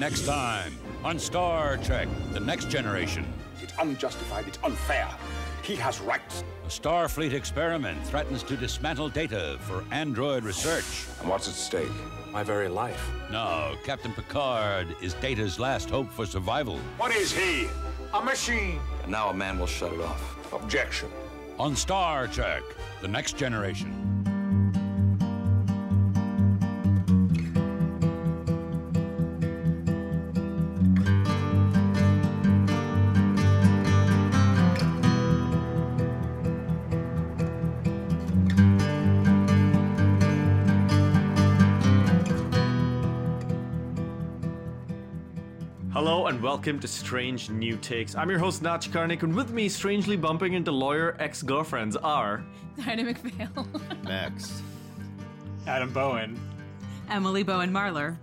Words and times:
Next 0.00 0.24
time 0.24 0.72
on 1.04 1.18
Star 1.18 1.76
Trek 1.76 2.08
The 2.32 2.40
Next 2.40 2.70
Generation. 2.70 3.30
It's 3.60 3.74
unjustified, 3.78 4.48
it's 4.48 4.58
unfair. 4.64 5.06
He 5.62 5.76
has 5.76 6.00
rights. 6.00 6.42
A 6.64 6.68
Starfleet 6.68 7.34
experiment 7.34 8.02
threatens 8.06 8.42
to 8.44 8.56
dismantle 8.56 9.10
data 9.10 9.58
for 9.60 9.84
android 9.90 10.42
research. 10.42 11.04
And 11.20 11.28
what's 11.28 11.48
at 11.48 11.54
stake? 11.54 11.92
My 12.32 12.42
very 12.42 12.68
life. 12.68 13.10
Now, 13.30 13.74
Captain 13.84 14.14
Picard 14.14 14.86
is 15.02 15.12
Data's 15.12 15.58
last 15.58 15.90
hope 15.90 16.10
for 16.10 16.24
survival. 16.24 16.78
What 16.96 17.14
is 17.14 17.30
he? 17.30 17.68
A 18.14 18.22
machine. 18.22 18.80
And 19.02 19.12
now 19.12 19.28
a 19.28 19.34
man 19.34 19.58
will 19.58 19.66
shut 19.66 19.92
it 19.92 20.00
off. 20.00 20.54
Objection. 20.54 21.10
On 21.58 21.76
Star 21.76 22.26
Trek 22.26 22.62
The 23.02 23.08
Next 23.08 23.36
Generation. 23.36 24.09
Welcome 46.60 46.78
to 46.78 46.86
Strange 46.86 47.48
New 47.48 47.78
Takes. 47.78 48.14
I'm 48.14 48.28
your 48.28 48.38
host 48.38 48.60
Nach 48.60 48.82
Karnik, 48.82 49.22
and 49.22 49.34
with 49.34 49.50
me, 49.50 49.66
strangely 49.66 50.14
bumping 50.14 50.52
into 50.52 50.70
lawyer 50.70 51.16
ex-girlfriends 51.18 51.96
are 51.96 52.44
Dinah 52.84 53.14
McPhail. 53.14 54.04
Next. 54.04 54.60
Adam 55.66 55.90
Bowen. 55.90 56.38
Emily 57.08 57.42
Bowen 57.42 57.72
Marlar. 57.72 58.18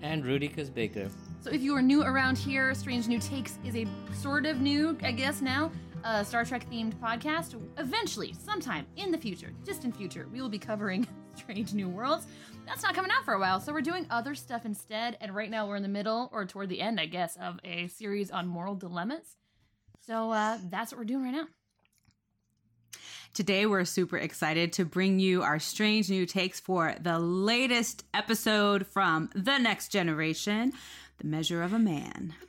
And 0.00 0.24
Rudy 0.24 0.48
Baker. 0.48 1.10
So 1.40 1.50
if 1.50 1.60
you 1.60 1.76
are 1.76 1.82
new 1.82 2.02
around 2.02 2.38
here, 2.38 2.72
Strange 2.72 3.08
New 3.08 3.18
Takes 3.18 3.58
is 3.62 3.76
a 3.76 3.86
sort 4.14 4.46
of 4.46 4.62
new, 4.62 4.96
I 5.02 5.12
guess 5.12 5.42
now, 5.42 5.70
uh, 6.02 6.24
Star 6.24 6.46
Trek 6.46 6.64
themed 6.70 6.94
podcast. 6.94 7.60
Eventually, 7.76 8.34
sometime 8.42 8.86
in 8.96 9.10
the 9.10 9.18
future, 9.18 9.52
distant 9.64 9.94
future, 9.94 10.28
we 10.32 10.40
will 10.40 10.48
be 10.48 10.58
covering 10.58 11.06
Strange 11.34 11.74
New 11.74 11.90
Worlds. 11.90 12.26
That's 12.66 12.82
not 12.82 12.94
coming 12.94 13.12
out 13.12 13.24
for 13.24 13.32
a 13.32 13.38
while, 13.38 13.60
so 13.60 13.72
we're 13.72 13.80
doing 13.80 14.06
other 14.10 14.34
stuff 14.34 14.64
instead. 14.66 15.16
And 15.20 15.34
right 15.34 15.50
now 15.50 15.68
we're 15.68 15.76
in 15.76 15.84
the 15.84 15.88
middle, 15.88 16.28
or 16.32 16.44
toward 16.44 16.68
the 16.68 16.80
end, 16.80 16.98
I 16.98 17.06
guess, 17.06 17.36
of 17.40 17.60
a 17.64 17.86
series 17.86 18.32
on 18.32 18.48
moral 18.48 18.74
dilemmas. 18.74 19.36
So 20.04 20.32
uh, 20.32 20.58
that's 20.68 20.92
what 20.92 20.98
we're 20.98 21.04
doing 21.04 21.22
right 21.24 21.32
now. 21.32 21.46
Today, 23.34 23.66
we're 23.66 23.84
super 23.84 24.16
excited 24.16 24.72
to 24.74 24.84
bring 24.84 25.20
you 25.20 25.42
our 25.42 25.58
strange 25.58 26.10
new 26.10 26.26
takes 26.26 26.58
for 26.58 26.94
the 27.00 27.18
latest 27.18 28.04
episode 28.14 28.86
from 28.86 29.30
The 29.34 29.58
Next 29.58 29.92
Generation 29.92 30.72
The 31.18 31.26
Measure 31.26 31.62
of 31.62 31.72
a 31.72 31.78
Man. 31.78 32.34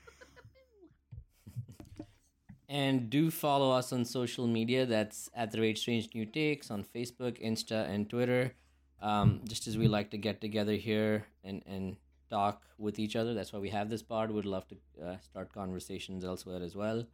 And 2.70 3.09
do 3.09 3.31
follow 3.31 3.72
us 3.72 3.94
on 3.94 4.04
social 4.04 4.46
media. 4.46 4.86
That's 4.86 5.30
at 5.34 5.52
the 5.54 5.62
rate 5.62 5.78
Strange 5.78 6.09
New 6.14 6.26
Takes 6.26 6.70
on 6.70 6.84
Facebook, 6.84 7.42
Insta, 7.42 7.90
and 7.90 8.09
Twitter. 8.09 8.52
Um, 9.02 9.42
just 9.48 9.67
as 9.67 9.78
we 9.78 9.88
like 9.88 10.09
to 10.12 10.17
get 10.17 10.42
together 10.42 10.73
here 10.73 11.26
and, 11.44 11.62
and 11.67 11.98
talk 12.30 12.64
with 12.78 13.00
each 13.00 13.16
other. 13.16 13.34
That's 13.34 13.53
why 13.53 13.59
we 13.59 13.70
have 13.70 13.90
this 13.90 14.02
pod. 14.02 14.31
We'd 14.31 14.45
love 14.45 14.66
to 14.70 14.76
uh, 15.03 15.17
start 15.20 15.53
conversations 15.53 16.23
elsewhere 16.23 16.62
as 16.62 16.76
well. 16.76 17.06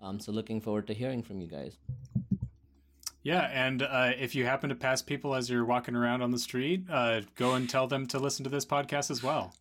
Um, 0.00 0.18
so 0.20 0.32
looking 0.32 0.60
forward 0.60 0.86
to 0.88 0.94
hearing 0.94 1.22
from 1.22 1.40
you 1.40 1.46
guys. 1.46 1.78
Yeah, 3.22 3.48
and 3.52 3.82
uh, 3.82 4.12
if 4.18 4.34
you 4.34 4.44
happen 4.44 4.68
to 4.70 4.74
pass 4.74 5.00
people 5.00 5.34
as 5.34 5.48
you're 5.48 5.64
walking 5.64 5.94
around 5.94 6.22
on 6.22 6.32
the 6.32 6.38
street, 6.38 6.84
uh, 6.90 7.20
go 7.36 7.54
and 7.54 7.70
tell 7.70 7.86
them 7.86 8.06
to 8.06 8.18
listen 8.18 8.42
to 8.44 8.50
this 8.50 8.66
podcast 8.66 9.10
as 9.10 9.22
well. 9.22 9.54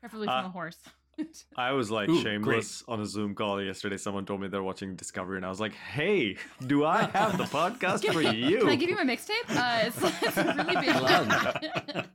Preferably 0.00 0.28
from 0.28 0.44
a 0.44 0.50
horse. 0.50 0.78
I 1.56 1.72
was 1.72 1.90
like 1.90 2.08
Ooh, 2.08 2.22
shameless 2.22 2.84
on 2.88 3.00
a 3.00 3.06
Zoom 3.06 3.34
call 3.34 3.62
yesterday. 3.62 3.96
Someone 3.96 4.26
told 4.26 4.40
me 4.40 4.48
they're 4.48 4.62
watching 4.62 4.94
Discovery, 4.96 5.36
and 5.36 5.46
I 5.46 5.48
was 5.48 5.60
like, 5.60 5.74
"Hey, 5.74 6.36
do 6.66 6.84
I 6.84 7.04
have 7.04 7.36
the 7.38 7.44
podcast 7.58 8.10
for 8.12 8.22
you?" 8.22 8.58
Can 8.58 8.68
I 8.68 8.76
give 8.76 8.90
you 8.90 8.96
my 8.96 9.04
mixtape? 9.04 9.48
Uh, 9.48 9.86
it's, 9.86 10.02
it's 10.22 10.36
really 10.36 10.76
big. 10.76 12.06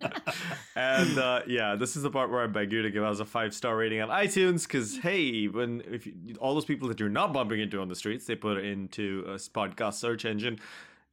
and 0.75 1.17
uh, 1.17 1.41
yeah, 1.47 1.75
this 1.75 1.95
is 1.95 2.03
the 2.03 2.09
part 2.09 2.31
where 2.31 2.43
I 2.43 2.47
beg 2.47 2.71
you 2.71 2.81
to 2.81 2.91
give 2.91 3.03
us 3.03 3.19
a 3.19 3.25
five 3.25 3.53
star 3.53 3.75
rating 3.75 4.01
on 4.01 4.09
iTunes 4.09 4.63
because 4.63 4.97
hey, 4.97 5.47
when 5.47 5.81
if 5.89 6.05
you, 6.05 6.13
all 6.39 6.53
those 6.53 6.65
people 6.65 6.87
that 6.89 6.99
you're 6.99 7.09
not 7.09 7.33
bumping 7.33 7.59
into 7.59 7.81
on 7.81 7.87
the 7.87 7.95
streets, 7.95 8.25
they 8.25 8.35
put 8.35 8.57
it 8.57 8.65
into 8.65 9.23
a 9.27 9.35
podcast 9.35 9.95
search 9.95 10.25
engine. 10.25 10.59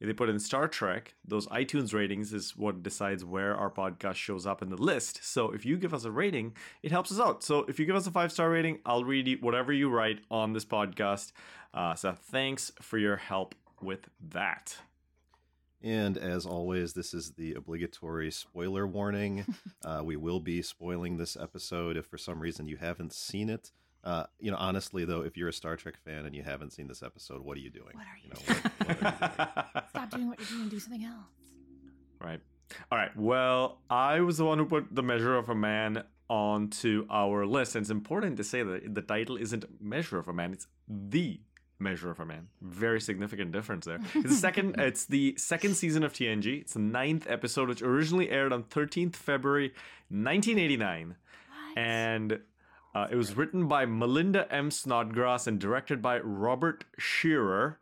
They 0.01 0.13
put 0.13 0.29
in 0.29 0.39
Star 0.39 0.67
Trek. 0.67 1.13
Those 1.25 1.47
iTunes 1.47 1.93
ratings 1.93 2.33
is 2.33 2.57
what 2.57 2.81
decides 2.81 3.23
where 3.23 3.55
our 3.55 3.69
podcast 3.69 4.15
shows 4.15 4.47
up 4.47 4.63
in 4.63 4.69
the 4.69 4.75
list. 4.75 5.23
So 5.23 5.51
if 5.51 5.63
you 5.63 5.77
give 5.77 5.93
us 5.93 6.05
a 6.05 6.11
rating, 6.11 6.55
it 6.81 6.91
helps 6.91 7.11
us 7.11 7.19
out. 7.19 7.43
So 7.43 7.65
if 7.67 7.79
you 7.79 7.85
give 7.85 7.95
us 7.95 8.07
a 8.07 8.11
five 8.11 8.31
star 8.31 8.49
rating, 8.49 8.79
I'll 8.85 9.03
read 9.03 9.41
whatever 9.41 9.71
you 9.71 9.89
write 9.89 10.21
on 10.31 10.53
this 10.53 10.65
podcast. 10.65 11.31
Uh, 11.73 11.93
so 11.93 12.13
thanks 12.13 12.71
for 12.81 12.97
your 12.97 13.17
help 13.17 13.53
with 13.79 14.09
that. 14.29 14.77
And 15.83 16.17
as 16.17 16.45
always, 16.45 16.93
this 16.93 17.13
is 17.13 17.31
the 17.31 17.53
obligatory 17.53 18.31
spoiler 18.31 18.85
warning. 18.85 19.45
uh, 19.85 20.01
we 20.03 20.15
will 20.15 20.39
be 20.39 20.61
spoiling 20.61 21.17
this 21.17 21.35
episode 21.35 21.97
if 21.97 22.05
for 22.05 22.17
some 22.17 22.39
reason 22.39 22.67
you 22.67 22.77
haven't 22.77 23.13
seen 23.13 23.49
it. 23.49 23.71
Uh, 24.03 24.25
you 24.39 24.49
know, 24.51 24.57
honestly 24.57 25.05
though, 25.05 25.21
if 25.21 25.37
you're 25.37 25.49
a 25.49 25.53
Star 25.53 25.75
Trek 25.75 25.95
fan 26.03 26.25
and 26.25 26.35
you 26.35 26.41
haven't 26.43 26.71
seen 26.73 26.87
this 26.87 27.03
episode, 27.03 27.41
what 27.45 27.55
are 27.57 27.59
you 27.61 27.69
doing? 27.69 27.93
What 27.93 28.05
are 28.05 28.17
you, 28.23 28.29
know, 28.29 28.41
what- 28.45 28.63
what 28.87 29.03
are 29.03 29.19
you 29.19 29.27
doing? 29.75 29.83
Stop 29.89 30.09
doing 30.11 30.27
what 30.27 30.39
you're 30.39 30.47
doing 30.49 30.61
and 30.63 30.71
do 30.71 30.79
something 30.79 31.03
else. 31.05 31.25
Right. 32.19 32.39
All 32.91 32.97
right. 32.97 33.15
Well, 33.17 33.79
I 33.89 34.21
was 34.21 34.37
the 34.37 34.45
one 34.45 34.57
who 34.57 34.65
put 34.65 34.93
the 34.95 35.03
measure 35.03 35.35
of 35.35 35.49
a 35.49 35.55
man 35.55 36.03
onto 36.29 37.05
our 37.09 37.45
list. 37.45 37.75
And 37.75 37.83
it's 37.83 37.89
important 37.91 38.37
to 38.37 38.43
say 38.43 38.63
that 38.63 38.95
the 38.95 39.01
title 39.01 39.35
isn't 39.37 39.65
measure 39.81 40.17
of 40.17 40.27
a 40.29 40.33
man, 40.33 40.53
it's 40.53 40.67
the 40.87 41.41
measure 41.79 42.09
of 42.09 42.19
a 42.19 42.25
man. 42.25 42.47
Very 42.61 43.01
significant 43.01 43.51
difference 43.51 43.85
there. 43.85 43.99
It's 44.15 44.29
the 44.29 44.35
second 44.35 44.75
it's 44.79 45.05
the 45.05 45.35
second 45.37 45.75
season 45.75 46.03
of 46.03 46.13
TNG. 46.13 46.61
It's 46.61 46.73
the 46.73 46.79
ninth 46.79 47.25
episode, 47.29 47.67
which 47.69 47.81
originally 47.81 48.29
aired 48.29 48.53
on 48.53 48.63
13th 48.63 49.15
February 49.15 49.73
1989. 50.09 51.15
And 51.75 52.39
uh, 52.93 53.07
it 53.09 53.15
was 53.15 53.35
written 53.37 53.67
by 53.67 53.85
Melinda 53.85 54.51
M. 54.51 54.71
Snodgrass 54.71 55.47
and 55.47 55.59
directed 55.59 56.01
by 56.01 56.19
Robert 56.19 56.85
Scheerer 56.99 57.79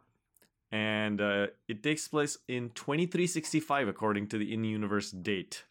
and 0.71 1.19
uh, 1.19 1.47
it 1.67 1.81
takes 1.81 2.07
place 2.07 2.37
in 2.47 2.69
2365 2.69 3.87
according 3.87 4.27
to 4.27 4.37
the 4.37 4.53
in-universe 4.53 5.11
date. 5.11 5.63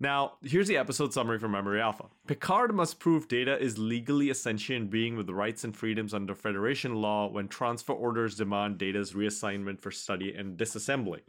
Now, 0.00 0.34
here's 0.42 0.66
the 0.66 0.76
episode 0.76 1.14
summary 1.14 1.38
from 1.38 1.52
Memory 1.52 1.80
Alpha. 1.80 2.06
Picard 2.26 2.74
must 2.74 2.98
prove 2.98 3.28
Data 3.28 3.56
is 3.58 3.78
legally 3.78 4.28
a 4.28 4.34
sentient 4.34 4.90
being 4.90 5.16
with 5.16 5.30
rights 5.30 5.62
and 5.62 5.74
freedoms 5.74 6.12
under 6.12 6.34
Federation 6.34 6.96
law 6.96 7.28
when 7.28 7.46
transfer 7.46 7.92
orders 7.92 8.34
demand 8.34 8.78
Data's 8.78 9.12
reassignment 9.12 9.80
for 9.80 9.92
study 9.92 10.34
and 10.34 10.58
disassembly. 10.58 11.20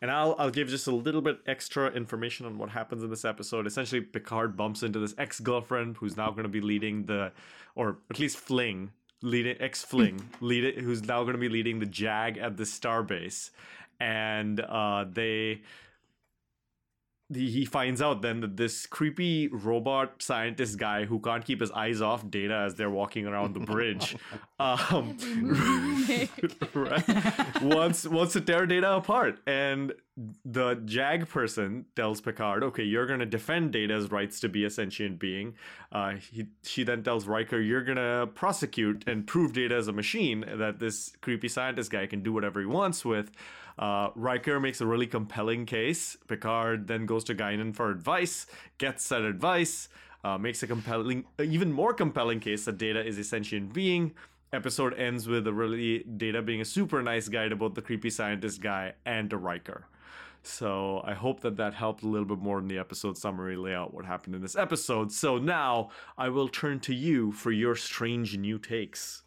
And 0.00 0.10
I'll, 0.10 0.36
I'll 0.38 0.50
give 0.50 0.68
just 0.68 0.86
a 0.86 0.92
little 0.92 1.20
bit 1.20 1.40
extra 1.46 1.90
information 1.90 2.46
on 2.46 2.56
what 2.56 2.70
happens 2.70 3.02
in 3.02 3.10
this 3.10 3.24
episode. 3.24 3.66
Essentially, 3.66 4.00
Picard 4.00 4.56
bumps 4.56 4.82
into 4.82 5.00
this 5.00 5.14
ex 5.18 5.40
girlfriend 5.40 5.96
who's 5.96 6.16
now 6.16 6.30
going 6.30 6.44
to 6.44 6.48
be 6.48 6.60
leading 6.60 7.06
the, 7.06 7.32
or 7.74 7.98
at 8.08 8.18
least 8.18 8.36
fling, 8.36 8.92
leading 9.22 9.56
ex 9.60 9.82
fling, 9.82 10.28
lead 10.40 10.64
it, 10.64 10.78
who's 10.78 11.02
now 11.02 11.22
going 11.22 11.34
to 11.34 11.40
be 11.40 11.48
leading 11.48 11.80
the 11.80 11.86
JAG 11.86 12.38
at 12.38 12.56
the 12.56 12.64
starbase, 12.64 13.50
and 13.98 14.60
uh, 14.60 15.04
they. 15.10 15.62
The- 17.30 17.48
He 17.50 17.64
finds 17.66 18.00
out 18.00 18.22
then 18.22 18.40
that 18.40 18.56
this 18.56 18.86
creepy 18.86 19.48
robot 19.48 20.22
scientist 20.22 20.78
guy 20.78 21.04
who 21.04 21.20
can't 21.20 21.44
keep 21.44 21.60
his 21.60 21.70
eyes 21.72 22.00
off 22.00 22.28
Data 22.30 22.54
as 22.66 22.74
they're 22.76 22.88
walking 22.90 23.26
around 23.26 23.54
the 23.54 23.60
bridge, 23.60 24.16
um, 24.58 25.16
Every 25.20 25.34
move 25.42 26.08
you 26.08 26.08
make. 26.08 26.74
right, 26.74 27.62
wants 27.62 28.06
wants 28.06 28.32
to 28.32 28.40
tear 28.40 28.64
Data 28.66 28.92
apart, 28.96 29.40
and 29.46 29.92
the 30.44 30.74
JAG 30.84 31.28
person 31.28 31.84
tells 31.94 32.20
Picard, 32.22 32.64
"Okay, 32.64 32.82
you're 32.82 33.06
gonna 33.06 33.26
defend 33.26 33.72
Data's 33.72 34.10
rights 34.10 34.40
to 34.40 34.48
be 34.48 34.64
a 34.64 34.70
sentient 34.70 35.18
being." 35.18 35.54
Uh, 35.92 36.14
he, 36.14 36.46
she 36.62 36.82
then 36.82 37.02
tells 37.02 37.26
Riker, 37.26 37.60
"You're 37.60 37.84
gonna 37.84 38.26
prosecute 38.34 39.04
and 39.06 39.26
prove 39.26 39.52
Data 39.52 39.74
as 39.76 39.86
a 39.86 39.92
machine 39.92 40.44
that 40.56 40.78
this 40.80 41.12
creepy 41.20 41.48
scientist 41.48 41.90
guy 41.90 42.06
can 42.06 42.22
do 42.22 42.32
whatever 42.32 42.58
he 42.60 42.66
wants 42.66 43.04
with." 43.04 43.30
Uh, 43.78 44.10
Riker 44.16 44.58
makes 44.58 44.80
a 44.80 44.86
really 44.86 45.06
compelling 45.06 45.64
case. 45.64 46.16
Picard 46.26 46.88
then 46.88 47.06
goes 47.06 47.24
to 47.24 47.34
Guinan 47.34 47.74
for 47.74 47.90
advice, 47.90 48.46
gets 48.78 49.08
that 49.08 49.22
advice, 49.22 49.88
uh, 50.24 50.36
makes 50.36 50.62
a 50.62 50.66
compelling, 50.66 51.24
even 51.40 51.72
more 51.72 51.94
compelling 51.94 52.40
case 52.40 52.64
that 52.64 52.78
Data 52.78 53.04
is 53.04 53.18
a 53.18 53.24
sentient 53.24 53.72
being. 53.72 54.14
Episode 54.52 54.94
ends 54.94 55.28
with 55.28 55.46
a 55.46 55.52
really 55.52 56.00
Data 56.16 56.42
being 56.42 56.60
a 56.60 56.64
super 56.64 57.02
nice 57.02 57.28
guy 57.28 57.48
to 57.48 57.54
both 57.54 57.74
the 57.74 57.82
creepy 57.82 58.10
scientist 58.10 58.60
guy 58.60 58.94
and 59.04 59.30
to 59.30 59.36
Riker. 59.36 59.86
So 60.42 61.02
I 61.04 61.14
hope 61.14 61.40
that 61.40 61.56
that 61.58 61.74
helped 61.74 62.02
a 62.02 62.08
little 62.08 62.26
bit 62.26 62.38
more 62.38 62.58
in 62.58 62.68
the 62.68 62.78
episode 62.78 63.18
summary 63.18 63.56
layout 63.56 63.92
what 63.92 64.06
happened 64.06 64.34
in 64.34 64.40
this 64.40 64.56
episode. 64.56 65.12
So 65.12 65.36
now 65.36 65.90
I 66.16 66.30
will 66.30 66.48
turn 66.48 66.80
to 66.80 66.94
you 66.94 67.32
for 67.32 67.50
your 67.50 67.76
strange 67.76 68.36
new 68.38 68.58
takes. 68.58 69.22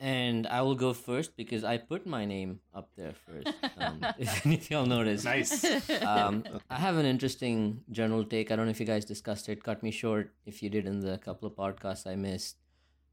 And 0.00 0.46
I 0.46 0.62
will 0.62 0.74
go 0.74 0.92
first 0.92 1.36
because 1.36 1.64
I 1.64 1.78
put 1.78 2.06
my 2.06 2.24
name 2.24 2.60
up 2.74 2.90
there 2.96 3.14
first. 3.26 3.48
Um, 3.78 4.00
if 4.18 4.44
any 4.44 4.56
of 4.56 4.70
y'all 4.70 4.86
noticed. 4.86 5.24
Nice. 5.24 5.64
Um, 6.02 6.44
I 6.70 6.76
have 6.76 6.96
an 6.96 7.06
interesting 7.06 7.82
general 7.90 8.24
take. 8.24 8.50
I 8.50 8.56
don't 8.56 8.66
know 8.66 8.70
if 8.70 8.80
you 8.80 8.86
guys 8.86 9.04
discussed 9.04 9.48
it. 9.48 9.62
Cut 9.62 9.82
me 9.82 9.90
short 9.90 10.32
if 10.44 10.62
you 10.62 10.70
did 10.70 10.86
in 10.86 11.00
the 11.00 11.18
couple 11.18 11.48
of 11.48 11.54
podcasts 11.54 12.06
I 12.06 12.16
missed. 12.16 12.56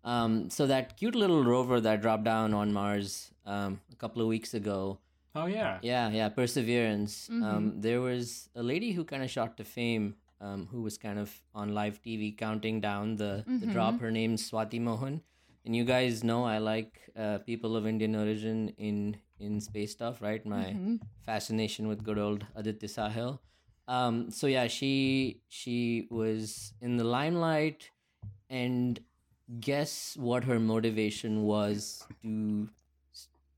Um, 0.04 0.50
so 0.50 0.68
that 0.68 0.98
cute 0.98 1.16
little 1.16 1.44
rover 1.44 1.80
that 1.80 2.02
dropped 2.02 2.26
down 2.26 2.54
on 2.54 2.74
Mars 2.74 3.32
um, 3.46 3.80
a 3.92 3.96
couple 3.96 4.22
of 4.22 4.28
weeks 4.28 4.54
ago. 4.54 5.00
Oh 5.36 5.46
yeah. 5.46 5.80
Yeah, 5.82 6.10
yeah, 6.10 6.30
Perseverance. 6.30 7.30
Um, 7.30 7.82
there 7.82 8.02
was 8.02 8.50
a 8.56 8.62
lady 8.62 8.92
who 8.92 9.04
kind 9.04 9.24
of 9.24 9.32
shot 9.32 9.58
to 9.58 9.64
fame, 9.64 10.16
um, 10.42 10.68
who 10.72 10.82
was 10.82 10.98
kind 10.98 11.18
of 11.18 11.34
on 11.56 11.74
live 11.74 12.02
TV 12.04 12.38
counting 12.38 12.82
down 12.82 13.16
the, 13.16 13.44
the 13.48 13.66
drop. 13.66 14.00
Her 14.00 14.12
name's 14.12 14.52
Swati 14.52 14.80
Mohan, 14.80 15.22
and 15.66 15.76
you 15.76 15.84
guys 15.84 16.24
know 16.24 16.44
I 16.44 16.58
like 16.58 17.00
uh, 17.18 17.40
people 17.40 17.76
of 17.76 17.86
Indian 17.88 18.16
origin 18.16 18.74
in 18.78 19.18
in 19.40 19.60
space 19.60 19.92
stuff, 19.92 20.22
right? 20.22 20.46
My 20.46 20.76
fascination 21.26 21.88
with 21.88 22.04
good 22.04 22.18
old 22.18 22.46
Aditya 22.56 22.90
Sahil. 22.90 23.40
Um, 23.88 24.32
so 24.32 24.48
yeah, 24.48 24.68
she 24.68 25.42
she 25.50 26.08
was 26.10 26.74
in 26.82 26.98
the 26.98 27.04
limelight, 27.04 27.90
and 28.50 29.00
guess 29.60 30.16
what 30.18 30.46
her 30.46 30.60
motivation 30.60 31.44
was 31.44 32.06
to 32.22 32.70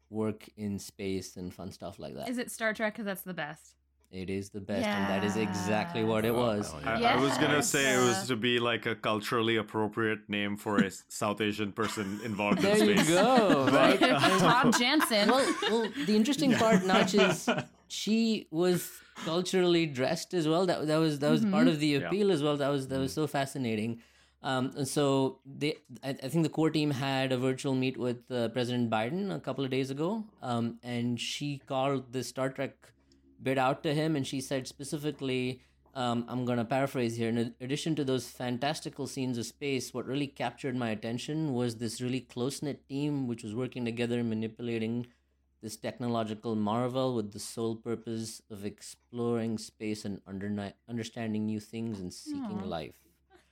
work 0.10 0.48
in 0.58 0.80
space 0.80 1.36
and 1.38 1.54
fun 1.54 1.72
stuff 1.72 2.00
like 2.00 2.16
that. 2.16 2.30
Is 2.30 2.38
it 2.38 2.52
Star 2.52 2.74
Trek? 2.74 2.94
Because 2.94 3.06
that's 3.06 3.22
the 3.22 3.34
best. 3.34 3.76
It 4.12 4.30
is 4.30 4.50
the 4.50 4.62
best, 4.62 4.86
and 4.86 5.10
that 5.10 5.24
is 5.26 5.36
exactly 5.36 6.04
what 6.04 6.24
it 6.26 6.34
was. 6.34 6.74
I, 6.86 7.04
I 7.04 7.16
was 7.18 7.38
gonna 7.38 7.62
say 7.64 7.96
it 7.96 8.00
was 8.00 8.28
to 8.28 8.36
be 8.38 8.60
like 8.60 8.86
a 8.86 8.96
culturally 8.96 9.58
appropriate 9.58 10.30
name 10.30 10.56
for 10.56 10.78
a 10.78 10.90
South 11.10 11.42
Asian 11.42 11.72
person 11.74 12.22
involved 12.24 12.60
There 12.62 12.78
in 12.78 12.88
you 12.90 12.98
space. 12.98 13.10
go, 13.10 13.66
right? 13.72 14.00
Tom 14.00 14.72
Jansen. 14.72 15.28
well, 15.30 15.56
well, 15.70 15.90
the 16.06 16.16
interesting 16.16 16.54
part, 16.54 16.86
Nach, 16.86 17.14
is 17.14 17.50
she 17.90 18.48
was 18.52 18.90
culturally 19.26 19.86
dressed 19.86 20.34
as 20.34 20.48
well. 20.48 20.66
That 20.66 20.88
that 20.88 20.98
was 20.98 21.20
that 21.20 21.32
was 21.32 21.44
part 21.44 21.68
of 21.68 21.80
the 21.80 21.96
appeal 21.96 22.32
as 22.32 22.42
well. 22.42 22.56
That 22.58 22.70
was 22.70 22.88
that 22.88 23.00
was 23.00 23.12
so 23.14 23.28
fascinating. 23.28 24.02
Um, 24.44 24.72
and 24.78 24.88
so 24.88 25.40
they, 25.44 25.78
I, 26.04 26.10
I 26.10 26.28
think 26.30 26.44
the 26.44 26.50
core 26.50 26.70
team 26.70 26.92
had 26.92 27.32
a 27.32 27.38
virtual 27.38 27.74
meet 27.74 27.98
with 27.98 28.30
uh, 28.30 28.50
President 28.50 28.92
Biden 28.92 29.36
a 29.36 29.40
couple 29.40 29.66
of 29.66 29.72
days 29.72 29.90
ago, 29.90 30.24
um, 30.44 30.78
and 30.84 31.20
she 31.20 31.58
called 31.68 32.12
the 32.14 32.24
Star 32.24 32.50
Trek 32.52 32.76
bit 33.46 33.58
out 33.58 33.84
to 33.84 33.94
him, 33.94 34.16
and 34.16 34.26
she 34.26 34.42
said 34.42 34.68
specifically, 34.68 35.62
um, 35.94 36.26
I'm 36.28 36.44
going 36.46 36.58
to 36.58 36.66
paraphrase 36.66 37.16
here. 37.16 37.30
In 37.30 37.54
addition 37.62 37.96
to 37.96 38.04
those 38.04 38.28
fantastical 38.28 39.08
scenes 39.08 39.38
of 39.38 39.46
space, 39.46 39.94
what 39.94 40.06
really 40.06 40.28
captured 40.28 40.76
my 40.76 40.90
attention 40.90 41.54
was 41.54 41.76
this 41.78 42.02
really 42.02 42.20
close 42.20 42.62
knit 42.62 42.88
team 42.90 43.28
which 43.28 43.44
was 43.44 43.56
working 43.56 43.86
together 43.86 44.20
and 44.20 44.30
manipulating 44.30 45.08
this 45.62 45.78
technological 45.78 46.56
marvel 46.56 47.16
with 47.16 47.32
the 47.32 47.40
sole 47.40 47.76
purpose 47.76 48.42
of 48.52 48.66
exploring 48.66 49.58
space 49.58 50.04
and 50.06 50.22
under- 50.28 50.74
understanding 50.90 51.46
new 51.46 51.60
things 51.60 52.00
and 52.02 52.14
seeking 52.14 52.62
life. 52.78 52.94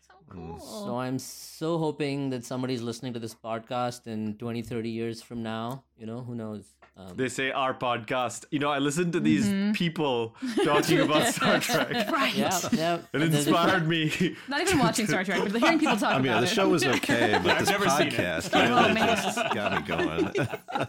so 0.07 0.13
cool. 0.29 0.59
So 0.59 0.97
I'm 0.99 1.17
so 1.19 1.77
hoping 1.77 2.29
that 2.31 2.43
somebody's 2.45 2.81
listening 2.81 3.13
to 3.13 3.19
this 3.19 3.33
podcast 3.35 4.05
in 4.05 4.35
20, 4.37 4.61
30 4.61 4.89
years 4.89 5.21
from 5.21 5.41
now. 5.43 5.85
You 5.97 6.05
know, 6.05 6.21
who 6.21 6.35
knows? 6.35 6.65
Um, 6.95 7.17
They 7.17 7.27
say 7.27 7.49
our 7.51 7.73
podcast. 7.73 8.45
You 8.51 8.59
know, 8.59 8.69
I 8.69 8.77
listened 8.77 9.13
to 9.13 9.19
these 9.19 9.49
people 9.75 10.35
talking 10.63 10.99
about 10.99 11.25
Star 11.33 11.59
Trek. 11.59 11.89
right. 12.11 12.35
yeah, 12.35 12.59
yeah. 12.71 12.95
It 12.95 13.21
and 13.21 13.33
there's 13.33 13.47
a- 13.47 13.49
inspired 13.49 13.87
me. 13.87 14.35
Not 14.47 14.61
even 14.61 14.77
watching 14.77 15.07
Star 15.07 15.23
Trek, 15.23 15.41
but 15.51 15.59
hearing 15.59 15.79
people 15.79 15.97
talk 15.97 16.13
I 16.13 16.17
mean, 16.19 16.27
about 16.27 16.41
the 16.41 16.45
it. 16.47 16.49
show 16.53 16.69
was 16.69 16.83
okay, 16.85 17.39
but 17.41 17.51
I've 17.51 17.59
this 17.65 17.69
never 17.69 17.89
seen 17.89 18.07
it. 18.07 18.13
podcast 18.13 18.49
Oh, 18.53 18.87
really 18.87 18.99
just 19.01 19.35
got 19.55 19.71
me 19.73 19.87
going. 19.87 20.87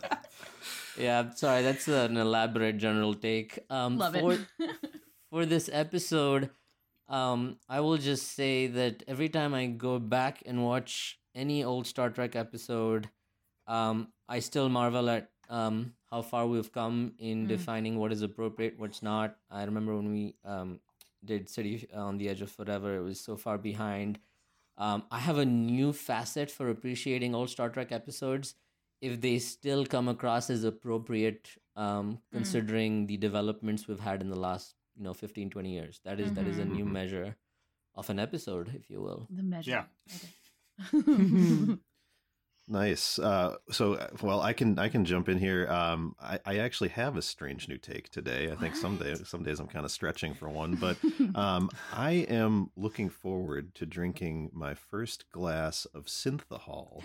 Yeah, 0.99 1.31
sorry, 1.35 1.63
that's 1.63 1.89
an 1.89 2.17
elaborate 2.17 2.79
general 2.79 3.15
take. 3.15 3.59
Um, 3.69 3.99
Love 3.99 4.15
for, 4.15 4.33
it. 4.35 4.41
for 5.31 5.45
this 5.47 5.69
episode, 5.73 6.51
um, 7.09 7.59
I 7.69 7.81
will 7.81 7.97
just 7.97 8.33
say 8.33 8.69
that 8.69 9.03
every 9.09 9.29
time 9.29 9.55
I 9.55 9.67
go 9.67 9.99
back 9.99 10.43
and 10.47 10.63
watch 10.65 11.19
any 11.35 11.65
old 11.65 11.87
Star 11.89 12.11
Trek 12.11 12.37
episode, 12.37 13.09
um, 13.67 14.09
I 14.29 14.39
still 14.39 14.69
marvel 14.69 15.11
at 15.11 15.31
um, 15.49 15.93
how 16.11 16.23
far 16.23 16.47
we've 16.47 16.73
come 16.73 17.13
in 17.19 17.47
defining 17.47 17.99
what 17.99 18.13
is 18.13 18.23
appropriate, 18.23 18.75
what's 18.79 19.03
not. 19.03 19.37
I 19.51 19.65
remember 19.65 19.95
when 19.97 20.11
we 20.11 20.35
um, 20.45 20.81
did 21.25 21.49
City 21.49 21.87
on 21.95 22.19
the 22.19 22.29
Edge 22.29 22.43
of 22.43 22.51
Forever, 22.51 22.97
it 22.97 23.03
was 23.03 23.21
so 23.21 23.37
far 23.37 23.59
behind. 23.59 24.19
Um, 24.77 25.05
I 25.11 25.19
have 25.19 25.39
a 25.39 25.45
new 25.45 25.93
facet 25.93 26.51
for 26.51 26.69
appreciating 26.69 27.35
old 27.35 27.51
Star 27.51 27.69
Trek 27.69 27.93
episodes 27.93 28.55
if 29.01 29.21
they 29.21 29.39
still 29.39 29.85
come 29.85 30.09
across 30.09 30.51
as 30.51 30.65
appropriate 30.65 31.49
um, 31.77 32.21
considering 32.33 33.07
the 33.07 33.17
developments 33.17 33.87
we've 33.87 34.01
had 34.01 34.21
in 34.21 34.31
the 34.31 34.39
last 34.39 34.75
you 34.97 35.03
know 35.03 35.13
15 35.13 35.51
20 35.51 35.73
years 35.73 36.01
that 36.05 36.21
is 36.21 36.33
that 36.33 36.47
is 36.47 36.59
a 36.59 36.65
new 36.65 36.85
measure 36.85 37.37
of 37.97 38.09
an 38.11 38.19
episode 38.19 38.73
if 38.75 38.89
you 38.89 39.01
will 39.01 39.27
the 39.31 39.43
measure. 39.43 39.87
Yeah. 40.93 41.75
Nice. 42.67 43.19
Uh, 43.19 43.57
so, 43.71 43.95
uh, 43.95 44.09
well, 44.23 44.41
I 44.41 44.55
can 44.55 44.79
I 44.79 44.89
can 44.89 45.05
jump 45.05 45.29
in 45.29 45.39
here. 45.39 45.69
Um, 45.69 46.17
I, 46.19 46.39
I 46.47 46.59
actually 46.59 46.89
have 46.91 47.17
a 47.17 47.23
strange 47.23 47.69
new 47.69 47.77
take 47.77 48.09
today. 48.09 48.51
I 48.51 48.55
think 48.55 48.75
some 48.75 48.97
days 48.97 49.23
some 49.29 49.43
days 49.43 49.61
I'm 49.61 49.67
kind 49.67 49.85
of 49.85 49.91
stretching 49.91 50.33
for 50.33 50.49
one, 50.49 50.77
but 50.77 50.97
um, 51.35 51.69
I 51.93 52.13
am 52.29 52.71
looking 52.75 53.11
forward 53.11 53.75
to 53.75 53.87
drinking 53.87 54.51
my 54.55 54.73
first 54.73 55.31
glass 55.31 55.85
of 55.87 56.07
synthahol. 56.07 57.03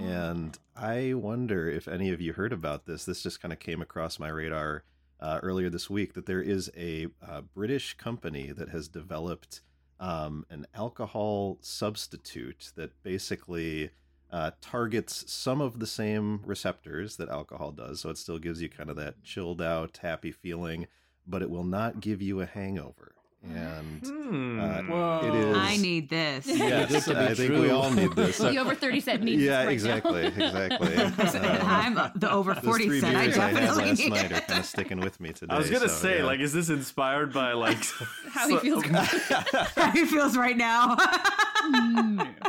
And 0.00 0.56
I 0.76 1.14
wonder 1.14 1.68
if 1.68 1.88
any 1.88 2.10
of 2.12 2.20
you 2.20 2.34
heard 2.34 2.52
about 2.52 2.86
this. 2.86 3.04
This 3.04 3.22
just 3.22 3.42
kind 3.42 3.52
of 3.52 3.58
came 3.58 3.82
across 3.82 4.20
my 4.20 4.28
radar 4.28 4.84
uh, 5.20 5.40
earlier 5.42 5.68
this 5.68 5.90
week 5.90 6.14
that 6.14 6.26
there 6.26 6.42
is 6.42 6.70
a 6.76 7.08
uh, 7.26 7.40
British 7.40 7.94
company 7.96 8.52
that 8.52 8.68
has 8.68 8.86
developed 8.86 9.62
um, 9.98 10.46
an 10.48 10.66
alcohol 10.74 11.58
substitute 11.60 12.72
that 12.76 13.02
basically 13.02 13.90
uh, 14.32 14.50
targets 14.60 15.30
some 15.30 15.60
of 15.60 15.78
the 15.78 15.86
same 15.86 16.40
receptors 16.44 17.16
that 17.16 17.28
alcohol 17.28 17.70
does. 17.72 18.00
So 18.00 18.10
it 18.10 18.18
still 18.18 18.38
gives 18.38 18.60
you 18.60 18.68
kind 18.68 18.90
of 18.90 18.96
that 18.96 19.22
chilled 19.22 19.62
out, 19.62 19.98
happy 20.02 20.32
feeling, 20.32 20.86
but 21.26 21.42
it 21.42 21.50
will 21.50 21.64
not 21.64 22.00
give 22.00 22.20
you 22.20 22.40
a 22.40 22.46
hangover. 22.46 23.12
And 23.42 24.04
Hmm. 24.04 24.58
uh, 24.92 25.20
it 25.22 25.34
is. 25.34 25.56
I 25.56 25.76
need 25.76 26.08
this. 26.08 26.48
Yes, 26.48 27.04
to 27.04 27.10
be 27.14 27.16
I 27.20 27.34
think 27.34 27.50
we 27.52 27.56
true. 27.68 27.70
all 27.70 27.92
need 27.92 28.12
this. 28.16 28.38
The 28.46 28.56
over 28.58 28.74
30 28.74 29.00
set 29.00 29.22
needs 29.22 29.40
yeah, 29.40 29.58
this 29.58 29.66
right 29.66 29.72
exactly, 29.72 30.22
now. 30.22 30.28
exactly. 30.28 30.96
Uh, 30.96 31.58
I'm 31.64 31.94
the 32.16 32.28
over 32.28 32.54
those 32.54 32.64
40 32.64 32.84
three 32.86 33.00
set. 33.00 33.14
I 33.14 33.24
beers 33.26 33.38
I, 33.38 33.48
had 33.50 33.54
definitely 33.60 33.84
last 33.90 33.98
need 34.00 34.10
night 34.12 34.32
are 34.32 34.40
kind 34.40 34.58
of 34.60 34.66
sticking 34.66 35.00
with 35.00 35.20
me 35.20 35.32
today. 35.32 35.54
I 35.54 35.58
was 35.58 35.70
gonna 35.70 35.88
so, 35.88 35.94
say, 35.94 36.18
yeah. 36.18 36.24
like, 36.24 36.40
is 36.40 36.52
this 36.52 36.70
inspired 36.70 37.32
by 37.32 37.52
like 37.52 37.78
How 38.30 38.48
he 38.48 38.58
feels. 38.58 38.84
How 38.84 39.90
he 39.92 40.06
feels 40.06 40.36
right 40.36 40.56
now. 40.56 40.96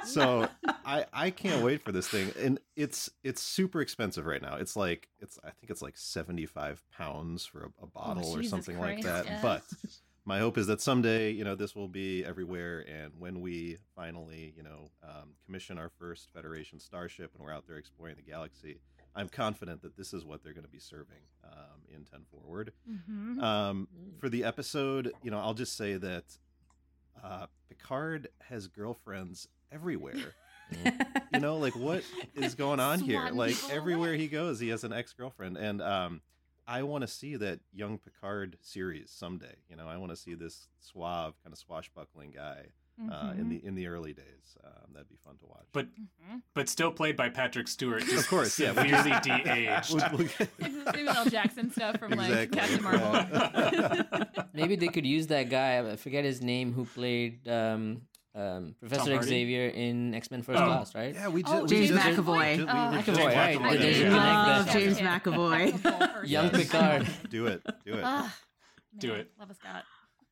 So 0.06 0.48
I 0.86 1.06
I 1.14 1.30
can't 1.30 1.64
wait 1.64 1.82
for 1.84 1.92
this 1.92 2.08
thing, 2.08 2.32
and 2.40 2.60
it's 2.76 3.10
it's 3.24 3.42
super 3.42 3.82
expensive 3.82 4.26
right 4.26 4.42
now. 4.42 4.56
It's 4.56 4.76
like 4.76 5.10
it's 5.20 5.40
I 5.44 5.52
think 5.52 5.70
it's 5.70 5.82
like 5.82 5.98
seventy 5.98 6.46
five 6.46 6.84
pounds 6.96 7.46
for 7.46 7.66
a, 7.66 7.84
a 7.84 7.88
bottle 7.88 8.32
or 8.32 8.38
Jesus 8.38 8.50
something 8.52 8.80
like 8.80 9.02
that. 9.04 9.26
yes. 9.26 9.42
But 9.42 9.64
my 10.26 10.40
hope 10.40 10.58
is 10.58 10.68
that 10.68 10.82
someday 10.82 11.32
you 11.32 11.44
know 11.44 11.56
this 11.56 11.76
will 11.76 11.88
be 11.88 12.24
everywhere, 12.26 12.86
and 12.88 13.14
when 13.18 13.42
we 13.42 13.78
finally 13.96 14.54
you 14.56 14.64
know 14.64 14.92
um, 15.04 15.30
commission 15.46 15.78
our 15.78 15.90
first 16.00 16.30
Federation 16.34 16.80
starship 16.80 17.32
and 17.36 17.44
we're 17.44 17.54
out 17.54 17.68
there 17.68 17.78
exploring 17.78 18.16
the 18.16 18.22
galaxy. 18.30 18.80
I'm 19.16 19.30
confident 19.30 19.82
that 19.82 19.98
this 19.98 20.14
is 20.14 20.26
what 20.26 20.44
they're 20.44 20.54
going 20.54 20.64
to 20.66 20.70
be 20.70 20.78
serving 20.78 21.18
um, 21.44 21.82
in 21.90 22.04
10 22.04 22.20
Forward. 22.30 22.72
Mhm. 22.88 23.42
Um, 23.42 23.88
for 24.20 24.30
the 24.30 24.44
episode, 24.44 25.12
you 25.24 25.32
know, 25.32 25.40
I'll 25.40 25.56
just 25.56 25.76
say 25.76 25.98
that 25.98 26.38
uh, 27.24 27.48
Picard 27.70 28.30
has 28.50 28.68
girlfriends 28.68 29.48
everywhere. 29.72 30.36
you 31.34 31.40
know, 31.40 31.58
like 31.58 31.76
what 31.76 32.04
is 32.36 32.56
going 32.56 32.80
on 32.80 33.00
here? 33.00 33.30
Like 33.32 33.56
everywhere 33.72 34.16
he 34.16 34.28
goes, 34.28 34.60
he 34.60 34.70
has 34.70 34.84
an 34.84 34.94
ex 34.94 35.14
girlfriend, 35.14 35.58
and 35.58 35.82
um, 35.82 36.22
I 36.68 36.84
want 36.84 37.04
to 37.04 37.08
see 37.08 37.38
that 37.38 37.60
young 37.74 37.98
Picard 37.98 38.58
series 38.62 39.10
someday. 39.10 39.56
You 39.70 39.78
know, 39.78 39.88
I 39.88 39.98
want 39.98 40.12
to 40.12 40.18
see 40.18 40.34
this 40.34 40.68
suave, 40.80 41.36
kind 41.44 41.54
of 41.54 41.58
swashbuckling 41.58 42.32
guy 42.32 42.68
uh, 43.12 43.34
in 43.38 43.50
the 43.50 43.64
in 43.66 43.76
the 43.76 43.88
early 43.88 44.14
days. 44.14 44.26
Um, 44.66 44.94
that'd 44.94 45.08
be 45.10 45.18
fun 45.24 45.38
to 45.38 45.46
watch. 45.46 45.66
But 45.72 45.88
but 46.54 46.68
still 46.70 46.92
played 46.92 47.16
by 47.16 47.30
Patrick 47.30 47.68
Stewart. 47.68 48.02
Just 48.04 48.24
Of 48.24 48.28
course, 48.28 48.58
yeah, 48.60 48.72
we 48.72 48.90
severely 48.90 49.20
de-aged. 49.22 49.94
We'll- 49.94 50.10
we'll- 50.18 50.84
Samuel 50.94 51.10
L. 51.10 51.26
Jackson 51.26 51.72
stuff 51.72 52.00
from 52.00 52.12
like 52.12 52.52
Captain 52.52 52.82
Marvel. 52.84 54.26
maybe 54.54 54.76
they 54.76 54.88
could 54.88 55.06
use 55.06 55.28
that 55.28 55.50
guy 55.50 55.80
i 55.92 55.96
forget 55.96 56.26
his 56.26 56.42
name 56.42 56.74
who 56.74 56.86
played 56.86 57.48
um, 57.48 58.02
um, 58.36 58.76
professor 58.80 59.22
xavier 59.22 59.68
in 59.68 60.14
x-men 60.16 60.42
first 60.42 60.60
Oh. 60.60 60.66
class 60.66 60.96
right 60.96 61.14
yeah, 61.14 61.28
we 61.28 61.44
Oh, 61.44 61.62
just 61.62 61.74
we 61.74 61.88
James 61.88 61.90
just- 61.90 62.18
McAvoy. 62.20 62.52
we 62.52 62.64
just- 62.64 62.70
Oh, 62.76 62.92
we 62.92 62.98
McAvoy, 62.98 63.06
just- 63.06 63.20
right. 63.20 63.58
McAvoy, 63.60 63.80
There's 63.80 63.98
a 63.98 64.02
yeah. 64.02 64.10
connect 64.10 64.48
Love. 64.48 64.70
James 64.72 64.98
Okay. 64.98 65.06
McAvoy. 65.06 66.28
young 66.30 66.46
Yes. 66.46 66.56
picard 66.56 67.08
Do 67.30 67.46
it. 67.48 67.62
Do 67.86 67.94
it. 67.94 68.04
Ah, 68.04 68.36
Do 68.98 69.14
it. 69.14 69.32
Love 69.40 69.50
a 69.52 69.54
Scott. 69.54 69.84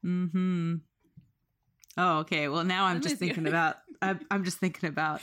hmm 0.01 0.75
Oh, 1.97 2.19
okay. 2.19 2.47
Well, 2.49 2.63
now 2.63 2.85
I'm 2.85 3.01
just 3.01 3.17
thinking 3.17 3.47
about 3.47 3.77
I, 4.01 4.15
I'm 4.29 4.43
just 4.43 4.57
thinking 4.57 4.89
about 4.89 5.21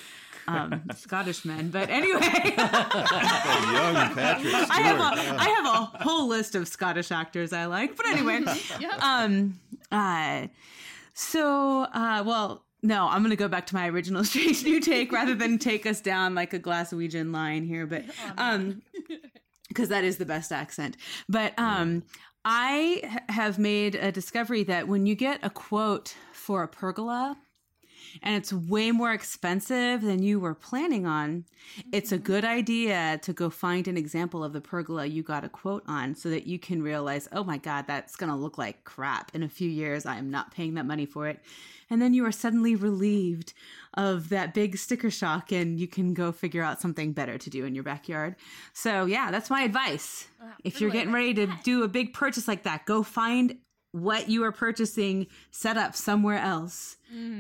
um, 0.49 0.83
Scottish 0.97 1.45
men. 1.45 1.71
But 1.71 1.91
anyway, 1.91 2.21
young 2.23 2.25
Patrick 4.15 4.49
Stewart. 4.49 4.71
I 4.71 4.81
have 4.81 5.01
a 5.01 5.41
have 5.45 5.67
a 5.67 6.03
whole 6.03 6.29
list 6.29 6.55
of 6.55 6.67
Scottish 6.69 7.11
actors 7.13 7.53
I 7.53 7.67
like. 7.67 7.97
But 7.97 8.07
anyway, 8.07 8.43
um, 9.01 9.59
uh, 9.91 10.47
so 11.15 11.83
uh, 11.93 12.23
well. 12.27 12.65
No, 12.85 13.07
I'm 13.07 13.23
gonna 13.23 13.37
go 13.37 13.47
back 13.47 13.67
to 13.67 13.77
my 13.77 13.89
original 13.89 14.25
strange 14.25 14.65
new 14.65 14.81
take 14.81 15.13
rather 15.13 15.37
than 15.37 15.57
take 15.59 15.87
us 15.87 16.01
down 16.01 16.35
like 16.35 16.53
a 16.53 16.59
Glaswegian 16.59 17.33
line 17.33 17.65
here, 17.65 17.87
but 17.87 18.05
um, 18.37 18.83
because 19.69 19.89
that 19.91 20.03
is 20.03 20.17
the 20.17 20.27
best 20.27 20.51
accent. 20.51 20.97
But 21.29 21.57
um, 21.59 22.03
I 22.45 23.01
h- 23.05 23.21
have 23.29 23.57
made 23.57 23.95
a 23.95 24.11
discovery 24.11 24.65
that 24.65 24.89
when 24.89 25.07
you 25.07 25.15
get 25.15 25.39
a 25.45 25.51
quote 25.51 26.17
for 26.43 26.63
a 26.63 26.69
pergola 26.69 27.37
and 28.23 28.35
it's 28.37 28.53
way 28.53 28.91
more 28.91 29.13
expensive 29.13 30.03
than 30.03 30.23
you 30.23 30.41
were 30.41 30.55
planning 30.55 31.07
on, 31.07 31.45
it's 31.93 32.13
a 32.13 32.19
good 32.19 32.45
idea 32.45 33.19
to 33.23 33.33
go 33.33 33.49
find 33.49 33.89
an 33.89 33.97
example 33.97 34.45
of 34.45 34.53
the 34.53 34.61
pergola 34.61 35.07
you 35.07 35.23
got 35.23 35.45
a 35.45 35.49
quote 35.49 35.85
on 35.87 36.15
so 36.15 36.29
that 36.31 36.47
you 36.47 36.59
can 36.59 36.83
realize, 36.83 37.29
oh 37.33 37.45
my 37.45 37.59
God, 37.59 37.87
that's 37.87 38.17
going 38.17 38.31
to 38.31 38.37
look 38.37 38.59
like 38.59 38.85
crap 38.85 39.35
in 39.35 39.43
a 39.43 39.49
few 39.49 39.71
years. 39.71 40.05
I 40.05 40.17
am 40.17 40.31
not 40.31 40.53
paying 40.53 40.75
that 40.75 40.87
money 40.87 41.07
for 41.07 41.29
it. 41.29 41.41
And 41.91 42.01
then 42.01 42.15
you 42.15 42.25
are 42.27 42.33
suddenly 42.33 42.75
relieved 42.75 43.53
of 43.95 44.31
that 44.31 44.55
big 44.55 44.79
sticker 44.79 45.11
shock 45.11 45.53
and 45.53 45.79
you 45.79 45.87
can 45.87 46.15
go 46.15 46.33
figure 46.33 46.63
out 46.63 46.81
something 46.81 47.13
better 47.13 47.37
to 47.39 47.51
do 47.51 47.67
in 47.67 47.75
your 47.75 47.85
backyard. 47.85 48.37
So, 48.73 49.05
yeah, 49.05 49.31
that's 49.31 49.51
my 49.51 49.63
advice. 49.63 50.27
if 50.65 50.81
you're 50.81 50.91
getting 50.91 51.13
ready 51.13 51.35
to 51.35 51.47
do 51.65 51.83
a 51.83 51.89
big 51.89 52.15
purchase 52.15 52.49
like 52.49 52.63
that, 52.63 52.87
go 52.87 53.03
find 53.03 53.59
what 53.93 54.29
you 54.29 54.43
are 54.45 54.53
purchasing 54.53 55.27
set 55.51 55.77
up 55.77 55.95
somewhere 55.95 56.39
else 56.39 56.97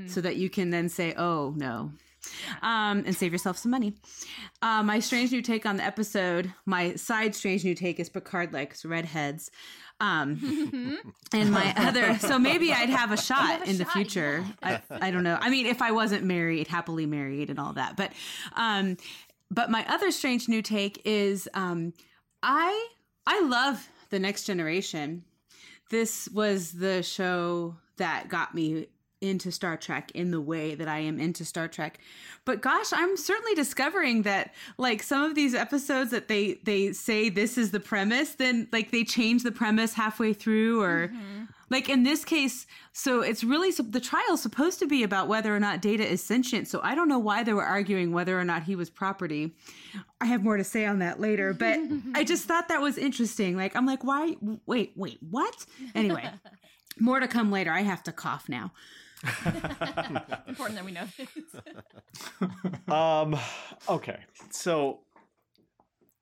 so 0.06 0.20
that 0.20 0.36
you 0.36 0.50
can 0.50 0.70
then 0.70 0.88
say, 0.88 1.14
oh, 1.16 1.54
no. 1.56 1.90
Um, 2.62 3.02
and 3.04 3.16
save 3.16 3.32
yourself 3.32 3.56
some 3.56 3.70
money. 3.70 3.94
Uh, 4.60 4.82
my 4.82 5.00
strange 5.00 5.32
new 5.32 5.42
take 5.42 5.66
on 5.66 5.76
the 5.76 5.82
episode, 5.84 6.52
my 6.66 6.94
side 6.94 7.34
strange 7.34 7.64
new 7.64 7.74
take 7.74 7.98
is 7.98 8.08
Picard 8.08 8.52
likes 8.52 8.84
redheads. 8.84 9.50
Um, 9.98 10.98
and 11.32 11.50
my 11.50 11.72
other, 11.76 12.18
so 12.18 12.38
maybe 12.38 12.72
I'd 12.72 12.90
have 12.90 13.12
a 13.12 13.16
shot 13.20 13.62
a 13.62 13.70
in 13.70 13.78
the 13.78 13.84
shot, 13.84 13.92
future. 13.94 14.44
I, 14.62 14.80
I 14.90 15.10
don't 15.10 15.24
know. 15.24 15.38
I 15.40 15.48
mean, 15.48 15.66
if 15.66 15.80
I 15.80 15.92
wasn't 15.92 16.24
married, 16.24 16.68
happily 16.68 17.06
married, 17.06 17.50
and 17.50 17.58
all 17.58 17.72
that. 17.72 17.96
But, 17.96 18.12
um, 18.56 18.96
but 19.50 19.70
my 19.70 19.84
other 19.88 20.10
strange 20.10 20.48
new 20.48 20.62
take 20.62 21.02
is, 21.04 21.48
um, 21.54 21.92
I 22.42 22.88
I 23.26 23.40
love 23.42 23.88
the 24.10 24.18
Next 24.18 24.44
Generation. 24.44 25.24
This 25.92 26.26
was 26.30 26.72
the 26.72 27.02
show 27.02 27.76
that 27.98 28.30
got 28.30 28.54
me 28.54 28.86
into 29.20 29.52
Star 29.52 29.76
Trek 29.76 30.10
in 30.14 30.30
the 30.30 30.40
way 30.40 30.74
that 30.74 30.88
I 30.88 31.00
am 31.00 31.20
into 31.20 31.44
Star 31.44 31.68
Trek. 31.68 31.98
But 32.46 32.62
gosh, 32.62 32.94
I'm 32.94 33.14
certainly 33.18 33.54
discovering 33.54 34.22
that 34.22 34.54
like 34.78 35.02
some 35.02 35.22
of 35.22 35.34
these 35.34 35.54
episodes 35.54 36.10
that 36.10 36.28
they 36.28 36.54
they 36.64 36.94
say 36.94 37.28
this 37.28 37.58
is 37.58 37.72
the 37.72 37.78
premise, 37.78 38.36
then 38.36 38.68
like 38.72 38.90
they 38.90 39.04
change 39.04 39.42
the 39.42 39.52
premise 39.52 39.92
halfway 39.92 40.32
through 40.32 40.80
or 40.80 41.08
mm-hmm. 41.08 41.41
Like 41.72 41.88
in 41.88 42.02
this 42.02 42.22
case, 42.24 42.66
so 42.92 43.22
it's 43.22 43.42
really 43.42 43.70
the 43.70 43.98
trial 43.98 44.34
is 44.34 44.42
supposed 44.42 44.78
to 44.80 44.86
be 44.86 45.02
about 45.02 45.26
whether 45.26 45.56
or 45.56 45.58
not 45.58 45.80
Data 45.80 46.06
is 46.06 46.22
sentient. 46.22 46.68
So 46.68 46.80
I 46.82 46.94
don't 46.94 47.08
know 47.08 47.18
why 47.18 47.42
they 47.42 47.54
were 47.54 47.64
arguing 47.64 48.12
whether 48.12 48.38
or 48.38 48.44
not 48.44 48.64
he 48.64 48.76
was 48.76 48.90
property. 48.90 49.56
I 50.20 50.26
have 50.26 50.44
more 50.44 50.58
to 50.58 50.64
say 50.64 50.84
on 50.84 50.98
that 50.98 51.18
later, 51.18 51.54
but 51.54 51.80
I 52.14 52.24
just 52.24 52.44
thought 52.44 52.68
that 52.68 52.82
was 52.82 52.98
interesting. 52.98 53.56
Like 53.56 53.74
I'm 53.74 53.86
like, 53.86 54.04
why? 54.04 54.36
Wait, 54.66 54.92
wait, 54.96 55.18
what? 55.30 55.64
Anyway, 55.94 56.28
more 57.00 57.20
to 57.20 57.26
come 57.26 57.50
later. 57.50 57.72
I 57.72 57.80
have 57.80 58.02
to 58.02 58.12
cough 58.12 58.50
now. 58.50 58.72
Important 60.46 60.76
that 60.76 60.84
we 60.84 60.92
know 60.92 61.06
this. 61.16 61.28
Um, 62.86 63.38
okay. 63.88 64.18
So 64.50 65.00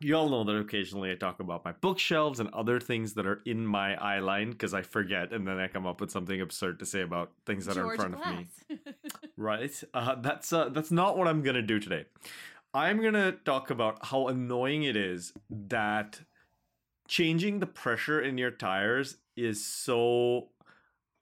you 0.01 0.17
all 0.17 0.31
know 0.31 0.45
that 0.45 0.57
occasionally 0.57 1.13
I 1.13 1.15
talk 1.15 1.41
about 1.41 1.65
my 1.65 1.73
bookshelves 1.73 2.41
and 2.41 2.49
other 2.55 2.81
things 2.81 3.15
that 3.15 3.27
are 3.27 3.43
in 3.45 3.67
my 3.67 3.95
eye 3.97 4.19
line 4.19 4.51
because 4.51 4.73
I 4.73 4.81
forget 4.83 5.33
and 5.33 5.47
then 5.47 5.59
I 5.59 5.69
come 5.69 5.87
up 5.87 6.01
with 6.01 6.11
something 6.11 6.41
absurd 6.41 6.79
to 6.79 6.87
say 6.87 7.03
about 7.03 7.33
things 7.45 7.67
that 7.67 7.75
George 7.75 8.01
are 8.01 8.07
in 8.07 8.13
front 8.13 8.15
of 8.15 8.39
me. 8.39 8.79
Right. 9.37 9.73
Uh, 9.95 10.17
that's 10.17 10.53
uh, 10.53 10.69
that's 10.69 10.91
not 10.91 11.17
what 11.17 11.27
I'm 11.27 11.43
gonna 11.43 11.63
do 11.63 11.79
today. 11.79 12.05
I'm 12.75 13.03
gonna 13.03 13.33
talk 13.33 13.71
about 13.71 14.05
how 14.07 14.29
annoying 14.29 14.83
it 14.83 14.97
is 14.97 15.33
that 15.49 16.21
changing 17.09 17.59
the 17.59 17.67
pressure 17.67 18.21
in 18.21 18.37
your 18.37 18.51
tires 18.51 19.17
is 19.37 19.65
so 19.65 20.49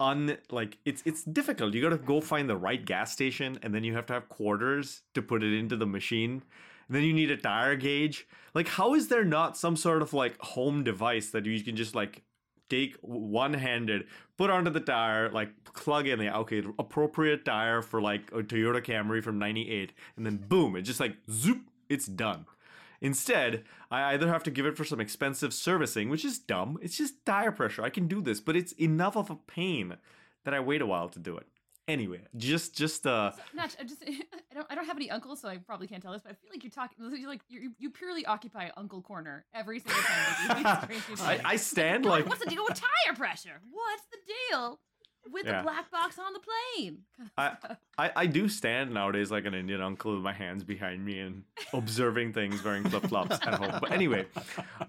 un 0.00 0.36
like 0.50 0.78
it's 0.84 1.02
it's 1.04 1.22
difficult. 1.22 1.74
You 1.74 1.82
gotta 1.82 1.96
go 1.96 2.20
find 2.20 2.50
the 2.50 2.56
right 2.56 2.84
gas 2.84 3.12
station 3.12 3.58
and 3.62 3.72
then 3.72 3.84
you 3.84 3.94
have 3.94 4.06
to 4.06 4.14
have 4.14 4.28
quarters 4.28 5.02
to 5.14 5.22
put 5.22 5.44
it 5.44 5.56
into 5.56 5.76
the 5.76 5.86
machine. 5.86 6.42
Then 6.88 7.02
you 7.02 7.12
need 7.12 7.30
a 7.30 7.36
tire 7.36 7.76
gauge. 7.76 8.26
Like, 8.54 8.68
how 8.68 8.94
is 8.94 9.08
there 9.08 9.24
not 9.24 9.56
some 9.56 9.76
sort 9.76 10.02
of 10.02 10.12
like 10.12 10.38
home 10.40 10.84
device 10.84 11.30
that 11.30 11.46
you 11.46 11.62
can 11.62 11.76
just 11.76 11.94
like 11.94 12.22
take 12.68 12.96
one 13.00 13.54
handed, 13.54 14.06
put 14.36 14.50
onto 14.50 14.70
the 14.70 14.80
tire, 14.80 15.30
like 15.30 15.50
plug 15.64 16.06
in 16.06 16.18
the 16.18 16.34
okay, 16.36 16.62
appropriate 16.78 17.44
tire 17.44 17.82
for 17.82 18.00
like 18.00 18.30
a 18.32 18.42
Toyota 18.42 18.84
Camry 18.84 19.22
from 19.22 19.38
98, 19.38 19.92
and 20.16 20.26
then 20.26 20.36
boom, 20.36 20.76
it 20.76 20.82
just 20.82 21.00
like 21.00 21.16
zoop, 21.30 21.62
it's 21.88 22.06
done. 22.06 22.46
Instead, 23.00 23.64
I 23.90 24.12
either 24.12 24.28
have 24.28 24.42
to 24.44 24.50
give 24.50 24.66
it 24.66 24.76
for 24.76 24.84
some 24.84 25.00
expensive 25.00 25.54
servicing, 25.54 26.08
which 26.08 26.24
is 26.24 26.38
dumb. 26.38 26.78
It's 26.82 26.96
just 26.96 27.24
tire 27.24 27.52
pressure. 27.52 27.82
I 27.82 27.90
can 27.90 28.08
do 28.08 28.20
this, 28.20 28.40
but 28.40 28.56
it's 28.56 28.72
enough 28.72 29.16
of 29.16 29.30
a 29.30 29.36
pain 29.36 29.96
that 30.44 30.54
I 30.54 30.60
wait 30.60 30.82
a 30.82 30.86
while 30.86 31.08
to 31.10 31.18
do 31.18 31.36
it. 31.36 31.46
Anyway, 31.88 32.20
just 32.36 32.76
just 32.76 33.06
uh 33.06 33.32
Not 33.54 33.74
I 33.80 33.84
just 33.84 34.04
I 34.06 34.54
don't 34.54 34.66
I 34.70 34.74
don't 34.74 34.84
have 34.84 34.96
any 34.96 35.10
uncles, 35.10 35.40
so 35.40 35.48
I 35.48 35.56
probably 35.56 35.86
can't 35.86 36.02
tell 36.02 36.12
this, 36.12 36.20
but 36.22 36.32
I 36.32 36.34
feel 36.34 36.50
like 36.52 36.62
you're 36.62 36.70
talking 36.70 36.98
you're 37.18 37.28
like 37.28 37.40
you 37.48 37.72
you 37.78 37.90
purely 37.90 38.26
occupy 38.26 38.68
uncle 38.76 39.00
corner 39.00 39.46
every 39.54 39.80
single 39.80 40.02
time. 40.02 40.36
you 40.42 40.48
do 40.48 40.62
these 40.62 41.02
strange 41.06 41.20
I. 41.22 41.52
I 41.52 41.56
stand 41.56 42.04
God, 42.04 42.10
like 42.10 42.28
what's 42.28 42.44
the 42.44 42.50
deal 42.50 42.62
with 42.68 42.78
tire 42.78 43.16
pressure? 43.16 43.60
What's 43.72 44.02
the 44.12 44.18
deal 44.50 44.80
with 45.30 45.44
Yeah. 45.46 45.58
the 45.58 45.62
black 45.64 45.90
box 45.90 46.18
on 46.18 46.32
the 46.32 46.40
plane? 46.40 46.98
I, 47.36 47.56
I 47.98 48.10
I 48.16 48.26
do 48.26 48.48
stand 48.48 48.92
nowadays 48.94 49.30
like 49.30 49.44
an 49.44 49.54
Indian 49.54 49.80
uncle 49.82 50.14
with 50.14 50.22
my 50.22 50.32
hands 50.32 50.64
behind 50.64 51.04
me 51.04 51.18
and 51.20 51.42
observing 51.72 52.32
things 52.32 52.62
wearing 52.64 52.84
flip 52.88 53.04
flops 53.06 53.36
at 53.42 53.54
home. 53.54 53.78
But 53.80 53.92
anyway, 53.92 54.26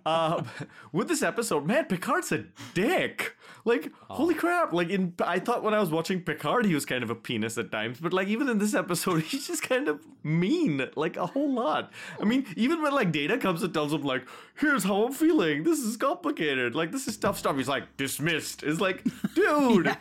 uh, 0.06 0.44
with 0.92 1.08
this 1.08 1.22
episode, 1.24 1.66
man, 1.66 1.86
Picard's 1.86 2.32
a 2.32 2.46
dick. 2.74 3.36
Like, 3.66 3.92
holy 4.10 4.36
crap! 4.36 4.72
Like, 4.74 4.90
in 4.90 5.14
I 5.20 5.40
thought 5.40 5.64
when 5.64 5.74
I 5.74 5.80
was 5.80 5.90
watching 5.90 6.22
Picard, 6.22 6.66
he 6.66 6.74
was 6.74 6.86
kind 6.86 7.04
of 7.04 7.10
a 7.10 7.16
penis 7.16 7.58
at 7.58 7.72
times, 7.72 8.00
but 8.00 8.14
like 8.14 8.28
even 8.30 8.48
in 8.48 8.58
this 8.60 8.74
episode, 8.74 9.22
he's 9.30 9.48
just 9.48 9.64
kind 9.64 9.88
of 9.90 10.00
mean, 10.24 10.88
like 10.96 11.18
a 11.18 11.26
whole 11.26 11.52
lot. 11.52 11.92
I 12.22 12.26
mean, 12.26 12.46
even 12.56 12.82
when 12.82 12.94
like 12.94 13.12
Data 13.12 13.38
comes 13.38 13.62
and 13.64 13.74
tells 13.74 13.92
him 13.94 14.04
like, 14.04 14.26
"Here's 14.56 14.84
how 14.86 15.04
I'm 15.06 15.12
feeling. 15.14 15.64
This 15.64 15.80
is 15.80 15.98
complicated. 15.98 16.74
Like, 16.76 16.92
this 16.92 17.08
is 17.08 17.18
tough 17.18 17.38
stuff," 17.38 17.58
he's 17.58 17.68
like, 17.68 17.98
"Dismissed." 17.98 18.64
Is 18.64 18.80
like, 18.80 19.04
dude. 19.36 19.96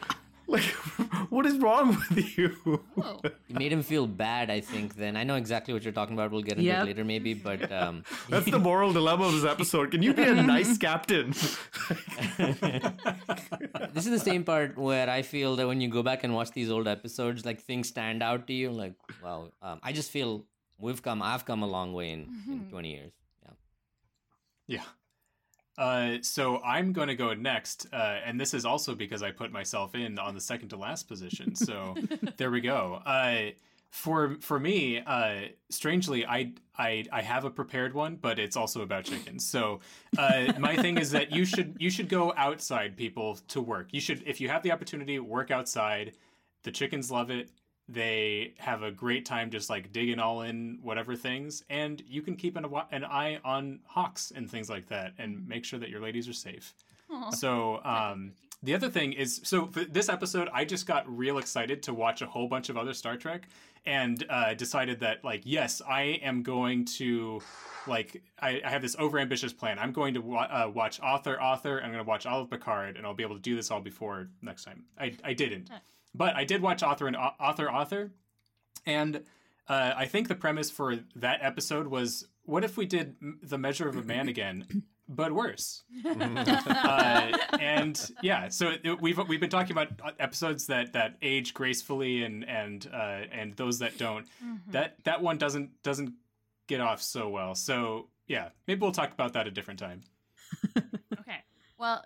Like, 0.51 0.65
what 1.29 1.45
is 1.45 1.59
wrong 1.59 1.89
with 2.09 2.39
you? 2.39 2.57
Oh, 2.97 3.21
You 3.49 3.55
made 3.57 3.71
him 3.71 3.83
feel 3.83 4.07
bad, 4.07 4.49
I 4.51 4.61
think. 4.61 4.95
Then 4.97 5.15
I 5.15 5.23
know 5.23 5.35
exactly 5.37 5.75
what 5.75 5.83
you're 5.85 5.93
talking 5.93 6.15
about. 6.15 6.31
We'll 6.31 6.41
get 6.43 6.53
into 6.55 6.65
Yep. 6.65 6.83
it 6.83 6.87
later, 6.87 7.05
maybe. 7.05 7.35
But 7.35 7.71
um, 7.71 8.03
That's 8.31 8.51
the 8.51 8.59
moral 8.59 8.93
dilemma 8.95 9.25
of 9.27 9.33
this 9.35 9.45
episode. 9.45 9.91
Can 9.91 10.03
you 10.03 10.15
be 10.15 10.23
a 10.23 10.35
nice 10.57 10.79
captain? 10.79 11.35
this 13.93 14.07
is 14.07 14.11
the 14.11 14.19
same 14.19 14.45
part 14.45 14.77
where 14.79 15.09
I 15.11 15.23
feel 15.23 15.57
that 15.57 15.67
when 15.67 15.81
you 15.81 15.89
go 15.89 16.03
back 16.03 16.25
and 16.25 16.35
watch 16.35 16.53
these 16.53 16.71
old 16.71 16.89
episodes, 16.89 17.45
like 17.45 17.61
things 17.61 17.89
stand 17.89 18.23
out 18.23 18.47
to 18.47 18.53
you. 18.53 18.71
Like, 18.71 18.95
wow, 19.23 19.51
um, 19.63 19.81
I 19.83 19.93
just 19.93 20.11
feel 20.11 20.45
we've 20.79 21.03
come, 21.03 21.23
I've 21.23 21.45
come 21.45 21.63
a 21.63 21.67
long 21.67 21.93
way 21.93 22.11
in, 22.11 22.29
in 22.47 22.67
20 22.71 22.91
years. 22.91 23.13
Yeah. 23.45 24.77
Yeah. 24.77 24.85
Uh, 25.79 26.19
so 26.23 26.61
I'm 26.63 26.93
going 26.93 27.07
to 27.07 27.15
go 27.15 27.33
next, 27.35 27.87
uh, 27.93 28.19
and 28.25 28.39
this 28.39 28.53
is 28.53 28.65
also 28.65 28.97
because 28.97 29.23
I 29.23 29.31
put 29.31 29.53
myself 29.53 29.95
in 29.95 30.19
on 30.19 30.35
the 30.35 30.41
second 30.41 30.71
to 30.71 30.77
last 30.77 31.07
position. 31.07 31.55
So 31.55 31.95
there 32.37 32.51
we 32.51 32.61
go. 32.61 33.01
Uh, 33.07 33.53
for 33.91 34.37
for 34.41 34.59
me, 34.59 35.01
uh, 35.01 35.43
strangely, 35.71 36.27
I, 36.27 36.53
I 36.77 37.05
I 37.11 37.23
have 37.23 37.45
a 37.45 37.51
prepared 37.51 37.95
one, 37.95 38.17
but 38.17 38.39
it's 38.39 38.57
also 38.57 38.83
about 38.83 39.05
chickens. 39.05 39.47
So 39.47 39.81
uh, 40.19 40.53
my 40.59 40.77
thing 40.77 40.99
is 40.99 41.11
that 41.13 41.31
you 41.33 41.45
should 41.45 41.77
you 41.79 41.91
should 41.91 42.09
go 42.09 42.35
outside, 42.37 42.97
people, 42.97 43.39
to 43.49 43.63
work. 43.63 43.89
You 43.93 44.01
should, 44.01 44.23
if 44.27 44.41
you 44.41 44.49
have 44.49 44.63
the 44.63 44.73
opportunity, 44.73 45.19
work 45.21 45.51
outside. 45.51 46.13
The 46.65 46.73
chickens 46.73 47.11
love 47.11 47.31
it. 47.31 47.51
They 47.89 48.53
have 48.59 48.83
a 48.83 48.91
great 48.91 49.25
time 49.25 49.51
just 49.51 49.71
like 49.71 49.93
digging 49.93 50.19
all 50.19 50.43
in 50.43 50.79
whatever 50.83 51.17
things, 51.17 51.65
and 51.71 52.03
you 52.07 52.21
can 52.21 52.37
keep 52.37 52.57
an, 52.57 52.67
an 52.93 53.05
eye 53.05 53.41
on 53.45 53.81
hawks 53.87 54.31
and 54.35 54.51
things 54.51 54.69
like 54.69 54.89
that, 54.89 55.15
and 55.19 55.49
make 55.49 55.65
sure 55.65 55.79
that 55.79 55.89
your 55.89 56.01
ladies 56.01 56.29
are 56.29 56.35
safe. 56.35 56.75
So 57.33 57.83
um, 57.85 58.33
the 58.63 58.75
other 58.75 58.91
thing 58.91 59.15
is, 59.15 59.41
so 59.43 59.67
for 59.69 59.85
this 59.85 60.11
episode, 60.11 60.51
I 60.53 60.67
just 60.67 60.87
got 60.87 61.09
real 61.09 61.39
excited 61.39 61.83
to 61.85 61.95
watch 61.95 62.21
a 62.21 62.27
whole 62.27 62.47
bunch 62.49 62.69
of 62.69 62.77
other 62.77 62.93
Star 62.93 63.17
Trek, 63.17 63.49
and 63.87 64.23
uh, 64.29 64.53
decided 64.53 65.01
that 65.01 65.25
like, 65.25 65.43
yes, 65.45 65.81
I 65.89 66.03
am 66.23 66.43
going 66.43 66.85
to. 66.99 67.41
Like 67.87 68.21
I, 68.39 68.61
I 68.63 68.69
have 68.69 68.83
this 68.83 68.97
overambitious 68.97 69.57
plan. 69.57 69.79
I'm 69.79 69.93
going 69.93 70.13
to 70.13 70.21
wa- 70.21 70.43
uh, 70.51 70.71
watch 70.75 71.01
author, 71.01 71.41
author. 71.41 71.79
I'm 71.83 71.91
going 71.91 72.05
to 72.05 72.09
watch 72.09 72.27
all 72.27 72.43
of 72.43 72.51
Picard, 72.51 72.99
and 72.99 73.07
I'll 73.07 73.15
be 73.15 73.23
able 73.23 73.37
to 73.37 73.41
do 73.41 73.57
this 73.57 73.71
all 73.71 73.81
before 73.81 74.29
next 74.43 74.65
time. 74.65 74.85
I, 75.01 75.15
I 75.25 75.33
didn't, 75.33 75.71
but 76.15 76.35
I 76.35 76.45
did 76.45 76.63
watch 76.63 76.83
author 76.83 77.07
and 77.07 77.17
au- 77.17 77.35
author, 77.41 77.71
author, 77.71 78.13
And 78.87 79.25
uh, 79.69 79.93
I 79.97 80.07
think 80.07 80.29
the 80.29 80.35
premise 80.35 80.71
for 80.71 80.97
that 81.17 81.41
episode 81.43 81.89
was 81.89 82.27
what 82.45 82.65
if 82.65 82.77
we 82.77 82.87
did 82.87 83.17
the 83.43 83.59
measure 83.59 83.89
of 83.89 83.97
a 83.97 84.03
man 84.03 84.29
again, 84.29 84.85
but 85.09 85.33
worse? 85.33 85.83
uh, 86.07 87.37
and 87.61 88.11
yeah, 88.23 88.49
so 88.49 88.73
it, 88.83 89.01
we've 89.03 89.19
we've 89.29 89.41
been 89.41 89.51
talking 89.51 89.73
about 89.73 89.89
episodes 90.19 90.67
that 90.69 90.95
that 90.95 91.17
age 91.21 91.53
gracefully 91.53 92.25
and 92.25 92.49
and 92.49 92.89
uh, 92.93 93.21
and 93.31 93.55
those 93.57 93.81
that 93.81 93.99
don't. 93.99 94.27
Mm-hmm. 94.43 94.71
That 94.71 94.97
that 95.05 95.21
one 95.21 95.37
doesn't 95.37 95.83
doesn't 95.83 96.15
get 96.69 96.81
off 96.81 97.03
so 97.03 97.29
well. 97.29 97.55
So 97.55 98.09
yeah, 98.27 98.49
maybe 98.67 98.81
we'll 98.81 98.93
talk 98.93 99.13
about 99.13 99.35
that 99.35 99.47
a 99.47 99.51
different 99.51 99.81
time. 99.81 100.01
okay. 100.79 101.45
Well, 101.79 102.03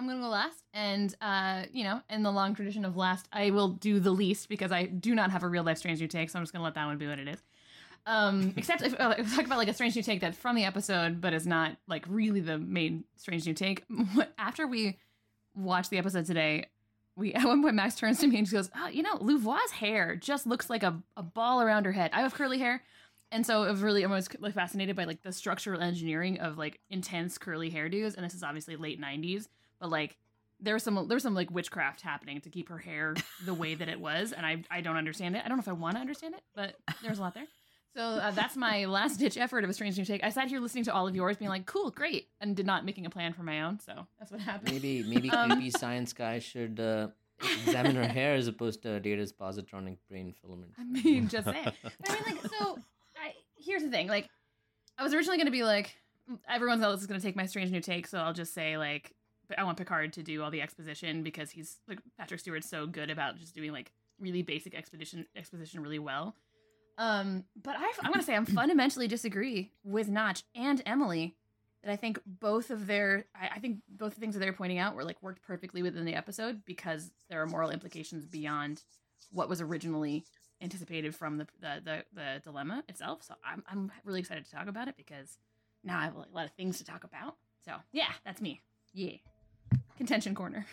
uh, 0.00 0.02
I'm 0.02 0.08
gonna 0.08 0.20
go 0.20 0.28
last, 0.28 0.64
and 0.72 1.14
uh, 1.20 1.64
you 1.72 1.84
know, 1.84 2.00
in 2.10 2.22
the 2.22 2.32
long 2.32 2.54
tradition 2.54 2.84
of 2.84 2.96
last, 2.96 3.28
I 3.32 3.50
will 3.50 3.68
do 3.68 4.00
the 4.00 4.10
least 4.10 4.48
because 4.48 4.72
I 4.72 4.86
do 4.86 5.14
not 5.14 5.30
have 5.30 5.42
a 5.42 5.48
real 5.48 5.62
life 5.62 5.78
strange 5.78 6.00
new 6.00 6.08
take, 6.08 6.30
so 6.30 6.38
I'm 6.38 6.42
just 6.42 6.52
gonna 6.52 6.64
let 6.64 6.74
that 6.74 6.86
one 6.86 6.98
be 6.98 7.06
what 7.06 7.18
it 7.18 7.28
is. 7.28 7.42
Um, 8.06 8.54
except 8.56 8.82
if, 8.82 8.94
uh, 8.98 9.14
talk 9.14 9.46
about 9.46 9.58
like 9.58 9.68
a 9.68 9.74
strange 9.74 9.96
new 9.96 10.02
take 10.02 10.20
that's 10.20 10.38
from 10.38 10.56
the 10.56 10.64
episode, 10.64 11.20
but 11.20 11.34
is 11.34 11.46
not 11.46 11.76
like 11.86 12.04
really 12.08 12.40
the 12.40 12.58
main 12.58 13.04
strange 13.16 13.46
new 13.46 13.54
take. 13.54 13.84
After 14.38 14.66
we 14.66 14.98
watched 15.54 15.90
the 15.90 15.98
episode 15.98 16.26
today, 16.26 16.66
we 17.16 17.34
at 17.34 17.44
one 17.44 17.62
point 17.62 17.74
Max 17.74 17.94
turns 17.96 18.18
to 18.20 18.26
me 18.26 18.38
and 18.38 18.48
she 18.48 18.54
goes, 18.54 18.70
oh, 18.76 18.88
"You 18.88 19.02
know, 19.02 19.16
Louvois' 19.16 19.70
hair 19.72 20.16
just 20.16 20.46
looks 20.46 20.70
like 20.70 20.82
a, 20.82 21.00
a 21.16 21.22
ball 21.22 21.62
around 21.62 21.84
her 21.84 21.92
head. 21.92 22.10
I 22.12 22.22
have 22.22 22.34
curly 22.34 22.58
hair." 22.58 22.82
And 23.32 23.46
so 23.46 23.62
it 23.62 23.70
was 23.70 23.80
really 23.80 24.04
I 24.04 24.08
was 24.08 24.28
like 24.40 24.54
fascinated 24.54 24.96
by 24.96 25.04
like 25.04 25.22
the 25.22 25.30
structural 25.30 25.80
engineering 25.80 26.40
of 26.40 26.58
like 26.58 26.80
intense 26.90 27.38
curly 27.38 27.70
hairdos, 27.70 28.16
and 28.16 28.24
this 28.24 28.34
is 28.34 28.42
obviously 28.42 28.74
late 28.76 29.00
'90s, 29.00 29.46
but 29.80 29.90
like 29.90 30.16
there's 30.60 30.82
some 30.82 31.06
there's 31.08 31.22
some 31.22 31.34
like 31.34 31.50
witchcraft 31.50 32.02
happening 32.02 32.40
to 32.42 32.50
keep 32.50 32.68
her 32.68 32.78
hair 32.78 33.14
the 33.44 33.54
way 33.54 33.74
that 33.74 33.88
it 33.88 34.00
was, 34.00 34.32
and 34.32 34.44
I 34.44 34.62
I 34.70 34.80
don't 34.80 34.96
understand 34.96 35.36
it. 35.36 35.42
I 35.44 35.48
don't 35.48 35.56
know 35.56 35.62
if 35.62 35.68
I 35.68 35.72
want 35.72 35.96
to 35.96 36.00
understand 36.00 36.34
it, 36.34 36.42
but 36.54 36.76
there's 37.02 37.18
a 37.18 37.22
lot 37.22 37.34
there. 37.34 37.46
So 37.96 38.02
uh, 38.02 38.30
that's 38.30 38.56
my 38.56 38.84
last 38.86 39.18
ditch 39.18 39.36
effort 39.36 39.64
of 39.64 39.70
a 39.70 39.72
strange 39.72 39.98
new 39.98 40.04
take. 40.04 40.22
I 40.22 40.30
sat 40.30 40.48
here 40.48 40.60
listening 40.60 40.84
to 40.84 40.94
all 40.94 41.08
of 41.08 41.16
yours, 41.16 41.36
being 41.36 41.48
like, 41.48 41.66
"Cool, 41.66 41.90
great," 41.90 42.28
and 42.40 42.54
did 42.54 42.66
not 42.66 42.84
making 42.84 43.06
a 43.06 43.10
plan 43.10 43.32
for 43.32 43.42
my 43.42 43.62
own. 43.62 43.80
So 43.80 44.06
that's 44.18 44.30
what 44.30 44.40
happened. 44.40 44.72
Maybe 44.72 45.02
maybe 45.02 45.30
um, 45.30 45.50
creepy 45.50 45.70
science 45.70 46.12
guy 46.12 46.38
should 46.38 46.78
uh, 46.78 47.08
examine 47.40 47.96
her 47.96 48.06
hair 48.06 48.34
as 48.34 48.46
opposed 48.46 48.82
to 48.82 49.00
Data's 49.00 49.32
positronic 49.32 49.96
brain 50.08 50.34
filament. 50.40 50.72
I 50.78 50.84
mean, 50.84 51.28
just 51.28 51.46
say. 51.46 51.52
I 51.52 52.12
mean, 52.12 52.22
like, 52.26 52.42
so 52.58 52.78
I, 53.16 53.34
here's 53.56 53.82
the 53.82 53.90
thing. 53.90 54.08
Like, 54.08 54.28
I 54.98 55.02
was 55.02 55.14
originally 55.14 55.38
going 55.38 55.46
to 55.46 55.52
be 55.52 55.64
like, 55.64 55.96
everyone 56.48 56.82
else 56.82 57.00
is 57.00 57.06
going 57.06 57.18
to 57.18 57.26
take 57.26 57.36
my 57.36 57.46
strange 57.46 57.70
new 57.70 57.80
take, 57.80 58.06
so 58.06 58.18
I'll 58.18 58.34
just 58.34 58.54
say 58.54 58.76
like, 58.76 59.14
I 59.56 59.64
want 59.64 59.78
Picard 59.78 60.12
to 60.14 60.22
do 60.22 60.42
all 60.42 60.50
the 60.50 60.62
exposition 60.62 61.22
because 61.22 61.50
he's 61.50 61.78
like 61.88 62.00
Patrick 62.18 62.40
Stewart's 62.40 62.68
so 62.68 62.86
good 62.86 63.10
about 63.10 63.38
just 63.38 63.54
doing 63.54 63.72
like 63.72 63.92
really 64.18 64.42
basic 64.42 64.74
exposition 64.74 65.26
exposition 65.36 65.82
really 65.82 65.98
well. 65.98 66.36
Um, 66.98 67.44
but 67.60 67.76
I, 67.78 67.90
I'm 68.02 68.12
to 68.12 68.22
say 68.22 68.34
I'm 68.34 68.46
fundamentally 68.46 69.08
disagree 69.08 69.72
with 69.84 70.08
Notch 70.08 70.44
and 70.54 70.82
Emily 70.84 71.36
that 71.82 71.90
I 71.90 71.96
think 71.96 72.20
both 72.26 72.70
of 72.70 72.86
their 72.86 73.24
I, 73.34 73.56
I, 73.56 73.58
think 73.58 73.78
both 73.88 74.14
the 74.14 74.20
things 74.20 74.34
that 74.34 74.40
they're 74.40 74.52
pointing 74.52 74.78
out 74.78 74.94
were 74.94 75.04
like 75.04 75.22
worked 75.22 75.42
perfectly 75.42 75.82
within 75.82 76.04
the 76.04 76.14
episode 76.14 76.62
because 76.66 77.10
there 77.30 77.40
are 77.40 77.46
moral 77.46 77.70
implications 77.70 78.26
beyond 78.26 78.82
what 79.32 79.48
was 79.48 79.60
originally 79.60 80.24
anticipated 80.60 81.14
from 81.14 81.38
the 81.38 81.46
the, 81.60 81.80
the, 81.84 82.04
the 82.12 82.40
dilemma 82.44 82.84
itself. 82.88 83.22
So 83.22 83.34
I'm 83.44 83.62
I'm 83.66 83.90
really 84.04 84.20
excited 84.20 84.44
to 84.44 84.50
talk 84.50 84.68
about 84.68 84.88
it 84.88 84.96
because 84.96 85.38
now 85.82 85.98
I 85.98 86.04
have 86.04 86.16
a 86.16 86.26
lot 86.34 86.44
of 86.44 86.52
things 86.52 86.78
to 86.78 86.84
talk 86.84 87.04
about. 87.04 87.36
So 87.64 87.72
yeah, 87.92 88.12
that's 88.24 88.40
me. 88.40 88.60
Yeah, 88.92 89.16
contention 90.00 90.34
corner. 90.34 90.64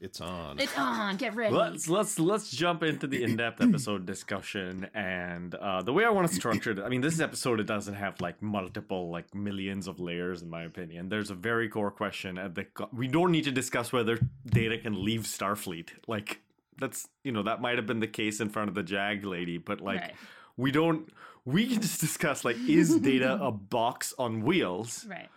It's 0.00 0.20
on. 0.20 0.58
It's 0.58 0.76
on. 0.76 1.16
Get 1.16 1.36
ready. 1.36 1.54
Let's 1.54 1.88
let's 1.88 2.18
let's 2.18 2.50
jump 2.50 2.82
into 2.82 3.06
the 3.06 3.22
in-depth 3.22 3.62
episode 3.62 4.04
discussion 4.04 4.88
and 4.92 5.54
uh, 5.54 5.82
the 5.82 5.92
way 5.92 6.04
I 6.04 6.08
want 6.10 6.26
to 6.26 6.34
structure 6.34 6.72
it. 6.72 6.80
I 6.80 6.88
mean, 6.88 7.00
this 7.00 7.20
episode 7.20 7.60
it 7.60 7.68
doesn't 7.68 7.94
have 7.94 8.20
like 8.20 8.42
multiple 8.42 9.08
like 9.08 9.32
millions 9.32 9.86
of 9.86 10.00
layers 10.00 10.42
in 10.42 10.50
my 10.50 10.64
opinion. 10.64 11.10
There's 11.10 11.30
a 11.30 11.36
very 11.36 11.68
core 11.68 11.92
question 11.92 12.38
at 12.38 12.56
the 12.56 12.66
we 12.92 13.06
don't 13.06 13.30
need 13.30 13.44
to 13.44 13.52
discuss 13.52 13.92
whether 13.92 14.18
Data 14.44 14.76
can 14.78 15.04
leave 15.04 15.22
Starfleet. 15.22 15.90
Like 16.08 16.40
that's 16.80 17.08
you 17.22 17.30
know 17.30 17.44
that 17.44 17.60
might 17.60 17.76
have 17.76 17.86
been 17.86 18.00
the 18.00 18.08
case 18.08 18.40
in 18.40 18.48
front 18.48 18.68
of 18.68 18.74
the 18.74 18.82
JAG 18.82 19.24
lady, 19.24 19.58
but 19.58 19.80
like 19.80 20.00
right. 20.00 20.14
we 20.56 20.72
don't. 20.72 21.08
We 21.44 21.68
can 21.68 21.80
just 21.80 22.00
discuss 22.00 22.44
like 22.44 22.56
is 22.56 22.98
Data 22.98 23.38
a 23.40 23.52
box 23.52 24.14
on 24.18 24.42
wheels? 24.42 25.06
Right 25.08 25.28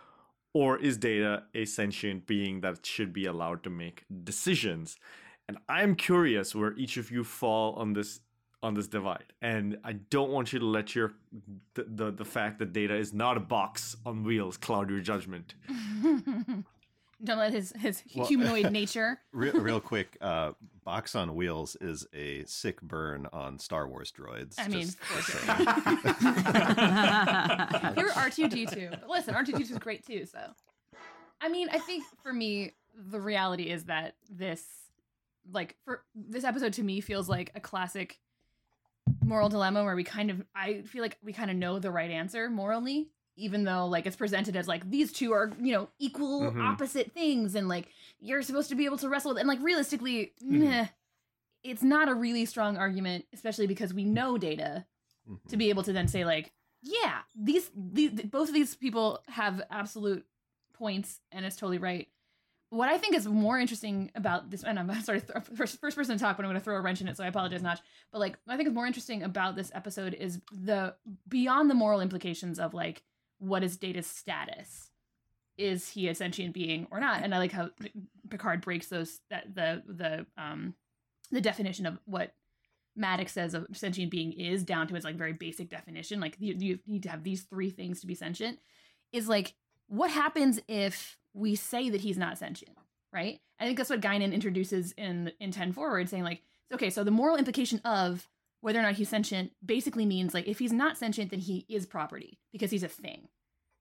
or 0.56 0.78
is 0.78 0.96
data 0.96 1.42
a 1.54 1.66
sentient 1.66 2.26
being 2.26 2.62
that 2.62 2.86
should 2.86 3.12
be 3.12 3.26
allowed 3.26 3.62
to 3.62 3.68
make 3.68 4.04
decisions? 4.24 4.96
And 5.48 5.58
I'm 5.68 5.94
curious 5.94 6.54
where 6.54 6.72
each 6.78 6.96
of 6.96 7.10
you 7.10 7.24
fall 7.24 7.74
on 7.74 7.92
this 7.92 8.20
on 8.62 8.72
this 8.72 8.86
divide. 8.86 9.34
And 9.42 9.76
I 9.84 9.92
don't 9.92 10.30
want 10.30 10.54
you 10.54 10.58
to 10.58 10.64
let 10.64 10.94
your 10.94 11.12
the 11.74 11.84
the, 11.84 12.10
the 12.10 12.24
fact 12.24 12.58
that 12.60 12.72
data 12.72 12.96
is 12.96 13.12
not 13.12 13.36
a 13.36 13.40
box 13.40 13.96
on 14.06 14.24
wheels 14.24 14.56
cloud 14.56 14.88
your 14.88 15.00
judgment. 15.00 15.54
don't 17.24 17.38
let 17.38 17.52
his 17.52 17.72
his 17.78 18.02
well, 18.14 18.26
humanoid 18.28 18.72
nature. 18.72 19.20
real, 19.32 19.54
real 19.54 19.80
quick, 19.80 20.16
uh, 20.20 20.52
Box 20.84 21.14
on 21.14 21.34
Wheels 21.34 21.76
is 21.80 22.06
a 22.14 22.44
sick 22.44 22.80
burn 22.82 23.26
on 23.32 23.58
Star 23.58 23.88
Wars 23.88 24.12
droids. 24.12 24.54
I 24.58 24.68
mean, 24.68 24.88
you're 27.96 28.12
R 28.16 28.30
two 28.30 28.48
D 28.48 28.66
two. 28.66 28.88
But 28.90 29.08
listen, 29.08 29.34
R 29.34 29.44
two 29.44 29.52
D 29.52 29.64
two 29.64 29.72
is 29.74 29.78
great 29.78 30.06
too. 30.06 30.26
So, 30.26 30.38
I 31.40 31.48
mean, 31.48 31.68
I 31.70 31.78
think 31.78 32.04
for 32.22 32.32
me, 32.32 32.72
the 32.94 33.20
reality 33.20 33.70
is 33.70 33.84
that 33.84 34.14
this, 34.30 34.64
like, 35.52 35.76
for 35.84 36.04
this 36.14 36.44
episode 36.44 36.72
to 36.74 36.82
me 36.82 37.00
feels 37.00 37.28
like 37.28 37.52
a 37.54 37.60
classic 37.60 38.18
moral 39.24 39.48
dilemma 39.48 39.84
where 39.84 39.96
we 39.96 40.04
kind 40.04 40.30
of, 40.30 40.42
I 40.54 40.82
feel 40.82 41.02
like 41.02 41.18
we 41.22 41.32
kind 41.32 41.50
of 41.50 41.56
know 41.56 41.78
the 41.78 41.90
right 41.90 42.10
answer 42.10 42.48
morally, 42.50 43.10
even 43.36 43.64
though 43.64 43.86
like 43.86 44.06
it's 44.06 44.16
presented 44.16 44.56
as 44.56 44.66
like 44.66 44.88
these 44.90 45.12
two 45.12 45.32
are 45.32 45.52
you 45.60 45.72
know 45.72 45.88
equal 45.98 46.42
mm-hmm. 46.42 46.60
opposite 46.60 47.12
things 47.12 47.54
and 47.54 47.68
like 47.68 47.88
you're 48.18 48.42
supposed 48.42 48.68
to 48.68 48.74
be 48.74 48.84
able 48.84 48.96
to 48.96 49.08
wrestle 49.08 49.32
with 49.32 49.38
and 49.38 49.48
like 49.48 49.62
realistically 49.62 50.32
mm-hmm. 50.42 50.60
meh, 50.60 50.86
it's 51.62 51.82
not 51.82 52.08
a 52.08 52.14
really 52.14 52.44
strong 52.44 52.76
argument 52.76 53.24
especially 53.32 53.66
because 53.66 53.94
we 53.94 54.04
know 54.04 54.38
data 54.38 54.84
mm-hmm. 55.28 55.48
to 55.48 55.56
be 55.56 55.68
able 55.68 55.82
to 55.82 55.92
then 55.92 56.08
say 56.08 56.24
like 56.24 56.52
yeah 56.82 57.18
these, 57.34 57.70
these 57.74 58.10
both 58.12 58.48
of 58.48 58.54
these 58.54 58.74
people 58.74 59.22
have 59.28 59.62
absolute 59.70 60.24
points 60.72 61.20
and 61.32 61.44
it's 61.44 61.56
totally 61.56 61.78
right 61.78 62.08
what 62.70 62.88
I 62.88 62.98
think 62.98 63.14
is 63.14 63.26
more 63.26 63.58
interesting 63.58 64.10
about 64.14 64.50
this, 64.50 64.64
and 64.64 64.78
I'm 64.78 65.00
sorry, 65.02 65.20
first, 65.54 65.80
first 65.80 65.96
person 65.96 66.16
to 66.16 66.22
talk, 66.22 66.36
but 66.36 66.44
I'm 66.44 66.50
going 66.50 66.60
to 66.60 66.64
throw 66.64 66.76
a 66.76 66.80
wrench 66.80 67.00
in 67.00 67.08
it, 67.08 67.16
so 67.16 67.24
I 67.24 67.28
apologize, 67.28 67.62
Notch. 67.62 67.80
But 68.12 68.18
like, 68.18 68.38
I 68.48 68.56
think 68.56 68.68
is 68.68 68.74
more 68.74 68.86
interesting 68.86 69.22
about 69.22 69.56
this 69.56 69.70
episode 69.74 70.14
is 70.14 70.40
the 70.50 70.94
beyond 71.28 71.70
the 71.70 71.74
moral 71.74 72.00
implications 72.00 72.58
of 72.58 72.74
like 72.74 73.02
what 73.38 73.62
is 73.62 73.76
Data's 73.76 74.06
status? 74.06 74.90
Is 75.58 75.90
he 75.90 76.08
a 76.08 76.14
sentient 76.14 76.52
being 76.52 76.86
or 76.90 77.00
not? 77.00 77.22
And 77.22 77.34
I 77.34 77.38
like 77.38 77.52
how 77.52 77.70
Picard 78.28 78.60
breaks 78.60 78.88
those 78.88 79.20
that 79.30 79.54
the 79.54 79.82
the 79.86 80.26
um 80.36 80.74
the 81.30 81.40
definition 81.40 81.86
of 81.86 81.98
what 82.04 82.34
Maddox 82.94 83.32
says 83.32 83.54
a 83.54 83.66
sentient 83.72 84.10
being 84.10 84.32
is 84.32 84.64
down 84.64 84.86
to 84.88 84.96
its 84.96 85.04
like 85.04 85.16
very 85.16 85.32
basic 85.32 85.68
definition. 85.68 86.20
Like 86.20 86.36
you, 86.38 86.54
you 86.58 86.78
need 86.86 87.02
to 87.04 87.10
have 87.10 87.24
these 87.24 87.42
three 87.42 87.70
things 87.70 88.00
to 88.00 88.06
be 88.06 88.14
sentient. 88.14 88.58
Is 89.12 89.28
like 89.28 89.54
what 89.86 90.10
happens 90.10 90.60
if 90.68 91.18
we 91.32 91.54
say 91.54 91.90
that 91.90 92.00
he's 92.00 92.18
not 92.18 92.38
sentient, 92.38 92.76
right? 93.12 93.40
I 93.60 93.64
think 93.64 93.78
that's 93.78 93.90
what 93.90 94.00
Guinan 94.00 94.32
introduces 94.32 94.92
in 94.92 95.32
in 95.40 95.50
Ten 95.52 95.72
Forward, 95.72 96.08
saying 96.08 96.24
like, 96.24 96.42
okay, 96.72 96.90
so 96.90 97.04
the 97.04 97.10
moral 97.10 97.36
implication 97.36 97.80
of 97.84 98.28
whether 98.66 98.80
or 98.80 98.82
not 98.82 98.94
he's 98.94 99.08
sentient 99.08 99.52
basically 99.64 100.04
means 100.04 100.34
like 100.34 100.48
if 100.48 100.58
he's 100.58 100.72
not 100.72 100.98
sentient, 100.98 101.30
then 101.30 101.38
he 101.38 101.64
is 101.68 101.86
property 101.86 102.40
because 102.50 102.68
he's 102.68 102.82
a 102.82 102.88
thing. 102.88 103.28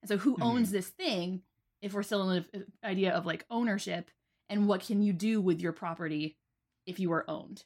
And 0.03 0.09
so, 0.09 0.17
who 0.17 0.33
mm-hmm. 0.33 0.43
owns 0.43 0.69
this 0.69 0.89
thing? 0.89 1.41
If 1.81 1.93
we're 1.93 2.03
still 2.03 2.29
in 2.29 2.45
the 2.53 2.67
idea 2.83 3.11
of 3.11 3.25
like 3.25 3.47
ownership, 3.49 4.11
and 4.47 4.67
what 4.67 4.85
can 4.85 5.01
you 5.01 5.11
do 5.11 5.41
with 5.41 5.59
your 5.59 5.71
property 5.71 6.37
if 6.85 6.99
you 6.99 7.11
are 7.13 7.27
owned, 7.27 7.63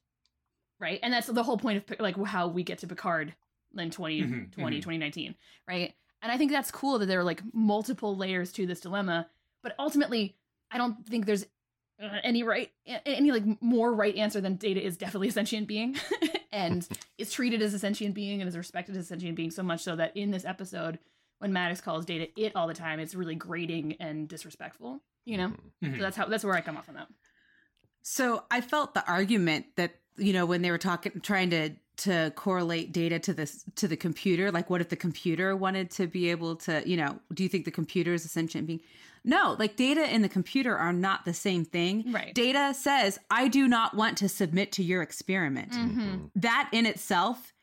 right? 0.79 0.97
And 1.03 1.11
that's 1.11 1.27
the 1.27 1.43
whole 1.43 1.57
point 1.57 1.83
of 1.89 1.99
like 1.99 2.15
how 2.25 2.47
we 2.47 2.63
get 2.63 2.77
to 2.79 2.87
Picard 2.87 3.35
in 3.77 3.89
2020, 3.89 4.21
mm-hmm. 4.21 4.43
2019, 4.51 5.31
mm-hmm. 5.31 5.33
right? 5.67 5.93
And 6.21 6.31
I 6.31 6.37
think 6.37 6.53
that's 6.53 6.71
cool 6.71 6.99
that 6.99 7.07
there 7.07 7.19
are 7.19 7.25
like 7.25 7.43
multiple 7.51 8.15
layers 8.15 8.53
to 8.53 8.65
this 8.65 8.79
dilemma, 8.79 9.27
but 9.61 9.75
ultimately, 9.77 10.37
I 10.71 10.77
don't 10.77 11.05
think 11.05 11.25
there's 11.25 11.45
uh, 12.01 12.17
any 12.23 12.43
right 12.43 12.71
any 13.05 13.31
like 13.31 13.43
more 13.61 13.93
right 13.93 14.15
answer 14.15 14.39
than 14.39 14.55
data 14.55 14.83
is 14.83 14.97
definitely 14.97 15.27
a 15.27 15.31
sentient 15.31 15.67
being 15.67 15.95
and 16.51 16.87
is 17.17 17.31
treated 17.31 17.61
as 17.61 17.73
a 17.73 17.79
sentient 17.79 18.15
being 18.15 18.41
and 18.41 18.47
is 18.47 18.57
respected 18.57 18.95
as 18.95 19.03
a 19.03 19.07
sentient 19.07 19.35
being 19.35 19.51
so 19.51 19.63
much 19.63 19.81
so 19.81 19.95
that 19.95 20.15
in 20.15 20.31
this 20.31 20.45
episode 20.45 20.99
when 21.39 21.53
Maddox 21.53 21.81
calls 21.81 22.05
data 22.05 22.27
it 22.37 22.55
all 22.55 22.67
the 22.67 22.73
time 22.73 22.99
it's 22.99 23.15
really 23.15 23.35
grating 23.35 23.95
and 23.99 24.27
disrespectful 24.27 25.01
you 25.25 25.37
know 25.37 25.49
mm-hmm. 25.83 25.95
so 25.95 26.01
that's 26.01 26.17
how 26.17 26.25
that's 26.25 26.43
where 26.43 26.55
i 26.55 26.61
come 26.61 26.77
off 26.77 26.87
on 26.87 26.95
that 26.95 27.07
so 28.01 28.43
i 28.49 28.61
felt 28.61 28.93
the 28.93 29.05
argument 29.05 29.65
that 29.75 29.95
you 30.19 30.33
know 30.33 30.45
when 30.45 30.61
they 30.61 30.71
were 30.71 30.77
talking 30.77 31.19
trying 31.21 31.49
to 31.49 31.69
to 31.97 32.31
correlate 32.35 32.91
data 32.93 33.19
to 33.19 33.33
this 33.33 33.65
to 33.75 33.87
the 33.87 33.97
computer 33.97 34.51
like 34.51 34.69
what 34.69 34.81
if 34.81 34.89
the 34.89 34.95
computer 34.95 35.55
wanted 35.55 35.91
to 35.91 36.07
be 36.07 36.29
able 36.29 36.55
to 36.55 36.81
you 36.87 36.95
know 36.95 37.19
do 37.33 37.43
you 37.43 37.49
think 37.49 37.65
the 37.65 37.71
computer 37.71 38.13
is 38.13 38.23
a 38.25 38.29
sentient 38.29 38.67
being 38.67 38.79
no, 39.23 39.55
like 39.59 39.75
data 39.75 40.01
and 40.01 40.23
the 40.23 40.29
computer 40.29 40.75
are 40.77 40.93
not 40.93 41.25
the 41.25 41.33
same 41.33 41.65
thing. 41.65 42.11
Right. 42.11 42.33
Data 42.33 42.73
says, 42.73 43.19
I 43.29 43.47
do 43.47 43.67
not 43.67 43.95
want 43.95 44.17
to 44.19 44.29
submit 44.29 44.71
to 44.73 44.83
your 44.83 45.01
experiment. 45.01 45.73
Mm-hmm. 45.73 46.25
That 46.35 46.69
in 46.71 46.85
itself 46.85 47.53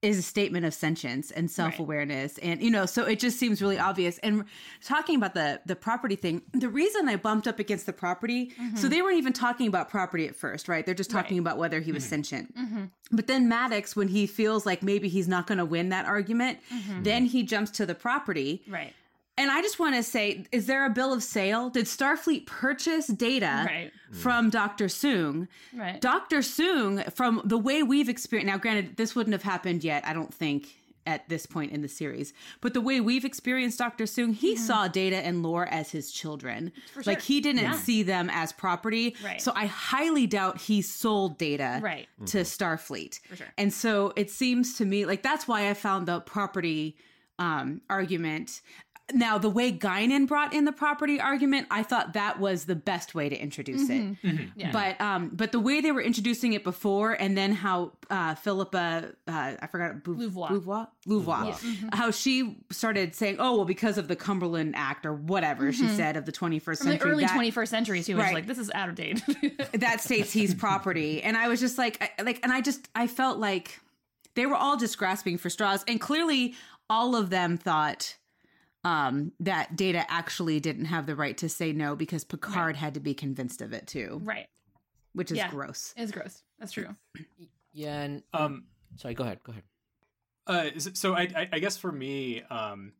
is 0.00 0.18
a 0.18 0.22
statement 0.22 0.64
of 0.64 0.72
sentience 0.72 1.32
and 1.32 1.50
self-awareness 1.50 2.38
and 2.38 2.62
you 2.62 2.70
know 2.70 2.86
so 2.86 3.04
it 3.04 3.18
just 3.18 3.38
seems 3.38 3.60
really 3.60 3.78
obvious. 3.78 4.18
And 4.18 4.44
talking 4.84 5.16
about 5.16 5.34
the 5.34 5.60
the 5.66 5.74
property 5.74 6.14
thing 6.14 6.42
the 6.52 6.68
reason 6.68 7.08
i 7.08 7.16
bumped 7.16 7.48
up 7.48 7.58
against 7.58 7.86
the 7.86 7.92
property 7.92 8.50
so 8.50 8.62
mm-hmm. 8.62 8.88
they 8.88 9.02
weren't 9.02 9.18
even 9.18 9.32
talking 9.32 9.66
about 9.66 9.88
property 9.88 10.26
at 10.28 10.36
first 10.36 10.68
right? 10.68 10.86
They're 10.86 10.94
just 10.94 11.10
talking 11.10 11.38
about 11.38 11.58
whether 11.58 11.80
he 11.80 11.92
was 11.92 12.04
mm-hmm. 12.04 12.10
sentient. 12.10 12.56
Mm-hmm. 12.56 12.84
But 13.10 13.26
then 13.26 13.48
maddox 13.48 13.96
when 13.96 14.08
he 14.08 14.26
feels 14.26 14.66
like 14.66 14.82
maybe 14.82 15.08
he's 15.08 15.28
not 15.28 15.46
going 15.46 15.58
to 15.58 15.64
win 15.64 15.88
that 15.88 16.06
argument 16.06 16.58
then 17.00 17.24
he 17.24 17.42
jumps 17.42 17.70
to 17.72 17.86
the 17.86 17.94
property. 17.94 18.62
Right. 18.68 18.94
And 19.38 19.50
I 19.50 19.62
just 19.62 19.78
want 19.78 19.94
to 19.94 20.02
say, 20.02 20.44
is 20.52 20.66
there 20.66 20.84
a 20.84 20.90
bill 20.90 21.12
of 21.12 21.22
sale? 21.22 21.70
Did 21.70 21.86
Starfleet 21.86 22.46
purchase 22.46 23.06
data 23.06 23.64
Right. 23.66 23.92
from 24.12 24.50
Dr. 24.50 24.86
Soong? 24.86 25.48
Right. 25.74 26.00
Dr. 26.00 26.38
Soong, 26.38 27.10
from 27.14 27.40
the 27.44 27.56
way 27.58 27.82
we've 27.82 28.08
experienced, 28.08 28.46
now 28.52 28.58
granted, 28.58 28.96
this 28.96 29.14
wouldn't 29.14 29.32
have 29.32 29.42
happened 29.44 29.84
yet, 29.84 30.04
I 30.06 30.12
don't 30.12 30.34
think, 30.34 30.74
at 31.06 31.26
this 31.30 31.46
point 31.46 31.72
in 31.72 31.80
the 31.80 31.88
series, 31.88 32.34
but 32.60 32.74
the 32.74 32.82
way 32.82 33.00
we've 33.00 33.24
experienced 33.24 33.78
Dr. 33.78 34.04
Soong, 34.04 34.34
he 34.34 34.54
saw 34.56 34.88
Data 34.88 35.16
and 35.16 35.42
Lore 35.42 35.66
as 35.66 35.90
his 35.90 36.12
children. 36.12 36.70
Like 37.06 37.22
he 37.22 37.40
didn't 37.40 37.62
Yeah. 37.62 37.72
see 37.72 38.02
them 38.02 38.28
as 38.30 38.52
property. 38.52 39.16
Right. 39.24 39.40
So 39.40 39.52
I 39.56 39.64
highly 39.66 40.26
doubt 40.26 40.60
he 40.60 40.82
sold 40.82 41.38
Data 41.38 41.80
Right. 41.82 42.08
to 42.26 42.38
Starfleet. 42.44 43.20
For 43.26 43.36
sure. 43.36 43.46
And 43.56 43.72
so 43.72 44.12
it 44.16 44.30
seems 44.30 44.74
to 44.76 44.84
me 44.84 45.06
like 45.06 45.22
that's 45.22 45.48
why 45.48 45.70
I 45.70 45.74
found 45.74 46.06
the 46.06 46.20
property 46.20 46.96
um, 47.40 47.80
argument. 47.88 48.60
Now, 49.14 49.38
the 49.38 49.48
way 49.48 49.72
Guinan 49.72 50.26
brought 50.26 50.52
in 50.52 50.66
the 50.66 50.72
property 50.72 51.18
argument, 51.18 51.66
I 51.70 51.82
thought 51.82 52.12
that 52.12 52.38
was 52.38 52.66
the 52.66 52.74
best 52.74 53.14
way 53.14 53.30
to 53.30 53.36
introduce 53.36 53.88
it. 53.88 54.16
Yeah. 54.54 54.70
But 54.70 55.00
um, 55.00 55.30
but 55.32 55.50
the 55.50 55.60
way 55.60 55.80
they 55.80 55.92
were 55.92 56.02
introducing 56.02 56.52
it 56.52 56.62
before, 56.62 57.12
and 57.12 57.36
then 57.36 57.52
how 57.52 57.92
uh, 58.10 58.34
Phillipa, 58.34 59.12
uh, 59.26 59.52
I 59.62 59.66
forgot, 59.66 60.04
Bou- 60.04 60.14
Louvois. 60.16 60.50
Louvois, 60.50 60.86
Louvois, 61.06 61.56
how 61.94 62.10
she 62.10 62.58
started 62.70 63.14
saying, 63.14 63.36
"Oh, 63.38 63.56
well, 63.56 63.64
because 63.64 63.96
of 63.96 64.08
the 64.08 64.16
Cumberland 64.16 64.74
Act 64.76 65.06
or 65.06 65.14
whatever 65.14 65.72
she 65.72 65.88
said 65.88 66.18
of 66.18 66.26
the 66.26 66.32
21st 66.32 66.62
From 66.64 66.74
century." 66.76 66.98
the 66.98 67.04
early 67.14 67.24
that- 67.24 67.34
21st 67.38 67.68
century 67.68 68.02
too, 68.02 68.12
it 68.12 68.16
was 68.16 68.24
Right. 68.24 68.34
like 68.34 68.46
this 68.46 68.58
is 68.58 68.70
out 68.74 68.90
of 68.90 68.94
date. 68.94 69.22
that 69.72 70.02
states 70.02 70.32
he's 70.32 70.54
property 70.54 71.22
and 71.22 71.36
i 71.36 71.48
was 71.48 71.60
just 71.60 71.78
like 71.78 72.12
I, 72.18 72.22
like 72.22 72.40
and 72.42 72.52
i 72.52 72.60
just 72.60 72.88
i 72.94 73.06
felt 73.06 73.38
like 73.38 73.80
they 74.34 74.44
were 74.46 74.54
all 74.56 74.76
just 74.76 74.98
grasping 74.98 75.38
for 75.38 75.48
straws 75.50 75.84
and 75.88 76.00
clearly 76.00 76.54
all 76.90 77.16
of 77.16 77.30
them 77.30 77.56
thought 77.56 78.16
um 78.88 79.32
that 79.40 79.76
data 79.76 80.04
actually 80.10 80.60
didn't 80.60 80.86
have 80.86 81.06
the 81.06 81.14
right 81.16 81.36
to 81.38 81.48
say 81.48 81.72
no 81.72 81.94
because 81.96 82.24
picard 82.24 82.76
had 82.76 82.94
to 82.94 83.00
be 83.00 83.14
convinced 83.14 83.60
of 83.62 83.72
it 83.72 83.86
too 83.86 84.20
right. 84.24 84.46
which 85.12 85.30
is 85.30 85.36
Yeah. 85.38 85.50
gross 85.50 85.92
It's 85.96 86.12
gross. 86.12 86.42
That's 86.58 86.72
true. 86.72 86.94
Yeah, 87.72 88.00
and 88.00 88.22
Um, 88.32 88.64
sorry, 88.96 89.14
go 89.14 89.22
ahead, 89.24 89.40
go 89.44 89.52
ahead. 89.52 89.62
Uh, 90.46 90.78
so 90.80 91.14
I, 91.14 91.22
I, 91.36 91.48
I 91.52 91.58
guess 91.58 91.76
for 91.76 91.92
me, 91.92 92.42
um, 92.50 92.92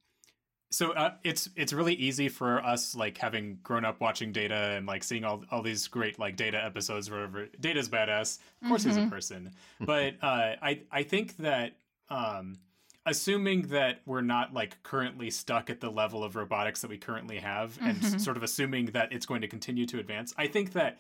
so 0.71 0.93
uh, 0.93 1.15
it's 1.25 1.49
it's 1.57 1.73
really 1.73 1.95
easy 1.95 2.29
for 2.29 2.63
us 2.63 2.95
like 2.95 3.17
having 3.19 3.59
grown 3.63 3.85
up 3.87 4.01
watching 4.01 4.31
Data 4.33 4.55
and 4.77 4.87
like 4.87 5.03
seeing 5.03 5.25
all 5.25 5.43
all 5.51 5.63
these 5.63 5.89
great 5.89 6.19
like 6.19 6.37
Data 6.37 6.63
episodes 6.63 7.11
wherever 7.11 7.47
Data's 7.59 7.89
badass. 7.89 8.39
Of 8.63 8.69
course, 8.69 8.85
he's 8.85 8.99
a 8.99 9.07
person, 9.07 9.51
but 9.81 10.15
uh, 10.23 10.55
I 10.63 10.83
I 10.93 11.03
think 11.03 11.39
that 11.39 11.73
um, 12.11 12.57
assuming 13.09 13.63
that 13.69 14.01
we're 14.07 14.21
not 14.21 14.55
like 14.55 14.83
currently 14.83 15.31
stuck 15.31 15.71
at 15.71 15.81
the 15.81 15.91
level 15.91 16.23
of 16.23 16.37
robotics 16.37 16.81
that 16.83 16.91
we 16.91 16.99
currently 16.99 17.39
have, 17.39 17.79
and 17.81 17.97
mm-hmm. 17.99 18.19
sort 18.19 18.37
of 18.37 18.43
assuming 18.43 18.87
that 18.87 19.13
it's 19.13 19.27
going 19.27 19.41
to 19.41 19.49
continue 19.49 19.87
to 19.87 19.99
advance, 19.99 20.33
I 20.39 20.47
think 20.47 20.73
that 20.75 20.99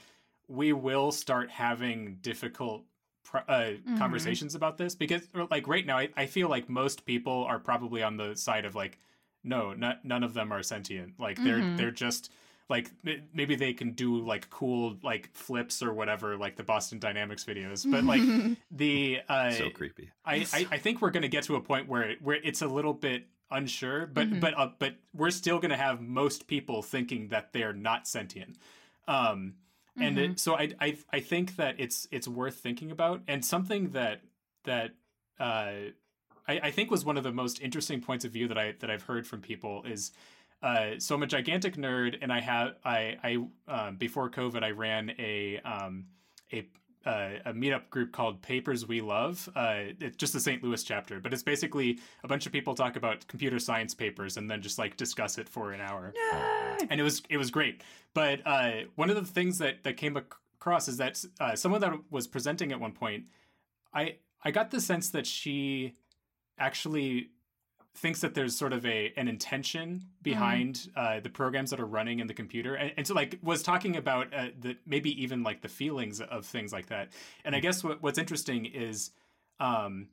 we 0.48 0.72
will 0.72 1.12
start 1.12 1.50
having 1.50 2.18
difficult 2.20 2.84
pr- 3.22 3.38
uh, 3.48 3.52
mm-hmm. 3.52 3.98
conversations 3.98 4.54
about 4.54 4.78
this 4.78 4.94
because 4.94 5.28
uh, 5.34 5.46
like 5.50 5.68
right 5.68 5.86
now 5.86 5.98
I, 5.98 6.08
I 6.16 6.26
feel 6.26 6.48
like 6.48 6.68
most 6.68 7.04
people 7.04 7.44
are 7.44 7.58
probably 7.58 8.02
on 8.02 8.16
the 8.16 8.34
side 8.34 8.64
of 8.64 8.74
like 8.74 8.98
no 9.44 9.74
not, 9.74 10.04
none 10.04 10.22
of 10.22 10.34
them 10.34 10.52
are 10.52 10.62
sentient. 10.62 11.14
Like 11.18 11.36
they're 11.42 11.58
mm-hmm. 11.58 11.76
they're 11.76 11.90
just 11.90 12.32
like 12.68 12.90
maybe 13.32 13.56
they 13.56 13.72
can 13.72 13.92
do 13.92 14.18
like 14.18 14.50
cool 14.50 14.96
like 15.02 15.30
flips 15.32 15.82
or 15.82 15.94
whatever 15.94 16.36
like 16.36 16.54
the 16.56 16.62
boston 16.62 16.98
dynamics 16.98 17.42
videos 17.44 17.90
but 17.90 18.04
like 18.04 18.20
the 18.70 19.20
uh 19.28 19.50
so 19.50 19.70
creepy. 19.70 20.10
I, 20.24 20.46
I, 20.52 20.66
I 20.72 20.78
think 20.78 21.00
we're 21.00 21.10
going 21.10 21.22
to 21.22 21.28
get 21.28 21.44
to 21.44 21.56
a 21.56 21.60
point 21.60 21.88
where 21.88 22.14
where 22.20 22.36
it's 22.42 22.60
a 22.60 22.66
little 22.66 22.92
bit 22.92 23.26
unsure, 23.50 24.06
but 24.06 24.40
but 24.40 24.58
uh, 24.58 24.68
but 24.78 24.96
we're 25.14 25.30
still 25.30 25.58
going 25.58 25.70
to 25.70 25.76
have 25.76 26.00
most 26.00 26.46
people 26.46 26.82
thinking 26.82 27.28
that 27.28 27.52
they're 27.52 27.72
not 27.72 28.06
sentient. 28.06 28.56
Um, 29.06 29.54
and 30.00 30.18
it, 30.18 30.38
so 30.38 30.54
I, 30.54 30.70
I 30.80 30.96
I 31.12 31.20
think 31.20 31.56
that 31.56 31.76
it's 31.78 32.06
it's 32.10 32.28
worth 32.28 32.56
thinking 32.56 32.90
about, 32.90 33.22
and 33.26 33.44
something 33.44 33.90
that 33.90 34.20
that 34.64 34.92
uh, 35.40 35.90
I, 36.46 36.60
I 36.62 36.70
think 36.70 36.90
was 36.90 37.04
one 37.04 37.16
of 37.16 37.24
the 37.24 37.32
most 37.32 37.60
interesting 37.60 38.00
points 38.00 38.24
of 38.24 38.32
view 38.32 38.48
that 38.48 38.58
I 38.58 38.74
that 38.80 38.90
I've 38.90 39.02
heard 39.02 39.26
from 39.26 39.40
people 39.40 39.84
is. 39.84 40.12
Uh, 40.62 40.98
so 40.98 41.14
I'm 41.14 41.22
a 41.22 41.26
gigantic 41.26 41.76
nerd, 41.76 42.18
and 42.20 42.32
I 42.32 42.40
have 42.40 42.74
I 42.84 43.16
I 43.22 43.36
um, 43.68 43.96
before 43.96 44.28
COVID 44.30 44.62
I 44.62 44.70
ran 44.70 45.12
a 45.18 45.60
um, 45.64 46.06
a 46.52 46.66
uh, 47.06 47.38
a 47.46 47.52
meetup 47.52 47.88
group 47.90 48.12
called 48.12 48.42
Papers 48.42 48.86
We 48.86 49.00
Love. 49.00 49.48
Uh, 49.54 49.94
it's 50.00 50.16
just 50.16 50.32
the 50.32 50.40
St. 50.40 50.62
Louis 50.62 50.82
chapter, 50.82 51.20
but 51.20 51.32
it's 51.32 51.42
basically 51.42 52.00
a 52.24 52.28
bunch 52.28 52.44
of 52.44 52.52
people 52.52 52.74
talk 52.74 52.96
about 52.96 53.26
computer 53.28 53.58
science 53.58 53.94
papers 53.94 54.36
and 54.36 54.50
then 54.50 54.60
just 54.60 54.78
like 54.78 54.96
discuss 54.96 55.38
it 55.38 55.48
for 55.48 55.72
an 55.72 55.80
hour. 55.80 56.12
And 56.90 57.00
it 57.00 57.04
was 57.04 57.22
it 57.30 57.36
was 57.36 57.50
great. 57.50 57.82
But 58.14 58.40
uh, 58.44 58.70
one 58.96 59.10
of 59.10 59.16
the 59.16 59.24
things 59.24 59.58
that 59.58 59.84
that 59.84 59.96
came 59.96 60.16
across 60.16 60.88
is 60.88 60.96
that 60.96 61.24
uh, 61.40 61.54
someone 61.54 61.80
that 61.80 61.92
was 62.10 62.26
presenting 62.26 62.72
at 62.72 62.80
one 62.80 62.92
point, 62.92 63.24
I 63.94 64.16
I 64.42 64.50
got 64.50 64.70
the 64.70 64.80
sense 64.80 65.10
that 65.10 65.26
she 65.26 65.94
actually 66.58 67.30
thinks 67.98 68.20
that 68.20 68.34
there's 68.34 68.56
sort 68.56 68.72
of 68.72 68.86
a 68.86 69.12
an 69.16 69.28
intention 69.28 70.04
behind 70.22 70.88
uh, 70.96 71.20
the 71.20 71.28
programs 71.28 71.70
that 71.70 71.80
are 71.80 71.86
running 71.86 72.20
in 72.20 72.26
the 72.26 72.34
computer, 72.34 72.74
and, 72.74 72.92
and 72.96 73.06
so 73.06 73.14
like 73.14 73.38
was 73.42 73.62
talking 73.62 73.96
about 73.96 74.32
uh, 74.32 74.48
the 74.60 74.76
maybe 74.86 75.10
even 75.22 75.42
like 75.42 75.60
the 75.62 75.68
feelings 75.68 76.20
of 76.20 76.46
things 76.46 76.72
like 76.72 76.86
that. 76.86 77.08
And 77.44 77.56
I 77.56 77.60
guess 77.60 77.82
what, 77.84 78.02
what's 78.02 78.18
interesting 78.18 78.66
is, 78.66 79.10
um, 79.58 80.08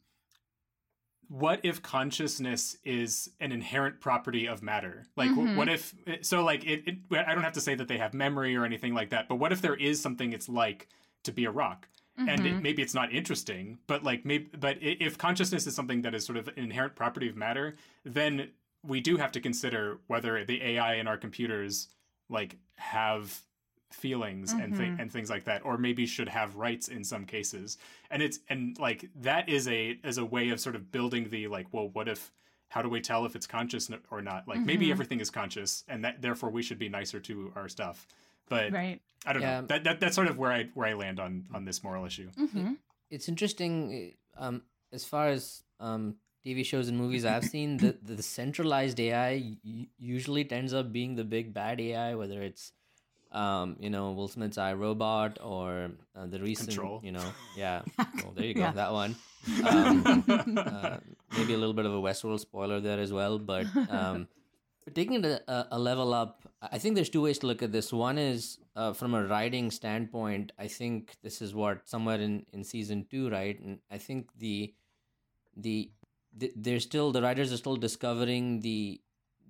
what 1.27 1.59
if 1.63 1.81
consciousness 1.81 2.77
is 2.83 3.29
an 3.39 3.51
inherent 3.51 3.99
property 3.99 4.47
of 4.47 4.61
matter? 4.61 5.05
Like, 5.15 5.31
wh- 5.31 5.57
what 5.57 5.69
if 5.69 5.93
so? 6.21 6.43
Like, 6.43 6.65
it, 6.65 6.83
it. 6.87 6.97
I 7.11 7.33
don't 7.33 7.43
have 7.43 7.53
to 7.53 7.61
say 7.61 7.75
that 7.75 7.87
they 7.87 7.97
have 7.97 8.13
memory 8.13 8.55
or 8.55 8.65
anything 8.65 8.93
like 8.93 9.09
that, 9.11 9.27
but 9.27 9.35
what 9.35 9.51
if 9.51 9.61
there 9.61 9.75
is 9.75 10.01
something 10.01 10.33
it's 10.33 10.49
like 10.49 10.87
to 11.23 11.31
be 11.31 11.45
a 11.45 11.51
rock? 11.51 11.87
And 12.17 12.30
it, 12.30 12.54
mm-hmm. 12.54 12.62
maybe 12.62 12.82
it's 12.82 12.93
not 12.93 13.12
interesting 13.12 13.78
but 13.88 14.04
like 14.04 14.25
maybe 14.25 14.47
but 14.60 14.78
if 14.82 15.17
consciousness 15.17 15.67
is 15.67 15.75
something 15.75 16.01
that 16.01 16.13
is 16.15 16.25
sort 16.25 16.38
of 16.38 16.47
an 16.49 16.54
inherent 16.58 16.95
property 16.95 17.28
of 17.28 17.36
matter 17.36 17.75
then 18.04 18.49
we 18.88 19.01
do 19.01 19.17
have 19.17 19.32
to 19.32 19.41
consider 19.41 19.99
whether 20.08 20.43
the 20.45 20.62
ai 20.62 20.95
in 20.95 21.08
our 21.08 21.17
computers 21.17 21.89
like 22.30 22.58
have 22.75 23.41
feelings 23.95 24.51
and 24.51 24.75
th- 24.75 24.89
mm-hmm. 24.89 24.99
and 24.99 25.12
things 25.12 25.30
like 25.30 25.45
that 25.45 25.63
or 25.63 25.78
maybe 25.78 26.06
should 26.06 26.30
have 26.30 26.56
rights 26.56 26.88
in 26.88 27.04
some 27.04 27.25
cases. 27.25 27.78
And 28.12 28.21
it's 28.21 28.39
and 28.49 28.78
like 28.78 29.10
that 29.21 29.49
is 29.49 29.67
a 29.67 29.99
as 30.04 30.17
a 30.17 30.25
way 30.25 30.49
of 30.49 30.60
sort 30.60 30.75
of 30.75 30.91
building 30.91 31.30
the 31.30 31.47
like 31.47 31.67
well 31.71 31.89
what 31.89 32.08
if 32.08 32.32
how 32.69 32.82
do 32.82 32.89
we 32.89 32.99
tell 32.99 33.25
if 33.25 33.36
it's 33.36 33.47
conscious 33.47 33.89
or 34.12 34.21
not? 34.21 34.47
Like 34.47 34.60
maybe 34.60 34.86
mm-hmm. 34.86 34.91
everything 34.91 35.19
is 35.19 35.30
conscious 35.30 35.84
and 35.88 36.04
that 36.04 36.21
therefore 36.21 36.49
we 36.49 36.62
should 36.62 36.80
be 36.80 36.89
nicer 36.89 37.19
to 37.21 37.54
our 37.56 37.69
stuff 37.69 38.08
but 38.49 38.71
Right. 38.71 39.01
I 39.25 39.34
don't 39.34 39.41
Yeah. 39.41 39.62
know. 39.62 39.67
That, 39.67 39.84
that 39.86 39.99
that's 39.99 40.15
sort 40.15 40.27
of 40.27 40.38
where 40.38 40.51
I 40.51 40.65
where 40.73 40.88
I 40.88 40.93
land 40.93 41.19
on 41.19 41.47
on 41.53 41.65
this 41.65 41.84
moral 41.84 42.05
issue. 42.05 42.29
Mm-hmm. 42.38 42.73
it's 43.10 43.27
interesting 43.29 43.73
uh, 44.38 44.43
um 44.45 44.62
as 44.91 45.03
far 45.05 45.27
as 45.29 45.63
um 45.79 46.15
tv 46.45 46.63
shows 46.65 46.88
and 46.89 46.97
movies 46.97 47.23
i've 47.25 47.45
seen 47.45 47.77
the 47.77 47.91
the 48.12 48.21
centralized 48.23 48.99
ai 48.99 49.58
usually 49.97 50.43
tends 50.53 50.73
up 50.79 50.91
being 50.91 51.15
the 51.15 51.23
big 51.23 51.53
bad 51.53 51.79
ai 51.81 52.15
whether 52.21 52.41
it's 52.41 52.71
um 53.31 53.75
you 53.79 53.89
know 53.95 54.12
will 54.17 54.27
smith's 54.27 54.58
I, 54.58 54.73
Robot 54.73 55.38
or 55.53 55.91
uh, 56.15 56.25
the 56.34 56.39
recent 56.39 56.69
Control. 56.69 56.99
you 57.03 57.12
know 57.12 57.27
yeah 57.63 57.81
well 58.21 58.34
there 58.36 58.45
you 58.45 58.53
go 58.53 58.62
Yeah. 58.62 58.71
that 58.81 58.91
one 58.93 59.15
um, 59.71 60.23
uh, 60.58 60.97
maybe 61.38 61.53
a 61.53 61.58
little 61.58 61.73
bit 61.79 61.86
of 61.86 61.93
a 61.93 62.01
westworld 62.08 62.39
spoiler 62.39 62.79
there 62.79 62.99
as 62.99 63.12
well 63.13 63.38
but 63.39 63.65
um 63.89 64.27
taking 64.93 65.15
it 65.15 65.25
a, 65.25 65.51
a- 65.51 65.67
a 65.71 65.79
level 65.79 66.13
up. 66.13 66.47
I 66.61 66.77
think 66.77 66.95
there's 66.95 67.09
two 67.09 67.21
ways 67.21 67.39
to 67.39 67.47
look 67.47 67.61
at 67.63 67.71
this. 67.71 67.91
One 67.93 68.17
is 68.17 68.59
uh, 68.75 68.93
from 68.93 69.13
a 69.13 69.23
writing 69.25 69.71
standpoint 69.71 70.51
i 70.59 70.67
think 70.67 71.15
this 71.23 71.41
is 71.41 71.55
what 71.55 71.87
somewhere 71.87 72.19
in 72.19 72.45
in 72.51 72.63
season 72.63 73.05
two 73.09 73.29
right? 73.29 73.57
And 73.59 73.79
i 73.89 73.97
think 73.97 74.29
the 74.37 74.73
the, 75.55 75.91
the 76.35 76.51
they're 76.55 76.79
still 76.79 77.11
the 77.11 77.21
writers 77.21 77.53
are 77.53 77.57
still 77.57 77.77
discovering 77.77 78.59
the 78.61 78.99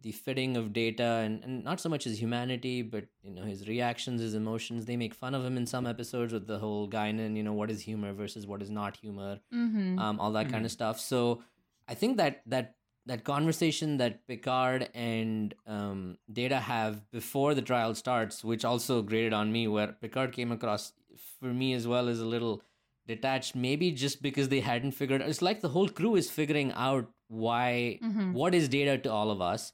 the 0.01 0.11
fitting 0.11 0.55
of 0.55 0.71
data 0.71 1.03
and, 1.25 1.43
and 1.43 1.63
not 1.63 1.79
so 1.79 1.89
much 1.89 2.03
his 2.03 2.21
humanity 2.21 2.83
but 2.83 3.05
you 3.23 3.31
know 3.31 3.41
his 3.43 3.67
reactions 3.67 4.21
his 4.21 4.35
emotions. 4.35 4.85
They 4.85 4.95
make 4.97 5.15
fun 5.15 5.33
of 5.33 5.43
him 5.43 5.57
in 5.57 5.65
some 5.65 5.87
episodes 5.87 6.31
with 6.31 6.45
the 6.45 6.59
whole 6.59 6.87
Guinan, 6.87 7.35
you 7.35 7.41
know 7.41 7.53
what 7.53 7.71
is 7.71 7.81
humor 7.81 8.13
versus 8.13 8.45
what 8.45 8.61
is 8.61 8.69
not 8.69 8.97
humor 8.97 9.39
Mm-hmm. 9.53 9.97
um, 9.97 10.19
all 10.19 10.31
that 10.33 10.49
kind 10.49 10.63
of 10.65 10.71
stuff. 10.71 10.99
So 10.99 11.41
I 11.87 11.95
think 11.95 12.17
that 12.17 12.41
that 12.45 12.75
that 13.05 13.23
conversation 13.23 13.97
that 13.97 14.25
Picard 14.27 14.89
and 14.95 15.53
um, 15.67 16.17
Data 16.31 16.59
have 16.59 17.09
before 17.11 17.53
the 17.53 17.61
trial 17.61 17.93
starts, 17.95 18.43
which 18.43 18.65
also 18.65 19.01
grated 19.01 19.33
on 19.33 19.51
me, 19.51 19.67
where 19.67 19.93
Picard 20.01 20.31
came 20.31 20.51
across 20.51 20.93
for 21.39 21.53
me 21.53 21.73
as 21.73 21.87
well 21.87 22.09
as 22.09 22.19
a 22.19 22.25
little 22.25 22.61
detached 23.07 23.53
maybe 23.55 23.91
just 23.91 24.21
because 24.23 24.49
they 24.49 24.59
hadn't 24.59 24.91
figured 24.91 25.21
it's 25.21 25.41
like 25.41 25.61
the 25.61 25.69
whole 25.69 25.87
crew 25.87 26.15
is 26.15 26.29
figuring 26.31 26.71
out 26.73 27.07
why 27.27 27.99
Mhm. 28.01 28.33
what 28.33 28.55
is 28.55 28.67
data 28.67 28.97
to 28.97 29.11
all 29.11 29.29
of 29.29 29.41
us 29.41 29.73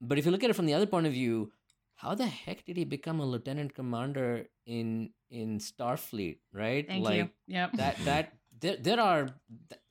but 0.00 0.18
if 0.18 0.26
you 0.26 0.32
look 0.32 0.42
at 0.42 0.50
it 0.50 0.54
from 0.56 0.66
the 0.66 0.74
other 0.74 0.86
point 0.94 1.06
of 1.06 1.12
view 1.12 1.52
how 1.94 2.16
the 2.16 2.26
heck 2.26 2.64
did 2.64 2.76
he 2.76 2.84
become 2.84 3.20
a 3.20 3.24
lieutenant 3.24 3.74
commander 3.76 4.48
in 4.66 5.10
in 5.30 5.58
starfleet 5.60 6.38
right 6.52 6.88
Thank 6.88 7.04
like 7.04 7.16
you. 7.18 7.28
Yep. 7.46 7.72
that 7.74 7.96
that 8.04 8.32
there, 8.60 8.76
there 8.76 9.00
are 9.00 9.28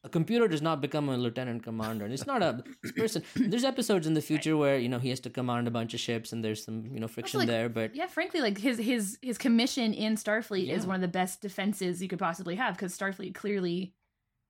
a 0.04 0.10
computer 0.10 0.48
does 0.48 0.62
not 0.62 0.80
become 0.82 1.10
a 1.10 1.18
lieutenant 1.18 1.64
commander 1.64 2.06
and 2.06 2.14
it's 2.14 2.26
not 2.26 2.42
a 2.42 2.64
person 2.96 3.24
there's 3.36 3.64
episodes 3.64 4.08
in 4.08 4.14
the 4.14 4.22
future 4.22 4.56
where 4.56 4.78
you 4.78 4.88
know 4.88 5.00
he 5.00 5.10
has 5.10 5.20
to 5.20 5.30
command 5.30 5.68
a 5.68 5.72
bunch 5.72 5.94
of 5.94 6.00
ships 6.00 6.32
and 6.32 6.44
there's 6.44 6.64
some 6.64 6.86
you 6.94 7.00
know 7.00 7.08
friction 7.08 7.40
like, 7.40 7.48
there 7.48 7.68
but 7.70 7.96
Yeah, 7.96 8.08
frankly, 8.08 8.42
like 8.42 8.58
his 8.58 8.78
his 8.78 9.18
his 9.22 9.38
commission 9.38 9.94
in 9.94 10.16
Starfleet 10.16 10.70
is 10.70 10.86
one 10.86 10.96
of 10.96 11.02
the 11.02 11.08
best 11.08 11.42
defenses 11.42 12.02
you 12.02 12.08
could 12.08 12.20
possibly 12.20 12.56
have 12.56 12.76
because 12.76 12.98
Starfleet 12.98 13.36
clearly 13.36 13.94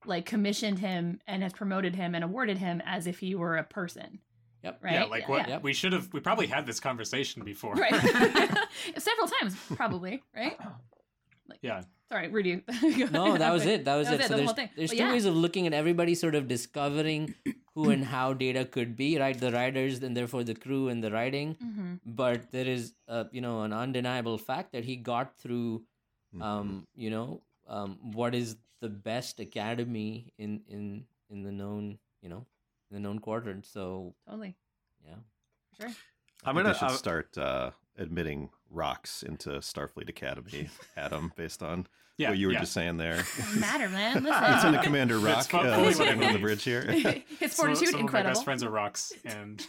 like 0.05 0.25
commissioned 0.25 0.79
him 0.79 1.19
and 1.27 1.43
has 1.43 1.53
promoted 1.53 1.95
him 1.95 2.13
and 2.15 2.23
awarded 2.23 2.57
him 2.57 2.81
as 2.85 3.07
if 3.07 3.19
he 3.19 3.35
were 3.35 3.57
a 3.57 3.63
person. 3.63 4.19
Yep. 4.63 4.79
Right. 4.83 4.93
Yeah, 4.93 5.03
like 5.05 5.27
what 5.29 5.47
Yeah. 5.47 5.59
we 5.59 5.73
should 5.73 5.93
have. 5.93 6.11
We 6.13 6.19
probably 6.19 6.47
had 6.47 6.65
this 6.65 6.79
conversation 6.79 7.43
before. 7.43 7.73
Right. 7.73 7.93
Several 8.97 9.27
times, 9.39 9.55
probably. 9.75 10.23
Right. 10.35 10.57
yeah. 11.61 11.81
Sorry, 12.11 12.27
Rudy. 12.29 12.61
no 13.11 13.37
that 13.37 13.51
was 13.51 13.65
it 13.65 13.83
that 13.85 13.95
was 13.95 14.09
it 14.09 14.19
the 14.19 14.23
so 14.27 14.35
whole 14.35 14.37
there's, 14.37 14.53
thing. 14.53 14.69
there's 14.77 14.89
But 14.91 14.97
two 14.97 15.03
yeah. 15.03 15.11
ways 15.11 15.25
of 15.25 15.35
looking 15.35 15.67
at 15.67 15.73
everybody 15.73 16.15
sort 16.15 16.35
of 16.35 16.47
discovering 16.47 17.33
who 17.75 17.89
and 17.89 18.05
how 18.15 18.33
data 18.33 18.63
could 18.63 18.95
be 18.95 19.17
right 19.19 19.37
the 19.37 19.51
writers 19.51 20.01
and 20.01 20.15
therefore 20.15 20.43
the 20.45 20.55
crew 20.55 20.87
and 20.87 21.03
the 21.03 21.11
writing 21.11 21.55
Mhm. 21.63 21.99
but 22.05 22.49
there 22.51 22.65
is 22.65 22.93
uh, 23.09 23.25
you 23.31 23.41
know 23.41 23.63
an 23.63 23.73
undeniable 23.73 24.37
fact 24.37 24.71
that 24.71 24.85
he 24.85 24.95
got 24.95 25.35
through 25.37 25.83
um 26.41 26.87
you 26.95 27.09
know 27.09 27.41
um 27.67 27.97
what 28.13 28.33
is 28.35 28.55
the 28.79 28.89
best 28.89 29.39
academy 29.39 30.31
in 30.37 30.61
in 30.69 31.03
in 31.29 31.43
the 31.43 31.51
known 31.51 31.97
you 32.21 32.29
know 32.29 32.45
in 32.89 32.95
the 32.95 32.99
known 33.01 33.19
quadrant 33.19 33.65
so 33.65 34.13
Totally. 34.25 34.55
yeah 35.05 35.15
Sure. 35.79 35.89
I 35.89 36.49
I'm 36.49 36.55
gonna 36.55 36.69
they 36.73 36.79
should 36.79 36.89
I'm- 36.89 36.97
start 36.97 37.37
uh, 37.37 37.71
admitting 37.97 38.49
rocks 38.69 39.23
into 39.23 39.49
Starfleet 39.59 40.09
Academy, 40.09 40.69
Adam, 40.97 41.31
based 41.35 41.63
on 41.63 41.87
Yeah, 42.17 42.29
what 42.29 42.37
you 42.37 42.47
were 42.47 42.53
yeah. 42.53 42.59
just 42.61 42.73
saying 42.73 42.97
there. 42.97 43.17
Doesn't 43.37 43.59
matter, 43.59 43.89
man. 43.89 44.23
Lieutenant 44.23 44.63
Listen. 44.65 44.83
Commander 44.83 45.17
Rock 45.19 45.47
That's 45.47 45.53
uh, 45.53 45.75
fully 45.75 45.95
what 46.17 46.23
on 46.27 46.33
the 46.33 46.39
bridge 46.39 46.63
here. 46.63 46.81
His 47.39 47.53
Some, 47.53 47.67
fortitude, 47.67 47.77
some 47.77 47.87
of 47.87 47.93
my 47.93 47.99
incredible. 48.01 48.31
best 48.31 48.43
friends 48.43 48.63
are 48.63 48.69
rocks, 48.69 49.13
and 49.25 49.65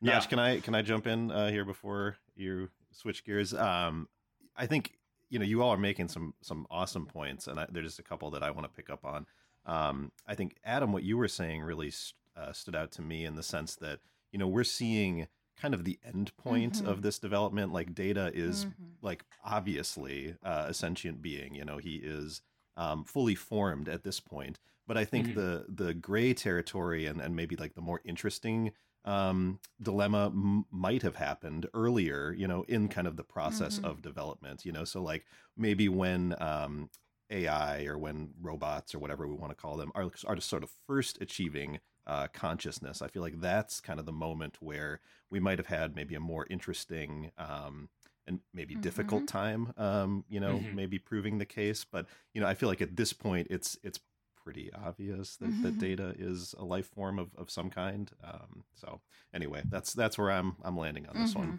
Notch, 0.00 0.24
Yeah. 0.24 0.28
can 0.28 0.38
I 0.38 0.60
can 0.60 0.74
I 0.74 0.82
jump 0.82 1.06
in 1.06 1.30
uh, 1.30 1.50
here 1.50 1.64
before 1.64 2.16
you 2.36 2.70
switch 2.92 3.24
gears? 3.24 3.52
Um, 3.54 4.08
I 4.56 4.66
think 4.66 4.92
you 5.30 5.38
know 5.38 5.44
you 5.44 5.62
all 5.62 5.70
are 5.70 5.76
making 5.78 6.08
some 6.08 6.34
some 6.40 6.66
awesome 6.70 7.06
points, 7.06 7.46
and 7.46 7.58
I, 7.58 7.66
there's 7.70 7.86
just 7.86 7.98
a 7.98 8.02
couple 8.04 8.30
that 8.32 8.42
I 8.42 8.50
want 8.50 8.64
to 8.64 8.74
pick 8.74 8.90
up 8.90 9.04
on. 9.04 9.26
Um, 9.66 10.12
I 10.26 10.34
think 10.34 10.56
Adam, 10.64 10.92
what 10.92 11.02
you 11.02 11.16
were 11.18 11.28
saying 11.28 11.62
really 11.62 11.90
st- 11.90 12.14
uh, 12.36 12.52
stood 12.52 12.76
out 12.76 12.92
to 12.92 13.02
me 13.02 13.24
in 13.24 13.34
the 13.34 13.42
sense 13.42 13.74
that 13.76 13.98
you 14.32 14.38
know 14.38 14.46
we're 14.46 14.64
seeing 14.64 15.26
kind 15.60 15.74
of 15.74 15.84
the 15.84 15.98
end 16.04 16.36
point 16.36 16.80
Mhm. 16.80 16.86
of 16.86 17.02
this 17.02 17.18
development. 17.18 17.72
Like 17.72 17.94
Data 17.94 18.30
is 18.34 18.66
Mhm. 18.66 18.96
like 19.02 19.24
obviously 19.44 20.36
uh, 20.42 20.66
a 20.68 20.74
sentient 20.74 21.22
being. 21.22 21.54
You 21.54 21.64
know, 21.64 21.78
he 21.78 21.96
is 21.96 22.42
um, 22.76 23.04
fully 23.04 23.34
formed 23.34 23.88
at 23.88 24.04
this 24.04 24.20
point. 24.20 24.58
But 24.86 24.96
I 24.96 25.04
think 25.04 25.28
Mhm. 25.28 25.34
the 25.34 25.66
the 25.68 25.94
gray 25.94 26.32
territory 26.34 27.06
and 27.06 27.20
and 27.20 27.34
maybe 27.36 27.56
like 27.56 27.74
the 27.74 27.82
more 27.82 28.00
interesting 28.04 28.72
um, 29.04 29.60
dilemma 29.80 30.26
m- 30.26 30.66
might 30.70 31.02
have 31.02 31.16
happened 31.16 31.66
earlier. 31.74 32.32
You 32.32 32.46
know, 32.48 32.62
in 32.64 32.88
kind 32.88 33.06
of 33.06 33.16
the 33.16 33.24
process 33.24 33.78
Mhm. 33.78 33.84
of 33.84 34.02
development. 34.02 34.64
You 34.64 34.72
know, 34.72 34.84
so 34.84 35.02
like 35.02 35.26
maybe 35.56 35.88
when 35.88 36.34
um, 36.40 36.90
AI 37.30 37.84
or 37.84 37.98
when 37.98 38.32
robots 38.40 38.94
or 38.94 38.98
whatever 38.98 39.26
we 39.26 39.34
want 39.34 39.50
to 39.50 39.56
call 39.56 39.76
them 39.76 39.92
are 39.94 40.10
are 40.26 40.34
just 40.36 40.48
sort 40.48 40.62
of 40.62 40.70
first 40.86 41.20
achieving 41.20 41.80
uh, 42.08 42.28
consciousness. 42.32 43.02
I 43.02 43.08
feel 43.08 43.22
like 43.22 43.40
that's 43.40 43.80
kind 43.80 44.00
of 44.00 44.06
the 44.06 44.12
moment 44.12 44.58
where 44.60 45.00
we 45.30 45.40
might 45.40 45.58
have 45.58 45.68
had 45.68 45.94
maybe 45.94 46.16
a 46.16 46.20
more 46.20 46.46
interesting 46.50 47.32
um, 47.38 47.90
and 48.26 48.40
maybe 48.52 48.74
difficult 48.76 49.26
time. 49.26 49.72
Um, 49.76 50.24
you 50.28 50.40
know, 50.40 50.66
Mhm. 50.66 50.70
maybe 50.70 50.98
proving 50.98 51.38
the 51.38 51.46
case. 51.46 51.84
But 51.84 52.08
you 52.34 52.40
know, 52.40 52.46
I 52.46 52.54
feel 52.54 52.68
like 52.68 52.82
at 52.82 52.96
this 52.96 53.12
point, 53.12 53.48
it's 53.50 53.78
it's 53.82 54.00
pretty 54.36 54.72
obvious 54.72 55.36
that, 55.36 55.60
that 55.62 55.76
Mhm. 55.76 55.78
data 55.78 56.14
is 56.18 56.54
a 56.58 56.64
life 56.64 56.86
form 56.88 57.18
of, 57.18 57.34
of 57.36 57.50
some 57.50 57.70
kind. 57.70 58.10
Um, 58.24 58.64
so 58.74 59.02
anyway, 59.34 59.64
that's 59.70 59.92
that's 59.92 60.18
where 60.18 60.30
I'm 60.30 60.56
I'm 60.62 60.76
landing 60.76 61.06
on 61.08 61.18
this 61.18 61.34
one. 61.34 61.54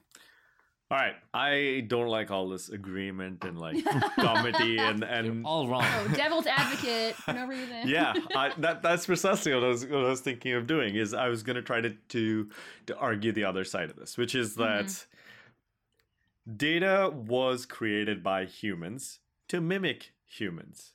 All 0.91 0.97
right 0.97 1.15
i 1.33 1.83
don't 1.87 2.07
like 2.07 2.31
all 2.31 2.49
this 2.49 2.69
agreement 2.69 3.43
and 3.43 3.59
like 3.59 3.77
comedy 4.15 4.77
and 4.77 5.03
and 5.03 5.45
all 5.45 5.67
wrong 5.67 5.83
Oh, 5.83 6.07
devil's 6.15 6.47
advocate 6.47 7.15
for 7.15 7.33
no 7.33 7.47
reason. 7.47 7.87
yeah, 7.87 8.13
I, 8.35 8.51
that 8.59 8.81
that's 8.81 9.05
precisely 9.05 9.53
what 9.53 9.63
I 9.63 9.67
was 9.67 9.85
what 9.85 10.05
I 10.05 10.09
was 10.09 10.21
thinking 10.21 10.53
of 10.53 10.67
doing. 10.67 10.95
Is 10.95 11.13
I 11.13 11.27
was 11.27 11.43
going 11.43 11.55
to 11.55 11.61
try 11.61 11.81
to 11.81 11.91
to 12.09 12.49
to 12.87 12.97
argue 12.97 13.31
the 13.31 13.43
other 13.43 13.63
side 13.63 13.89
of 13.89 13.95
this, 13.95 14.17
which 14.17 14.35
is 14.35 14.55
mm-hmm. 14.55 14.87
that 14.87 15.05
data 16.57 17.11
was 17.13 17.65
created 17.65 18.23
by 18.23 18.45
humans 18.45 19.19
to 19.49 19.61
mimic 19.61 20.13
humans, 20.25 20.93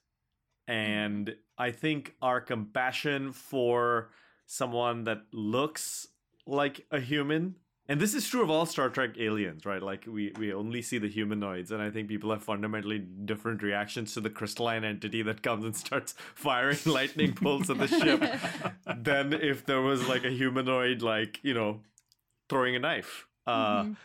and 0.66 1.37
I 1.59 1.70
think 1.70 2.14
our 2.22 2.40
compassion 2.40 3.33
for 3.33 4.11
someone 4.46 5.04
that 5.04 5.22
looks 5.33 6.09
like 6.46 6.87
a 6.90 7.00
human 7.00 7.57
and 7.88 8.01
this 8.01 8.14
is 8.14 8.27
true 8.29 8.42
of 8.42 8.51
all 8.51 8.66
Star 8.66 8.88
Trek 8.88 9.16
aliens, 9.18 9.66
right? 9.66 9.83
Like 9.83 10.05
we 10.07 10.33
we 10.38 10.53
only 10.53 10.83
see 10.83 10.99
the 10.99 11.09
humanoids, 11.09 11.70
and 11.70 11.83
I 11.83 11.90
think 11.90 12.09
people 12.09 12.31
have 12.31 12.42
fundamentally 12.42 12.99
different 12.99 13.62
reactions 13.62 14.14
to 14.14 14.20
the 14.20 14.31
crystalline 14.31 14.85
entity 14.85 15.23
that 15.23 15.42
comes 15.42 15.64
and 15.64 15.77
starts 15.77 16.14
firing 16.35 16.79
lightning 16.87 17.33
bolts 17.40 17.70
at 17.70 17.79
the 17.79 17.88
ship 17.88 18.20
than 19.03 19.33
if 19.33 19.66
there 19.66 19.81
was 19.83 20.09
like 20.09 20.25
a 20.25 20.31
humanoid, 20.31 21.03
like 21.03 21.40
you 21.42 21.55
know, 21.55 21.81
throwing 22.49 22.77
a 22.77 22.79
knife. 22.79 23.27
Uh, 23.47 23.83
Mhm. 23.85 23.97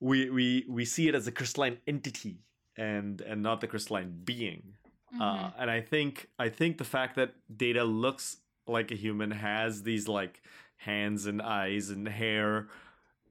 We 0.00 0.30
we 0.30 0.64
we 0.68 0.84
see 0.84 1.08
it 1.08 1.14
as 1.16 1.26
a 1.26 1.32
crystalline 1.32 1.78
entity 1.86 2.36
and 2.76 3.20
and 3.20 3.42
not 3.42 3.60
the 3.60 3.66
crystalline 3.66 4.20
being. 4.24 4.74
Mm-hmm. 5.12 5.22
Uh, 5.22 5.50
and 5.58 5.70
I 5.70 5.80
think 5.80 6.28
I 6.38 6.48
think 6.50 6.78
the 6.78 6.84
fact 6.84 7.16
that 7.16 7.34
Data 7.56 7.82
looks 7.84 8.36
like 8.68 8.92
a 8.92 8.94
human 8.94 9.30
has 9.32 9.82
these 9.82 10.06
like 10.06 10.40
hands 10.76 11.26
and 11.26 11.42
eyes 11.42 11.90
and 11.90 12.06
hair 12.06 12.68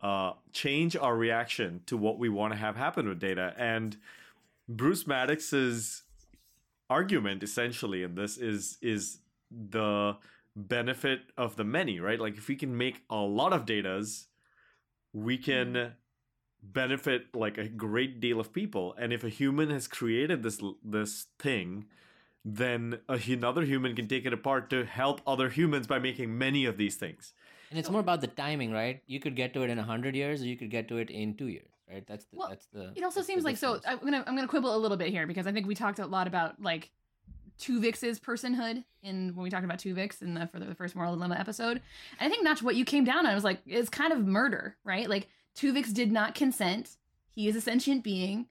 uh, 0.02 0.34
change 0.54 0.96
our 0.96 1.16
reaction 1.16 1.82
to 1.88 1.98
what 1.98 2.20
we 2.20 2.30
want 2.30 2.54
to 2.54 2.60
have 2.60 2.76
happen 2.76 3.08
with 3.08 3.20
Data. 3.20 3.54
And 3.58 3.98
Bruce 4.70 5.08
Maddox's 5.08 6.04
argument 6.90 7.44
essentially 7.44 8.04
in 8.04 8.16
this 8.16 8.38
is 8.38 8.78
is 8.82 9.20
the 9.52 10.18
benefit 10.56 11.22
of 11.38 11.56
the 11.56 11.64
many, 11.64 12.00
right? 12.00 12.20
Like 12.20 12.38
if 12.38 12.48
we 12.48 12.56
can 12.56 12.78
make 12.78 13.04
a 13.10 13.18
lot 13.18 13.54
of 13.54 13.66
datas, 13.66 14.26
we 15.14 15.38
can 15.38 15.94
benefit 16.64 17.36
like 17.36 17.58
a 17.58 17.68
great 17.68 18.20
deal 18.20 18.40
of 18.40 18.52
people. 18.52 18.96
And 18.98 19.14
if 19.14 19.24
a 19.24 19.30
human 19.30 19.70
has 19.70 19.88
created 19.88 20.44
this 20.44 20.62
this 20.84 21.28
thing, 21.40 21.86
then 22.44 23.00
a, 23.08 23.20
another 23.32 23.64
human 23.64 23.96
can 23.96 24.08
take 24.08 24.26
it 24.26 24.34
apart 24.34 24.70
to 24.72 24.86
help 24.86 25.22
other 25.28 25.50
humans 25.50 25.88
by 25.88 26.00
making 26.00 26.38
many 26.38 26.66
of 26.66 26.78
these 26.78 26.96
things. 26.96 27.34
And 27.70 27.80
it's 27.80 27.90
more 27.90 28.02
about 28.02 28.22
the 28.22 28.28
timing 28.28 28.72
right 28.72 29.02
you 29.08 29.20
could 29.20 29.36
get 29.36 29.54
to 29.54 29.62
it 29.64 29.70
in 29.70 29.78
100 29.78 30.16
years 30.16 30.42
or 30.42 30.46
you 30.46 30.58
could 30.58 30.70
get 30.70 30.88
to 30.88 30.98
it 30.98 31.10
in 31.10 31.36
two 31.36 31.48
years 31.48 31.70
right 31.90 32.06
that's 32.08 32.26
the 32.26 32.38
Well, 32.38 32.50
that's 32.50 32.68
the 32.68 32.92
It 32.96 33.04
also 33.04 33.04
that's 33.04 33.16
the 33.16 33.24
seems 33.24 33.44
like 33.44 33.58
so. 33.58 33.80
I'm 33.88 34.00
gonna 34.00 34.24
I'm 34.28 34.36
gonna 34.36 34.48
quibble 34.48 34.76
a 34.76 34.78
little 34.78 34.98
bit 34.98 35.10
here 35.10 35.28
because 35.28 35.48
I 35.48 35.52
think 35.52 35.68
we 35.68 35.76
talked 35.76 36.00
a 36.00 36.06
lot 36.06 36.28
about 36.28 36.62
like 36.62 36.92
Tuvix's 37.60 38.20
personhood 38.20 38.84
in 39.02 39.34
when 39.36 39.44
we 39.44 39.50
talked 39.50 39.66
about 39.66 39.80
Tuvix 39.80 40.22
in 40.22 40.34
the 40.34 40.48
for 40.48 40.60
the 40.60 40.76
first 40.76 40.96
moral 40.96 41.16
dilemma 41.16 41.36
episode. 41.40 41.82
And 42.20 42.28
I 42.28 42.30
think 42.30 42.44
not 42.44 42.62
what 42.62 42.76
you 42.76 42.86
came 42.86 43.04
down 43.04 43.26
on 43.26 43.34
was 43.34 43.44
like 43.44 43.60
it's 43.66 43.90
kind 43.90 44.14
of 44.14 44.26
murder, 44.26 44.76
right? 44.84 45.10
Like 45.10 45.28
Tuvix 45.56 45.94
did 45.94 46.12
not 46.12 46.36
consent. 46.36 46.98
He 47.32 47.48
is 47.48 47.56
a 47.56 47.62
sentient 47.62 48.04
being, 48.04 48.48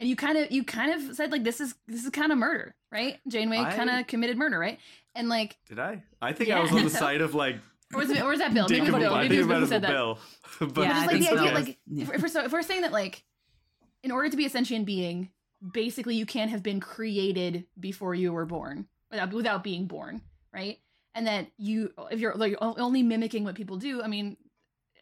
and 0.00 0.08
you 0.08 0.16
kind 0.16 0.38
of 0.38 0.50
you 0.50 0.64
kind 0.64 0.92
of 0.92 1.14
said 1.16 1.30
like 1.30 1.44
this 1.44 1.60
is 1.60 1.74
this 1.86 2.04
is 2.04 2.10
kind 2.10 2.32
of 2.32 2.38
murder, 2.38 2.74
right? 2.90 3.20
Janeway 3.28 3.58
kind 3.58 3.90
of 3.90 4.06
committed 4.06 4.36
murder, 4.36 4.58
right? 4.58 4.78
And 5.14 5.28
like, 5.28 5.56
Did 5.68 5.78
I? 5.78 6.02
I 6.20 6.32
think 6.32 6.50
I 6.50 6.60
was 6.60 6.72
on 6.72 6.84
the 6.84 6.90
side 7.04 7.20
of 7.20 7.34
like 7.34 7.56
or 7.94 8.00
was, 8.00 8.10
it, 8.10 8.22
or 8.22 8.30
was 8.30 8.38
that 8.38 8.54
Bill? 8.54 8.66
Maybe 8.68 8.86
it 8.86 8.92
was 8.92 9.00
Bill. 9.02 9.14
I 9.14 9.22
Maybe 9.22 9.36
think 9.36 9.38
it 9.38 9.42
it 9.42 9.46
was 9.46 9.48
Bill 9.48 9.60
who 9.60 9.66
said 9.66 9.82
that. 9.82 9.90
Bill. 9.90 10.18
but 10.60 10.82
Yeah, 10.82 10.90
I 10.90 10.94
Just 10.94 11.06
like 11.06 11.20
the 11.20 11.28
idea, 11.28 11.42
Yes. 11.44 11.54
like 11.54 11.78
Yeah. 11.86 12.02
if, 12.04 12.14
if 12.14 12.22
we're 12.22 12.28
so 12.28 12.44
if 12.44 12.52
we're 12.52 12.62
saying 12.62 12.82
that 12.82 12.92
like 12.92 13.24
in 14.02 14.10
order 14.10 14.28
to 14.28 14.36
be 14.36 14.46
a 14.46 14.50
sentient 14.50 14.86
being, 14.86 15.30
basically 15.72 16.16
you 16.16 16.26
can't 16.26 16.50
have 16.50 16.62
been 16.62 16.80
created 16.80 17.66
before 17.78 18.14
you 18.14 18.32
were 18.32 18.46
born 18.46 18.86
without 19.10 19.32
without 19.32 19.62
being 19.62 19.86
born, 19.86 20.22
right? 20.52 20.78
And 21.14 21.26
that 21.26 21.48
you 21.58 21.92
if 22.10 22.20
you're 22.20 22.34
like 22.34 22.56
only 22.60 23.02
mimicking 23.02 23.44
what 23.44 23.54
people 23.54 23.76
do, 23.76 24.02
I 24.02 24.06
mean, 24.08 24.36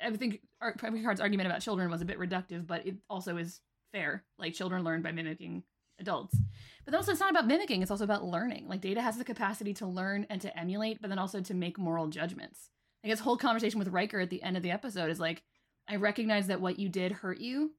I 0.05 0.11
think 0.11 0.41
Ar- 0.61 0.75
Picard's 0.75 1.21
argument 1.21 1.49
about 1.49 1.61
children 1.61 1.91
was 1.91 2.03
a 2.03 2.05
bit 2.05 2.19
reductive, 2.19 2.67
but 2.67 2.87
it 2.87 2.97
also 3.09 3.37
is 3.37 3.61
fair. 3.93 4.25
Like 4.39 4.55
children 4.55 4.83
learn 4.85 5.03
by 5.03 5.13
mimicking 5.13 5.63
adults. 5.99 6.35
But 6.85 6.93
then 6.93 6.97
also 6.97 7.13
it's 7.13 7.21
not 7.21 7.31
about 7.31 7.47
mimicking, 7.47 7.83
it's 7.83 7.91
also 7.91 8.05
about 8.05 8.25
learning. 8.25 8.67
Like 8.69 8.81
data 8.81 9.01
has 9.03 9.17
the 9.19 9.25
capacity 9.25 9.75
to 9.75 9.87
learn 9.87 10.27
and 10.31 10.41
to 10.41 10.59
emulate, 10.59 11.01
but 11.01 11.09
then 11.09 11.19
also 11.19 11.41
to 11.43 11.55
make 11.55 11.79
moral 11.79 12.09
judgments. 12.09 12.71
Like 13.03 13.11
his 13.11 13.21
whole 13.21 13.37
conversation 13.37 13.79
with 13.79 13.89
Riker 13.89 14.21
at 14.21 14.31
the 14.31 14.43
end 14.43 14.57
of 14.57 14.63
the 14.63 14.71
episode 14.71 15.11
is 15.11 15.21
like, 15.21 15.43
I 15.89 15.97
recognize 15.97 16.49
that 16.49 16.61
what 16.61 16.79
you 16.79 16.89
did 16.89 17.13
hurt 17.13 17.41
you, 17.41 17.73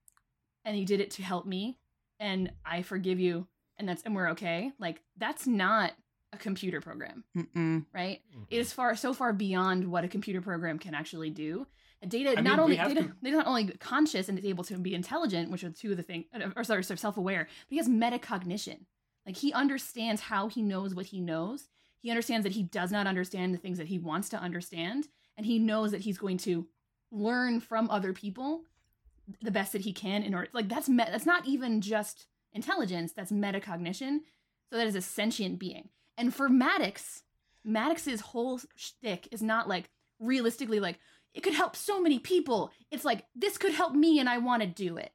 and 0.66 0.78
you 0.78 0.86
did 0.86 1.00
it 1.00 1.12
to 1.12 1.24
help 1.24 1.46
me, 1.46 1.78
and 2.20 2.52
I 2.66 2.82
forgive 2.82 3.20
you, 3.20 3.48
and 3.78 3.88
that's 3.88 4.04
and 4.04 4.16
we're 4.16 4.30
okay. 4.32 4.72
Like 4.80 5.02
that's 5.18 5.48
not 5.48 5.94
a 6.34 6.38
computer 6.38 6.82
program, 6.82 7.24
Mm-mm. 7.38 7.86
right? 7.94 8.22
It 8.50 8.58
is 8.58 8.74
far 8.74 8.96
so 8.96 9.14
far 9.14 9.34
beyond 9.34 9.90
what 9.92 10.04
a 10.04 10.08
computer 10.08 10.42
program 10.42 10.80
can 10.80 10.94
actually 10.96 11.30
do. 11.30 11.68
And 12.02 12.10
data 12.10 12.34
I 12.38 12.42
not 12.42 12.58
mean, 12.58 12.70
we 12.70 12.80
only 12.80 12.96
data, 12.96 13.08
to- 13.08 13.16
they're 13.22 13.36
not 13.36 13.48
only 13.48 13.68
conscious 13.80 14.28
and 14.28 14.40
is 14.40 14.46
able 14.46 14.64
to 14.66 14.78
be 14.78 14.96
intelligent, 14.96 15.52
which 15.52 15.64
are 15.64 15.70
two 15.70 15.92
of 15.92 15.98
the 15.98 16.04
things, 16.04 16.26
uh, 16.34 16.50
or 16.56 16.64
sorry, 16.64 16.84
so 16.84 16.96
self-aware, 16.96 17.44
but 17.44 17.70
he 17.70 17.78
has 17.78 17.88
metacognition. 17.88 18.86
Like 19.26 19.38
he 19.38 19.54
understands 19.54 20.22
how 20.22 20.48
he 20.48 20.62
knows 20.64 20.96
what 20.96 21.08
he 21.08 21.20
knows. 21.22 21.70
He 22.02 22.10
understands 22.10 22.44
that 22.44 22.54
he 22.54 22.64
does 22.64 22.92
not 22.92 23.08
understand 23.08 23.54
the 23.54 23.60
things 23.60 23.78
that 23.78 23.88
he 23.88 24.00
wants 24.00 24.28
to 24.30 24.38
understand, 24.38 25.08
and 25.38 25.46
he 25.46 25.60
knows 25.60 25.92
that 25.92 26.02
he's 26.02 26.18
going 26.18 26.38
to 26.40 26.68
learn 27.12 27.60
from 27.60 27.90
other 27.90 28.12
people 28.14 28.64
the 29.42 29.52
best 29.52 29.72
that 29.72 29.82
he 29.82 29.94
can 29.94 30.24
in 30.24 30.34
order. 30.34 30.50
Like 30.54 30.68
that's 30.68 30.90
me- 30.90 31.06
that's 31.08 31.26
not 31.26 31.46
even 31.48 31.82
just 31.82 32.28
intelligence. 32.54 33.14
That's 33.14 33.32
metacognition. 33.32 34.20
So 34.70 34.78
that 34.78 34.88
is 34.88 34.96
a 34.96 35.02
sentient 35.02 35.60
being. 35.60 35.90
And 36.18 36.34
for 36.34 36.50
Maddox, 36.50 37.24
Maddox's 37.64 38.22
whole 38.22 38.60
shtick 38.76 39.28
is 39.32 39.42
not 39.42 39.70
like 39.70 39.90
realistically 40.20 40.80
like 40.80 41.00
it 41.34 41.42
could 41.42 41.54
help 41.54 41.76
so 41.76 42.02
many 42.02 42.20
people. 42.20 42.72
It's 42.90 43.06
like 43.06 43.26
this 43.36 43.58
could 43.58 43.74
help 43.74 43.94
me, 43.94 44.20
and 44.20 44.28
I 44.28 44.40
want 44.40 44.64
to 44.64 44.68
do 44.68 44.98
it. 44.98 45.12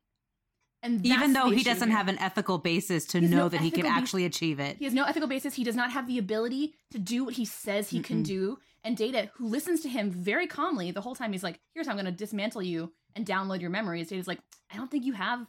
And 0.83 1.05
Even 1.05 1.33
though 1.33 1.51
he 1.51 1.63
doesn't 1.65 1.89
here. 1.89 1.97
have 1.97 2.09
an 2.09 2.19
ethical 2.21 2.59
basis 2.59 3.07
to 3.07 3.21
know 3.21 3.37
no 3.37 3.49
that 3.49 3.61
he 3.61 3.71
can 3.71 3.87
actually 3.87 4.25
achieve 4.25 4.61
it. 4.61 4.77
He 4.77 4.85
has 4.85 4.95
no 4.95 5.05
ethical 5.05 5.29
basis. 5.29 5.55
He 5.55 5.65
does 5.65 5.75
not 5.75 5.91
have 5.91 6.07
the 6.07 6.19
ability 6.19 6.75
to 6.93 6.99
do 6.99 7.25
what 7.25 7.35
he 7.35 7.45
says 7.45 7.91
he 7.91 8.01
can 8.01 8.23
Mm-mm. 8.23 8.27
do. 8.27 8.59
And 8.85 8.97
Data, 8.97 9.31
who 9.35 9.49
listens 9.49 9.81
to 9.81 9.89
him 9.89 10.11
very 10.11 10.47
calmly 10.47 10.93
the 10.93 11.01
whole 11.01 11.17
time, 11.17 11.33
he's 11.33 11.43
like, 11.43 11.59
"Here's 11.75 11.87
how 11.87 11.93
I'm 11.93 11.97
going 11.97 12.07
to 12.07 12.13
dismantle 12.13 12.63
you 12.63 12.93
and 13.17 13.27
download 13.27 13.61
your 13.61 13.71
memories." 13.71 14.09
Data's 14.09 14.29
like, 14.29 14.39
"I 14.73 14.77
don't 14.77 14.89
think 14.91 15.05
you 15.05 15.15
have 15.15 15.45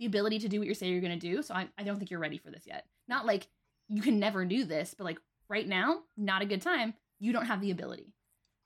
the 0.00 0.06
ability 0.06 0.40
to 0.40 0.48
do 0.48 0.58
what 0.58 0.66
you 0.66 0.74
say 0.74 0.88
you're 0.88 1.00
going 1.00 1.16
to 1.18 1.34
do, 1.34 1.42
so 1.42 1.54
I, 1.54 1.68
I 1.78 1.84
don't 1.84 1.98
think 1.98 2.10
you're 2.10 2.18
ready 2.18 2.38
for 2.38 2.50
this 2.50 2.64
yet." 2.66 2.86
Not 3.06 3.26
like 3.26 3.46
you 3.88 4.02
can 4.02 4.18
never 4.18 4.44
do 4.44 4.64
this, 4.64 4.94
but 4.96 5.04
like 5.04 5.20
right 5.48 5.68
now, 5.68 6.00
not 6.16 6.42
a 6.42 6.46
good 6.46 6.62
time. 6.62 6.94
You 7.20 7.32
don't 7.32 7.46
have 7.46 7.60
the 7.60 7.70
ability, 7.70 8.12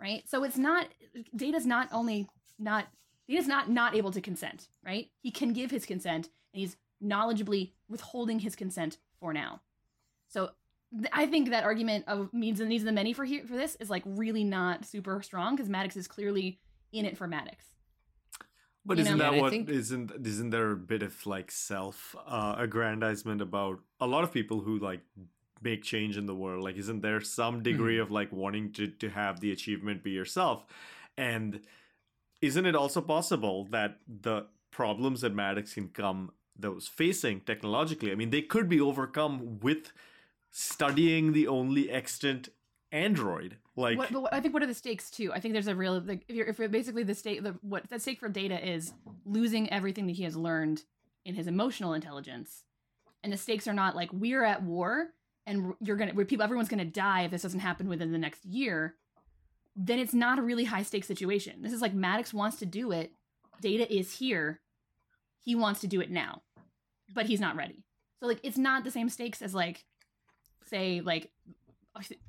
right? 0.00 0.22
So 0.26 0.42
it's 0.44 0.56
not 0.56 0.86
Data's 1.36 1.66
not 1.66 1.88
only 1.92 2.28
not 2.58 2.86
Data's 3.28 3.46
not 3.46 3.70
not 3.70 3.94
able 3.94 4.10
to 4.12 4.20
consent, 4.20 4.68
right? 4.84 5.10
He 5.20 5.30
can 5.30 5.52
give 5.52 5.70
his 5.70 5.86
consent, 5.86 6.28
and 6.52 6.60
he's 6.60 6.76
knowledgeably 7.02 7.72
withholding 7.88 8.40
his 8.40 8.54
consent 8.56 8.98
for 9.20 9.32
now. 9.32 9.60
So 10.28 10.50
th- 10.96 11.08
I 11.12 11.26
think 11.26 11.50
that 11.50 11.64
argument 11.64 12.04
of 12.06 12.32
means 12.32 12.60
and 12.60 12.68
needs 12.68 12.82
of 12.82 12.86
the 12.86 12.92
many 12.92 13.12
for 13.12 13.24
here 13.24 13.44
for 13.46 13.56
this 13.56 13.76
is 13.76 13.90
like 13.90 14.02
really 14.06 14.44
not 14.44 14.84
super 14.84 15.20
strong 15.22 15.54
because 15.56 15.68
Maddox 15.68 15.96
is 15.96 16.06
clearly 16.08 16.60
in 16.92 17.04
it 17.04 17.16
for 17.16 17.26
Maddox. 17.26 17.64
But 18.86 18.98
You 18.98 19.02
isn't 19.04 19.16
know? 19.18 19.24
that 19.24 19.32
Yeah, 19.32 19.38
I 19.38 19.42
what 19.42 19.50
think- 19.50 19.68
isn't 19.70 20.12
isn't 20.26 20.50
there 20.50 20.70
a 20.72 20.76
bit 20.76 21.02
of 21.02 21.26
like 21.26 21.50
self 21.50 22.14
uh, 22.26 22.56
aggrandizement 22.58 23.40
about 23.40 23.80
a 24.00 24.06
lot 24.06 24.24
of 24.24 24.32
people 24.32 24.60
who 24.60 24.78
like 24.78 25.00
make 25.62 25.82
change 25.82 26.18
in 26.18 26.26
the 26.26 26.34
world? 26.34 26.62
Like, 26.62 26.76
isn't 26.76 27.00
there 27.00 27.20
some 27.22 27.62
degree 27.62 27.98
of 27.98 28.10
like 28.10 28.30
wanting 28.32 28.72
to 28.72 28.88
to 28.88 29.08
have 29.08 29.40
the 29.40 29.50
achievement 29.52 30.02
be 30.02 30.10
yourself? 30.10 30.66
And 31.16 31.60
isn't 32.46 32.66
it 32.66 32.76
also 32.76 33.00
possible 33.00 33.66
that 33.70 33.98
the 34.06 34.46
problems 34.70 35.22
that 35.22 35.34
Maddox 35.34 35.74
can 35.74 35.88
come 35.88 36.32
those 36.56 36.86
facing 36.86 37.40
technologically, 37.40 38.12
I 38.12 38.14
mean, 38.14 38.30
they 38.30 38.42
could 38.42 38.68
be 38.68 38.80
overcome 38.80 39.58
with 39.60 39.92
studying 40.50 41.32
the 41.32 41.48
only 41.48 41.90
extant 41.90 42.48
android. 42.92 43.56
Like, 43.76 43.98
what, 43.98 44.12
what, 44.12 44.32
I 44.32 44.40
think 44.40 44.54
what 44.54 44.62
are 44.62 44.66
the 44.66 44.74
stakes 44.74 45.10
too? 45.10 45.32
I 45.32 45.40
think 45.40 45.52
there's 45.52 45.66
a 45.66 45.74
real 45.74 46.00
like 46.00 46.24
if 46.28 46.36
you're 46.36 46.46
if 46.46 46.58
you're 46.58 46.68
basically 46.68 47.02
the 47.02 47.14
state 47.14 47.42
the 47.42 47.56
what 47.62 47.88
the 47.90 47.98
stake 47.98 48.20
for 48.20 48.28
Data 48.28 48.64
is 48.66 48.92
losing 49.24 49.68
everything 49.72 50.06
that 50.06 50.16
he 50.16 50.22
has 50.22 50.36
learned 50.36 50.84
in 51.24 51.34
his 51.34 51.48
emotional 51.48 51.92
intelligence, 51.92 52.62
and 53.24 53.32
the 53.32 53.36
stakes 53.36 53.66
are 53.66 53.74
not 53.74 53.96
like 53.96 54.10
we're 54.12 54.44
at 54.44 54.62
war 54.62 55.08
and 55.46 55.74
you're 55.80 55.96
gonna 55.96 56.14
people 56.24 56.44
everyone's 56.44 56.68
gonna 56.68 56.84
die 56.84 57.22
if 57.22 57.32
this 57.32 57.42
doesn't 57.42 57.60
happen 57.60 57.88
within 57.88 58.12
the 58.12 58.18
next 58.18 58.44
year. 58.44 58.94
Then 59.76 59.98
it's 59.98 60.14
not 60.14 60.38
a 60.38 60.42
really 60.42 60.64
high 60.64 60.82
stakes 60.82 61.06
situation. 61.06 61.62
This 61.62 61.72
is 61.72 61.80
like 61.80 61.94
Maddox 61.94 62.32
wants 62.32 62.58
to 62.58 62.66
do 62.66 62.92
it. 62.92 63.12
Data 63.60 63.92
is 63.92 64.18
here. 64.18 64.60
He 65.42 65.54
wants 65.54 65.80
to 65.80 65.86
do 65.86 66.00
it 66.00 66.10
now, 66.10 66.42
but 67.12 67.26
he's 67.26 67.40
not 67.40 67.56
ready. 67.56 67.84
So 68.20 68.26
like 68.26 68.40
it's 68.42 68.56
not 68.58 68.84
the 68.84 68.90
same 68.90 69.08
stakes 69.08 69.42
as 69.42 69.54
like 69.54 69.84
say 70.66 71.00
like 71.00 71.30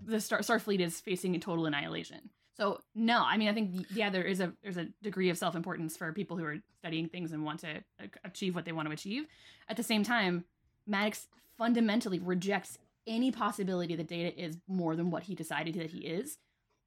the 0.03 0.19
Star 0.19 0.39
Starfleet 0.39 0.79
is 0.79 0.99
facing 0.99 1.35
a 1.35 1.39
total 1.39 1.65
annihilation. 1.65 2.29
So 2.57 2.79
no, 2.93 3.23
I 3.25 3.37
mean 3.37 3.47
I 3.47 3.53
think 3.53 3.85
yeah 3.91 4.09
there 4.09 4.23
is 4.23 4.39
a 4.39 4.53
there's 4.63 4.77
a 4.77 4.87
degree 5.01 5.29
of 5.29 5.37
self 5.37 5.55
importance 5.55 5.95
for 5.95 6.11
people 6.13 6.37
who 6.37 6.45
are 6.45 6.57
studying 6.79 7.09
things 7.09 7.31
and 7.31 7.43
want 7.43 7.61
to 7.61 7.83
achieve 8.23 8.55
what 8.55 8.65
they 8.65 8.71
want 8.71 8.87
to 8.87 8.93
achieve. 8.93 9.25
At 9.69 9.77
the 9.77 9.83
same 9.83 10.03
time, 10.03 10.45
Maddox 10.87 11.27
fundamentally 11.57 12.19
rejects 12.19 12.77
any 13.07 13.31
possibility 13.31 13.95
that 13.95 14.07
Data 14.07 14.37
is 14.37 14.57
more 14.67 14.95
than 14.95 15.11
what 15.11 15.23
he 15.23 15.35
decided 15.35 15.75
that 15.75 15.91
he 15.91 15.99
is, 15.99 16.37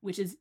which 0.01 0.19
is 0.19 0.37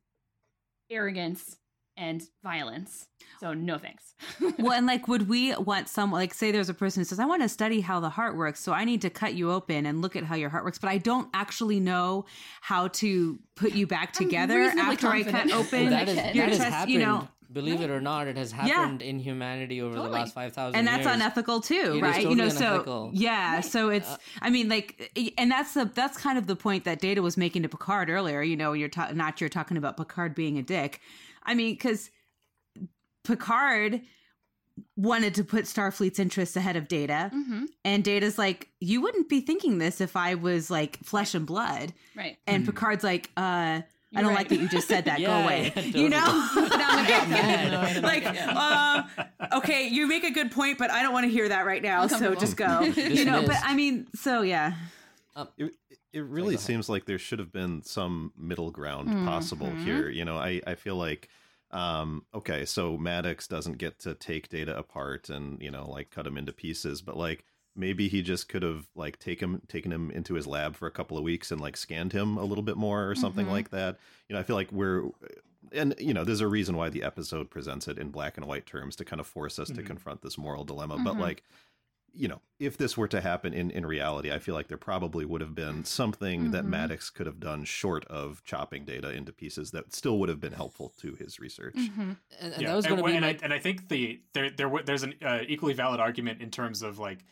arrogance 0.90 1.56
and 1.96 2.22
violence. 2.44 3.08
So 3.40 3.54
no 3.54 3.76
thanks. 3.76 4.14
well, 4.58 4.72
and 4.72 4.86
like, 4.86 5.08
would 5.08 5.28
we 5.28 5.54
want 5.56 5.88
some, 5.88 6.12
like, 6.12 6.32
say 6.32 6.52
there's 6.52 6.68
a 6.68 6.74
person 6.74 7.00
who 7.00 7.04
says, 7.04 7.18
I 7.18 7.24
want 7.26 7.42
to 7.42 7.48
study 7.48 7.80
how 7.80 7.98
the 7.98 8.08
heart 8.10 8.36
works, 8.36 8.60
so 8.60 8.72
I 8.72 8.84
need 8.84 9.02
to 9.02 9.10
cut 9.10 9.34
you 9.34 9.50
open 9.50 9.84
and 9.84 10.00
look 10.00 10.14
at 10.14 10.22
how 10.24 10.36
your 10.36 10.48
heart 10.48 10.64
works, 10.64 10.78
but 10.78 10.90
I 10.90 10.98
don't 10.98 11.28
actually 11.34 11.80
know 11.80 12.24
how 12.60 12.88
to 12.88 13.38
put 13.56 13.72
you 13.74 13.86
back 13.88 14.12
together 14.12 14.58
reasonably 14.58 14.92
after 14.94 15.08
I 15.08 15.22
cut 15.24 15.32
confident. 15.32 15.54
open 15.60 15.90
that 15.90 16.08
is 16.08 16.16
Your 16.16 16.24
your 16.24 16.46
that 16.46 16.48
has 16.50 16.58
chest, 16.58 16.70
happened. 16.70 16.92
you 16.92 16.98
know. 17.00 17.28
Believe 17.50 17.80
it 17.80 17.88
or 17.88 18.00
not, 18.00 18.26
it 18.28 18.36
has 18.36 18.52
happened 18.52 19.00
in 19.00 19.18
humanity 19.18 19.80
over 19.80 19.94
Totally. 19.94 20.10
the 20.12 20.18
last 20.18 20.34
five 20.34 20.52
thousand 20.52 20.78
and 20.78 20.86
years. 20.86 21.04
that's 21.04 21.14
unethical 21.16 21.60
too 21.62 21.74
It 21.74 21.96
is 21.96 22.02
right? 22.02 22.22
You 22.22 22.34
know 22.36 22.50
totally 22.50 22.84
so 22.84 23.10
yeah 23.14 23.54
Right. 23.56 23.64
so 23.64 23.88
it's 23.88 24.16
i 24.42 24.50
mean 24.50 24.68
like 24.68 25.10
and 25.38 25.50
that's 25.50 25.72
the 25.72 25.86
that's 25.94 26.18
kind 26.18 26.36
of 26.36 26.46
the 26.46 26.56
point 26.56 26.84
that 26.84 27.00
data 27.00 27.22
was 27.22 27.36
making 27.38 27.62
to 27.62 27.68
picard 27.70 28.10
earlier 28.10 28.42
you 28.42 28.54
know 28.56 28.74
you're 28.74 28.90
ta- 28.90 29.12
not 29.14 29.40
you're 29.40 29.48
talking 29.48 29.76
about 29.78 29.96
picard 29.96 30.34
being 30.34 30.58
a 30.58 30.62
dick. 30.62 31.00
I 31.42 31.54
mean 31.54 31.72
because 31.74 32.10
picard 33.24 34.02
wanted 34.96 35.34
to 35.34 35.42
put 35.44 35.64
starfleet's 35.64 36.18
interests 36.20 36.56
ahead 36.56 36.76
of 36.76 36.86
data. 36.86 37.30
Hmm 37.32 37.64
and 37.84 38.04
data's 38.04 38.38
like 38.38 38.68
you 38.80 39.00
wouldn't 39.00 39.28
be 39.28 39.40
thinking 39.40 39.78
this 39.78 40.00
if 40.00 40.16
i 40.16 40.34
was 40.34 40.70
like 40.70 40.98
flesh 41.02 41.34
and 41.34 41.46
blood. 41.46 41.92
Right. 42.14 42.36
and 42.46 42.64
picard's 42.66 43.02
like 43.04 43.30
uh 43.36 43.80
I 44.14 44.20
You're 44.20 44.22
don't 44.22 44.28
right. 44.30 44.38
like 44.38 44.48
that 44.48 44.58
you 44.60 44.68
just 44.68 44.88
said 44.88 45.04
that. 45.04 45.18
Go 45.20 45.26
away. 45.44 45.72
yeah, 45.76 45.82
You 45.82 46.08
know? 46.08 46.48
totally. 46.54 48.00
Like, 48.02 48.24
mad. 48.24 49.06
um, 49.20 49.26
okay, 49.58 49.88
you 49.88 50.06
make 50.06 50.24
a 50.24 50.30
good 50.30 50.50
point, 50.50 50.78
but 50.78 50.90
I 50.90 51.02
don't 51.02 51.12
want 51.12 51.24
to 51.24 51.30
hear 51.30 51.48
that 51.48 51.66
right 51.66 51.82
now. 51.82 52.06
So 52.06 52.34
just 52.34 52.56
go. 52.56 52.80
you 52.82 53.24
know, 53.24 53.44
but 53.46 53.56
I 53.62 53.74
mean, 53.74 54.06
so 54.14 54.42
yeah. 54.42 54.74
It, 55.56 55.74
it 56.12 56.24
really 56.24 56.56
seems 56.56 56.88
like 56.88 57.04
there 57.04 57.18
should 57.18 57.38
have 57.38 57.52
been 57.52 57.82
some 57.82 58.32
middle 58.36 58.70
ground 58.70 59.08
possible 59.26 59.68
Mhm. 59.68 59.84
here. 59.84 60.08
You 60.08 60.24
know, 60.24 60.36
I, 60.36 60.60
I 60.66 60.74
feel 60.74 60.96
like, 60.96 61.28
um, 61.70 62.24
okay, 62.34 62.64
so 62.64 62.96
Maddox 62.96 63.46
doesn't 63.46 63.78
get 63.78 63.98
to 64.00 64.14
take 64.14 64.48
data 64.48 64.76
apart 64.76 65.28
and, 65.28 65.60
you 65.62 65.70
know, 65.70 65.88
like 65.88 66.10
cut 66.10 66.26
him 66.26 66.38
into 66.38 66.52
pieces, 66.52 67.02
but 67.02 67.16
like 67.16 67.44
maybe 67.78 68.08
he 68.08 68.20
just 68.22 68.48
could 68.48 68.62
have 68.62 68.88
like 68.94 69.18
taken 69.18 69.60
taken 69.68 69.92
him 69.92 70.10
into 70.10 70.34
his 70.34 70.46
lab 70.46 70.76
for 70.76 70.86
a 70.86 70.90
couple 70.90 71.16
of 71.16 71.24
weeks 71.24 71.50
and 71.52 71.60
like 71.60 71.76
scanned 71.76 72.12
him 72.12 72.36
a 72.36 72.44
little 72.44 72.64
bit 72.64 72.76
more 72.76 73.08
or 73.08 73.14
something 73.14 73.46
Mhm. 73.46 73.50
like 73.50 73.70
that. 73.70 73.98
You 74.28 74.34
know, 74.34 74.40
I 74.40 74.42
feel 74.42 74.56
like 74.56 74.72
we're 74.72 75.04
and 75.72 75.94
you 75.98 76.14
know, 76.14 76.24
there's 76.24 76.40
a 76.40 76.48
reason 76.48 76.76
why 76.76 76.88
the 76.88 77.02
episode 77.02 77.50
presents 77.50 77.88
it 77.88 77.98
in 77.98 78.10
black 78.10 78.36
and 78.36 78.46
white 78.46 78.66
terms 78.66 78.96
to 78.96 79.04
kind 79.04 79.20
of 79.20 79.26
force 79.26 79.58
us 79.58 79.70
to 79.70 79.82
Mhm. 79.82 79.86
confront 79.86 80.22
this 80.22 80.38
moral 80.38 80.64
dilemma. 80.64 80.98
But 80.98 81.16
Mhm. 81.16 81.20
like 81.20 81.42
you 82.14 82.26
know, 82.26 82.40
if 82.58 82.76
this 82.78 82.96
were 82.96 83.06
to 83.06 83.20
happen 83.20 83.52
in, 83.52 83.70
in 83.70 83.84
reality, 83.84 84.32
I 84.32 84.38
feel 84.38 84.54
like 84.54 84.68
there 84.68 84.78
probably 84.78 85.26
would 85.26 85.42
have 85.42 85.54
been 85.54 85.84
something 85.84 86.50
that 86.52 86.64
Mhm. 86.64 86.68
Maddox 86.70 87.10
could 87.10 87.26
have 87.26 87.38
done 87.38 87.64
short 87.64 88.04
of 88.06 88.42
chopping 88.44 88.84
data 88.86 89.12
into 89.12 89.30
pieces 89.32 89.70
that 89.72 89.94
still 89.94 90.18
would 90.18 90.28
have 90.30 90.40
been 90.40 90.54
helpful 90.54 90.88
to 90.98 91.14
his 91.16 91.38
research. 91.38 91.74
hmm 91.76 92.12
and, 92.40 92.54
and 92.54 92.62
yeah, 92.62 92.68
that 92.70 92.76
was 92.76 92.86
going 92.86 92.98
to 92.98 93.04
and, 93.04 93.12
be 93.12 93.16
and, 93.16 93.20
my 93.20 93.28
I, 93.28 93.38
and 93.42 93.52
I 93.52 93.58
think 93.58 93.88
the 93.88 94.22
there 94.32 94.50
there 94.50 94.66
w- 94.68 94.84
there's 94.84 95.02
an 95.02 95.14
uh, 95.22 95.42
equally 95.46 95.74
valid 95.74 96.00
argument 96.00 96.40
in 96.40 96.50
terms 96.50 96.82
of 96.82 96.98
like 96.98 97.24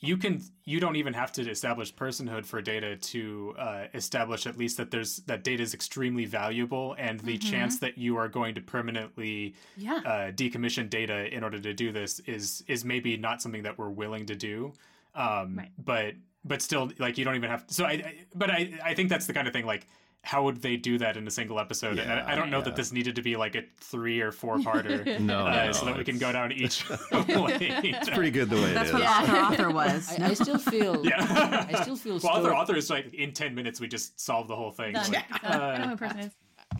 you 0.00 0.16
can 0.16 0.40
you 0.64 0.78
don't 0.80 0.96
even 0.96 1.12
have 1.14 1.32
to 1.32 1.48
establish 1.50 1.92
personhood 1.94 2.46
for 2.46 2.62
data 2.62 2.96
to 2.96 3.54
uh, 3.58 3.84
establish 3.94 4.46
at 4.46 4.56
least 4.56 4.76
that 4.76 4.90
there's 4.90 5.16
that 5.26 5.42
data 5.42 5.62
is 5.62 5.74
extremely 5.74 6.24
valuable 6.24 6.94
and 6.98 7.18
the 7.20 7.36
Mhm. 7.36 7.50
chance 7.50 7.78
that 7.80 7.98
you 7.98 8.16
are 8.16 8.28
going 8.28 8.54
to 8.54 8.60
permanently 8.60 9.54
Yeah. 9.76 9.96
uh, 10.04 10.30
decommission 10.32 10.88
data 10.88 11.32
in 11.34 11.42
order 11.42 11.58
to 11.58 11.74
do 11.74 11.90
this 11.92 12.20
is 12.20 12.62
is 12.68 12.84
maybe 12.84 13.16
not 13.16 13.42
something 13.42 13.62
that 13.64 13.76
we're 13.78 13.90
willing 13.90 14.26
to 14.26 14.36
do 14.36 14.72
um 15.14 15.56
Right. 15.58 15.70
but 15.78 16.14
but 16.44 16.62
still 16.62 16.92
like 16.98 17.18
you 17.18 17.24
don't 17.24 17.34
even 17.34 17.50
have 17.50 17.64
so 17.66 17.84
I, 17.84 17.90
I 17.92 18.14
but 18.34 18.50
I 18.50 18.78
I 18.84 18.94
think 18.94 19.08
that's 19.08 19.26
the 19.26 19.32
kind 19.32 19.48
of 19.48 19.52
thing 19.52 19.66
like 19.66 19.86
how 20.24 20.42
would 20.44 20.60
they 20.60 20.76
do 20.76 20.98
that 20.98 21.16
in 21.16 21.26
a 21.26 21.30
single 21.30 21.58
episode 21.60 21.98
and 21.98 22.10
I, 22.10 22.32
I 22.32 22.34
don't 22.34 22.50
know 22.50 22.58
Yeah. 22.58 22.64
that 22.64 22.76
this 22.76 22.92
needed 22.92 23.14
to 23.16 23.22
be 23.22 23.36
like 23.36 23.54
a 23.54 23.62
three 23.80 24.20
or 24.20 24.32
four 24.32 24.58
parter 24.58 25.18
No, 25.20 25.46
uh, 25.46 25.66
no, 25.66 25.72
so 25.72 25.86
that 25.86 25.96
we 25.96 26.04
can 26.04 26.18
go 26.18 26.32
down 26.32 26.52
each. 26.52 26.84
It's 26.90 28.10
pretty 28.10 28.30
good 28.30 28.50
the 28.50 28.56
way 28.56 28.62
it 28.62 28.68
is. 28.68 28.74
That's 28.74 28.92
what 28.92 29.02
what 29.02 29.24
is. 29.24 29.30
author 29.30 29.36
author 29.64 29.70
was. 29.70 30.18
I, 30.18 30.26
I 30.28 30.34
still 30.34 30.58
feel 30.58 31.04
yeah 31.06 31.66
I 31.72 31.82
still 31.82 31.96
feel 31.96 32.18
well, 32.22 32.36
author 32.36 32.54
author 32.54 32.76
is 32.76 32.90
like 32.90 33.12
in 33.14 33.32
10 33.32 33.54
minutes 33.54 33.80
we 33.80 33.88
just 33.88 34.20
solve 34.20 34.48
the 34.48 34.56
whole 34.56 34.70
thing 34.72 34.92
Done. 34.94 35.12
Like, 35.12 35.42
Done. 35.42 35.60
I 35.60 35.78
know 35.78 35.86
who 35.86 35.92
uh, 35.92 35.96
person 35.96 36.18
is. 36.20 36.32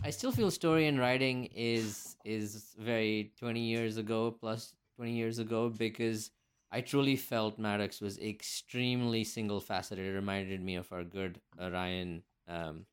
I 0.03 0.09
still 0.11 0.31
feel 0.31 0.51
story 0.51 0.87
and 0.87 0.99
writing 0.99 1.45
is 1.55 2.15
is 2.25 2.75
very 2.77 3.31
20 3.39 3.59
years 3.61 3.97
ago 3.97 4.31
plus 4.31 4.73
20 4.97 5.13
years 5.13 5.39
ago 5.39 5.69
because 5.69 6.31
I 6.71 6.81
truly 6.81 7.15
felt 7.15 7.57
Maddox 7.57 7.99
was 7.99 8.19
extremely 8.19 9.23
single 9.23 9.59
faceted. 9.59 10.05
It 10.05 10.11
reminded 10.13 10.61
me 10.61 10.75
of 10.75 10.91
our 10.91 11.03
good 11.03 11.39
Orion 11.59 12.21
um, 12.47 12.85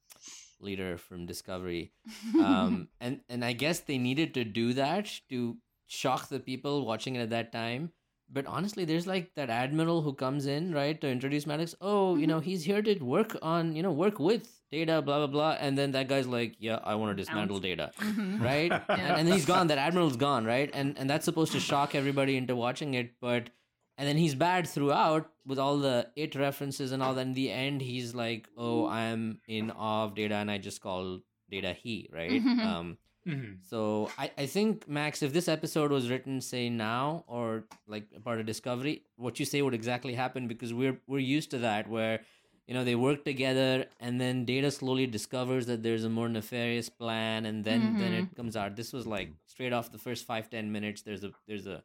leader 0.61 0.97
from 0.97 1.27
Discovery. 1.27 1.93
Um, 2.37 2.89
and, 3.01 3.21
and 3.29 3.45
I 3.45 3.53
guess 3.53 3.81
they 3.81 3.99
needed 3.99 4.35
to 4.35 4.45
do 4.45 4.75
that 4.75 5.11
to 5.31 5.57
shock 5.87 6.29
the 6.29 6.39
people 6.41 6.85
watching 6.85 7.17
it 7.17 7.21
at 7.21 7.31
that 7.31 7.53
time. 7.53 7.93
But 8.29 8.47
honestly, 8.47 8.85
there's 8.85 9.07
like 9.07 9.35
that 9.37 9.51
admiral 9.51 10.03
who 10.03 10.13
comes 10.13 10.47
in, 10.47 10.75
right, 10.75 11.01
to 11.01 11.09
introduce 11.09 11.47
Maddox. 11.47 11.75
Oh, 11.81 12.17
you 12.17 12.27
know, 12.27 12.41
he's 12.41 12.65
here 12.65 12.83
to 12.83 12.99
work 12.99 13.37
on, 13.41 13.77
you 13.77 13.83
know, 13.83 13.93
work 13.93 14.19
with 14.19 14.49
data, 14.73 15.01
blah, 15.01 15.19
blah, 15.19 15.29
blah. 15.29 15.57
And 15.61 15.79
then 15.79 15.93
that 15.93 16.09
guy's 16.09 16.27
like, 16.27 16.57
yeah, 16.59 16.81
I 16.83 16.97
want 16.97 17.17
to 17.17 17.23
dismantle 17.23 17.61
data, 17.61 17.93
right? 18.39 18.73
and, 18.89 19.01
and 19.01 19.29
then 19.29 19.35
he's 19.35 19.47
gone. 19.47 19.69
That 19.69 19.79
admiral's 19.79 20.17
gone, 20.17 20.45
right? 20.45 20.69
And, 20.75 20.99
and 20.99 21.09
that's 21.09 21.25
supposed 21.25 21.53
to 21.53 21.61
shock 21.61 21.95
everybody 21.95 22.37
into 22.37 22.57
watching 22.57 22.95
it. 22.95 23.13
But 23.21 23.51
and 23.99 24.07
then 24.09 24.16
he's 24.16 24.34
bad 24.34 24.66
throughout 24.68 25.30
with 25.47 25.59
all 25.59 25.78
the 25.78 26.09
it 26.16 26.34
references 26.34 26.92
and 26.92 27.03
all 27.03 27.14
that. 27.14 27.26
In 27.26 27.34
the 27.34 27.51
end 27.51 27.80
he's 27.80 28.14
like 28.14 28.49
oh 28.57 28.86
i'm 28.86 29.40
in 29.49 29.70
awe 29.70 30.05
of 30.05 30.14
data 30.14 30.34
and 30.36 30.51
i 30.51 30.59
just 30.59 30.80
call 30.80 31.20
data 31.51 31.72
he 31.82 32.09
right? 32.12 32.42
Um 32.70 32.99
Mhm. 33.26 33.57
so 33.68 34.09
I, 34.16 34.30
I 34.38 34.47
think 34.47 34.88
max 34.88 35.20
if 35.20 35.32
this 35.32 35.49
episode 35.49 35.90
was 35.90 36.09
written 36.11 36.40
say 36.40 36.68
now 36.70 37.24
or 37.26 37.64
like 37.88 38.05
part 38.22 38.38
of 38.38 38.47
discovery 38.47 39.03
what 39.16 39.40
you 39.40 39.44
say 39.44 39.62
would 39.62 39.74
exactly 39.74 40.14
happen 40.14 40.47
because 40.47 40.72
we're 40.72 41.01
we're 41.09 41.18
used 41.38 41.51
to 41.51 41.59
that 41.59 41.88
where 41.88 42.20
you 42.68 42.74
know 42.74 42.84
they 42.84 42.94
work 42.94 43.24
together 43.24 43.86
and 43.99 44.20
then 44.20 44.44
data 44.44 44.70
slowly 44.70 45.09
discovers 45.09 45.66
that 45.66 45.82
there's 45.82 46.05
a 46.05 46.09
more 46.09 46.28
nefarious 46.28 46.88
plan 46.88 47.47
and 47.47 47.64
then 47.64 47.99
then 47.99 48.12
it 48.20 48.36
comes 48.36 48.55
out. 48.57 48.76
This 48.76 48.92
was 48.92 49.09
like 49.09 49.30
straight 49.47 49.72
off 49.72 49.90
the 49.90 49.99
first 50.07 50.24
five 50.24 50.49
ten 50.49 50.70
minutes 50.70 51.03
there's 51.03 51.24
a 51.24 51.32
there's 51.49 51.66
a 51.66 51.82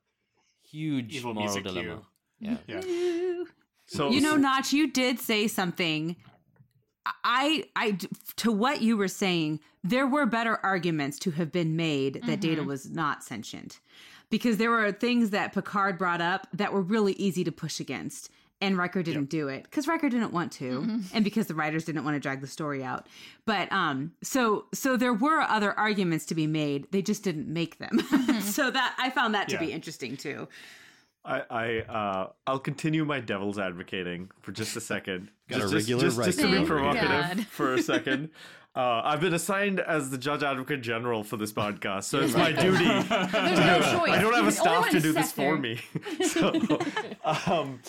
huge 0.72 1.16
Evil 1.16 1.34
moral 1.34 1.48
music 1.48 1.64
dilemma. 1.64 2.02
Cue. 2.40 2.58
yeah. 2.68 2.82
Yeah. 2.84 3.44
So 3.88 4.10
you 4.10 4.22
know, 4.22 4.38
Notch, 4.38 4.72
you 4.72 4.90
did 4.92 5.20
say 5.20 5.48
something. 5.48 6.16
I, 7.24 7.66
I, 7.76 7.98
to 8.38 8.52
what 8.52 8.82
you 8.82 8.96
were 8.96 9.08
saying, 9.08 9.60
there 9.84 10.08
were 10.08 10.26
better 10.26 10.58
arguments 10.64 11.18
to 11.20 11.32
have 11.32 11.52
been 11.52 11.76
made 11.76 12.16
that 12.16 12.24
mm-hmm. 12.24 12.40
Data 12.40 12.64
was 12.64 12.90
not 12.90 13.24
sentient, 13.24 13.80
because 14.30 14.58
there 14.58 14.70
were 14.70 14.92
things 14.92 15.32
that 15.32 15.52
Picard 15.52 15.98
brought 15.98 16.22
up 16.22 16.48
that 16.54 16.72
were 16.72 16.82
really 16.82 17.14
easy 17.14 17.44
to 17.44 17.52
push 17.52 17.80
against, 17.80 18.30
and 18.62 18.78
Riker 18.78 19.02
didn't 19.04 19.30
do 19.30 19.48
it 19.48 19.64
because 19.64 19.88
Riker 19.88 20.10
didn't 20.10 20.32
want 20.32 20.52
to, 20.54 21.02
and 21.14 21.24
because 21.24 21.48
the 21.48 21.56
writers 21.56 21.86
didn't 21.86 22.04
want 22.04 22.16
to 22.16 22.20
drag 22.20 22.42
the 22.42 22.48
story 22.48 22.84
out. 22.84 23.08
But 23.46 23.72
um, 23.72 24.14
so 24.22 24.66
so 24.74 24.96
there 24.96 25.14
were 25.14 25.42
other 25.42 25.78
arguments 25.78 26.26
to 26.28 26.36
be 26.36 26.48
made. 26.48 26.88
They 26.92 27.02
just 27.02 27.24
didn't 27.24 27.48
make 27.48 27.80
them. 27.80 28.00
so 28.42 28.70
that 28.72 28.96
I 28.98 29.10
found 29.10 29.34
that 29.36 29.50
to 29.50 29.58
be 29.58 29.72
interesting 29.72 30.16
too. 30.16 30.48
I, 31.24 31.42
I 31.50 31.80
uh, 31.82 32.30
I'll 32.48 32.60
continue 32.60 33.06
my 33.06 33.20
devil's 33.20 33.60
advocating 33.60 34.32
for 34.42 34.52
just 34.52 34.76
a 34.76 34.82
second. 34.82 35.32
Got 35.50 35.58
a 35.58 35.62
just, 35.64 35.74
regular 35.74 36.02
just, 36.04 36.18
right 36.18 36.26
just 36.26 36.40
to 36.40 36.48
to 36.48 36.62
be 36.62 36.66
provocative 36.66 37.10
God. 37.10 37.48
for 37.50 37.74
a 37.74 37.82
second. 37.82 38.30
Uh, 38.74 39.02
I've 39.04 39.20
been 39.20 39.34
assigned 39.34 39.82
as 39.82 40.12
the 40.12 40.18
judge 40.18 40.44
advocate 40.44 40.82
general 40.82 41.26
for 41.26 41.36
this 41.36 41.52
podcast, 41.52 42.06
so 42.06 42.22
it's 42.22 42.34
my 42.34 42.54
duty. 42.54 42.86
There's 42.86 43.60
no 43.60 43.82
choice. 43.82 44.12
I 44.12 44.22
don't 44.22 44.34
have 44.34 44.48
a 44.48 44.52
staff 44.52 44.90
to 44.92 45.02
do 45.02 45.12
this 45.12 45.32
sat 45.32 45.36
for 45.36 45.58
me. 45.58 45.82
so, 46.26 46.54
um, 47.26 47.82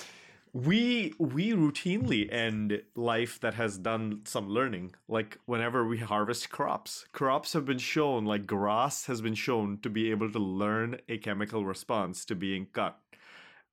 we 0.53 1.15
we 1.19 1.53
routinely 1.53 2.31
end 2.33 2.83
life 2.95 3.41
that 3.41 3.55
has 3.55 3.79
done 3.79 4.21
some 4.25 4.49
learning. 4.49 4.95
Like 5.09 5.39
whenever 5.47 5.87
we 5.87 5.99
harvest 5.99 6.51
crops, 6.51 7.07
crops 7.13 7.55
have 7.55 7.65
been 7.65 7.79
shown, 7.79 8.27
like 8.27 8.47
grass 8.47 9.07
has 9.07 9.23
been 9.23 9.35
shown 9.35 9.79
to 9.83 9.89
be 9.89 10.11
able 10.11 10.31
to 10.31 10.39
learn 10.39 11.01
a 11.09 11.17
chemical 11.19 11.65
response 11.65 12.25
to 12.27 12.35
being 12.35 12.67
cut. 12.73 12.99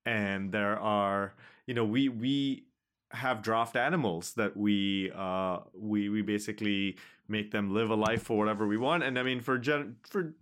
And 0.06 0.52
there 0.52 0.78
are, 0.78 1.34
you 1.66 1.74
know, 1.74 1.84
we 1.84 2.08
we 2.08 2.64
have 3.12 3.42
draft 3.42 3.76
animals 3.76 4.32
that 4.34 4.56
we 4.56 5.10
uh 5.14 5.58
we 5.74 6.08
we 6.08 6.22
basically 6.22 6.96
make 7.28 7.50
them 7.50 7.74
live 7.74 7.90
a 7.90 7.94
life 7.94 8.22
for 8.22 8.38
whatever 8.38 8.66
we 8.68 8.76
want 8.76 9.02
and 9.02 9.18
i 9.18 9.22
mean 9.22 9.40
for 9.40 9.58
gen 9.58 9.96
for 10.04 10.32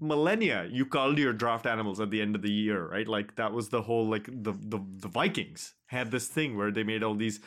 millennia 0.00 0.68
you 0.70 0.84
called 0.84 1.18
your 1.18 1.32
draft 1.32 1.66
animals 1.66 2.00
at 2.00 2.10
the 2.10 2.20
end 2.20 2.34
of 2.34 2.42
the 2.42 2.50
year 2.50 2.86
right? 2.86 3.08
Like 3.08 3.36
that 3.36 3.52
was 3.52 3.68
the 3.68 3.82
whole 3.82 4.06
like 4.06 4.26
the 4.26 4.52
the, 4.52 4.80
the 4.98 5.08
vikings 5.08 5.74
had 5.86 6.10
this 6.10 6.26
thing 6.26 6.56
where 6.56 6.70
they 6.70 6.82
made 6.82 7.02
all 7.02 7.14
these 7.14 7.40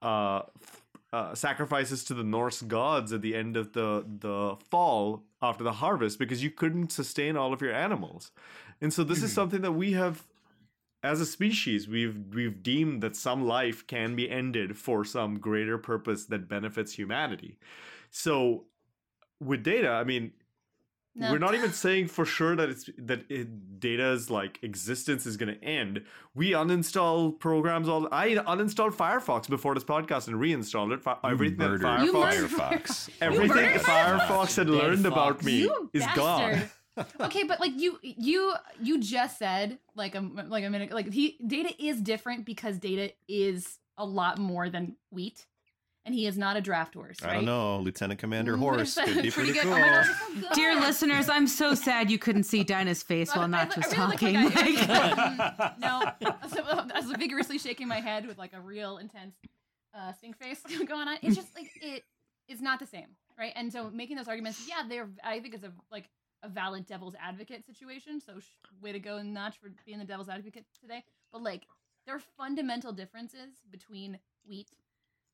uh, 0.00 0.42
uh 1.12 1.34
sacrifices 1.34 2.04
to 2.04 2.14
the 2.14 2.24
norse 2.24 2.62
gods 2.62 3.12
at 3.12 3.22
the 3.22 3.34
end 3.34 3.56
of 3.56 3.72
the 3.72 4.04
the 4.20 4.56
fall 4.70 5.24
after 5.40 5.64
the 5.64 5.72
harvest 5.72 6.18
because 6.18 6.42
you 6.42 6.50
couldn't 6.50 6.92
sustain 6.92 7.36
all 7.36 7.52
of 7.52 7.60
your 7.60 7.72
animals. 7.72 8.30
And 8.80 8.92
so 8.92 9.04
this 9.04 9.22
is 9.22 9.32
something 9.32 9.62
that 9.62 9.72
we 9.72 9.92
have 9.92 10.24
as 11.04 11.20
a 11.20 11.26
species 11.26 11.88
we've 11.88 12.16
we've 12.32 12.62
deemed 12.62 13.02
that 13.02 13.16
some 13.16 13.46
life 13.46 13.86
can 13.86 14.16
be 14.16 14.30
ended 14.30 14.76
for 14.76 15.04
some 15.04 15.38
greater 15.38 15.78
purpose 15.78 16.26
that 16.26 16.48
benefits 16.48 16.94
humanity. 16.94 17.58
So 18.10 18.64
with 19.42 19.62
data 19.62 19.88
i 19.88 20.04
mean 20.04 20.32
No. 21.14 21.30
we're 21.30 21.38
not 21.38 21.54
even 21.54 21.72
saying 21.84 22.08
for 22.08 22.24
sure 22.24 22.56
that 22.56 22.70
it's 22.70 22.88
that 22.98 23.24
it, 23.30 23.78
data's 23.80 24.30
like 24.30 24.58
existence 24.62 25.26
is 25.26 25.36
going 25.36 25.54
to 25.54 25.62
end. 25.64 26.02
We 26.34 26.52
uninstall 26.52 27.38
programs 27.38 27.88
all 27.88 28.08
i 28.12 28.30
uninstalled 28.30 28.94
firefox 28.94 29.48
before 29.48 29.74
this 29.74 29.84
podcast 29.84 30.28
and 30.28 30.40
reinstalled 30.40 30.92
it. 30.92 31.02
Fi- 31.02 31.18
everything 31.24 31.58
that 31.58 31.68
Murdered 31.80 32.04
You 32.04 32.12
firefox. 32.14 32.20
murdered- 32.20 32.50
Firefox. 32.50 33.10
everything 33.20 33.48
murdered 33.56 33.80
firefox 33.82 34.56
had 34.56 34.66
Dead 34.68 34.72
learned 34.74 35.06
about 35.06 35.42
me 35.42 35.58
You 35.60 35.90
is 35.92 36.06
gone. 36.14 36.62
Okay, 37.18 37.44
but 37.44 37.58
like 37.58 37.72
you, 37.80 37.98
you, 38.02 38.52
you 38.82 39.00
just 39.00 39.38
said 39.38 39.78
like 39.94 40.14
a 40.14 40.20
like 40.20 40.62
a 40.62 40.68
minute 40.68 40.92
like 40.92 41.10
he 41.10 41.38
data 41.46 41.72
is 41.82 41.98
different 42.02 42.44
because 42.44 42.76
data 42.78 43.12
is 43.26 43.78
a 43.96 44.04
lot 44.04 44.36
more 44.38 44.68
than 44.68 44.96
wheat, 45.10 45.46
and 46.04 46.14
he 46.14 46.26
is 46.26 46.36
not 46.36 46.56
a 46.56 46.60
draft 46.60 46.94
horse. 46.94 47.18
I 47.22 47.34
don't 47.34 47.44
know. 47.44 47.78
Lieutenant 47.78 48.18
Commander 48.20 48.56
Mm, 48.56 48.60
Horse 48.60 48.94
could 48.94 49.22
be 49.22 49.30
pretty, 49.30 49.52
good. 49.52 49.62
cool. 49.62 49.72
Oh 49.72 49.78
my 49.78 50.02
so 50.04 50.40
good. 50.40 50.52
Dear 50.54 50.74
listeners, 50.80 51.28
I'm 51.28 51.46
so 51.46 51.74
sad 51.74 52.10
you 52.10 52.18
couldn't 52.18 52.44
see 52.44 52.64
Dinah's 52.64 53.02
face 53.02 53.34
while 53.34 53.44
I- 53.44 53.48
Notch 53.48 53.76
I 53.76 53.80
was 53.80 53.88
talking. 53.94 54.34
like 54.44 54.56
I- 54.56 55.46
Like- 55.58 55.78
no, 55.78 56.02
so, 56.48 56.62
I 56.64 57.00
was 57.00 57.12
vigorously 57.18 57.58
shaking 57.58 57.88
my 57.88 58.00
head 58.00 58.26
with 58.26 58.38
like 58.38 58.52
a 58.52 58.60
real 58.60 58.98
intense 58.98 59.36
uh, 59.94 60.12
stink 60.12 60.36
face 60.38 60.60
going 60.86 61.08
on. 61.08 61.18
It's 61.22 61.36
just 61.36 61.54
like 61.54 61.70
it 61.80 62.04
is 62.48 62.60
not 62.60 62.78
the 62.80 62.86
same, 62.86 63.08
right? 63.38 63.52
And 63.54 63.72
so 63.72 63.90
making 63.90 64.16
those 64.16 64.28
arguments, 64.28 64.66
yeah, 64.68 64.82
they're. 64.88 65.08
I 65.22 65.40
think 65.40 65.54
it's 65.54 65.64
a 65.64 65.72
like 65.90 66.08
a 66.42 66.48
valid 66.48 66.86
devil's 66.86 67.14
advocate 67.20 67.64
situation. 67.64 68.20
So 68.20 68.40
sh- 68.40 68.44
way 68.82 68.90
to 68.92 68.98
go, 68.98 69.22
Notch, 69.22 69.58
for 69.58 69.70
being 69.86 69.98
the 69.98 70.04
devil's 70.04 70.28
advocate 70.28 70.64
today. 70.80 71.04
But 71.32 71.42
like, 71.42 71.62
there 72.06 72.16
are 72.16 72.22
fundamental 72.36 72.92
differences 72.92 73.50
between 73.70 74.18
wheat 74.44 74.68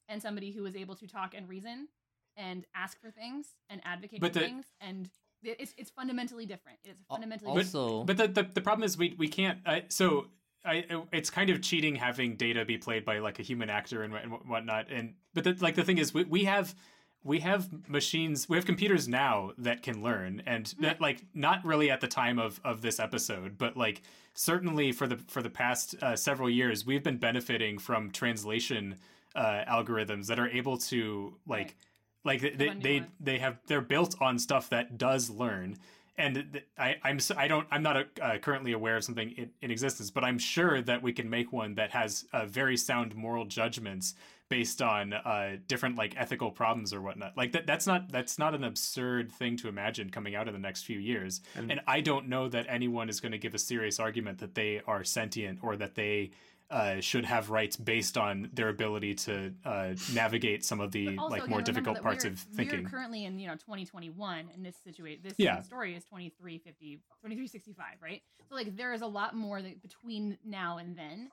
and 0.08 0.20
somebody 0.22 0.50
who 0.52 0.64
is 0.66 0.76
able 0.76 0.94
to 0.96 1.06
talk 1.06 1.34
and 1.34 1.48
reason 1.48 1.88
and 2.36 2.64
ask 2.74 3.00
for 3.00 3.10
things 3.10 3.46
and 3.68 3.80
advocate 3.84 4.20
But 4.20 4.32
for 4.32 4.40
the- 4.40 4.46
things 4.46 4.66
and. 4.80 5.08
It's, 5.44 5.72
it's 5.78 5.90
fundamentally 5.90 6.46
different. 6.46 6.80
It's 6.84 7.04
fundamentally 7.08 7.52
But- 7.52 7.58
also 7.58 8.02
But 8.02 8.16
the, 8.16 8.26
the 8.26 8.42
the 8.54 8.60
problem 8.60 8.84
is 8.84 8.98
we 8.98 9.14
we 9.16 9.28
can't. 9.28 9.60
I, 9.64 9.84
so 9.88 10.26
I 10.64 10.84
it's 11.12 11.30
kind 11.30 11.48
of 11.48 11.62
cheating 11.62 11.94
having 11.94 12.34
data 12.34 12.64
be 12.64 12.76
played 12.76 13.04
by 13.04 13.20
like 13.20 13.38
a 13.38 13.42
human 13.42 13.70
actor 13.70 14.02
and, 14.02 14.12
and 14.14 14.32
whatnot. 14.48 14.90
And 14.90 15.14
but 15.34 15.44
the, 15.44 15.56
like 15.60 15.76
the 15.76 15.84
thing 15.84 15.98
is 15.98 16.12
we 16.12 16.24
we 16.24 16.42
have 16.44 16.74
we 17.22 17.38
have 17.38 17.68
machines 17.88 18.48
we 18.48 18.56
have 18.56 18.66
computers 18.66 19.06
now 19.06 19.52
that 19.58 19.82
can 19.84 20.02
learn 20.02 20.42
and 20.46 20.74
that 20.80 21.00
like 21.00 21.24
not 21.34 21.64
really 21.64 21.88
at 21.88 22.00
the 22.00 22.08
time 22.08 22.38
of 22.38 22.60
of 22.64 22.80
this 22.80 22.98
episode 23.00 23.58
but 23.58 23.76
like 23.76 24.02
certainly 24.34 24.92
for 24.92 25.06
the 25.08 25.16
for 25.28 25.42
the 25.42 25.50
past 25.50 25.94
uh, 26.00 26.14
several 26.14 26.48
years 26.48 26.86
we've 26.86 27.02
been 27.02 27.18
benefiting 27.18 27.76
from 27.78 28.10
translation 28.10 28.96
uh, 29.34 29.64
algorithms 29.68 30.26
that 30.26 30.38
are 30.38 30.48
able 30.48 30.78
to 30.78 31.34
like 31.46 31.76
like 32.24 32.40
they, 32.40 32.50
they, 32.50 32.74
they 32.74 33.04
they 33.20 33.38
have 33.38 33.58
they're 33.66 33.80
built 33.80 34.16
on 34.20 34.38
stuff 34.38 34.70
that 34.70 34.98
does 34.98 35.30
learn 35.30 35.76
and 36.18 36.46
th- 36.52 36.64
I, 36.76 36.96
I'm 37.02 37.16
s- 37.16 37.30
I 37.30 37.46
don't 37.48 37.66
I'm 37.70 37.82
not 37.82 37.96
a, 37.96 38.06
uh, 38.20 38.38
currently 38.38 38.72
aware 38.72 38.96
of 38.96 39.04
something 39.04 39.30
in, 39.32 39.50
in 39.62 39.70
existence, 39.70 40.10
but 40.10 40.24
I'm 40.24 40.38
sure 40.38 40.82
that 40.82 41.02
we 41.02 41.12
can 41.12 41.30
make 41.30 41.52
one 41.52 41.76
that 41.76 41.92
has 41.92 42.24
uh, 42.32 42.44
very 42.46 42.76
sound 42.76 43.14
moral 43.14 43.44
judgments 43.44 44.14
based 44.48 44.82
on 44.82 45.12
uh, 45.12 45.56
different 45.68 45.96
like 45.96 46.14
ethical 46.16 46.50
problems 46.50 46.92
or 46.92 47.00
whatnot. 47.00 47.36
Like 47.36 47.52
that 47.52 47.66
that's 47.66 47.86
not 47.86 48.10
that's 48.10 48.38
not 48.38 48.54
an 48.54 48.64
absurd 48.64 49.30
thing 49.30 49.56
to 49.58 49.68
imagine 49.68 50.10
coming 50.10 50.34
out 50.34 50.48
in 50.48 50.54
the 50.54 50.60
next 50.60 50.82
few 50.82 50.98
years. 50.98 51.40
And, 51.54 51.80
I 51.86 52.00
don't 52.00 52.28
know 52.28 52.48
that 52.48 52.66
anyone 52.68 53.08
is 53.08 53.20
going 53.20 53.32
to 53.32 53.38
give 53.38 53.54
a 53.54 53.58
serious 53.58 54.00
argument 54.00 54.38
that 54.38 54.54
they 54.54 54.82
are 54.86 55.04
sentient 55.04 55.60
or 55.62 55.76
that 55.76 55.94
they. 55.94 56.32
Uh, 56.70 57.00
should 57.00 57.24
have 57.24 57.48
rights 57.48 57.76
based 57.76 58.18
on 58.18 58.50
their 58.52 58.68
ability 58.68 59.14
to 59.14 59.50
uh, 59.64 59.94
navigate 60.12 60.62
some 60.62 60.80
of 60.80 60.92
the 60.92 61.16
also, 61.16 61.34
like 61.34 61.48
more 61.48 61.62
difficult 61.62 62.02
parts 62.02 62.26
of 62.26 62.38
thinking. 62.38 62.82
We're 62.82 62.90
currently 62.90 63.24
in 63.24 63.38
you 63.38 63.46
know 63.46 63.54
2021, 63.54 64.50
and 64.52 64.66
this 64.66 64.76
situation, 64.84 65.22
this 65.22 65.32
Yeah. 65.38 65.62
story 65.62 65.96
is 65.96 66.04
2350, 66.04 66.96
2365, 67.22 67.86
right? 68.02 68.22
So 68.50 68.54
like 68.54 68.76
there 68.76 68.92
is 68.92 69.00
a 69.00 69.06
lot 69.06 69.34
more 69.34 69.62
that 69.62 69.80
between 69.80 70.36
now 70.44 70.76
and 70.76 70.94
then 70.94 71.30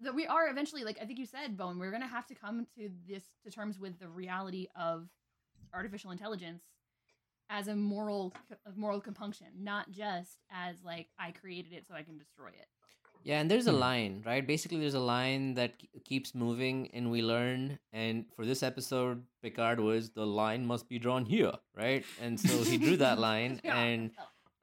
that 0.00 0.14
we 0.14 0.24
are 0.26 0.48
eventually 0.48 0.84
like 0.84 0.98
I 1.02 1.04
think 1.04 1.18
you 1.18 1.26
said, 1.26 1.56
Bowen, 1.56 1.80
we're 1.80 1.90
gonna 1.90 2.06
have 2.06 2.26
to 2.28 2.34
come 2.36 2.64
to 2.76 2.90
this 3.08 3.24
to 3.44 3.50
terms 3.50 3.80
with 3.80 3.98
the 3.98 4.08
reality 4.08 4.68
of 4.76 5.08
artificial 5.72 6.12
intelligence 6.12 6.62
as 7.50 7.66
a 7.66 7.74
moral 7.74 8.32
a 8.66 8.70
moral 8.78 9.00
compunction, 9.00 9.48
not 9.58 9.90
just 9.90 10.38
as 10.48 10.76
like 10.84 11.08
I 11.18 11.32
created 11.32 11.72
it 11.72 11.86
so 11.88 11.94
I 11.94 12.02
can 12.02 12.18
destroy 12.18 12.48
it. 12.48 12.66
Yeah, 13.24 13.40
and 13.40 13.50
there's 13.50 13.66
a 13.66 13.72
line, 13.72 14.22
right? 14.26 14.46
Basically, 14.46 14.78
there's 14.78 14.92
a 14.94 15.00
line 15.00 15.54
that 15.54 15.72
keeps 16.04 16.34
moving, 16.34 16.90
and 16.92 17.10
we 17.10 17.22
learn. 17.22 17.78
And 17.92 18.26
for 18.36 18.44
this 18.44 18.62
episode, 18.62 19.22
Picard 19.42 19.80
was 19.80 20.10
the 20.10 20.26
line 20.26 20.66
must 20.66 20.90
be 20.90 20.98
drawn 20.98 21.24
here, 21.24 21.52
right? 21.74 22.04
And 22.20 22.38
so 22.38 22.62
he 22.62 22.76
drew 22.76 22.98
that 22.98 23.18
line, 23.28 23.62
and 23.64 24.10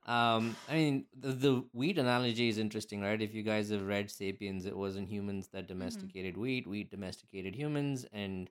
um, 0.05 0.55
I 0.69 0.73
mean, 0.75 1.05
the, 1.19 1.31
the 1.31 1.63
wheat 1.73 1.97
analogy 1.97 2.49
is 2.49 2.59
interesting, 2.59 3.01
right? 3.01 3.19
If 3.19 3.33
you 3.33 3.41
guys 3.41 3.71
have 3.71 3.81
read 3.87 4.11
*Sapiens*, 4.11 4.67
it 4.67 4.77
wasn't 4.77 5.09
humans 5.09 5.49
that 5.53 5.67
domesticated 5.67 6.37
wheat; 6.37 6.67
wheat 6.67 6.91
domesticated 6.91 7.55
humans, 7.55 8.05
and 8.13 8.47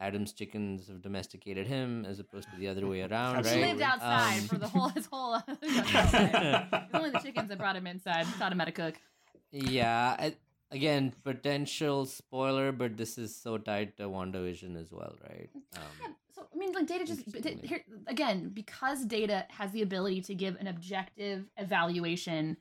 Adam's 0.00 0.32
chickens 0.32 0.88
have 0.88 1.02
domesticated 1.02 1.68
him, 1.68 2.04
as 2.04 2.18
opposed 2.18 2.50
to 2.50 2.56
the 2.58 2.66
other 2.66 2.88
way 2.88 3.02
around, 3.02 3.46
He 3.46 3.52
right? 3.52 3.68
lived 3.68 3.82
outside 3.82 4.38
Um, 4.40 4.48
for 4.48 4.58
the 4.58 4.66
whole 4.66 4.88
his 4.88 5.06
whole. 5.06 5.36
it's 5.62 6.94
only 6.94 7.10
the 7.10 7.20
chickens 7.22 7.48
that 7.48 7.58
brought 7.58 7.76
him 7.76 7.86
inside. 7.86 8.26
Taught 8.38 8.50
him 8.50 8.58
how 8.58 8.64
to 8.64 8.72
cook. 8.72 8.94
Yeah, 9.52 10.16
I, 10.18 10.34
again, 10.70 11.12
potential 11.22 12.06
spoiler, 12.06 12.72
but 12.72 12.96
this 12.96 13.18
is 13.18 13.36
so 13.36 13.58
tied 13.58 13.96
to 13.98 14.04
WandaVision 14.04 14.80
as 14.80 14.90
well, 14.90 15.14
right? 15.28 15.50
Um, 15.76 16.14
So 16.34 16.46
I 16.52 16.56
mean, 16.56 16.72
like 16.72 16.86
data 16.86 17.04
just 17.04 17.22
here 17.62 17.84
again 18.06 18.50
because 18.52 19.04
data 19.04 19.44
has 19.50 19.70
the 19.72 19.82
ability 19.82 20.22
to 20.22 20.34
give 20.34 20.56
an 20.56 20.66
objective 20.66 21.44
evaluation 21.58 22.56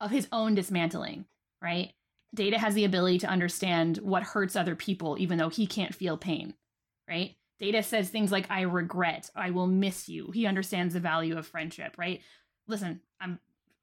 of 0.00 0.10
his 0.10 0.26
own 0.32 0.56
dismantling, 0.56 1.26
right? 1.62 1.92
Data 2.34 2.58
has 2.58 2.74
the 2.74 2.84
ability 2.84 3.18
to 3.20 3.28
understand 3.28 3.98
what 3.98 4.24
hurts 4.24 4.56
other 4.56 4.74
people, 4.74 5.16
even 5.20 5.38
though 5.38 5.48
he 5.48 5.68
can't 5.68 5.94
feel 5.94 6.16
pain, 6.16 6.54
right? 7.08 7.36
Data 7.60 7.84
says 7.84 8.08
things 8.10 8.32
like 8.32 8.50
"I 8.50 8.62
regret," 8.62 9.30
"I 9.36 9.50
will 9.50 9.68
miss 9.68 10.08
you." 10.08 10.32
He 10.32 10.46
understands 10.46 10.94
the 10.94 11.00
value 11.00 11.38
of 11.38 11.46
friendship, 11.46 11.94
right? 11.96 12.20
Listen, 12.66 13.00
I'm 13.20 13.38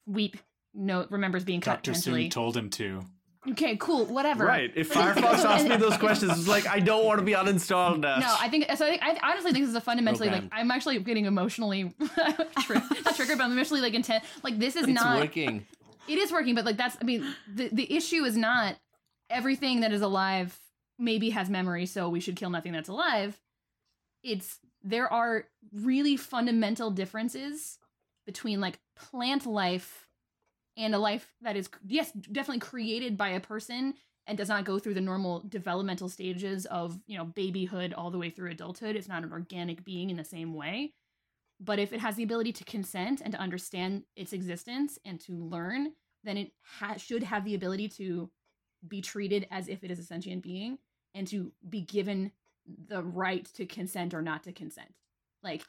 weep. 0.05 0.35
No, 0.73 1.05
remembers 1.09 1.43
being 1.43 1.61
cut 1.61 1.83
Dr. 1.83 1.91
potentially. 1.91 2.23
Soon 2.23 2.29
told 2.29 2.57
him 2.57 2.69
to. 2.71 3.01
Okay, 3.49 3.75
cool, 3.77 4.05
whatever. 4.05 4.45
Right. 4.45 4.71
If 4.75 4.93
Firefox 4.93 5.39
so- 5.39 5.47
asked 5.49 5.67
me 5.67 5.75
those 5.75 5.97
questions, 5.97 6.31
it's 6.37 6.47
like 6.47 6.67
I 6.67 6.79
don't 6.79 7.05
want 7.05 7.19
to 7.19 7.25
be 7.25 7.33
uninstalled 7.33 7.99
now. 7.99 8.19
No, 8.19 8.35
I 8.39 8.49
think 8.49 8.65
so. 8.75 8.85
I, 8.85 8.89
think, 8.89 9.01
I 9.01 9.31
honestly 9.31 9.51
think 9.51 9.63
this 9.63 9.69
is 9.69 9.75
a 9.75 9.81
fundamentally 9.81 10.29
like 10.29 10.43
I'm 10.51 10.69
actually 10.69 10.99
getting 10.99 11.25
emotionally 11.25 11.91
tri- 12.59 12.83
not 13.03 13.15
triggered, 13.15 13.37
but 13.39 13.43
I'm 13.43 13.51
emotionally 13.51 13.81
like 13.81 13.95
intent. 13.95 14.23
Like 14.43 14.59
this 14.59 14.75
is 14.75 14.83
it's 14.83 14.91
not. 14.91 15.19
working. 15.19 15.65
It 16.07 16.19
is 16.19 16.31
working, 16.31 16.53
but 16.53 16.65
like 16.65 16.77
that's. 16.77 16.97
I 17.01 17.03
mean, 17.03 17.25
the 17.51 17.69
the 17.71 17.91
issue 17.91 18.23
is 18.25 18.37
not 18.37 18.75
everything 19.29 19.79
that 19.79 19.91
is 19.91 20.01
alive 20.01 20.57
maybe 20.99 21.31
has 21.31 21.49
memory, 21.49 21.87
so 21.87 22.09
we 22.09 22.19
should 22.19 22.35
kill 22.35 22.51
nothing 22.51 22.73
that's 22.73 22.89
alive. 22.89 23.39
It's 24.23 24.59
there 24.83 25.11
are 25.11 25.45
really 25.73 26.15
fundamental 26.15 26.91
differences 26.91 27.79
between 28.27 28.61
like 28.61 28.79
plant 28.95 29.47
life 29.47 30.07
and 30.77 30.95
a 30.95 30.99
life 30.99 31.33
that 31.41 31.55
is 31.55 31.69
yes 31.85 32.11
definitely 32.11 32.59
created 32.59 33.17
by 33.17 33.29
a 33.29 33.39
person 33.39 33.93
and 34.27 34.37
does 34.37 34.49
not 34.49 34.65
go 34.65 34.79
through 34.79 34.93
the 34.93 35.01
normal 35.01 35.41
developmental 35.49 36.09
stages 36.09 36.65
of 36.67 36.99
you 37.07 37.17
know 37.17 37.25
babyhood 37.25 37.93
all 37.93 38.11
the 38.11 38.17
way 38.19 38.29
through 38.29 38.51
adulthood. 38.51 38.95
It's 38.95 39.07
not 39.07 39.23
an 39.23 39.31
organic 39.31 39.83
being 39.83 40.09
in 40.09 40.17
the 40.17 40.23
same 40.23 40.53
way. 40.53 40.93
But 41.59 41.79
if 41.79 41.93
it 41.93 41.99
has 41.99 42.15
the 42.15 42.23
ability 42.23 42.53
to 42.53 42.63
consent 42.63 43.21
and 43.21 43.33
to 43.33 43.39
understand 43.39 44.03
its 44.15 44.33
existence 44.33 44.97
and 45.05 45.19
to 45.21 45.33
learn 45.37 45.93
then 46.23 46.37
it 46.37 46.51
ha- 46.63 46.97
should 46.97 47.23
have 47.23 47.43
the 47.45 47.55
ability 47.55 47.87
to 47.89 48.29
be 48.87 49.01
treated 49.01 49.47
as 49.51 49.67
if 49.67 49.83
it 49.83 49.91
is 49.91 49.99
a 49.99 50.03
sentient 50.03 50.43
being 50.43 50.77
and 51.15 51.27
to 51.27 51.51
be 51.69 51.81
given 51.81 52.31
the 52.87 53.03
right 53.03 53.45
to 53.55 53.65
consent 53.65 54.13
or 54.13 54.21
not 54.21 54.43
to 54.43 54.53
consent. 54.53 54.93
Like 55.43 55.63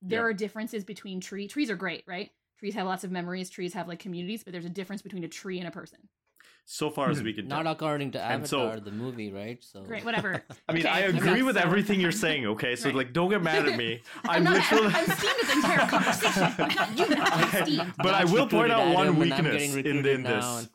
there 0.00 0.20
Yeah. 0.20 0.24
are 0.24 0.32
differences 0.32 0.84
between 0.84 1.20
tree 1.20 1.48
trees 1.48 1.70
are 1.70 1.76
great 1.76 2.04
right 2.06 2.30
trees 2.62 2.74
have 2.74 2.86
lots 2.86 3.02
of 3.02 3.10
memories 3.10 3.50
trees 3.50 3.74
have 3.74 3.88
like 3.88 3.98
communities 3.98 4.44
but 4.44 4.52
there's 4.52 4.64
a 4.64 4.68
difference 4.70 5.02
between 5.02 5.24
a 5.24 5.28
tree 5.28 5.58
and 5.58 5.66
a 5.66 5.70
person 5.72 5.98
so 6.64 6.90
far 6.90 7.10
as 7.10 7.18
hmm. 7.18 7.24
we 7.24 7.32
can 7.32 7.48
Not 7.48 7.64
tell. 7.64 7.72
according 7.72 8.12
to 8.12 8.22
And 8.22 8.46
so- 8.46 8.60
Avatar, 8.60 8.78
the 8.78 8.92
movie, 8.92 9.32
right? 9.32 9.58
So 9.64 9.82
great 9.82 10.04
whatever 10.04 10.44
I 10.68 10.72
mean, 10.72 10.86
Okay, 10.86 10.88
I 10.94 11.00
agree 11.00 11.38
not 11.40 11.46
with 11.46 11.56
so- 11.56 11.62
everything 11.62 11.98
you're 12.00 12.12
saying. 12.12 12.46
Okay, 12.46 12.76
so 12.76 12.86
Right. 12.86 12.94
like, 12.94 13.12
don't 13.12 13.30
get 13.30 13.42
mad 13.42 13.66
at 13.66 13.76
me. 13.76 14.00
I'm, 14.24 14.36
I'm, 14.36 14.44
not, 14.44 14.54
literally. 14.70 14.94
I'm 14.94 15.06
steamed 15.06 15.34
at 15.42 15.46
the 15.48 15.52
entire 15.54 15.88
conversation. 15.94 16.54
not 16.76 16.98
you 16.98 17.08
now. 17.16 17.24
I'm 17.26 17.64
steamed. 17.66 17.94
but 17.98 18.14
I 18.14 18.22
Josh 18.22 18.30
will 18.30 18.46
point 18.46 18.70
out 18.70 18.94
one 18.94 19.08
Adam, 19.08 19.22
and 19.22 19.34
I'm 19.34 19.44
weakness 19.44 19.52
getting 19.52 19.70
in, 19.70 19.76
recruited 19.76 20.06
in 20.06 20.22
now, 20.22 20.56
this. 20.56 20.68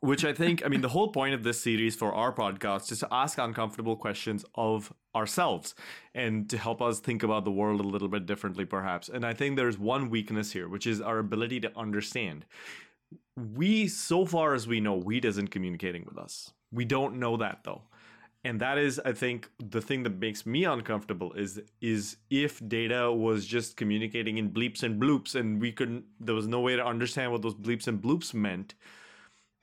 Which 0.00 0.24
I 0.24 0.32
think, 0.32 0.64
I 0.64 0.68
mean, 0.68 0.80
the 0.80 0.88
whole 0.88 1.08
point 1.08 1.34
of 1.34 1.42
this 1.42 1.60
series 1.60 1.96
for 1.96 2.12
our 2.12 2.32
podcast 2.32 2.92
is 2.92 3.00
to 3.00 3.08
ask 3.10 3.38
uncomfortable 3.38 3.96
questions 3.96 4.44
of 4.54 4.92
ourselves 5.14 5.74
and 6.14 6.48
to 6.50 6.58
help 6.58 6.82
us 6.82 7.00
think 7.00 7.22
about 7.22 7.44
the 7.44 7.50
world 7.50 7.80
a 7.80 7.84
little 7.88 8.08
bit 8.08 8.26
differently, 8.26 8.64
perhaps. 8.64 9.08
And 9.08 9.24
I 9.24 9.32
think 9.34 9.56
there's 9.56 9.78
one 9.78 10.10
weakness 10.10 10.52
here, 10.52 10.68
which 10.68 10.86
is 10.86 11.00
our 11.00 11.18
ability 11.18 11.60
to 11.60 11.78
understand. 11.78 12.44
We, 13.36 13.88
so 13.88 14.24
far 14.24 14.54
as 14.54 14.66
we 14.66 14.80
know, 14.80 14.94
wheat 14.94 15.24
isn't 15.24 15.50
communicating 15.50 16.04
with 16.04 16.18
us. 16.18 16.52
We 16.72 16.84
don't 16.84 17.18
know 17.18 17.36
that 17.36 17.60
though. 17.64 17.82
And 18.44 18.60
that 18.60 18.78
is, 18.78 19.00
I 19.04 19.12
think, 19.12 19.50
the 19.58 19.80
thing 19.80 20.04
that 20.04 20.20
makes 20.20 20.46
me 20.46 20.62
uncomfortable 20.64 21.32
is 21.32 21.60
is 21.80 22.18
if 22.30 22.62
data 22.68 23.12
was 23.12 23.44
just 23.44 23.76
communicating 23.76 24.38
in 24.38 24.50
bleeps 24.50 24.84
and 24.84 25.02
bloops, 25.02 25.34
and 25.34 25.60
we 25.60 25.72
couldn't, 25.72 26.04
there 26.20 26.34
was 26.34 26.46
no 26.46 26.60
way 26.60 26.76
to 26.76 26.86
understand 26.86 27.32
what 27.32 27.42
those 27.42 27.56
bleeps 27.56 27.88
and 27.88 28.00
bloops 28.00 28.32
meant 28.32 28.74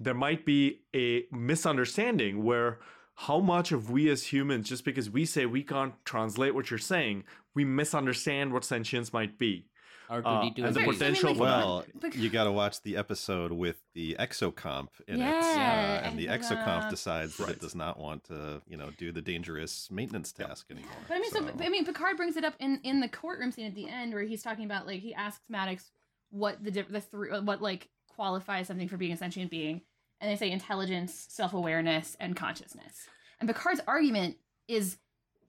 there 0.04 0.14
might 0.14 0.46
be 0.46 0.82
a 0.96 1.26
misunderstanding 1.32 2.44
where 2.44 2.80
how 3.16 3.40
much 3.40 3.72
of 3.72 3.90
we 3.92 4.10
as 4.10 4.24
humans, 4.34 4.68
just 4.70 4.84
because 4.86 5.10
we 5.10 5.26
say 5.26 5.46
we 5.46 5.64
can't 5.64 5.94
translate 6.04 6.56
what 6.56 6.70
you're 6.72 6.78
saying, 6.80 7.24
we 7.54 7.64
misunderstand 7.64 8.52
what 8.54 8.66
sentience 8.66 9.14
might 9.14 9.38
be. 9.38 9.68
R2D2 10.10 10.26
Uh, 10.26 10.42
and 10.42 10.56
the 10.56 10.64
Right, 10.64 10.74
so 10.74 10.80
I 10.80 10.84
mean, 10.84 10.94
potential 10.94 11.30
like- 11.30 11.38
for. 11.38 11.44
Well, 11.44 11.86
Bec- 11.96 12.16
you 12.16 12.30
got 12.30 12.44
to 12.44 12.52
watch 12.52 12.82
the 12.82 12.98
episode 12.98 13.52
with 13.54 13.82
the 13.94 14.16
exocomp 14.20 14.90
in 15.08 15.22
it, 15.22 15.26
uh, 15.28 16.02
and 16.04 16.20
the 16.20 16.26
exocomp. 16.28 16.66
exocomp 16.66 16.90
decides 16.90 17.38
that 17.38 17.50
it 17.50 17.62
does 17.62 17.74
not 17.76 17.98
want 18.00 18.26
to, 18.26 18.62
you 18.68 18.76
know, 18.78 18.90
do 18.98 19.12
the 19.12 19.22
dangerous 19.22 19.90
maintenance 19.90 20.32
task 20.34 20.68
anymore. 20.70 20.92
But 21.08 21.16
I 21.18 21.20
mean, 21.20 21.32
so, 21.32 21.48
I 21.64 21.70
mean, 21.70 21.86
Picard 21.86 22.18
brings 22.18 22.36
it 22.36 22.44
up 22.44 22.56
in 22.60 22.80
in 22.84 23.00
the 23.00 23.08
courtroom 23.08 23.52
scene 23.52 23.66
at 23.68 23.76
the 23.76 23.88
end 23.88 24.14
where 24.14 24.24
he's 24.24 24.44
talking 24.44 24.66
about 24.66 24.86
like 24.88 25.00
he 25.00 25.14
asks 25.14 25.44
Maddox 25.50 25.92
what 26.32 26.62
the 26.64 26.72
the 26.72 27.00
three 27.02 27.30
what 27.42 27.62
like 27.62 27.90
qualifies 28.10 28.68
something 28.68 28.88
for 28.90 28.98
being 28.98 29.14
a 29.14 29.18
sentient 29.18 29.50
being, 29.50 29.82
and 30.24 30.32
they 30.32 30.38
say 30.38 30.50
intelligence, 30.50 31.28
self 31.30 31.54
awareness, 31.54 32.16
and 32.20 32.34
consciousness. 32.36 33.08
And 33.40 33.48
Picard's 33.50 33.82
argument 33.88 34.38
is. 34.68 34.98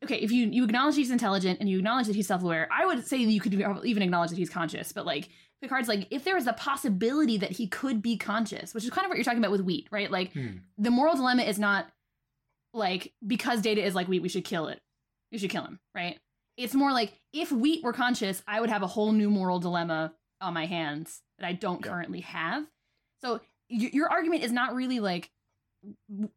Okay, 0.03 0.16
if 0.16 0.31
you, 0.33 0.49
you 0.49 0.64
acknowledge 0.64 0.97
he's 0.97 1.11
intelligent 1.11 1.61
and 1.61 1.68
you 1.68 1.79
acknowledge 1.79 2.09
that 2.09 2.16
he's 2.16 2.27
self 2.27 2.43
aware, 2.43 2.68
I 2.70 2.85
would 2.85 3.07
say 3.07 3.16
you 3.16 3.41
could 3.41 3.55
even 3.55 4.03
acknowledge 4.03 4.29
that 4.31 4.37
he's 4.37 4.51
conscious. 4.51 4.93
But 4.93 5.07
like 5.07 5.31
Picard's 5.62 5.89
like, 5.89 6.09
if 6.11 6.25
there 6.25 6.37
is 6.37 6.47
a 6.47 6.53
possibility 6.53 7.39
that 7.39 7.53
he 7.53 7.68
could 7.68 8.03
be 8.03 8.18
conscious, 8.18 8.75
which 8.75 8.85
is 8.85 8.91
kind 8.91 9.07
of 9.07 9.09
what 9.09 9.16
you're 9.16 9.25
talking 9.25 9.39
about 9.39 9.53
with 9.53 9.62
wheat, 9.62 9.89
right? 9.91 10.11
Like 10.11 10.33
Hmm. 10.35 10.59
the 10.77 10.91
moral 10.91 11.14
dilemma 11.14 11.45
is 11.45 11.59
not 11.59 11.87
like 12.75 13.14
because 13.27 13.62
data 13.62 13.83
is 13.83 13.95
like 13.95 14.09
wheat, 14.09 14.20
we 14.20 14.29
should 14.29 14.45
kill 14.45 14.68
it. 14.68 14.81
You 15.31 15.39
should 15.39 15.51
kill 15.51 15.64
him, 15.64 15.79
right? 15.95 16.18
It's 16.59 16.75
more 16.75 16.93
like 16.93 17.18
if 17.33 17.51
wheat 17.51 17.83
were 17.83 17.93
conscious, 17.95 18.43
I 18.47 18.61
would 18.61 18.70
have 18.70 18.83
a 18.83 18.87
whole 18.89 19.12
new 19.12 19.31
moral 19.31 19.59
dilemma 19.59 20.12
on 20.41 20.53
my 20.55 20.66
hands 20.66 21.22
that 21.39 21.47
I 21.47 21.53
don't 21.53 21.83
Yeah. 21.85 21.91
currently 21.93 22.20
have. 22.20 22.66
So 23.22 23.41
y- 23.71 23.91
your 23.93 24.11
argument 24.11 24.43
is 24.43 24.53
not 24.53 24.75
really 24.75 25.01
like 25.01 25.31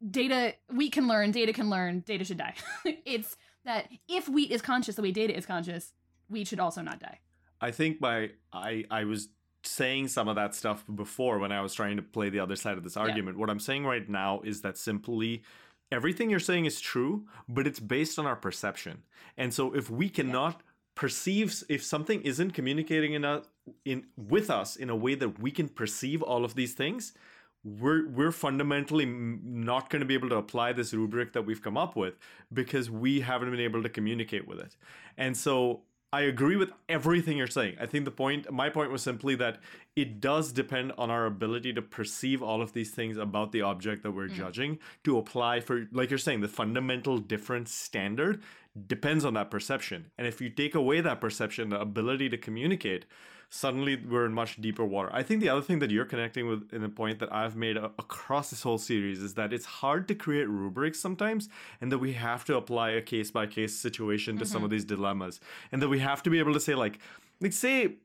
data 0.10 0.56
wheat 0.74 0.92
can 0.92 1.08
learn, 1.08 1.32
data 1.32 1.54
can 1.54 1.70
learn, 1.70 2.02
data 2.02 2.24
should 2.24 2.38
die. 2.38 2.56
it's 3.06 3.38
that 3.66 3.88
if 4.08 4.28
wheat 4.28 4.52
is 4.52 4.62
conscious 4.62 4.96
the 4.96 5.02
way 5.02 5.12
data 5.12 5.36
is 5.36 5.46
conscious, 5.46 5.94
wheat 6.30 6.48
should 6.48 6.60
also 6.60 6.82
not 6.82 7.00
die. 7.00 7.20
I 7.62 7.72
think 7.72 8.02
my 8.02 8.32
I 8.54 8.86
I 8.90 9.06
was 9.06 9.30
saying 9.64 10.08
some 10.08 10.28
of 10.28 10.36
that 10.36 10.56
stuff 10.56 10.86
before 10.94 11.40
when 11.40 11.52
I 11.52 11.62
was 11.62 11.74
trying 11.74 11.98
to 11.98 12.04
play 12.04 12.30
the 12.30 12.40
other 12.40 12.56
side 12.56 12.78
of 12.78 12.84
this 12.84 12.96
argument. 12.96 13.38
What 13.38 13.50
I'm 13.50 13.60
saying 13.60 13.86
right 13.86 14.08
now 14.08 14.42
is 14.44 14.62
that 14.62 14.78
simply 14.78 15.44
everything 15.92 16.30
you're 16.30 16.40
saying 16.40 16.66
is 16.66 16.80
true, 16.80 17.26
but 17.50 17.68
it's 17.68 17.80
based 17.80 18.18
on 18.20 18.26
our 18.26 18.36
perception. 18.36 19.04
And 19.38 19.54
so 19.54 19.74
if 19.74 19.90
we 19.90 20.10
cannot 20.10 20.62
perceive 20.98 21.64
if 21.70 21.84
something 21.84 22.22
isn't 22.24 22.52
communicating 22.52 23.14
in 23.14 23.24
a, 23.24 23.44
in 23.86 24.08
with 24.18 24.50
us 24.50 24.76
in 24.76 24.90
a 24.90 24.96
way 24.96 25.14
that 25.14 25.40
we 25.40 25.52
can 25.52 25.70
perceive 25.70 26.24
all 26.24 26.44
of 26.44 26.56
these 26.56 26.74
things, 26.74 27.14
we're 27.64 28.10
we're 28.10 28.32
fundamentally 28.32 29.06
not 29.06 29.90
going 29.90 30.00
to 30.00 30.06
be 30.06 30.16
able 30.16 30.30
to 30.30 30.38
apply 30.38 30.74
this 30.74 30.94
rubric 30.94 31.34
that 31.34 31.44
we've 31.44 31.62
come 31.62 31.78
up 31.78 31.96
with 31.96 32.16
because 32.52 32.90
we 32.90 33.22
haven't 33.22 33.52
been 33.52 33.60
able 33.60 33.84
to 33.84 33.90
communicate 33.90 34.48
with 34.48 34.60
it. 34.60 34.76
And 35.18 35.38
so 35.38 35.82
I 36.18 36.22
agree 36.22 36.56
with 36.56 36.72
everything 36.90 37.38
you're 37.38 37.46
saying. 37.46 37.76
I 37.80 37.86
think 37.86 38.04
the 38.04 38.10
point 38.10 38.52
my 38.52 38.70
point 38.70 38.90
was 38.90 39.04
simply 39.04 39.36
that 39.36 39.60
it 39.96 40.20
does 40.20 40.52
depend 40.52 40.94
on 40.98 41.12
our 41.12 41.28
ability 41.28 41.74
to 41.74 41.82
perceive 41.84 42.42
all 42.42 42.60
of 42.60 42.74
these 42.74 42.90
things 42.90 43.18
about 43.18 43.52
the 43.52 43.62
object 43.62 44.02
that 44.02 44.14
we're 44.14 44.28
mm. 44.28 44.34
judging 44.34 44.80
to 45.04 45.20
apply 45.20 45.60
for 45.60 45.86
like 45.92 46.10
you're 46.10 46.18
saying 46.18 46.42
the 46.42 46.48
fundamental 46.48 47.20
difference 47.20 47.72
standard 47.72 48.42
depends 48.88 49.26
on 49.26 49.36
that 49.36 49.52
perception. 49.52 50.10
And 50.18 50.26
if 50.26 50.42
you 50.42 50.50
take 50.50 50.74
away 50.74 51.02
that 51.02 51.22
perception, 51.22 51.70
the 51.70 51.80
ability 51.80 52.30
to 52.30 52.38
communicate, 52.38 53.06
suddenly 53.50 53.96
we're 53.96 54.26
in 54.26 54.34
much 54.34 54.60
deeper 54.62 54.84
water. 54.84 55.10
I 55.14 55.24
think 55.24 55.42
the 55.42 55.50
other 55.50 55.62
thing 55.62 55.80
that 55.80 55.92
you're 55.92 56.06
connecting 56.06 56.48
with 56.48 56.74
in 56.74 56.82
the 56.82 56.90
point 56.90 57.20
that 57.20 57.32
I've 57.34 57.56
made 57.56 57.78
a- 57.78 57.92
across 57.98 58.50
this 58.50 58.64
whole 58.64 58.78
series 58.78 59.22
is 59.22 59.36
that 59.36 59.54
it's 59.54 59.66
hard 59.66 60.08
to 60.10 60.16
create 60.16 60.50
rubrics 60.50 61.00
sometimes 61.00 61.50
and 61.80 61.92
that 61.92 62.00
we 62.00 62.14
have 62.14 62.44
to 62.46 62.58
apply 62.58 62.92
a 62.92 63.02
case 63.02 63.32
by 63.32 63.48
case 63.48 63.76
situation 63.76 64.38
to 64.38 64.46
some 64.46 64.64
of 64.64 64.70
mm-hmm. 64.70 64.76
these 64.76 64.86
dilemmas. 64.86 65.40
And 65.72 65.82
that 65.82 65.90
we 65.90 66.00
have 66.00 66.22
to 66.24 66.30
be 66.30 66.40
able 66.40 66.54
to 66.54 66.60
say 66.60 66.76
like 66.76 67.00
like 67.40 67.54
say 67.54 67.96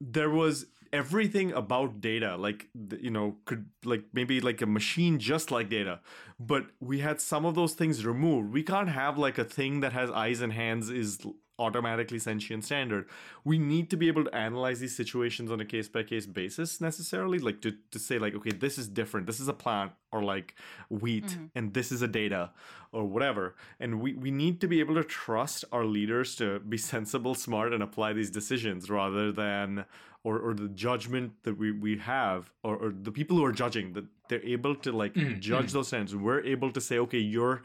there 0.00 0.30
was 0.30 0.66
everything 0.90 1.52
about 1.52 2.00
data 2.00 2.34
like 2.36 2.66
you 2.98 3.10
know 3.10 3.36
could 3.44 3.66
like 3.84 4.04
maybe 4.14 4.40
like 4.40 4.62
a 4.62 4.66
machine 4.66 5.18
just 5.18 5.50
like 5.50 5.68
data 5.68 6.00
but 6.40 6.66
we 6.80 7.00
had 7.00 7.20
some 7.20 7.44
of 7.44 7.54
those 7.54 7.74
things 7.74 8.06
removed. 8.06 8.52
We 8.52 8.62
can't 8.62 8.88
have 8.88 9.18
like 9.18 9.38
a 9.38 9.44
thing 9.44 9.80
that 9.80 9.92
has 9.92 10.10
eyes 10.10 10.40
and 10.40 10.52
hands 10.52 10.88
is 10.88 11.18
automatically 11.58 12.18
sentient 12.18 12.64
standard. 12.64 13.06
We 13.44 13.58
need 13.58 13.90
to 13.90 13.96
be 13.96 14.08
able 14.08 14.24
to 14.24 14.34
analyze 14.34 14.80
these 14.80 14.96
situations 14.96 15.50
on 15.50 15.60
a 15.60 15.64
case 15.64 15.88
by 15.88 16.02
case 16.04 16.26
basis 16.26 16.80
necessarily 16.80 17.38
like 17.38 17.60
to, 17.62 17.72
to 17.90 17.98
say 17.98 18.18
like 18.18 18.34
okay 18.34 18.50
this 18.50 18.78
is 18.78 18.88
different. 18.88 19.26
This 19.26 19.40
is 19.40 19.48
a 19.48 19.52
plant 19.52 19.92
or 20.12 20.22
like 20.22 20.54
wheat 20.88 21.24
Mm-hmm. 21.24 21.44
and 21.54 21.74
this 21.74 21.90
is 21.92 22.00
a 22.02 22.08
data 22.08 22.50
or 22.92 23.04
whatever. 23.04 23.54
And 23.80 24.00
we, 24.00 24.14
we 24.14 24.30
need 24.30 24.60
to 24.60 24.68
be 24.68 24.80
able 24.80 24.94
to 24.94 25.04
trust 25.04 25.64
our 25.72 25.84
leaders 25.84 26.36
to 26.36 26.60
be 26.60 26.78
sensible 26.94 27.34
smart 27.34 27.72
and 27.72 27.82
apply 27.82 28.12
these 28.14 28.30
decisions 28.30 28.88
rather 28.88 29.30
than 29.32 29.84
or, 30.24 30.38
or 30.38 30.54
the 30.54 30.68
judgment 30.68 31.32
that 31.42 31.58
we, 31.58 31.70
we 31.72 31.98
have 31.98 32.50
or, 32.62 32.76
or 32.76 32.90
the 32.92 33.12
people 33.12 33.36
who 33.36 33.44
are 33.44 33.52
judging 33.52 33.92
that 33.92 34.04
they're 34.28 34.44
able 34.44 34.74
to 34.74 34.92
like 34.92 35.14
judge 35.40 35.72
those 35.72 35.88
standards. 35.88 36.14
We're 36.16 36.42
able 36.44 36.70
to 36.72 36.80
say 36.80 36.98
okay 36.98 37.18
you're 37.18 37.62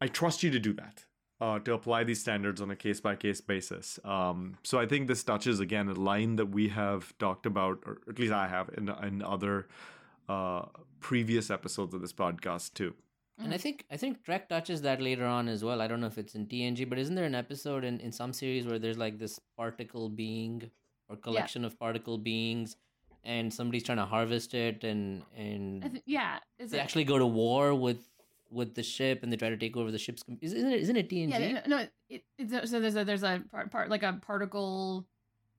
i 0.00 0.06
trust 0.08 0.42
you 0.42 0.50
to 0.50 0.58
do 0.58 0.72
that 0.72 1.04
uh, 1.40 1.58
to 1.60 1.72
apply 1.72 2.04
these 2.04 2.20
standards 2.20 2.60
on 2.60 2.70
a 2.70 2.76
case 2.76 3.00
by 3.00 3.14
case 3.14 3.40
basis. 3.40 3.98
Um, 4.04 4.56
so 4.64 4.78
I 4.78 4.86
think 4.86 5.08
this 5.08 5.22
touches 5.22 5.60
again 5.60 5.88
a 5.88 5.94
line 5.94 6.36
that 6.36 6.46
we 6.46 6.68
have 6.68 7.16
talked 7.18 7.46
about, 7.46 7.78
or 7.86 7.98
at 8.08 8.18
least 8.18 8.32
I 8.32 8.48
have 8.48 8.70
in, 8.76 8.88
in 8.88 9.22
other 9.22 9.68
uh, 10.28 10.66
previous 11.00 11.50
episodes 11.50 11.94
of 11.94 12.00
this 12.00 12.12
podcast 12.12 12.74
too. 12.74 12.94
And 13.40 13.54
I 13.54 13.56
think 13.56 13.84
I 13.88 13.96
think 13.96 14.24
Trek 14.24 14.48
touches 14.48 14.82
that 14.82 15.00
later 15.00 15.24
on 15.24 15.46
as 15.46 15.62
well. 15.62 15.80
I 15.80 15.86
don't 15.86 16.00
know 16.00 16.08
if 16.08 16.18
it's 16.18 16.34
in 16.34 16.46
TNG, 16.46 16.88
but 16.88 16.98
isn't 16.98 17.14
there 17.14 17.24
an 17.24 17.36
episode 17.36 17.84
in, 17.84 18.00
in 18.00 18.10
some 18.10 18.32
series 18.32 18.66
where 18.66 18.80
there's 18.80 18.98
like 18.98 19.18
this 19.18 19.38
particle 19.56 20.08
being 20.08 20.68
or 21.08 21.16
collection 21.16 21.64
of 21.64 21.78
particle 21.78 22.18
beings 22.18 22.76
and 23.24 23.52
somebody's 23.52 23.84
trying 23.84 23.98
to 23.98 24.04
harvest 24.04 24.54
it 24.54 24.82
and 24.82 25.22
and 25.36 25.82
th- 25.82 26.02
yeah. 26.04 26.38
Is 26.58 26.72
they 26.72 26.78
it, 26.78 26.80
actually 26.80 27.04
go 27.04 27.18
to 27.18 27.26
war 27.26 27.74
with 27.74 28.00
with 28.50 28.74
the 28.74 28.82
ship 28.82 29.22
and 29.22 29.32
they 29.32 29.36
try 29.36 29.50
to 29.50 29.56
take 29.56 29.76
over 29.76 29.90
the 29.90 29.98
ship's 29.98 30.22
com- 30.22 30.38
is- 30.40 30.52
isn't 30.52 30.72
it 30.72 30.80
isn't 30.80 30.96
it 30.96 31.08
TNG? 31.08 31.30
Yeah, 31.30 31.62
no, 31.66 31.86
it, 32.08 32.24
it's 32.38 32.70
so 32.70 32.80
there's 32.80 32.96
a 32.96 33.04
there's 33.04 33.22
a 33.22 33.42
part, 33.50 33.70
part 33.70 33.90
like 33.90 34.02
a 34.02 34.18
particle 34.22 35.06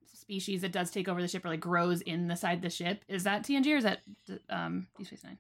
species 0.05 0.61
that 0.61 0.71
does 0.71 0.91
take 0.91 1.07
over 1.07 1.21
the 1.21 1.27
ship 1.27 1.45
or 1.45 1.49
like 1.49 1.59
grows 1.59 2.01
in 2.01 2.27
the 2.27 2.35
side 2.35 2.57
of 2.57 2.61
the 2.61 2.69
ship. 2.69 3.03
Is 3.07 3.23
that 3.23 3.43
TNG 3.43 3.73
or 3.73 3.77
is 3.77 3.83
that 3.83 4.01
um 4.49 4.87
Deep 4.97 5.07
Space 5.07 5.23
Nine? 5.23 5.37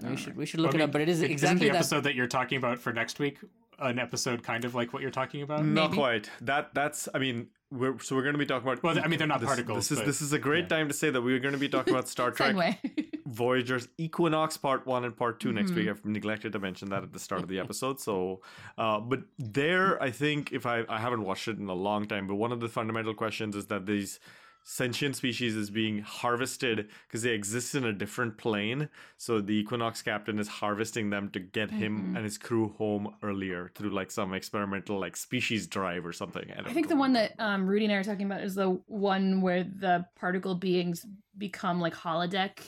we 0.00 0.16
should 0.16 0.36
we 0.36 0.46
should 0.46 0.60
look 0.60 0.74
I 0.74 0.78
it 0.78 0.80
up, 0.82 0.92
but 0.92 1.00
it 1.00 1.08
is 1.08 1.18
isn't 1.18 1.30
exactly 1.30 1.66
the 1.66 1.72
that 1.72 1.78
episode 1.78 2.04
that 2.04 2.14
you're 2.14 2.26
talking 2.28 2.58
about 2.58 2.78
for 2.78 2.92
next 2.92 3.18
week 3.18 3.38
an 3.80 3.98
episode 3.98 4.42
kind 4.42 4.64
of 4.64 4.74
like 4.74 4.92
what 4.92 5.02
you're 5.02 5.10
talking 5.10 5.42
about? 5.42 5.64
Not 5.64 5.90
Maybe. 5.90 5.98
quite. 6.00 6.30
That 6.40 6.74
that's. 6.74 7.08
I 7.14 7.18
mean, 7.18 7.48
we're 7.70 7.98
so 8.00 8.16
we're 8.16 8.22
going 8.22 8.34
to 8.34 8.38
be 8.38 8.46
talking 8.46 8.66
about. 8.68 8.82
Well, 8.82 8.98
I 8.98 9.08
mean, 9.08 9.18
they're 9.18 9.28
not 9.28 9.40
this, 9.40 9.46
particles, 9.48 9.88
This 9.88 9.90
is 9.92 9.98
but- 9.98 10.06
this 10.06 10.22
is 10.22 10.32
a 10.32 10.38
great 10.38 10.64
yeah. 10.64 10.76
time 10.76 10.88
to 10.88 10.94
say 10.94 11.10
that 11.10 11.20
we're 11.20 11.38
going 11.38 11.52
to 11.54 11.58
be 11.60 11.68
talking 11.68 11.92
about 11.94 12.08
Star 12.08 12.30
Trek 12.38 12.78
Voyager's 13.26 13.88
Equinox 13.98 14.56
Part 14.56 14.86
One 14.86 15.04
and 15.04 15.16
Part 15.16 15.38
2 15.40 15.52
next 15.52 15.70
Mm-hmm. 15.70 15.80
week. 15.80 15.88
I've 15.90 16.04
neglected 16.04 16.52
to 16.52 16.58
mention 16.58 16.88
that 16.90 17.02
at 17.02 17.12
the 17.12 17.18
start 17.18 17.42
of 17.42 17.48
the 17.48 17.58
episode. 17.64 18.00
So, 18.00 18.40
uh, 18.78 19.00
but 19.00 19.20
there, 19.38 20.02
I 20.02 20.10
think 20.10 20.52
if 20.52 20.64
I 20.66 20.84
I 20.88 20.98
haven't 20.98 21.22
watched 21.24 21.48
it 21.48 21.58
in 21.58 21.68
a 21.68 21.74
long 21.74 22.06
time, 22.06 22.26
but 22.26 22.36
one 22.36 22.52
of 22.52 22.60
the 22.60 22.68
fundamental 22.68 23.14
questions 23.14 23.54
is 23.54 23.66
that 23.66 23.86
these 23.86 24.18
sentient 24.70 25.16
species 25.16 25.56
is 25.56 25.70
being 25.70 26.00
harvested 26.00 26.90
because 27.06 27.22
they 27.22 27.30
exist 27.30 27.74
in 27.74 27.84
a 27.86 27.92
different 27.92 28.36
plane. 28.36 28.90
So 29.16 29.40
the 29.40 29.54
Equinox 29.54 30.02
captain 30.02 30.38
is 30.38 30.46
harvesting 30.46 31.08
them 31.08 31.30
to 31.30 31.40
get 31.40 31.70
Mm-hmm. 31.70 31.78
him 31.78 32.16
and 32.16 32.24
his 32.24 32.36
crew 32.36 32.74
home 32.76 33.14
earlier 33.22 33.70
through 33.74 33.90
like 33.90 34.10
some 34.10 34.34
experimental 34.34 35.00
like 35.00 35.16
species 35.16 35.66
drive 35.66 36.04
or 36.04 36.12
something. 36.12 36.50
I, 36.54 36.68
I 36.68 36.72
think 36.74 36.86
know. 36.86 36.96
the 36.96 37.00
one 37.00 37.14
that 37.14 37.32
um, 37.38 37.66
Rudy 37.66 37.86
and 37.86 37.94
I 37.94 37.96
are 37.96 38.04
talking 38.04 38.26
about 38.26 38.42
is 38.42 38.54
the 38.54 38.78
one 38.86 39.40
where 39.40 39.64
the 39.64 40.04
particle 40.16 40.54
beings 40.54 41.06
become 41.38 41.80
like 41.80 41.94
holodeck 41.94 42.58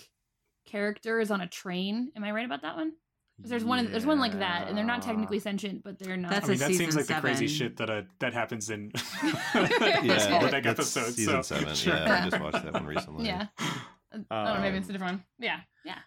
characters 0.66 1.30
on 1.30 1.42
a 1.42 1.46
train. 1.46 2.12
Am 2.16 2.24
I 2.24 2.30
right 2.32 2.46
about 2.46 2.62
that 2.62 2.76
one? 2.76 2.92
'Cause 3.41 3.51
There's 3.51 3.64
one. 3.64 3.91
There's 3.91 4.07
one 4.07 4.18
like 4.20 4.38
that, 4.38 4.68
and 4.68 4.76
they're 4.76 4.84
not 4.84 5.03
technically 5.03 5.38
sentient, 5.38 5.82
but 5.82 5.99
they're 5.99 6.16
not. 6.16 6.30
That's 6.30 6.47
I 6.47 6.53
mean, 6.53 6.57
a 6.57 6.59
that 6.61 6.66
seems 6.68 6.78
season 6.95 6.97
like 7.01 7.07
the 7.07 7.14
crazy 7.14 7.47
shit 7.49 7.76
that 7.78 7.88
uh, 7.91 8.03
that 8.18 8.34
happens 8.34 8.70
in 8.70 8.93
Yeah, 9.24 10.49
that- 10.51 10.66
episode. 10.66 11.14
season 11.14 11.43
so, 11.43 11.57
seven. 11.57 11.74
sure. 11.74 11.95
Yeah, 11.95 12.22
I 12.24 12.28
just 12.28 12.43
watched 12.43 12.64
that 12.64 12.72
one 12.74 12.86
recently. 12.95 13.26
yeah. 13.26 13.47
I 13.59 13.64
don't 14.12 14.28
know. 14.30 14.61
Maybe 14.61 14.76
it's 14.78 14.88
a 14.88 14.91
Um, 14.91 14.93
different 14.93 15.12
one. 15.18 15.24
Yeah. 15.38 15.61
Yeah. 15.84 15.99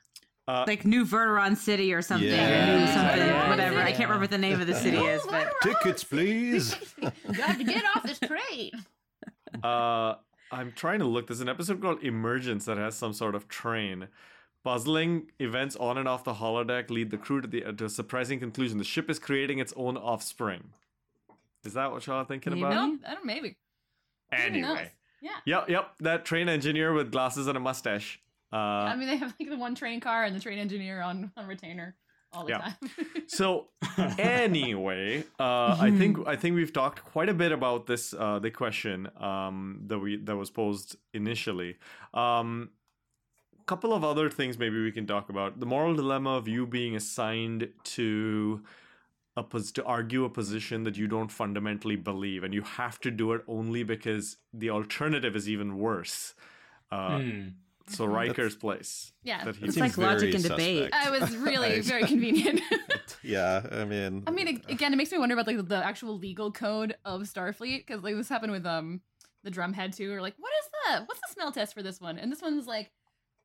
Uh, 0.47 0.65
like 0.67 0.85
New 0.85 1.05
Verderon 1.05 1.55
City 1.55 1.93
or 1.93 2.01
something, 2.01 2.27
Yeah. 2.29 2.75
or 2.75 2.79
New 2.81 2.87
something, 2.87 3.17
Yeah. 3.27 3.49
whatever. 3.49 3.79
I 3.79 3.91
can't 3.91 4.01
remember 4.09 4.23
what 4.23 4.29
the 4.31 4.37
name 4.37 4.59
of 4.59 4.67
the 4.67 4.75
city 4.75 4.97
is, 4.97 5.21
but 5.29 5.53
Tickets, 5.63 6.03
please. 6.03 6.75
Got 7.01 7.57
to 7.57 7.63
get 7.63 7.83
off 7.95 8.03
this 8.03 8.19
train. 8.19 8.71
Uh, 9.63 10.15
I'm 10.51 10.71
trying 10.75 10.99
to 10.99 11.05
look. 11.05 11.27
There's 11.27 11.39
an 11.41 11.49
episode 11.49 11.81
called 11.81 12.03
Emergence 12.03 12.65
that 12.65 12.77
has 12.77 12.95
some 12.95 13.13
sort 13.13 13.35
of 13.35 13.47
train. 13.47 14.07
Puzzling 14.63 15.29
events 15.39 15.75
on 15.75 15.97
and 15.97 16.07
off 16.07 16.23
the 16.23 16.35
holodeck 16.35 16.89
lead 16.89 17.11
the 17.11 17.17
crew 17.17 17.41
to, 17.41 17.47
the, 17.47 17.61
to 17.73 17.85
a 17.85 17.89
surprising 17.89 18.39
conclusion. 18.39 18.77
The 18.77 18.83
ship 18.85 19.09
is 19.09 19.19
creating 19.19 19.59
its 19.59 19.73
own 19.75 19.97
offspring. 19.97 20.69
Is 21.65 21.73
that 21.73 21.91
what 21.91 22.05
y'all 22.07 22.17
are 22.17 22.25
thinking 22.25 22.53
Maybe. 22.53 22.63
about? 22.63 22.73
No, 22.73 22.97
I 23.07 23.13
don't. 23.15 23.25
Maybe. 23.25 23.57
Anyway. 24.31 24.91
Yeah. 25.21 25.31
Yep, 25.45 25.69
yep. 25.69 25.91
That 25.99 26.25
train 26.25 26.49
engineer 26.49 26.93
with 26.93 27.11
glasses 27.11 27.47
and 27.47 27.55
a 27.57 27.59
mustache. 27.59 28.19
Uh, 28.51 28.55
I 28.55 28.95
mean, 28.95 29.07
they 29.07 29.17
have 29.17 29.33
like 29.39 29.49
the 29.49 29.57
one 29.57 29.73
train 29.75 29.99
car 29.99 30.23
and 30.25 30.35
the 30.35 30.39
train 30.39 30.59
engineer 30.59 31.01
on 31.01 31.31
on 31.37 31.47
retainer 31.47 31.95
all 32.31 32.43
the 32.45 32.51
Yeah. 32.51 32.59
time. 32.59 32.75
So 33.27 33.67
anyway, 34.17 35.23
uh, 35.39 35.77
I 35.79 35.91
think 35.97 36.17
I 36.27 36.35
think 36.35 36.55
we've 36.55 36.73
talked 36.73 37.03
quite 37.03 37.29
a 37.29 37.33
bit 37.33 37.51
about 37.51 37.85
this 37.87 38.13
uh, 38.13 38.39
the 38.39 38.51
question 38.51 39.09
um, 39.19 39.81
that 39.87 39.99
we 39.99 40.17
that 40.17 40.35
was 40.35 40.49
posed 40.49 40.97
initially. 41.13 41.77
Um, 42.13 42.69
couple 43.65 43.93
of 43.93 44.03
other 44.03 44.29
things 44.29 44.57
maybe 44.57 44.81
we 44.83 44.91
can 44.91 45.05
talk 45.07 45.29
about 45.29 45.59
the 45.59 45.65
moral 45.65 45.93
dilemma 45.95 46.31
of 46.37 46.47
you 46.47 46.65
being 46.65 46.95
assigned 46.95 47.69
to 47.83 48.61
a 49.35 49.43
pos- 49.43 49.71
to 49.71 49.83
argue 49.83 50.25
a 50.25 50.29
position 50.29 50.83
that 50.83 50.95
you 50.97 51.07
don't 51.07 51.31
fundamentally 51.31 51.95
believe 51.95 52.43
and 52.43 52.53
you 52.53 52.61
have 52.61 52.99
to 53.01 53.09
do 53.09 53.31
it 53.33 53.41
only 53.47 53.83
because 53.83 54.37
the 54.53 54.69
alternative 54.69 55.35
is 55.35 55.49
even 55.49 55.77
worse. 55.77 56.33
Uh, 56.91 57.17
Hmm. 57.19 57.47
So 57.87 58.05
Riker's 58.05 58.55
place. 58.55 59.11
Yeah. 59.23 59.43
that 59.43 59.57
he- 59.57 59.65
It's 59.65 59.75
like 59.77 59.97
logic 59.97 60.33
and 60.35 60.43
debate. 60.43 60.83
suspect. 60.91 60.95
I 61.05 61.09
was 61.09 61.35
really 61.35 61.73
I- 61.75 61.81
very 61.81 62.03
convenient. 62.05 62.61
Yeah, 63.25 63.65
I 63.71 63.85
mean, 63.85 64.23
I 64.27 64.31
mean, 64.31 64.47
again, 64.67 64.91
it 64.91 64.97
makes 64.97 65.09
me 65.11 65.17
wonder 65.17 65.33
about 65.33 65.47
like 65.47 65.65
the 65.67 65.77
actual 65.85 66.17
legal 66.17 66.51
code 66.51 66.95
of 67.05 67.21
Starfleet 67.21 67.85
because 67.87 68.03
like 68.03 68.15
this 68.15 68.27
happened 68.27 68.51
with 68.51 68.65
um 68.65 68.99
the 69.45 69.51
drumhead 69.51 69.95
too. 69.95 70.11
Or 70.13 70.21
like, 70.21 70.35
what 70.37 70.51
is 70.61 70.69
that? 70.85 71.07
What's 71.07 71.21
the 71.21 71.27
smell 71.33 71.51
test 71.53 71.73
for 71.73 71.81
this 71.81 72.01
one? 72.01 72.17
And 72.17 72.29
this 72.29 72.41
one's 72.41 72.67
like, 72.67 72.91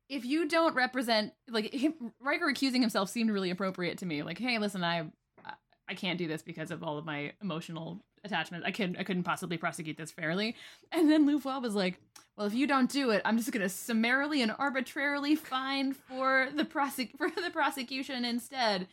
if 0.09 0.25
you 0.25 0.47
don't 0.47 0.75
represent 0.75 1.33
like 1.47 1.73
him, 1.73 1.93
Riker 2.19 2.49
accusing 2.49 2.81
himself 2.81 3.09
seemed 3.09 3.29
really 3.31 3.51
appropriate 3.51 3.99
to 3.99 4.05
me. 4.05 4.23
Like, 4.23 4.37
hey, 4.39 4.57
listen, 4.57 4.83
I 4.83 4.99
I- 5.45 5.53
I 5.87 5.95
can't 5.95 6.19
do 6.19 6.27
this 6.27 6.43
because 6.43 6.69
of 6.69 6.83
all 6.83 6.99
of 6.99 7.05
my 7.05 7.33
emotional 7.41 7.99
attachment. 8.23 8.63
I 8.63 8.69
could 8.71 8.95
I 8.99 9.03
couldn't 9.03 9.23
possibly 9.23 9.57
prosecute 9.57 9.97
this 9.97 10.11
fairly. 10.11 10.55
And 10.91 11.09
then 11.09 11.25
Louvois 11.25 11.59
was 11.61 11.73
like, 11.73 11.99
well, 12.37 12.45
if 12.45 12.53
you 12.53 12.67
don't 12.67 12.91
do 12.91 13.09
it, 13.09 13.23
I'm 13.25 13.37
just 13.39 13.51
gonna 13.51 13.69
summarily 13.69 14.43
and 14.43 14.53
arbitrarily 14.59 15.35
fine 15.35 15.93
for 15.93 16.49
the 16.53 16.63
prosec- 16.63 17.11
for 17.17 17.29
the 17.29 17.49
prosecution 17.51 18.23
instead. 18.25 18.87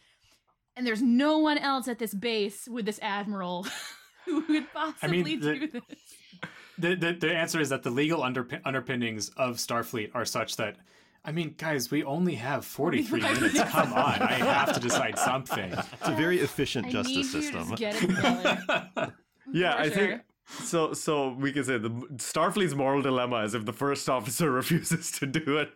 And 0.74 0.86
there's 0.86 1.02
no 1.02 1.38
one 1.38 1.58
else 1.58 1.86
at 1.88 1.98
this 1.98 2.14
base 2.14 2.66
with 2.66 2.86
this 2.86 2.98
admiral 3.02 3.66
who 4.24 4.42
would 4.48 4.72
possibly 4.72 5.36
the- 5.36 5.54
do 5.58 5.66
this. 5.68 5.82
The, 6.78 6.94
the 6.94 7.12
the 7.12 7.34
answer 7.34 7.60
is 7.60 7.68
that 7.70 7.82
the 7.82 7.90
legal 7.90 8.20
underpin- 8.20 8.60
underpinnings 8.64 9.28
of 9.36 9.56
Starfleet 9.56 10.10
are 10.14 10.24
such 10.24 10.56
that. 10.56 10.76
I 11.26 11.32
mean, 11.32 11.54
guys, 11.58 11.90
we 11.90 12.04
only 12.04 12.36
have 12.36 12.64
43 12.78 13.20
minutes. 13.20 13.40
minutes. 13.40 13.70
Come 13.70 13.92
on, 13.92 14.22
I 14.22 14.34
have 14.34 14.72
to 14.74 14.80
decide 14.80 15.18
something. 15.18 15.72
it's 15.72 16.08
a 16.08 16.12
very 16.12 16.38
efficient 16.40 16.86
I 16.86 16.90
justice 16.90 17.16
need 17.34 17.42
system. 17.42 17.68
you 17.70 17.76
to 17.76 18.90
get. 18.96 19.12
Yeah, 19.52 19.74
For 19.76 19.80
I 19.80 19.84
sure. 19.90 19.92
think 20.08 20.22
so. 20.64 20.92
So 20.92 21.30
we 21.34 21.52
can 21.52 21.62
say 21.64 21.78
the 21.78 21.90
Starfleet's 22.16 22.74
moral 22.74 23.00
dilemma 23.02 23.44
is 23.44 23.54
if 23.54 23.64
the 23.64 23.72
first 23.72 24.08
officer 24.08 24.50
refuses 24.60 25.12
to 25.12 25.26
do 25.26 25.58
it, 25.58 25.70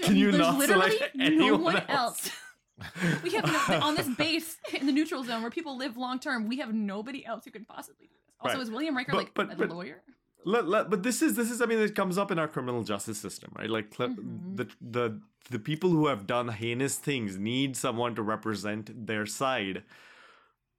can 0.00 0.16
you 0.16 0.32
There's 0.32 0.38
not 0.42 0.58
literally 0.58 0.90
select 0.90 1.14
no 1.16 1.56
one 1.56 1.76
else? 1.88 2.28
else. 2.28 3.22
we 3.22 3.30
have 3.30 3.46
no, 3.68 3.78
on 3.86 3.94
this 3.94 4.08
base 4.16 4.56
in 4.74 4.86
the 4.86 4.92
neutral 4.92 5.22
zone 5.22 5.42
where 5.42 5.50
people 5.50 5.76
live 5.76 5.96
long 5.96 6.18
term. 6.18 6.48
We 6.48 6.58
have 6.58 6.74
nobody 6.74 7.24
else 7.24 7.44
who 7.44 7.52
can 7.52 7.64
possibly 7.64 8.06
do 8.06 8.14
this. 8.14 8.34
Also, 8.40 8.56
Right. 8.56 8.62
is 8.64 8.70
William 8.70 8.96
Riker 8.96 9.12
But- 9.12 9.18
like 9.18 9.34
but- 9.34 9.52
a 9.52 9.56
but- 9.56 9.70
lawyer? 9.70 10.02
Let, 10.44 10.66
let, 10.68 10.90
but 10.90 11.02
this 11.02 11.22
is 11.22 11.34
this 11.34 11.50
is 11.50 11.60
I 11.62 11.66
mean 11.66 11.78
it 11.78 11.94
comes 11.94 12.18
up 12.18 12.30
in 12.30 12.38
our 12.38 12.48
criminal 12.48 12.82
justice 12.82 13.18
system, 13.18 13.52
right? 13.58 13.70
Like 13.70 13.90
Mhm. 13.90 14.56
the 14.56 14.68
the 14.80 15.20
the 15.50 15.58
people 15.58 15.90
who 15.90 16.06
have 16.06 16.26
done 16.26 16.48
heinous 16.48 16.96
things 16.98 17.38
need 17.38 17.76
someone 17.76 18.14
to 18.14 18.22
represent 18.22 19.06
their 19.06 19.26
side 19.26 19.82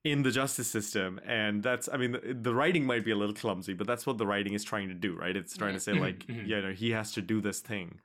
in 0.05 0.24
the 0.24 0.32
justice 0.32 0.68
system 0.68 1.18
and 1.26 1.64
that's 1.64 1.88
i 1.93 1.95
mean 1.95 2.11
the, 2.11 2.34
the 2.34 2.53
writing 2.53 2.86
might 2.86 3.05
be 3.05 3.11
a 3.11 3.16
little 3.16 3.34
clumsy 3.36 3.74
but 3.74 3.88
that's 3.88 4.05
what 4.05 4.18
the 4.18 4.26
writing 4.28 4.53
is 4.53 4.61
trying 4.64 4.89
to 4.89 4.93
do 4.93 5.16
right 5.16 5.38
it's 5.38 5.55
trying 5.55 5.74
to 5.74 5.80
say 5.80 5.93
like 5.93 6.20
Mhm. 6.28 6.47
you 6.47 6.61
know 6.61 6.74
he 6.74 6.91
has 6.91 7.14
to 7.14 7.22
do 7.22 7.39
this 7.39 7.59
thing 7.61 7.99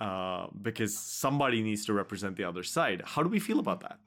uh, 0.00 0.46
because 0.62 0.96
somebody 0.96 1.60
needs 1.62 1.84
to 1.86 1.92
represent 1.92 2.36
the 2.36 2.44
other 2.44 2.62
side 2.62 3.02
how 3.04 3.22
do 3.24 3.28
we 3.28 3.40
feel 3.40 3.58
about 3.58 3.80
that 3.80 3.98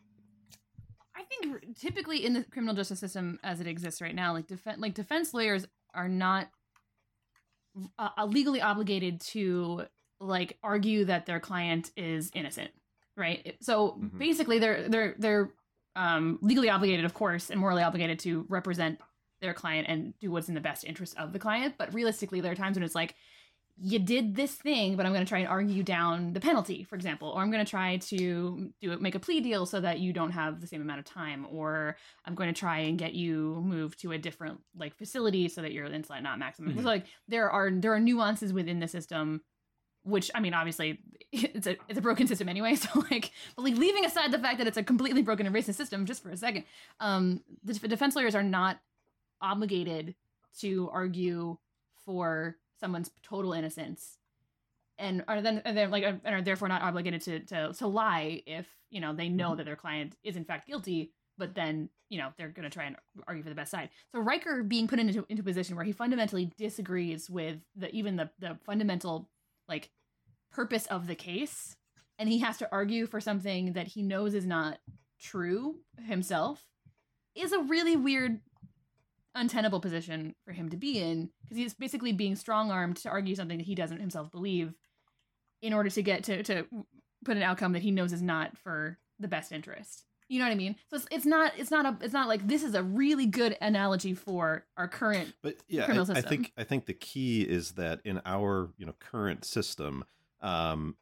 I 1.15 1.23
think 1.23 1.75
typically 1.77 2.25
in 2.25 2.33
the 2.33 2.43
criminal 2.45 2.75
justice 2.75 2.99
system 2.99 3.39
as 3.43 3.59
it 3.61 3.67
exists 3.67 4.01
right 4.01 4.15
now, 4.15 4.33
like 4.33 4.47
defense 4.47 4.79
like 4.79 4.93
defense 4.93 5.33
lawyers 5.33 5.65
are 5.93 6.09
not 6.09 6.49
uh, 7.97 8.25
legally 8.25 8.61
obligated 8.61 9.21
to 9.21 9.85
like 10.19 10.57
argue 10.63 11.05
that 11.05 11.25
their 11.25 11.39
client 11.39 11.91
is 11.97 12.31
innocent, 12.33 12.71
right? 13.17 13.57
So 13.61 13.99
Mhm. 14.01 14.17
basically, 14.17 14.59
they're 14.59 14.87
they're 14.89 15.15
they're 15.17 15.53
um, 15.95 16.39
legally 16.41 16.69
obligated, 16.69 17.05
of 17.05 17.13
course, 17.13 17.49
and 17.49 17.59
morally 17.59 17.83
obligated 17.83 18.19
to 18.19 18.45
represent 18.49 18.99
their 19.41 19.53
client 19.53 19.87
and 19.89 20.13
do 20.19 20.31
what's 20.31 20.47
in 20.49 20.55
the 20.55 20.61
best 20.61 20.83
interest 20.83 21.15
of 21.17 21.33
the 21.33 21.39
client. 21.39 21.75
But 21.77 21.93
realistically, 21.93 22.41
there 22.41 22.51
are 22.51 22.55
times 22.55 22.77
when 22.77 22.83
it's 22.83 22.95
like, 22.95 23.15
you 23.75 23.97
did 23.97 24.35
this 24.35 24.53
thing, 24.53 24.95
but 24.95 25.05
I'm 25.05 25.13
going 25.13 25.25
to 25.25 25.29
try 25.29 25.39
and 25.39 25.47
argue 25.47 25.81
down 25.81 26.33
the 26.33 26.39
penalty, 26.39 26.83
for 26.83 26.95
example, 26.95 27.29
or 27.29 27.41
I'm 27.41 27.49
going 27.51 27.65
to 27.65 27.69
try 27.69 27.97
to 27.97 28.71
do 28.81 28.91
it, 28.91 29.01
make 29.01 29.15
a 29.15 29.19
plea 29.19 29.41
deal 29.41 29.65
so 29.65 29.81
that 29.81 29.99
you 29.99 30.13
don't 30.13 30.31
have 30.31 30.61
the 30.61 30.67
same 30.67 30.81
amount 30.81 30.99
of 30.99 31.05
time, 31.05 31.47
or 31.49 31.97
I'm 32.23 32.35
going 32.35 32.53
to 32.53 32.59
try 32.59 32.79
and 32.79 32.99
get 32.99 33.13
you 33.13 33.61
moved 33.65 33.99
to 34.01 34.11
a 34.11 34.17
different 34.17 34.59
like 34.77 34.95
facility 34.95 35.49
so 35.49 35.61
that 35.63 35.71
you're 35.71 35.85
inside 35.85 36.21
not 36.21 36.37
maximum. 36.37 36.73
Mhm. 36.73 36.81
So 36.81 36.87
like 36.87 37.05
there 37.27 37.49
are 37.49 37.71
there 37.71 37.93
are 37.93 37.99
nuances 37.99 38.53
within 38.53 38.79
the 38.79 38.87
system 38.87 39.41
which 40.05 40.29
I 40.35 40.41
mean, 40.41 40.53
obviously, 40.53 40.99
it's 41.31 41.65
a 41.65 41.77
it's 41.87 41.97
a 41.97 42.01
broken 42.01 42.27
system 42.27 42.49
anyway. 42.49 42.75
So 42.83 43.03
like, 43.09 43.31
but 43.55 43.63
like 43.63 43.75
leaving 43.75 44.05
aside 44.05 44.31
the 44.31 44.39
fact 44.39 44.57
that 44.57 44.67
it's 44.67 44.77
a 44.77 44.83
completely 44.83 45.21
broken 45.21 45.45
and 45.45 45.55
racist 45.55 45.75
system, 45.75 46.05
just 46.05 46.21
for 46.21 46.29
a 46.29 46.37
second, 46.37 46.65
um, 46.99 47.41
the 47.63 47.73
defense 47.73 48.15
lawyers 48.15 48.35
are 48.35 48.43
not 48.43 48.79
obligated 49.41 50.15
to 50.59 50.89
argue 50.91 51.57
for 52.05 52.57
someone's 52.79 53.11
total 53.21 53.53
innocence, 53.53 54.17
and 54.97 55.23
are 55.27 55.41
then 55.41 55.61
and 55.65 55.77
they're 55.77 55.87
like 55.87 56.03
and 56.03 56.21
are 56.25 56.41
therefore 56.41 56.67
not 56.67 56.81
obligated 56.81 57.21
to 57.21 57.39
to 57.41 57.73
to 57.73 57.87
lie 57.87 58.41
if 58.45 58.67
you 58.89 59.01
know 59.01 59.13
they 59.13 59.29
know 59.29 59.49
mm-hmm. 59.49 59.57
that 59.57 59.65
their 59.65 59.75
client 59.75 60.15
is 60.23 60.35
in 60.35 60.45
fact 60.45 60.67
guilty. 60.67 61.11
But 61.37 61.55
then 61.55 61.89
you 62.09 62.19
know 62.19 62.29
they're 62.37 62.49
going 62.49 62.69
to 62.69 62.69
try 62.69 62.85
and 62.85 62.95
argue 63.27 63.43
for 63.43 63.49
the 63.49 63.55
best 63.55 63.71
side. 63.71 63.89
So 64.11 64.19
Riker 64.19 64.63
being 64.63 64.87
put 64.87 64.99
into 64.99 65.25
into 65.29 65.41
a 65.41 65.45
position 65.45 65.75
where 65.75 65.85
he 65.85 65.91
fundamentally 65.91 66.51
disagrees 66.57 67.29
with 67.29 67.57
the 67.75 67.89
even 67.91 68.15
the 68.15 68.29
the 68.39 68.57
fundamental 68.65 69.29
like 69.67 69.89
purpose 70.51 70.85
of 70.87 71.07
the 71.07 71.15
case 71.15 71.75
and 72.19 72.29
he 72.29 72.39
has 72.39 72.57
to 72.57 72.69
argue 72.71 73.07
for 73.07 73.19
something 73.19 73.73
that 73.73 73.87
he 73.87 74.03
knows 74.03 74.33
is 74.33 74.45
not 74.45 74.77
true 75.19 75.75
himself 76.05 76.63
is 77.35 77.51
a 77.51 77.59
really 77.59 77.95
weird 77.95 78.39
untenable 79.35 79.79
position 79.79 80.35
for 80.45 80.51
him 80.51 80.69
to 80.69 80.77
be 80.77 80.99
in 80.99 81.29
because 81.41 81.57
he's 81.57 81.73
basically 81.73 82.13
being 82.13 82.35
strong-armed 82.35 82.97
to 82.97 83.09
argue 83.09 83.35
something 83.35 83.57
that 83.57 83.65
he 83.65 83.75
doesn't 83.75 83.99
himself 83.99 84.31
believe 84.31 84.73
in 85.61 85.73
order 85.73 85.89
to 85.89 86.01
get 86.03 86.23
to 86.23 86.43
to 86.43 86.65
put 87.25 87.37
an 87.37 87.43
outcome 87.43 87.73
that 87.73 87.81
he 87.81 87.91
knows 87.91 88.13
is 88.13 88.21
not 88.21 88.57
for 88.57 88.97
the 89.19 89.27
best 89.27 89.51
interest 89.51 90.03
you 90.29 90.39
know 90.39 90.45
what 90.45 90.51
i 90.51 90.55
mean 90.55 90.75
so 90.89 90.97
it's, 90.97 91.07
it's 91.11 91.25
not 91.25 91.51
it's 91.57 91.71
not 91.71 91.85
a 91.85 91.97
it's 92.03 92.13
not 92.13 92.27
like 92.27 92.47
this 92.47 92.63
is 92.63 92.75
a 92.75 92.83
really 92.83 93.25
good 93.25 93.57
analogy 93.61 94.13
for 94.13 94.65
our 94.77 94.87
current 94.87 95.33
But 95.41 95.55
yeah, 95.67 95.85
criminal 95.85 96.05
I, 96.15 96.19
I 96.19 96.21
think 96.21 96.51
I 96.57 96.63
think 96.63 96.85
the 96.85 96.93
key 96.93 97.41
is 97.41 97.71
that 97.71 98.01
in 98.05 98.21
our 98.25 98.69
you 98.77 98.85
know 98.85 98.93
current 98.99 99.45
system, 99.45 100.03
um, 100.41 100.95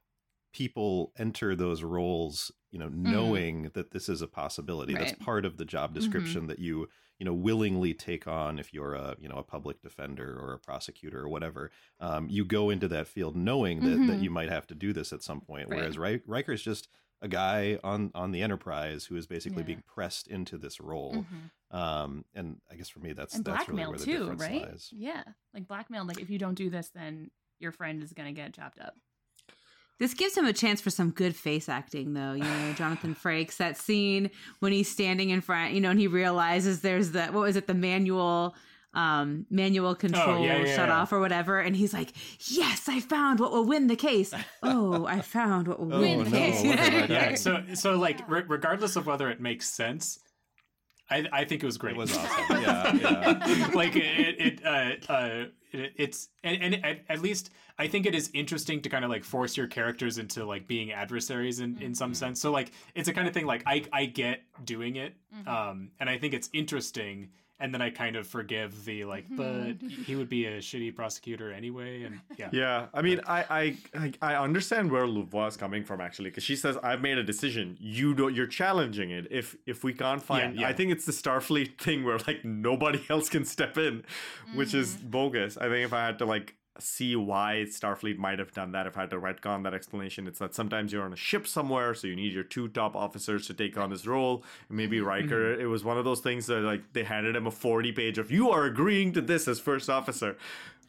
people 0.53 1.11
enter 1.17 1.55
those 1.55 1.83
roles 1.83 2.51
you 2.71 2.79
know 2.79 2.89
knowing 2.89 3.71
that 3.73 3.91
this 3.91 4.09
is 4.09 4.21
a 4.21 4.27
possibility. 4.27 4.93
That's 4.93 5.03
Mm. 5.03 5.05
Right. 5.07 5.15
Mm-hmm. 5.15 5.25
part 5.25 5.45
of 5.45 5.57
the 5.57 5.65
job 5.65 5.93
description 5.93 6.47
that 6.47 6.59
you 6.59 6.87
you 7.21 7.25
know 7.25 7.33
willingly 7.35 7.93
take 7.93 8.27
on 8.27 8.57
if 8.57 8.73
you're 8.73 8.95
a 8.95 9.15
you 9.19 9.29
know 9.29 9.35
a 9.35 9.43
public 9.43 9.79
defender 9.83 10.35
or 10.41 10.53
a 10.53 10.57
prosecutor 10.57 11.19
or 11.19 11.29
whatever. 11.29 11.69
Um, 11.99 12.27
you 12.31 12.43
go 12.43 12.71
into 12.71 12.87
that 12.87 13.07
field 13.07 13.35
knowing 13.35 13.81
that 13.81 14.07
that 14.07 14.17
Mhm. 14.19 14.23
you 14.23 14.31
might 14.31 14.49
have 14.49 14.65
to 14.67 14.73
do 14.75 14.91
this 14.91 15.13
at 15.13 15.21
some 15.21 15.39
point. 15.39 15.69
Right. 15.69 15.77
Whereas 15.81 15.99
Ri- 15.99 16.23
Riker's 16.25 16.63
just 16.63 16.87
a 17.21 17.27
guy 17.27 17.77
on 17.83 18.09
on 18.15 18.31
the 18.31 18.41
Enterprise 18.41 19.05
who 19.05 19.15
is 19.17 19.27
basically 19.27 19.59
Yeah. 19.61 19.67
being 19.67 19.83
pressed 19.85 20.27
into 20.29 20.57
this 20.57 20.79
role. 20.81 21.13
Mhm. 21.13 21.77
Um, 21.77 22.25
and 22.33 22.59
I 22.71 22.75
guess 22.75 22.89
for 22.89 23.01
me, 23.01 23.13
that's 23.13 23.35
and 23.35 23.45
that's 23.45 23.67
really 23.69 23.83
blackmail 23.83 23.89
where 23.91 23.99
the 23.99 24.05
too, 24.05 24.19
difference 24.31 24.41
right? 24.41 24.61
lies. 24.71 24.89
Yeah, 24.91 25.23
like 25.53 25.67
blackmail. 25.67 26.05
Like 26.05 26.19
if 26.19 26.31
you 26.31 26.39
don't 26.39 26.55
do 26.55 26.71
this, 26.71 26.89
then 26.89 27.29
your 27.59 27.71
friend 27.71 28.01
is 28.01 28.13
gonna 28.13 28.33
get 28.33 28.51
chopped 28.55 28.79
up. 28.79 28.95
This 30.01 30.15
gives 30.15 30.35
him 30.35 30.45
a 30.45 30.51
chance 30.53 30.81
for 30.81 30.89
some 30.89 31.11
good 31.11 31.35
face 31.35 31.69
acting, 31.69 32.15
though. 32.15 32.33
You 32.33 32.43
know, 32.43 32.73
Jonathan 32.73 33.13
Frakes, 33.13 33.57
that 33.57 33.77
scene 33.77 34.31
when 34.57 34.71
he's 34.71 34.89
standing 34.89 35.29
in 35.29 35.41
front, 35.41 35.75
you 35.75 35.79
know, 35.79 35.91
and 35.91 35.99
he 35.99 36.07
realizes 36.07 36.81
there's 36.81 37.11
the, 37.11 37.27
what 37.27 37.41
was 37.41 37.55
it, 37.55 37.67
the 37.67 37.75
manual, 37.75 38.55
um, 38.95 39.45
manual 39.51 39.93
control 39.93 40.43
yeah, 40.43 40.57
yeah, 40.63 40.75
shut 40.75 40.89
yeah. 40.89 40.97
off 41.01 41.13
or 41.13 41.19
whatever. 41.19 41.59
And 41.59 41.75
he's 41.75 41.93
like, 41.93 42.13
yes, 42.49 42.89
I 42.89 42.99
found 42.99 43.39
what 43.39 43.51
will 43.51 43.63
win 43.65 43.85
the 43.85 43.95
case. 43.95 44.33
Oh, 44.63 45.05
I 45.05 45.21
found 45.21 45.67
what 45.67 45.79
will 45.79 45.93
Oh, 45.93 45.99
win 46.01 46.17
no, 46.17 46.23
the 46.23 46.31
case. 46.31 46.61
I 46.63 46.75
done? 46.75 47.09
yeah 47.11 47.35
so 47.35 47.63
so 47.75 47.95
like 47.95 48.27
re- 48.27 48.43
regardless 48.47 48.95
of 48.95 49.05
whether 49.05 49.29
it 49.29 49.39
makes 49.39 49.69
sense 49.69 50.17
i 51.11 51.27
i 51.31 51.45
think 51.45 51.61
it 51.61 51.65
was 51.65 51.77
great 51.77 51.95
It 51.95 51.97
was 51.99 52.17
awesome. 52.17 52.61
Yeah, 52.61 52.93
yeah. 52.95 53.69
like 53.73 53.95
it, 53.95 54.35
it 54.47 54.65
uh 54.65 55.11
uh 55.11 55.45
it, 55.71 55.93
it's 55.97 56.29
and, 56.43 56.61
and 56.63 56.85
at, 56.85 56.99
at 57.09 57.21
least 57.21 57.49
i 57.77 57.87
think 57.87 58.05
it 58.05 58.15
is 58.15 58.29
interesting 58.33 58.81
to 58.81 58.89
kind 58.89 59.03
of 59.05 59.09
like 59.11 59.23
force 59.23 59.55
your 59.55 59.67
characters 59.67 60.17
into 60.17 60.45
like 60.45 60.67
being 60.67 60.91
adversaries 60.91 61.59
in 61.59 61.77
in 61.81 61.93
some 61.95 62.13
sense 62.13 62.41
so 62.41 62.51
like 62.51 62.71
it's 62.95 63.07
a 63.09 63.13
kind 63.13 63.27
of 63.27 63.33
thing 63.33 63.45
like 63.45 63.63
i 63.65 63.83
i 63.93 64.05
get 64.05 64.41
doing 64.65 64.95
it 64.95 65.13
um 65.47 65.91
and 65.99 66.09
i 66.09 66.17
think 66.17 66.33
it's 66.33 66.49
interesting 66.53 67.29
and 67.61 67.73
then 67.73 67.81
i 67.81 67.89
kind 67.89 68.15
of 68.15 68.27
forgive 68.27 68.85
the 68.85 69.05
like 69.05 69.25
mm-hmm. 69.29 69.71
but 69.79 69.91
he 70.07 70.15
would 70.15 70.29
be 70.29 70.45
a 70.45 70.57
shitty 70.59 70.93
prosecutor 70.95 71.51
anyway 71.51 72.03
and 72.03 72.19
yeah 72.37 72.49
Yeah, 72.51 72.87
I 72.93 73.01
mean, 73.01 73.19
I 73.27 73.45
I 73.49 73.63
I- 74.03 74.13
I 74.21 74.35
understand 74.35 74.91
where 74.91 75.07
Louvois 75.07 75.47
is 75.47 75.57
coming 75.57 75.83
from 75.83 76.01
actually, 76.01 76.29
because 76.29 76.43
she 76.43 76.55
says, 76.55 76.77
"I've 76.83 77.01
made 77.01 77.17
a 77.17 77.23
decision. 77.23 77.77
You 77.79 78.13
don't. 78.13 78.33
You're 78.35 78.53
challenging 78.61 79.09
it. 79.11 79.27
If 79.31 79.55
if 79.65 79.83
we 79.83 79.93
can't 79.93 80.21
find, 80.21 80.59
yeah. 80.59 80.67
I 80.67 80.73
think 80.73 80.91
it's 80.91 81.05
the 81.05 81.11
Starfleet 81.11 81.77
thing 81.79 82.03
where 82.03 82.17
like 82.27 82.43
nobody 82.43 83.01
else 83.09 83.29
can 83.29 83.45
step 83.45 83.77
in, 83.77 84.03
which 84.53 84.73
is 84.73 84.95
mm. 84.95 85.11
bogus. 85.11 85.57
I 85.57 85.67
think 85.69 85.85
if 85.85 85.93
I 85.93 86.05
had 86.05 86.19
to 86.19 86.25
like 86.25 86.55
see 86.79 87.15
why 87.15 87.65
Starfleet 87.67 88.17
might 88.17 88.39
have 88.39 88.53
done 88.53 88.71
that, 88.71 88.87
if 88.87 88.97
I 88.97 89.01
had 89.01 89.09
to 89.11 89.19
retcon 89.19 89.63
that 89.63 89.73
explanation, 89.73 90.27
it's 90.27 90.39
that 90.39 90.55
sometimes 90.55 90.93
you're 90.93 91.03
on 91.03 91.13
a 91.13 91.17
ship 91.17 91.47
somewhere, 91.47 91.93
so 91.93 92.07
you 92.07 92.15
need 92.15 92.33
your 92.33 92.43
two 92.43 92.67
top 92.69 92.95
officers 92.95 93.47
to 93.47 93.53
take 93.53 93.77
on 93.77 93.89
this 93.89 94.07
role. 94.07 94.43
Maybe 94.69 94.97
mm-hmm. 94.97 95.07
Riker, 95.07 95.53
mm-hmm. 95.53 95.61
it 95.61 95.65
was 95.65 95.83
one 95.83 95.97
of 95.97 96.05
those 96.05 96.21
things 96.21 96.47
that 96.47 96.61
like 96.61 96.93
they 96.93 97.03
handed 97.03 97.35
him 97.35 97.47
a 97.47 97.51
40 97.51 97.91
page 97.91 98.17
of 98.17 98.31
you 98.31 98.49
are 98.49 98.65
agreeing 98.65 99.11
to 99.13 99.21
this 99.21 99.47
as 99.47 99.59
first 99.59 99.89
officer. 99.89 100.37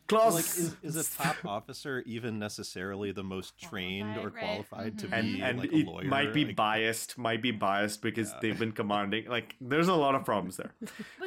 Clause 0.09 0.34
like 0.34 0.44
is, 0.44 0.76
is 0.96 0.96
a 0.96 1.16
top 1.22 1.36
officer 1.46 2.03
even 2.07 2.38
necessarily 2.38 3.12
the 3.12 3.22
most 3.22 3.59
trained 3.59 4.16
or 4.18 4.30
Qualified, 4.30 4.34
right. 4.34 4.42
qualified 4.68 4.98
to 4.98 5.09
and 5.14 5.32
be 5.34 5.42
and 5.42 5.59
like 5.59 5.72
a 5.72 5.76
it 5.76 5.86
lawyer? 5.86 6.05
might 6.05 6.32
be 6.34 6.44
Like, 6.44 6.57
biased, 6.57 7.16
might 7.18 7.40
be 7.40 7.50
biased 7.50 8.03
because 8.03 8.32
they've 8.42 8.59
been 8.59 8.72
commanding. 8.72 9.26
Like, 9.28 9.57
there's 9.61 9.88
a 9.88 9.94
lot 9.94 10.14
of 10.14 10.24
problems 10.24 10.57
there. 10.57 10.72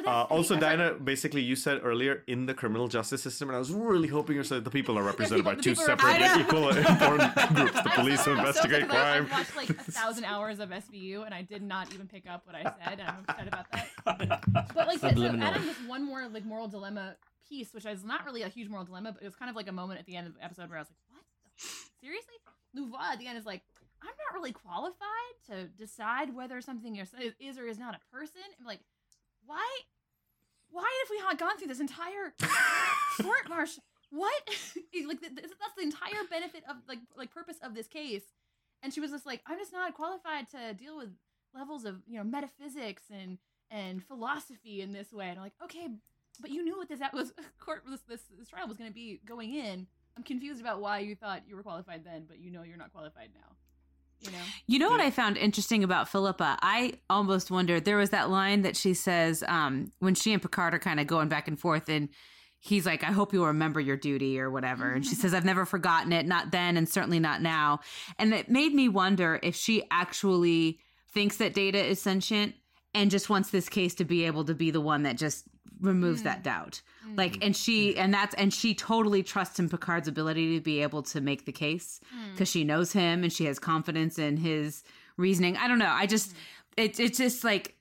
Uh, 0.06 0.22
also, 0.30 0.54
that's 0.54 0.62
like- 0.62 0.78
Diana, 0.78 0.94
basically, 0.94 1.42
you 1.42 1.56
said 1.56 1.80
earlier 1.82 2.22
in 2.28 2.46
the 2.46 2.54
criminal 2.54 2.86
justice 2.86 3.20
system, 3.20 3.48
and 3.48 3.56
I 3.56 3.58
was 3.58 3.72
really 3.72 4.06
hoping 4.06 4.36
you 4.36 4.44
said 4.44 4.62
the 4.64 4.70
people 4.70 4.96
are 4.96 5.02
represented 5.02 5.44
people- 5.44 5.56
by 5.56 5.60
two 5.60 5.74
separate 5.74 6.20
yet 6.20 6.38
equal 6.42 6.68
important 6.68 7.34
groups: 7.56 7.72
the 7.82 7.90
police 7.92 8.24
who 8.24 8.30
I'm 8.30 8.36
so 8.36 8.40
investigate 8.46 8.82
upset 8.84 8.88
'cause 8.88 8.96
I- 8.96 9.18
crime. 9.18 9.22
I've 9.24 9.30
watched 9.32 9.56
like 9.56 9.70
a 9.70 9.74
thousand 9.90 10.24
hours 10.26 10.60
of 10.60 10.68
SVU, 10.70 11.24
and 11.24 11.34
I 11.34 11.42
did 11.42 11.60
not 11.62 11.92
even 11.92 12.06
pick 12.06 12.30
up 12.30 12.46
what 12.46 12.54
I 12.54 12.62
said, 12.62 13.00
and 13.00 13.08
I'm 13.08 13.24
upset 13.26 13.48
about 13.48 13.66
that. 13.72 13.88
But 14.74 14.86
like, 14.86 14.98
so, 15.00 15.08
so 15.08 15.14
Subliminal. 15.14 15.42
adding 15.48 15.66
this 15.66 15.76
one 15.88 16.04
more 16.06 16.28
like 16.28 16.44
moral 16.44 16.68
dilemma 16.68 17.16
piece, 17.48 17.72
which 17.72 17.84
is 17.86 18.04
not 18.04 18.24
really 18.24 18.42
a 18.42 18.48
huge 18.48 18.68
moral 18.68 18.84
dilemma, 18.84 19.12
but 19.12 19.22
it 19.22 19.26
was 19.26 19.36
kind 19.36 19.50
of 19.50 19.56
like 19.56 19.68
a 19.68 19.72
moment 19.72 20.00
at 20.00 20.06
the 20.06 20.16
end 20.16 20.26
of 20.26 20.34
the 20.34 20.44
episode 20.44 20.68
where 20.68 20.78
I 20.78 20.82
was 20.82 20.88
like, 20.90 20.98
"What? 21.10 21.24
The- 21.56 21.66
Seriously?" 22.00 22.34
Louvois 22.74 23.12
at 23.12 23.18
the 23.18 23.26
end 23.26 23.38
is 23.38 23.46
like, 23.46 23.62
"I'm 24.02 24.08
not 24.08 24.34
really 24.34 24.52
qualified 24.52 25.34
to 25.48 25.66
decide 25.68 26.34
whether 26.34 26.60
something 26.60 26.96
is, 26.96 27.58
or 27.58 27.66
is 27.66 27.78
not 27.78 27.94
a 27.94 28.00
person." 28.14 28.42
I'm 28.58 28.66
like, 28.66 28.80
"Why? 29.44 29.66
Why 30.70 30.82
have 31.02 31.10
we 31.10 31.18
not 31.20 31.38
gone 31.38 31.56
through 31.58 31.68
this 31.68 31.80
entire 31.80 32.34
court 33.20 33.48
martial? 33.48 33.82
What? 34.10 34.42
like 35.06 35.20
th- 35.20 35.34
th- 35.34 35.50
that's 35.60 35.74
the 35.76 35.82
entire 35.82 36.24
benefit 36.30 36.64
of 36.68 36.76
like 36.88 36.98
like 37.16 37.30
purpose 37.32 37.56
of 37.62 37.74
this 37.74 37.86
case." 37.88 38.24
And 38.82 38.92
she 38.92 39.00
was 39.00 39.10
just 39.10 39.26
like, 39.26 39.40
"I'm 39.46 39.58
just 39.58 39.72
not 39.72 39.94
qualified 39.94 40.48
to 40.50 40.74
deal 40.74 40.96
with 40.98 41.10
levels 41.54 41.84
of 41.84 42.02
you 42.06 42.18
know 42.18 42.24
metaphysics 42.24 43.04
and 43.10 43.38
and 43.70 44.04
philosophy 44.04 44.82
in 44.82 44.92
this 44.92 45.12
way." 45.12 45.28
And 45.28 45.38
I'm 45.38 45.44
like, 45.44 45.54
"Okay, 45.64 45.88
but 46.40 46.50
you 46.50 46.64
knew 46.64 46.76
what 46.76 46.88
this 46.88 46.98
that 47.00 47.14
was 47.14 47.32
court 47.58 47.82
this 47.88 48.00
this, 48.08 48.20
this 48.38 48.48
trial 48.48 48.68
was 48.68 48.76
going 48.76 48.90
to 48.90 48.94
be 48.94 49.20
going 49.26 49.54
in. 49.54 49.86
I'm 50.16 50.22
confused 50.22 50.60
about 50.60 50.80
why 50.80 51.00
you 51.00 51.14
thought 51.14 51.42
you 51.46 51.56
were 51.56 51.62
qualified 51.62 52.04
then, 52.04 52.24
but 52.26 52.38
you 52.38 52.50
know 52.50 52.62
you're 52.62 52.78
not 52.78 52.92
qualified 52.92 53.30
now. 53.34 53.56
You 54.20 54.30
know? 54.30 54.44
You 54.66 54.78
know 54.78 54.88
what 54.88 55.00
I 55.00 55.10
found 55.10 55.36
interesting 55.36 55.84
about 55.84 56.08
Phillipa? 56.08 56.58
I 56.62 56.94
almost 57.10 57.50
wondered 57.50 57.84
there 57.84 57.98
was 57.98 58.10
that 58.10 58.30
line 58.30 58.62
that 58.62 58.74
she 58.74 58.94
says 58.94 59.44
um, 59.46 59.92
when 59.98 60.14
she 60.14 60.32
and 60.32 60.40
Picard 60.40 60.72
are 60.72 60.78
kind 60.78 60.98
of 60.98 61.06
going 61.06 61.28
back 61.28 61.48
and 61.48 61.60
forth, 61.60 61.90
and 61.90 62.08
he's 62.58 62.86
like, 62.86 63.04
"I 63.04 63.12
hope 63.12 63.34
you'll 63.34 63.46
remember 63.46 63.78
your 63.78 63.96
duty" 63.96 64.40
or 64.40 64.50
whatever, 64.50 64.90
and 64.92 65.04
she 65.04 65.14
says, 65.16 65.34
"I've 65.34 65.44
never 65.44 65.66
forgotten 65.66 66.12
it, 66.12 66.26
not 66.26 66.50
then, 66.50 66.76
and 66.76 66.88
certainly 66.88 67.20
not 67.20 67.42
now." 67.42 67.80
And 68.18 68.32
it 68.32 68.48
made 68.48 68.72
me 68.72 68.88
wonder 68.88 69.38
if 69.42 69.54
she 69.54 69.84
actually 69.90 70.80
thinks 71.12 71.36
that 71.36 71.54
Data 71.54 71.84
is 71.84 72.00
sentient 72.00 72.54
and 72.94 73.10
just 73.10 73.28
wants 73.28 73.50
this 73.50 73.68
case 73.68 73.94
to 73.96 74.04
be 74.04 74.24
able 74.24 74.44
to 74.44 74.54
be 74.54 74.70
the 74.70 74.80
one 74.80 75.02
that 75.02 75.18
just 75.18 75.46
removes 75.80 76.22
that 76.22 76.40
mm. 76.40 76.44
doubt. 76.44 76.80
Mm. 77.06 77.18
Like, 77.18 77.44
and 77.44 77.56
she, 77.56 77.94
mm. 77.94 77.98
and 77.98 78.14
that's, 78.14 78.34
and 78.34 78.52
she 78.52 78.74
totally 78.74 79.22
trusts 79.22 79.58
in 79.58 79.68
Picard's 79.68 80.08
ability 80.08 80.56
to 80.56 80.60
be 80.60 80.82
able 80.82 81.02
to 81.04 81.20
make 81.20 81.44
the 81.44 81.52
case 81.52 82.00
because 82.32 82.50
she 82.50 82.64
knows 82.64 82.92
him 82.92 83.22
and 83.22 83.32
she 83.32 83.44
has 83.46 83.58
confidence 83.58 84.18
in 84.18 84.36
his 84.36 84.82
reasoning. 85.16 85.56
I 85.56 85.68
don't 85.68 85.78
know. 85.78 85.92
I 85.92 86.06
just, 86.06 86.34
it, 86.76 87.00
it's 87.00 87.18
just 87.18 87.44
like, 87.44 87.76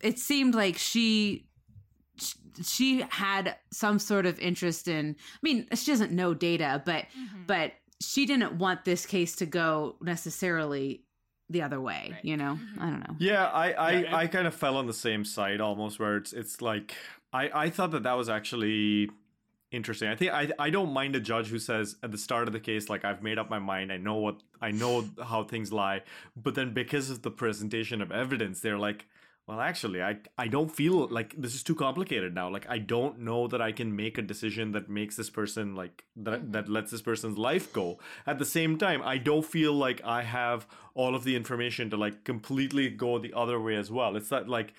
it 0.00 0.18
seemed 0.18 0.54
like 0.54 0.76
she 0.76 1.46
she 2.62 3.04
had 3.08 3.56
some 3.72 3.98
sort 3.98 4.26
of 4.26 4.38
interest 4.38 4.86
in. 4.86 5.16
I 5.18 5.38
mean, 5.42 5.66
she 5.74 5.90
doesn't 5.90 6.12
know 6.12 6.34
data, 6.34 6.82
but 6.84 7.06
mm-hmm. 7.06 7.44
but 7.46 7.72
she 8.00 8.26
didn't 8.26 8.58
want 8.58 8.84
this 8.84 9.06
case 9.06 9.36
to 9.36 9.46
go 9.46 9.96
necessarily 10.00 11.04
the 11.48 11.62
other 11.62 11.80
way. 11.80 12.14
You 12.22 12.36
know, 12.36 12.58
mm-hmm. 12.60 12.82
I 12.82 12.90
don't 12.90 13.00
know. 13.00 13.16
Yeah, 13.18 13.46
I 13.46 13.72
I, 13.72 13.90
Yeah, 13.92 13.98
and- 13.98 14.14
I 14.14 14.26
kind 14.26 14.46
of 14.46 14.54
fell 14.54 14.76
on 14.76 14.86
the 14.86 14.92
same 14.92 15.24
side 15.24 15.60
almost, 15.60 15.98
where 15.98 16.16
it's 16.16 16.32
it's 16.32 16.60
like 16.60 16.94
I 17.34 17.50
I 17.64 17.70
thought 17.70 17.90
that 17.90 18.04
that 18.04 18.16
was 18.16 18.28
actually 18.28 19.10
interesting. 19.70 20.08
I 20.08 20.16
think 20.16 20.32
I 20.32 20.48
I 20.58 20.70
don't 20.70 20.92
mind 20.92 21.16
a 21.16 21.20
judge 21.20 21.48
who 21.48 21.58
says 21.58 21.96
at 22.02 22.12
the 22.12 22.18
start 22.18 22.46
of 22.46 22.52
the 22.52 22.60
case 22.60 22.88
like 22.88 23.04
I've 23.04 23.22
made 23.22 23.38
up 23.38 23.50
my 23.50 23.58
mind. 23.58 23.92
I 23.92 23.98
know 23.98 24.14
what 24.14 24.42
I 24.62 24.70
know 24.70 25.04
how 25.22 25.42
things 25.42 25.72
lie, 25.72 26.02
but 26.36 26.54
then 26.54 26.72
because 26.72 27.10
of 27.10 27.22
the 27.22 27.30
presentation 27.30 28.00
of 28.00 28.10
evidence, 28.12 28.60
they're 28.60 28.78
like. 28.78 29.06
Well, 29.46 29.60
actually, 29.60 30.02
I 30.02 30.16
I 30.38 30.48
don't 30.48 30.74
feel 30.74 31.06
like 31.08 31.34
this 31.36 31.54
is 31.54 31.62
too 31.62 31.74
complicated 31.74 32.34
now. 32.34 32.48
Like 32.48 32.66
I 32.66 32.78
don't 32.78 33.18
know 33.18 33.46
that 33.48 33.60
I 33.60 33.72
can 33.72 33.94
make 33.94 34.16
a 34.16 34.22
decision 34.22 34.72
that 34.72 34.88
makes 34.88 35.16
this 35.16 35.28
person 35.28 35.74
like 35.74 36.04
that 36.16 36.40
mm-hmm. 36.40 36.52
that 36.52 36.70
lets 36.70 36.90
this 36.90 37.02
person's 37.02 37.36
life 37.36 37.70
go. 37.70 37.98
At 38.26 38.38
the 38.38 38.46
same 38.46 38.78
time, 38.78 39.02
I 39.04 39.18
don't 39.18 39.44
feel 39.44 39.74
like 39.74 40.00
I 40.02 40.22
have 40.22 40.66
all 40.94 41.14
of 41.14 41.24
the 41.24 41.36
information 41.36 41.90
to 41.90 41.98
like 41.98 42.24
completely 42.24 42.88
go 42.88 43.18
the 43.18 43.34
other 43.34 43.60
way 43.60 43.76
as 43.76 43.90
well. 43.90 44.16
It's 44.16 44.30
not 44.30 44.48
like 44.48 44.72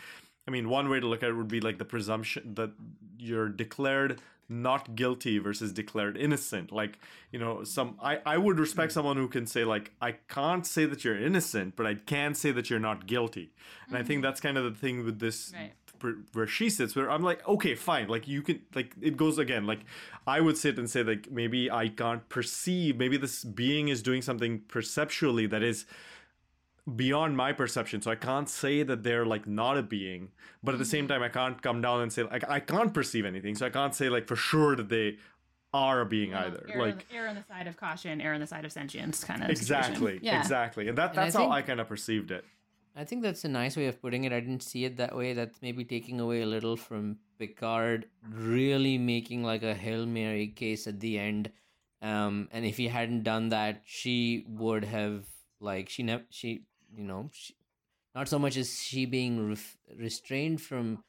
I 0.47 0.51
mean, 0.51 0.69
one 0.69 0.89
way 0.89 0.99
to 0.99 1.07
look 1.07 1.23
at 1.23 1.29
it 1.29 1.33
would 1.33 1.47
be 1.47 1.61
like 1.61 1.77
the 1.77 1.85
presumption 1.85 2.53
that 2.55 2.71
you're 3.17 3.49
declared 3.49 4.21
not 4.47 4.95
guilty 4.95 5.39
versus 5.39 5.71
declared 5.71 6.17
innocent. 6.17 6.71
Like, 6.71 6.99
you 7.31 7.39
know, 7.39 7.63
some 7.63 7.97
I, 8.01 8.19
I 8.25 8.37
would 8.37 8.59
respect 8.59 8.91
hmm. 8.91 8.95
someone 8.95 9.17
who 9.17 9.27
can 9.27 9.47
say 9.47 9.63
like 9.63 9.91
I 10.01 10.13
can't 10.13 10.65
say 10.65 10.85
that 10.85 11.03
you're 11.03 11.19
innocent, 11.19 11.75
but 11.75 11.85
I 11.85 11.95
can 11.95 12.35
say 12.35 12.51
that 12.51 12.69
you're 12.69 12.79
not 12.79 13.07
guilty. 13.07 13.51
And 13.87 13.97
I 13.97 14.03
think 14.03 14.17
mm-hmm. 14.17 14.21
that's 14.23 14.41
kind 14.41 14.57
of 14.57 14.63
the 14.63 14.79
thing 14.79 15.03
with 15.03 15.19
this 15.19 15.53
Right. 16.03 16.15
where 16.33 16.45
she 16.45 16.69
sits 16.69 16.95
where 16.95 17.09
I'm 17.09 17.23
like, 17.23 17.47
okay, 17.47 17.73
fine. 17.73 18.07
Like 18.07 18.27
you 18.27 18.41
can 18.41 18.61
like 18.75 18.93
it 19.01 19.17
goes 19.17 19.39
again. 19.39 19.65
Like 19.65 19.79
I 20.27 20.41
would 20.41 20.57
sit 20.57 20.77
and 20.77 20.89
say 20.89 21.03
like 21.03 21.31
maybe 21.31 21.71
I 21.71 21.87
can't 21.87 22.27
perceive, 22.29 22.97
maybe 22.97 23.17
this 23.17 23.43
being 23.43 23.87
is 23.87 24.03
doing 24.03 24.21
something 24.21 24.59
perceptually 24.67 25.47
that 25.47 25.63
is 25.63 25.85
beyond 26.95 27.35
my 27.35 27.51
perception 27.51 27.99
so 28.01 28.11
i 28.11 28.15
can't 28.15 28.47
say 28.47 28.83
that 28.83 29.01
they're 29.01 29.25
like 29.25 29.47
not 29.47 29.75
a 29.77 29.81
being 29.81 30.29
but 30.63 30.73
at 30.75 30.77
the 30.77 30.85
same 30.85 31.07
time 31.07 31.23
i 31.23 31.29
can't 31.29 31.61
come 31.61 31.81
down 31.81 32.01
and 32.01 32.13
say 32.13 32.21
like 32.23 32.47
i 32.47 32.59
can't 32.59 32.93
perceive 32.93 33.25
anything 33.25 33.55
so 33.55 33.65
i 33.65 33.69
can't 33.69 33.95
say 33.95 34.07
like 34.07 34.27
for 34.27 34.35
sure 34.35 34.75
that 34.75 34.87
they 34.89 35.17
are 35.73 36.01
a 36.01 36.05
being 36.05 36.33
either 36.33 36.63
Err, 36.71 36.79
like 36.81 36.91
on 36.93 36.97
the, 37.09 37.15
err 37.17 37.27
on 37.27 37.35
the 37.35 37.43
side 37.43 37.67
of 37.67 37.75
caution, 37.75 38.21
err 38.21 38.33
on 38.33 38.39
the 38.39 38.47
side 38.47 38.63
of 38.63 38.71
sentience, 38.71 39.23
kind 39.25 39.43
of. 39.43 39.49
exactly. 39.49 40.19
Yeah. 40.21 40.39
exactly 40.39 40.87
and 40.87 40.97
that 40.97 41.09
And 41.09 41.19
I 41.19 41.23
that's 41.23 41.35
how 41.35 41.41
think- 41.41 41.53
i 41.53 41.61
kind 41.63 41.79
of 41.79 41.87
perceived 41.89 42.31
it 42.31 42.45
I 42.97 43.03
think 43.03 43.23
that's 43.23 43.43
a 43.43 43.49
nice 43.49 43.75
way 43.75 43.87
of 43.87 44.01
putting 44.01 44.23
it. 44.23 44.31
I 44.31 44.39
didn't 44.39 44.63
see 44.63 44.85
it 44.85 44.95
that 44.95 45.17
way. 45.17 45.33
That's 45.33 45.61
maybe 45.61 45.83
taking 45.83 46.21
away 46.21 46.43
a 46.43 46.45
little 46.45 46.77
from 46.77 47.17
Picard 47.37 48.05
really 48.31 48.97
making 48.97 49.43
like 49.43 49.63
a 49.63 49.73
Hail 49.73 50.05
Mary 50.05 50.47
case 50.47 50.87
at 50.87 51.01
the 51.01 51.19
end. 51.19 51.51
Um, 52.01 52.47
and 52.53 52.63
if 52.65 52.77
he 52.77 52.87
hadn't 52.87 53.23
done 53.23 53.49
that, 53.49 53.81
she 53.83 54.45
would 54.47 54.85
have 54.85 55.25
like 55.59 55.89
she 55.89 56.03
never 56.03 56.23
she 56.29 56.61
you 56.97 57.03
know 57.03 57.29
she, 57.33 57.53
not 58.13 58.27
so 58.29 58.39
much 58.39 58.55
as 58.57 58.79
she 58.81 59.05
being 59.05 59.49
ref- 59.49 59.77
restrained 59.97 60.61
from 60.61 61.03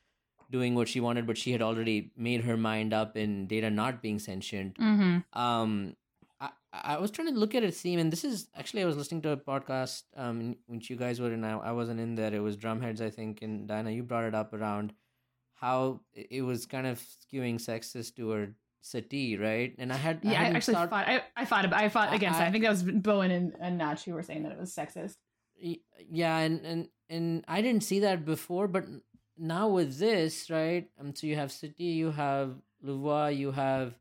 doing 0.51 0.75
what 0.77 0.89
she 0.89 1.01
wanted, 1.01 1.27
but 1.27 1.37
she 1.39 1.51
had 1.53 1.63
already 1.63 2.13
made 2.17 2.43
her 2.45 2.57
mind 2.57 2.93
up 2.93 3.17
in 3.17 3.47
Data 3.47 3.69
not 3.71 4.01
being 4.03 4.19
sentient 4.19 4.77
Mm-hmm. 4.79 5.39
um 5.39 5.97
I, 6.41 6.51
I 6.73 6.99
was 6.99 7.11
trying 7.11 7.29
to 7.33 7.39
look 7.39 7.55
at 7.55 7.63
it 7.65 7.75
theme 7.75 7.99
and 7.99 8.13
this 8.13 8.23
is 8.23 8.49
actually 8.55 8.83
i 8.83 8.85
was 8.85 8.97
listening 8.97 9.23
to 9.23 9.31
a 9.31 9.37
podcast 9.37 10.03
um 10.17 10.55
which 10.67 10.91
you 10.91 10.97
guys 10.97 11.19
were 11.21 11.33
in 11.33 11.43
I, 11.45 11.57
I 11.59 11.73
wasn't 11.73 11.99
in 12.01 12.15
there 12.15 12.35
it 12.35 12.41
was 12.41 12.57
drumheads 12.59 13.01
i 13.01 13.09
think 13.11 13.41
and 13.43 13.67
diana 13.67 13.91
you 13.91 14.03
brought 14.03 14.25
it 14.25 14.35
up 14.35 14.53
around 14.53 14.93
how 15.55 16.01
it 16.15 16.43
was 16.43 16.67
kind 16.67 16.87
of 16.87 17.01
skewing 17.01 17.55
sexist 17.57 18.15
toward 18.17 18.55
Satie 18.85 19.41
right 19.41 19.75
and 19.79 19.91
i 19.93 19.97
had 19.97 20.21
Yeah, 20.23 20.33
I, 20.33 20.35
hadn't 20.35 20.57
actually 20.57 20.75
thought- 20.75 20.91
fought. 20.91 21.09
I, 21.09 21.23
I 21.37 21.45
fought. 21.47 21.73
I 21.73 21.89
fought 21.89 22.11
I- 22.11 22.15
against. 22.17 22.39
I- 22.41 22.47
I 22.47 22.51
think 22.53 22.63
that 22.65 22.71
was 22.71 22.83
Bowen 22.85 23.31
and, 23.31 23.55
and 23.61 23.99
who 24.01 24.13
were 24.13 24.23
saying 24.23 24.43
that 24.45 24.53
it 24.53 24.59
was 24.59 24.73
sexist. 24.75 25.17
Y- 25.63 25.81
yeah 26.11 26.39
and 26.39 26.65
and 26.67 26.89
and 27.09 27.45
i 27.49 27.61
didn't 27.63 27.83
see 27.85 28.01
that 28.01 28.25
before 28.25 28.69
but 28.69 28.85
now 29.39 29.69
with 29.69 29.99
this 29.99 30.51
right 30.51 30.91
um 31.01 31.15
so 31.15 31.27
you 31.27 31.37
have 31.37 31.51
Satie 31.51 31.95
you 31.97 32.11
have 32.11 32.55
louvois 32.83 33.29
you 33.29 33.53
have 33.53 33.95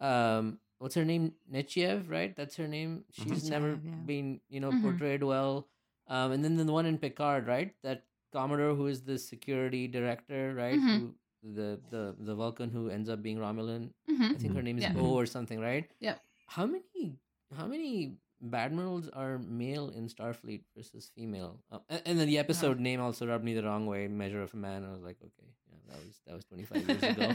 um 0.00 0.58
what's 0.78 0.94
her 0.94 1.04
name 1.04 1.32
Nechayev, 1.52 2.08
right 2.10 2.34
that's 2.36 2.56
her 2.56 2.68
name 2.68 3.04
she's 3.12 3.48
never 3.50 3.70
yeah. 3.82 3.94
been 4.04 4.40
you 4.48 4.60
know 4.60 4.70
Mhm. 4.72 4.82
portrayed 4.82 5.22
well 5.22 5.68
um 6.08 6.32
and 6.32 6.44
then 6.44 6.56
the 6.56 6.64
one 6.72 6.86
in 6.86 6.98
picard 6.98 7.46
right 7.46 7.74
that 7.82 8.04
commodore 8.32 8.74
who 8.74 8.86
is 8.86 9.02
the 9.02 9.18
security 9.18 9.86
director 9.88 10.54
right 10.54 10.78
Mhm. 10.80 10.98
who 11.00 11.14
the 11.60 11.80
the 11.90 12.14
the 12.18 12.34
vulcan 12.34 12.70
who 12.70 12.88
ends 12.90 13.08
up 13.08 13.22
being 13.22 13.38
romulan 13.38 13.90
Mm-hmm. 14.10 14.32
i 14.34 14.38
think 14.38 14.54
her 14.54 14.62
name 14.62 14.78
is 14.78 14.84
Yeah. 14.84 14.96
o 14.98 15.14
or 15.14 15.26
something 15.26 15.60
right 15.60 15.88
yeah 16.00 16.16
how 16.46 16.66
many 16.66 17.16
how 17.56 17.66
many 17.66 18.16
Badmirals 18.44 19.08
are 19.12 19.38
male 19.38 19.88
in 19.90 20.08
Starfleet 20.08 20.62
versus 20.76 21.10
female, 21.14 21.60
uh, 21.72 21.78
and, 21.88 22.02
and 22.06 22.18
then 22.18 22.26
the 22.26 22.38
episode 22.38 22.78
name 22.80 23.00
also 23.00 23.26
rubbed 23.26 23.44
me 23.44 23.54
the 23.54 23.62
wrong 23.62 23.86
way. 23.86 24.08
Measure 24.08 24.42
of 24.42 24.52
a 24.52 24.56
Man. 24.56 24.84
I 24.84 24.92
was 24.92 25.02
like, 25.02 25.16
okay, 25.22 25.48
yeah, 25.70 25.78
that 25.94 26.04
was 26.04 26.20
that 26.26 26.34
was 26.34 26.44
twenty 26.44 26.64
five 26.64 26.86
years 26.88 27.02
ago. 27.02 27.34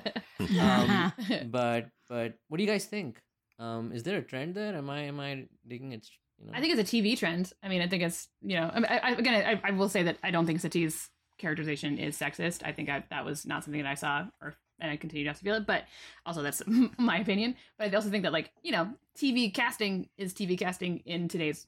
um, 0.62 1.14
but 1.52 1.90
but 2.08 2.36
what 2.48 2.58
do 2.58 2.64
you 2.64 2.70
guys 2.70 2.86
think? 2.86 3.22
Um, 3.60 3.92
is 3.92 4.04
there 4.04 4.18
a 4.18 4.22
trend 4.22 4.56
there? 4.56 4.76
Am 4.76 4.90
I 4.90 5.02
am 5.04 5.20
I 5.20 5.46
digging 5.68 5.92
it? 5.92 6.08
You 6.40 6.48
know, 6.48 6.54
I 6.56 6.62
think 6.62 6.78
it's 6.78 6.92
a 6.92 6.96
TV 6.98 7.18
trend. 7.18 7.52
I 7.64 7.68
mean, 7.70 7.82
I 7.82 7.88
think 7.88 8.04
it's 8.04 8.28
you 8.42 8.56
know. 8.58 8.70
I, 8.74 8.76
mean, 8.76 8.86
I, 8.90 8.98
I- 9.00 9.12
again, 9.12 9.60
I, 9.64 9.70
I 9.70 9.72
will 9.72 9.90
say 9.90 10.04
that 10.04 10.18
I 10.24 10.32
don't 10.32 10.46
think 10.46 10.60
Satie's 10.62 11.10
characterization 11.38 11.98
is 11.98 12.18
sexist. 12.18 12.62
I 12.66 12.72
think 12.72 12.90
I, 12.90 13.04
that 13.10 13.26
was 13.26 13.46
not 13.46 13.64
something 13.64 13.82
that 13.82 13.90
I 13.90 13.96
saw, 13.96 14.26
or 14.42 14.56
and 14.82 14.92
I 14.92 14.98
continue 14.98 15.26
not 15.26 15.36
to 15.38 15.44
feel 15.44 15.56
it. 15.56 15.66
But 15.66 15.86
also, 16.26 16.42
that's 16.42 16.62
my 16.98 17.20
opinion. 17.20 17.56
But 17.78 17.92
I 17.92 17.96
also 17.96 18.10
think 18.10 18.24
that 18.24 18.34
like 18.34 18.52
you 18.64 18.72
know, 18.72 18.90
TV 19.18 19.54
casting 19.54 20.10
is 20.18 20.34
TV 20.34 20.58
casting 20.58 21.00
in 21.06 21.28
today's 21.28 21.68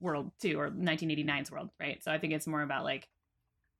world 0.00 0.30
too, 0.40 0.58
or 0.58 0.70
1989's 0.70 1.50
world, 1.50 1.70
right? 1.80 2.02
So 2.02 2.12
I 2.12 2.18
think 2.18 2.32
it's 2.32 2.46
more 2.46 2.62
about 2.62 2.84
like 2.84 3.08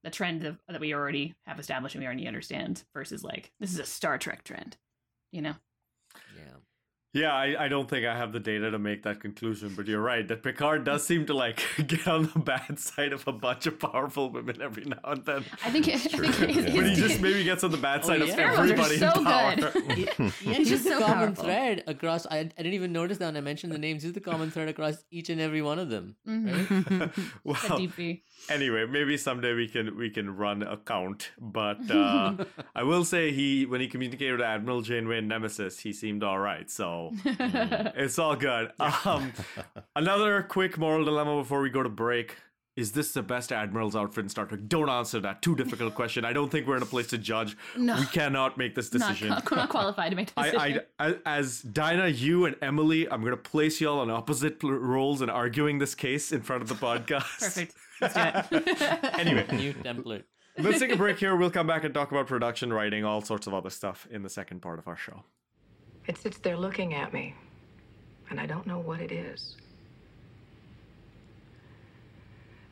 the 0.02 0.10
trend 0.10 0.44
of, 0.44 0.58
that 0.68 0.80
we 0.80 0.94
already 0.94 1.34
have 1.46 1.58
established 1.58 1.94
and 1.94 2.02
we 2.02 2.06
already 2.06 2.26
understand 2.26 2.84
versus 2.94 3.24
like 3.24 3.52
this 3.60 3.72
is 3.72 3.78
a 3.78 3.84
Star 3.84 4.18
Trek 4.18 4.44
trend, 4.44 4.76
you 5.32 5.42
know. 5.42 5.54
Yeah. 7.16 7.22
yeah 7.44 7.58
I, 7.58 7.64
I 7.64 7.68
don't 7.68 7.88
think 7.88 8.06
i 8.06 8.14
have 8.16 8.32
the 8.32 8.40
data 8.40 8.70
to 8.70 8.78
make 8.78 9.02
that 9.04 9.20
conclusion 9.20 9.74
but 9.76 9.86
you're 9.86 10.02
right 10.02 10.26
that 10.28 10.42
picard 10.42 10.84
does 10.84 11.06
seem 11.06 11.26
to 11.26 11.34
like 11.34 11.62
get 11.86 12.06
on 12.06 12.30
the 12.32 12.38
bad 12.40 12.78
side 12.78 13.12
of 13.12 13.26
a 13.26 13.32
bunch 13.32 13.66
of 13.66 13.78
powerful 13.78 14.30
women 14.30 14.60
every 14.62 14.84
now 14.84 14.98
and 15.04 15.24
then 15.24 15.44
I 15.64 15.70
think, 15.70 15.88
I 15.94 15.96
true, 15.98 16.28
think 16.28 16.56
his, 16.56 16.64
yeah. 16.66 16.74
but 16.76 16.86
he 16.90 16.94
just 16.94 17.20
maybe 17.20 17.42
gets 17.44 17.64
on 17.64 17.70
the 17.70 17.76
bad 17.88 18.00
Oh, 18.04 18.08
side 18.08 18.20
yeah. 18.22 18.32
of 18.34 18.38
everybody 18.38 18.98
so 18.98 19.10
in 19.12 19.24
power 19.24 19.54
good. 19.56 19.72
Yeah, 19.96 20.28
He's 20.58 20.68
he's 20.68 20.84
the 20.84 20.90
so 20.90 21.00
common 21.00 21.16
powerful. 21.34 21.44
thread 21.44 21.84
across. 21.86 22.26
I, 22.26 22.38
I 22.38 22.42
didn't 22.44 22.74
even 22.74 22.92
notice 22.92 23.18
that 23.18 23.26
when 23.26 23.36
I 23.36 23.40
mentioned 23.40 23.72
the 23.72 23.78
names. 23.78 24.02
He's 24.02 24.12
the 24.12 24.20
common 24.20 24.50
thread 24.50 24.68
across 24.68 24.96
each 25.10 25.30
and 25.30 25.40
every 25.40 25.62
one 25.62 25.78
of 25.78 25.88
them. 25.88 26.16
Mhm. 26.28 27.00
Right? 27.00 27.10
Well 27.44 27.56
anyway 28.50 28.86
maybe 28.86 29.16
someday 29.16 29.54
we 29.54 29.66
can 29.68 29.96
we 29.96 30.10
can 30.10 30.36
run 30.36 30.62
a 30.62 30.76
count 30.76 31.30
but 31.40 31.90
uh 31.90 32.34
i 32.74 32.82
will 32.82 33.04
say 33.04 33.32
he 33.32 33.66
when 33.66 33.80
he 33.80 33.88
communicated 33.88 34.32
with 34.32 34.42
admiral 34.42 34.82
janeway 34.82 35.18
and 35.18 35.28
nemesis 35.28 35.80
he 35.80 35.92
seemed 35.92 36.22
all 36.22 36.38
right 36.38 36.70
so 36.70 37.05
it's 37.24 38.18
all 38.18 38.36
good 38.36 38.70
um 38.80 39.32
another 39.94 40.42
quick 40.42 40.78
moral 40.78 41.04
dilemma 41.04 41.36
before 41.36 41.60
we 41.60 41.70
go 41.70 41.82
to 41.82 41.88
break 41.88 42.36
is 42.76 42.92
this 42.92 43.12
the 43.12 43.22
best 43.22 43.52
admiral's 43.52 43.96
outfit 43.96 44.24
in 44.24 44.28
Star 44.28 44.44
Trek? 44.44 44.60
Don't 44.68 44.90
answer 44.90 45.18
that. 45.20 45.40
Too 45.40 45.56
difficult 45.56 45.94
question. 45.94 46.26
I 46.26 46.34
don't 46.34 46.50
think 46.50 46.66
we're 46.66 46.76
in 46.76 46.82
a 46.82 46.86
place 46.86 47.06
to 47.06 47.16
judge. 47.18 47.56
No. 47.74 47.96
We 47.98 48.04
cannot 48.04 48.58
make 48.58 48.74
this 48.74 48.90
decision. 48.90 49.32
qua- 49.46 49.56
not 49.56 49.70
qualified 49.70 50.10
to 50.10 50.16
make 50.16 50.34
the 50.34 50.42
decision. 50.42 50.80
I, 50.98 51.08
I, 51.08 51.14
as 51.24 51.62
Dinah, 51.62 52.08
you 52.08 52.44
and 52.44 52.54
Emily, 52.60 53.10
I'm 53.10 53.22
going 53.22 53.30
to 53.30 53.38
place 53.38 53.80
y'all 53.80 54.00
on 54.00 54.10
opposite 54.10 54.60
pl- 54.60 54.72
roles 54.72 55.22
and 55.22 55.30
arguing 55.30 55.78
this 55.78 55.94
case 55.94 56.32
in 56.32 56.42
front 56.42 56.60
of 56.62 56.68
the 56.68 56.74
podcast. 56.74 57.40
Perfect. 57.40 57.74
Let's 58.02 58.48
do 58.50 58.62
it. 58.62 59.18
Anyway, 59.18 59.46
New 59.52 59.72
template. 59.72 60.24
Let's 60.58 60.78
take 60.78 60.92
a 60.92 60.96
break 60.96 61.18
here. 61.18 61.34
We'll 61.34 61.50
come 61.50 61.66
back 61.66 61.84
and 61.84 61.94
talk 61.94 62.10
about 62.10 62.26
production, 62.26 62.72
writing, 62.72 63.04
all 63.06 63.22
sorts 63.22 63.46
of 63.46 63.54
other 63.54 63.70
stuff 63.70 64.06
in 64.10 64.22
the 64.22 64.30
second 64.30 64.60
part 64.60 64.78
of 64.78 64.86
our 64.86 64.96
show. 64.96 65.24
It 66.06 66.16
sits 66.16 66.38
there 66.38 66.56
looking 66.56 66.94
at 66.94 67.12
me, 67.12 67.34
and 68.30 68.40
I 68.40 68.46
don't 68.46 68.66
know 68.66 68.78
what 68.78 69.00
it 69.00 69.10
is. 69.10 69.56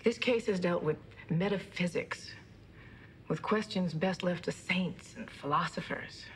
This 0.04 0.18
case 0.18 0.46
has 0.46 0.60
dealt 0.60 0.82
with 0.82 0.98
metaphysics, 1.30 2.30
with 3.28 3.42
questions 3.42 3.94
best 3.94 4.22
left 4.22 4.44
to 4.44 4.52
saints 4.52 5.14
and 5.16 5.28
philosophers. 5.30 6.26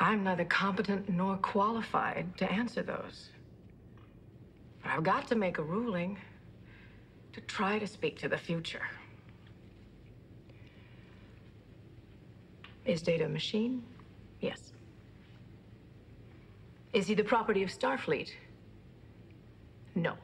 I'm 0.00 0.22
neither 0.22 0.44
competent 0.44 1.08
nor 1.08 1.36
qualified 1.36 2.36
to 2.38 2.50
answer 2.50 2.82
those. 2.82 3.30
But 4.82 4.92
I've 4.92 5.02
got 5.02 5.28
to 5.28 5.34
make 5.34 5.58
a 5.58 5.62
ruling 5.62 6.18
to 7.32 7.40
try 7.42 7.78
to 7.78 7.86
speak 7.86 8.18
to 8.18 8.28
the 8.28 8.38
future. 8.38 8.82
Is 12.84 13.02
Data 13.02 13.26
a 13.26 13.28
machine? 13.28 13.82
Yes. 14.40 14.72
Is 16.92 17.06
he 17.06 17.14
the 17.14 17.24
property 17.24 17.62
of 17.62 17.70
Starfleet? 17.70 18.30
No. 19.94 20.14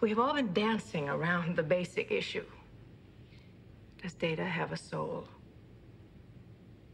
We 0.00 0.08
have 0.10 0.18
all 0.18 0.34
been 0.34 0.52
dancing 0.52 1.08
around 1.08 1.56
the 1.56 1.62
basic 1.62 2.10
issue. 2.10 2.44
Does 4.02 4.14
Data 4.14 4.44
have 4.44 4.72
a 4.72 4.76
soul? 4.76 5.26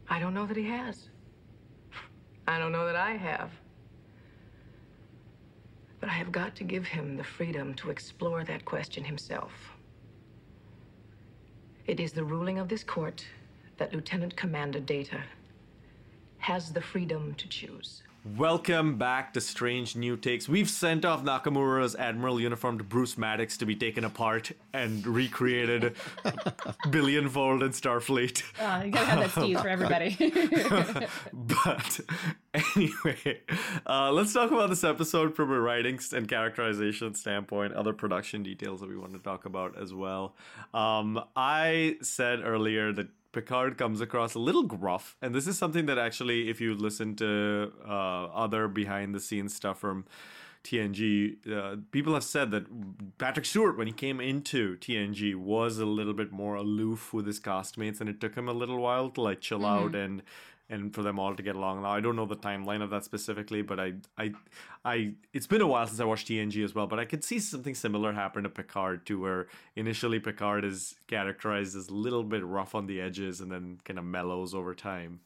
I 0.09 0.19
don't 0.19 0.33
know 0.33 0.45
that 0.45 0.57
he 0.57 0.63
has. 0.63 1.09
I 2.47 2.59
don't 2.59 2.71
know 2.71 2.85
that 2.85 2.95
I 2.95 3.11
have. 3.11 3.51
But 5.99 6.09
I 6.09 6.13
have 6.13 6.31
got 6.31 6.55
to 6.57 6.63
give 6.63 6.85
him 6.85 7.15
the 7.15 7.23
freedom 7.23 7.73
to 7.75 7.89
explore 7.89 8.43
that 8.43 8.65
question 8.65 9.03
himself. 9.03 9.51
It 11.87 11.99
is 11.99 12.11
the 12.11 12.23
ruling 12.23 12.59
of 12.59 12.67
this 12.67 12.83
court 12.83 13.25
that 13.77 13.93
Lieutenant 13.93 14.35
Commander 14.35 14.79
Data 14.79 15.21
has 16.43 16.73
the 16.73 16.81
freedom 16.81 17.33
to 17.35 17.47
choose. 17.47 18.03
Welcome 18.37 18.97
back 18.97 19.33
to 19.33 19.41
Strange 19.41 19.95
New 19.95 20.17
Takes. 20.17 20.47
We've 20.49 20.69
sent 20.69 21.05
off 21.05 21.23
Nakamura's 21.23 21.95
Admiral 21.95 22.39
uniformed 22.39 22.87
Bruce 22.89 23.17
Maddox 23.17 23.57
to 23.57 23.65
be 23.65 23.75
taken 23.75 24.03
apart 24.03 24.51
and 24.73 25.05
recreated 25.07 25.95
billionfold 26.89 27.63
in 27.63 27.69
Starfleet. 27.71 28.43
Uh, 28.59 28.83
you 28.83 28.91
gotta 28.91 29.05
have 29.05 29.19
that 29.19 29.41
Steve 29.41 29.59
for 29.59 29.69
everybody. 29.69 30.17
but 31.33 31.99
anyway, 32.75 33.41
uh, 33.85 34.11
let's 34.11 34.33
talk 34.33 34.51
about 34.51 34.69
this 34.69 34.83
episode 34.83 35.35
from 35.35 35.51
a 35.51 35.59
writing 35.59 35.99
and 36.13 36.27
characterization 36.27 37.13
standpoint, 37.15 37.73
other 37.73 37.93
production 37.93 38.43
details 38.43 38.81
that 38.81 38.89
we 38.89 38.97
want 38.97 39.13
to 39.13 39.19
talk 39.19 39.45
about 39.45 39.81
as 39.81 39.93
well. 39.93 40.35
Um, 40.73 41.23
I 41.37 41.97
said 42.01 42.39
earlier 42.43 42.91
that 42.93 43.07
Picard 43.33 43.77
comes 43.77 43.99
across 43.99 44.35
a 44.35 44.39
little 44.39 44.63
gruff, 44.63 45.17
and 45.21 45.35
this 45.35 45.47
is 45.47 45.57
something 45.57 45.87
that 45.87 45.97
actually, 45.97 46.49
if 46.49 46.61
you 46.61 46.73
listen 46.75 47.15
to 47.17 47.73
uh, 47.85 48.25
other 48.27 48.67
behind 48.67 49.13
the 49.13 49.19
scenes 49.19 49.53
stuff 49.53 49.79
from 49.79 50.05
TNG, 50.63 51.35
uh, 51.51 51.77
people 51.91 52.13
have 52.13 52.23
said 52.23 52.51
that 52.51 53.17
Patrick 53.17 53.45
Stewart, 53.45 53.77
when 53.77 53.87
he 53.87 53.93
came 53.93 54.21
into 54.21 54.77
TNG, 54.77 55.35
was 55.35 55.79
a 55.79 55.85
little 55.85 56.13
bit 56.13 56.31
more 56.31 56.55
aloof 56.55 57.11
with 57.11 57.25
his 57.25 57.39
castmates, 57.39 57.99
and 57.99 58.07
it 58.07 58.21
took 58.21 58.35
him 58.35 58.47
a 58.47 58.53
little 58.53 58.77
while 58.77 59.09
to 59.09 59.21
like 59.21 59.41
chill 59.41 59.59
mm-hmm. 59.59 59.85
out 59.85 59.95
and 59.95 60.21
and 60.73 60.93
for 60.93 61.03
them 61.03 61.19
all 61.19 61.35
to 61.35 61.43
get 61.43 61.55
along. 61.55 61.83
Now 61.83 61.91
I 61.91 61.99
don't 61.99 62.15
know 62.15 62.25
the 62.25 62.35
timeline 62.35 62.81
of 62.81 62.89
that 62.89 63.05
specifically, 63.05 63.61
but 63.61 63.79
I 63.79 63.93
I 64.17 64.33
I 64.83 65.13
it's 65.31 65.47
been 65.47 65.61
a 65.61 65.67
while 65.67 65.85
since 65.87 65.99
I 65.99 66.05
watched 66.05 66.27
TNG 66.27 66.63
as 66.63 66.73
well, 66.73 66.87
but 66.87 66.99
I 66.99 67.05
could 67.05 67.23
see 67.23 67.39
something 67.39 67.75
similar 67.75 68.11
happen 68.11 68.43
to 68.43 68.49
Picard 68.49 69.05
too, 69.05 69.21
where 69.21 69.47
initially 69.75 70.19
Picard 70.19 70.65
is 70.65 70.95
characterized 71.07 71.75
as 71.75 71.89
a 71.89 71.93
little 71.93 72.23
bit 72.23 72.43
rough 72.43 72.73
on 72.75 72.87
the 72.87 72.99
edges 72.99 73.39
and 73.39 73.51
then 73.51 73.79
kind 73.85 73.99
of 73.99 74.05
mellows 74.05 74.53
over 74.53 74.73
time. 74.73 75.19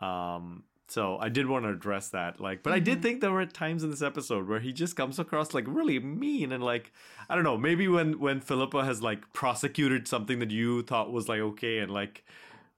Um 0.00 0.64
so 0.86 1.16
I 1.18 1.30
did 1.30 1.46
want 1.46 1.64
to 1.64 1.70
address 1.70 2.10
that, 2.10 2.40
like, 2.40 2.62
but 2.62 2.70
mm-hmm. 2.70 2.76
I 2.76 2.80
did 2.80 2.94
mm-hmm. 2.94 3.02
think 3.02 3.20
there 3.20 3.32
were 3.32 3.46
times 3.46 3.82
in 3.82 3.90
this 3.90 4.02
episode 4.02 4.46
where 4.46 4.60
he 4.60 4.72
just 4.72 4.96
comes 4.96 5.18
across 5.18 5.54
like 5.54 5.64
really 5.66 5.98
mean 5.98 6.52
and 6.52 6.62
like, 6.62 6.92
I 7.28 7.34
don't 7.34 7.44
know, 7.44 7.56
maybe 7.56 7.88
when 7.88 8.18
when 8.18 8.40
Phillipa 8.40 8.84
has 8.84 9.00
like 9.02 9.32
prosecuted 9.32 10.06
something 10.06 10.40
that 10.40 10.50
you 10.50 10.82
thought 10.82 11.10
was 11.10 11.28
like 11.28 11.40
okay 11.40 11.78
and 11.78 11.90
like 11.90 12.24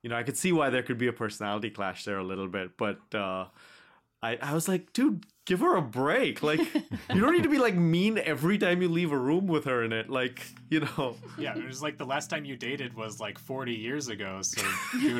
you 0.07 0.09
know, 0.09 0.15
I 0.15 0.23
could 0.23 0.37
see 0.37 0.53
why 0.53 0.69
there 0.69 0.83
could 0.83 0.97
be 0.97 1.07
a 1.07 1.11
personality 1.11 1.69
clash 1.69 2.05
there 2.05 2.17
a 2.17 2.23
little 2.23 2.47
bit, 2.47 2.77
but 2.77 3.01
uh, 3.13 3.47
I 4.23 4.37
I 4.41 4.53
was 4.53 4.69
like, 4.69 4.93
dude, 4.93 5.25
give 5.43 5.59
her 5.59 5.75
a 5.75 5.81
break. 5.81 6.41
Like, 6.41 6.59
you 7.13 7.19
don't 7.19 7.33
need 7.33 7.43
to 7.43 7.49
be 7.49 7.57
like 7.57 7.75
mean 7.75 8.17
every 8.17 8.57
time 8.57 8.81
you 8.81 8.87
leave 8.87 9.11
a 9.11 9.17
room 9.17 9.47
with 9.47 9.65
her 9.65 9.83
in 9.83 9.91
it. 9.91 10.09
Like, 10.09 10.45
you 10.69 10.79
know. 10.79 11.17
Yeah, 11.37 11.57
it 11.57 11.65
was 11.65 11.81
like 11.81 11.97
the 11.97 12.05
last 12.05 12.29
time 12.29 12.45
you 12.45 12.55
dated 12.55 12.95
was 12.95 13.19
like 13.19 13.37
40 13.37 13.73
years 13.73 14.07
ago. 14.07 14.41
So 14.43 14.61
do 14.93 15.19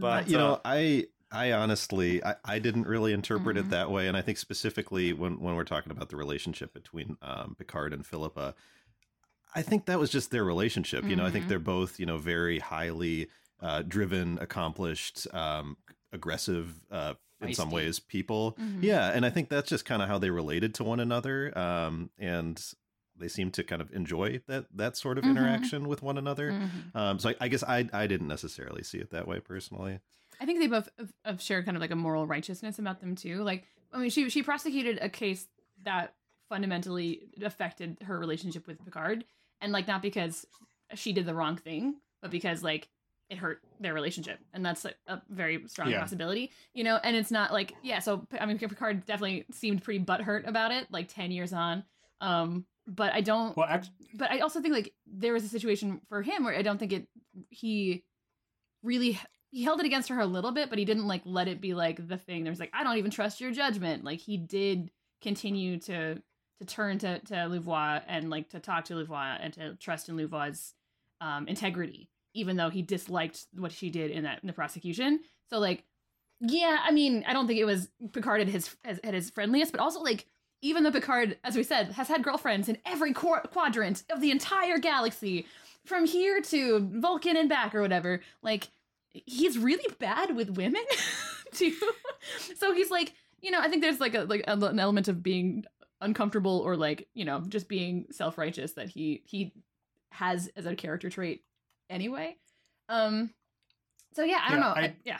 but 0.00 0.28
you 0.28 0.36
know, 0.36 0.60
I 0.64 1.06
I 1.30 1.52
honestly 1.52 2.22
I, 2.24 2.34
I 2.44 2.58
didn't 2.58 2.88
really 2.88 3.12
interpret 3.12 3.56
mm-hmm. 3.56 3.68
it 3.68 3.70
that 3.70 3.92
way, 3.92 4.08
and 4.08 4.16
I 4.16 4.22
think 4.22 4.38
specifically 4.38 5.12
when 5.12 5.38
when 5.38 5.54
we're 5.54 5.62
talking 5.62 5.92
about 5.92 6.08
the 6.08 6.16
relationship 6.16 6.74
between 6.74 7.16
um, 7.22 7.54
Picard 7.56 7.92
and 7.92 8.04
Phillipa, 8.04 8.56
I 9.54 9.62
think 9.62 9.86
that 9.86 9.98
was 9.98 10.10
just 10.10 10.30
their 10.30 10.44
relationship. 10.44 11.04
You 11.04 11.10
mm-hmm. 11.10 11.18
know, 11.18 11.26
I 11.26 11.30
think 11.30 11.42
mm-hmm. 11.44 11.50
they're 11.50 11.58
both, 11.58 12.00
you 12.00 12.06
know, 12.06 12.18
very 12.18 12.58
highly 12.58 13.28
uh, 13.60 13.82
driven, 13.82 14.38
accomplished, 14.40 15.26
um, 15.32 15.76
aggressive, 16.12 16.74
uh, 16.90 17.14
in 17.40 17.54
some 17.54 17.70
ways, 17.70 17.98
people. 17.98 18.56
Mm-hmm. 18.60 18.82
Yeah. 18.82 19.10
And 19.10 19.26
I 19.26 19.30
think 19.30 19.48
that's 19.48 19.68
just 19.68 19.84
kind 19.84 20.00
of 20.00 20.08
how 20.08 20.18
they 20.18 20.30
related 20.30 20.74
to 20.76 20.84
one 20.84 20.98
another. 20.98 21.56
Um, 21.58 22.10
and 22.18 22.62
they 23.16 23.28
seem 23.28 23.50
to 23.52 23.62
kind 23.62 23.82
of 23.82 23.92
enjoy 23.92 24.40
that 24.46 24.66
that 24.74 24.96
sort 24.96 25.18
of 25.18 25.24
mm-hmm. 25.24 25.36
interaction 25.36 25.88
with 25.88 26.02
one 26.02 26.18
another. 26.18 26.52
Mm-hmm. 26.52 26.96
Um, 26.96 27.18
so 27.18 27.30
I, 27.30 27.34
I, 27.42 27.48
guess 27.48 27.62
I 27.62 27.88
I 27.92 28.06
didn't 28.06 28.28
necessarily 28.28 28.82
see 28.82 28.98
it 28.98 29.10
that 29.10 29.28
way 29.28 29.40
personally. 29.40 30.00
I 30.40 30.46
think 30.46 30.60
they 30.60 30.66
both 30.66 30.88
have 31.24 31.40
shared 31.40 31.64
kind 31.64 31.76
of 31.76 31.80
like 31.80 31.92
a 31.92 31.96
moral 31.96 32.26
righteousness 32.26 32.78
about 32.78 33.00
them 33.00 33.14
too. 33.14 33.42
Like 33.42 33.64
I 33.92 33.98
mean, 33.98 34.10
she 34.10 34.28
she 34.30 34.42
prosecuted 34.42 34.98
a 35.00 35.08
case 35.08 35.46
that 35.84 36.14
fundamentally 36.48 37.28
affected 37.42 37.98
her 38.04 38.18
relationship 38.18 38.66
with 38.66 38.84
Picard, 38.84 39.24
and 39.64 39.72
like 39.72 39.88
not 39.88 40.02
because 40.02 40.46
she 40.94 41.12
did 41.12 41.26
the 41.26 41.34
wrong 41.34 41.56
thing, 41.56 41.96
but 42.22 42.30
because 42.30 42.62
like 42.62 42.88
it 43.30 43.38
hurt 43.38 43.62
their 43.80 43.94
relationship, 43.94 44.38
and 44.52 44.64
that's 44.64 44.84
a, 44.84 44.92
a 45.06 45.22
very 45.30 45.66
strong 45.66 45.90
yeah. 45.90 46.00
possibility, 46.00 46.52
you 46.74 46.84
know. 46.84 47.00
And 47.02 47.16
it's 47.16 47.30
not 47.30 47.52
like 47.52 47.74
yeah, 47.82 47.98
so 47.98 48.26
I 48.38 48.46
mean, 48.46 48.58
Picard 48.58 49.06
definitely 49.06 49.46
seemed 49.50 49.82
pretty 49.82 50.04
butthurt 50.04 50.46
about 50.46 50.70
it, 50.70 50.86
like 50.92 51.12
ten 51.12 51.32
years 51.32 51.52
on. 51.52 51.82
Um, 52.20 52.66
but 52.86 53.12
I 53.14 53.22
don't. 53.22 53.56
Well, 53.56 53.66
actually, 53.68 53.94
but 54.14 54.30
I 54.30 54.40
also 54.40 54.60
think 54.60 54.74
like 54.74 54.92
there 55.06 55.32
was 55.32 55.44
a 55.44 55.48
situation 55.48 56.02
for 56.08 56.22
him 56.22 56.44
where 56.44 56.54
I 56.54 56.62
don't 56.62 56.78
think 56.78 56.92
it 56.92 57.08
he 57.48 58.04
really 58.82 59.18
he 59.50 59.62
held 59.64 59.80
it 59.80 59.86
against 59.86 60.10
her 60.10 60.20
a 60.20 60.26
little 60.26 60.52
bit, 60.52 60.68
but 60.68 60.78
he 60.78 60.84
didn't 60.84 61.06
like 61.06 61.22
let 61.24 61.48
it 61.48 61.62
be 61.62 61.72
like 61.72 62.06
the 62.06 62.18
thing. 62.18 62.44
There's 62.44 62.60
like 62.60 62.72
I 62.74 62.84
don't 62.84 62.98
even 62.98 63.10
trust 63.10 63.40
your 63.40 63.52
judgment. 63.52 64.04
Like 64.04 64.20
he 64.20 64.36
did 64.36 64.90
continue 65.22 65.80
to 65.80 66.20
to 66.60 66.66
turn 66.66 66.98
to 66.98 67.18
to 67.20 67.34
Louvois 67.34 68.02
and 68.06 68.30
like 68.30 68.50
to 68.50 68.60
talk 68.60 68.84
to 68.86 68.94
Louvois 68.94 69.38
and 69.40 69.52
to 69.54 69.74
trust 69.76 70.08
in 70.08 70.16
Louvois' 70.16 70.72
um, 71.20 71.48
integrity, 71.48 72.08
even 72.34 72.56
though 72.56 72.70
he 72.70 72.82
disliked 72.82 73.46
what 73.56 73.72
she 73.72 73.90
did 73.90 74.10
in 74.10 74.24
that 74.24 74.40
in 74.42 74.46
the 74.46 74.52
prosecution. 74.52 75.20
So 75.50 75.58
like, 75.58 75.84
yeah, 76.40 76.78
I 76.82 76.90
mean, 76.90 77.24
I 77.26 77.32
don't 77.32 77.46
think 77.46 77.60
it 77.60 77.64
was 77.64 77.88
Picard 78.12 78.40
at 78.40 78.48
his 78.48 78.76
at 78.84 79.14
his 79.14 79.30
friendliest, 79.30 79.72
but 79.72 79.80
also 79.80 80.00
like 80.00 80.26
even 80.62 80.82
though 80.82 80.92
Picard, 80.92 81.36
as 81.44 81.56
we 81.56 81.62
said, 81.62 81.92
has 81.92 82.08
had 82.08 82.22
girlfriends 82.22 82.68
in 82.68 82.78
every 82.86 83.12
qu- 83.12 83.40
quadrant 83.52 84.02
of 84.08 84.22
the 84.22 84.30
entire 84.30 84.78
galaxy, 84.78 85.46
from 85.84 86.06
here 86.06 86.40
to 86.40 86.80
Vulcan 86.94 87.36
and 87.36 87.48
back 87.48 87.74
or 87.74 87.82
whatever, 87.82 88.20
like 88.42 88.68
he's 89.12 89.58
really 89.58 89.94
bad 89.98 90.34
with 90.34 90.50
women 90.50 90.82
too. 91.52 91.74
so 92.56 92.72
he's 92.72 92.90
like, 92.90 93.12
you 93.40 93.50
know, 93.50 93.60
I 93.60 93.68
think 93.68 93.82
there's 93.82 94.00
like 94.00 94.14
a 94.14 94.22
like 94.22 94.42
an 94.46 94.78
element 94.80 95.08
of 95.08 95.22
being 95.22 95.64
uncomfortable 96.04 96.60
or 96.60 96.76
like 96.76 97.08
you 97.14 97.24
know 97.24 97.40
just 97.48 97.68
being 97.68 98.06
self-righteous 98.10 98.72
that 98.72 98.88
he 98.88 99.22
he 99.24 99.52
has 100.10 100.48
as 100.56 100.66
a 100.66 100.76
character 100.76 101.08
trait 101.08 101.42
anyway 101.90 102.36
um 102.88 103.30
so 104.12 104.22
yeah 104.22 104.40
i 104.46 104.50
don't 104.50 104.60
know 104.60 104.74
I, 104.74 104.80
I, 104.80 104.96
yeah 105.04 105.18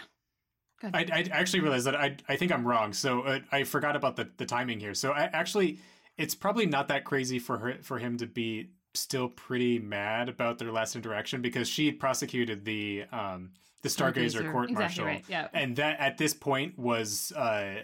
I, 0.93 1.07
I 1.11 1.29
actually 1.33 1.61
realized 1.61 1.87
that 1.87 1.97
I, 1.97 2.17
I 2.29 2.37
think 2.37 2.53
I'm 2.53 2.67
wrong. 2.67 2.93
So 2.93 3.23
uh, 3.23 3.39
I 3.51 3.65
forgot 3.65 3.97
about 3.97 4.17
the, 4.17 4.29
the 4.37 4.45
timing 4.45 4.81
here. 4.81 4.93
So 4.93 5.13
I 5.13 5.31
actually, 5.33 5.79
it's 6.19 6.35
probably 6.35 6.67
not 6.67 6.89
that 6.89 7.05
crazy 7.05 7.39
for 7.39 7.57
her 7.57 7.79
for 7.81 7.99
him 7.99 8.19
to 8.19 8.27
be 8.27 8.69
still 8.95 9.29
pretty 9.29 9.79
mad 9.79 10.29
about 10.29 10.59
their 10.59 10.73
last 10.73 10.95
interaction 10.95 11.43
because 11.43 11.69
she 11.69 11.91
prosecuted 11.91 12.65
the 12.65 13.05
um 13.13 13.51
the 13.83 13.89
Stargazer, 13.89 14.43
Stargazer. 14.43 14.53
court 14.53 14.71
martial, 14.71 15.05
exactly 15.05 15.05
right. 15.05 15.25
yeah. 15.29 15.49
and 15.53 15.77
that 15.77 15.99
at 16.01 16.17
this 16.17 16.33
point 16.33 16.79
was 16.79 17.33
uh 17.33 17.83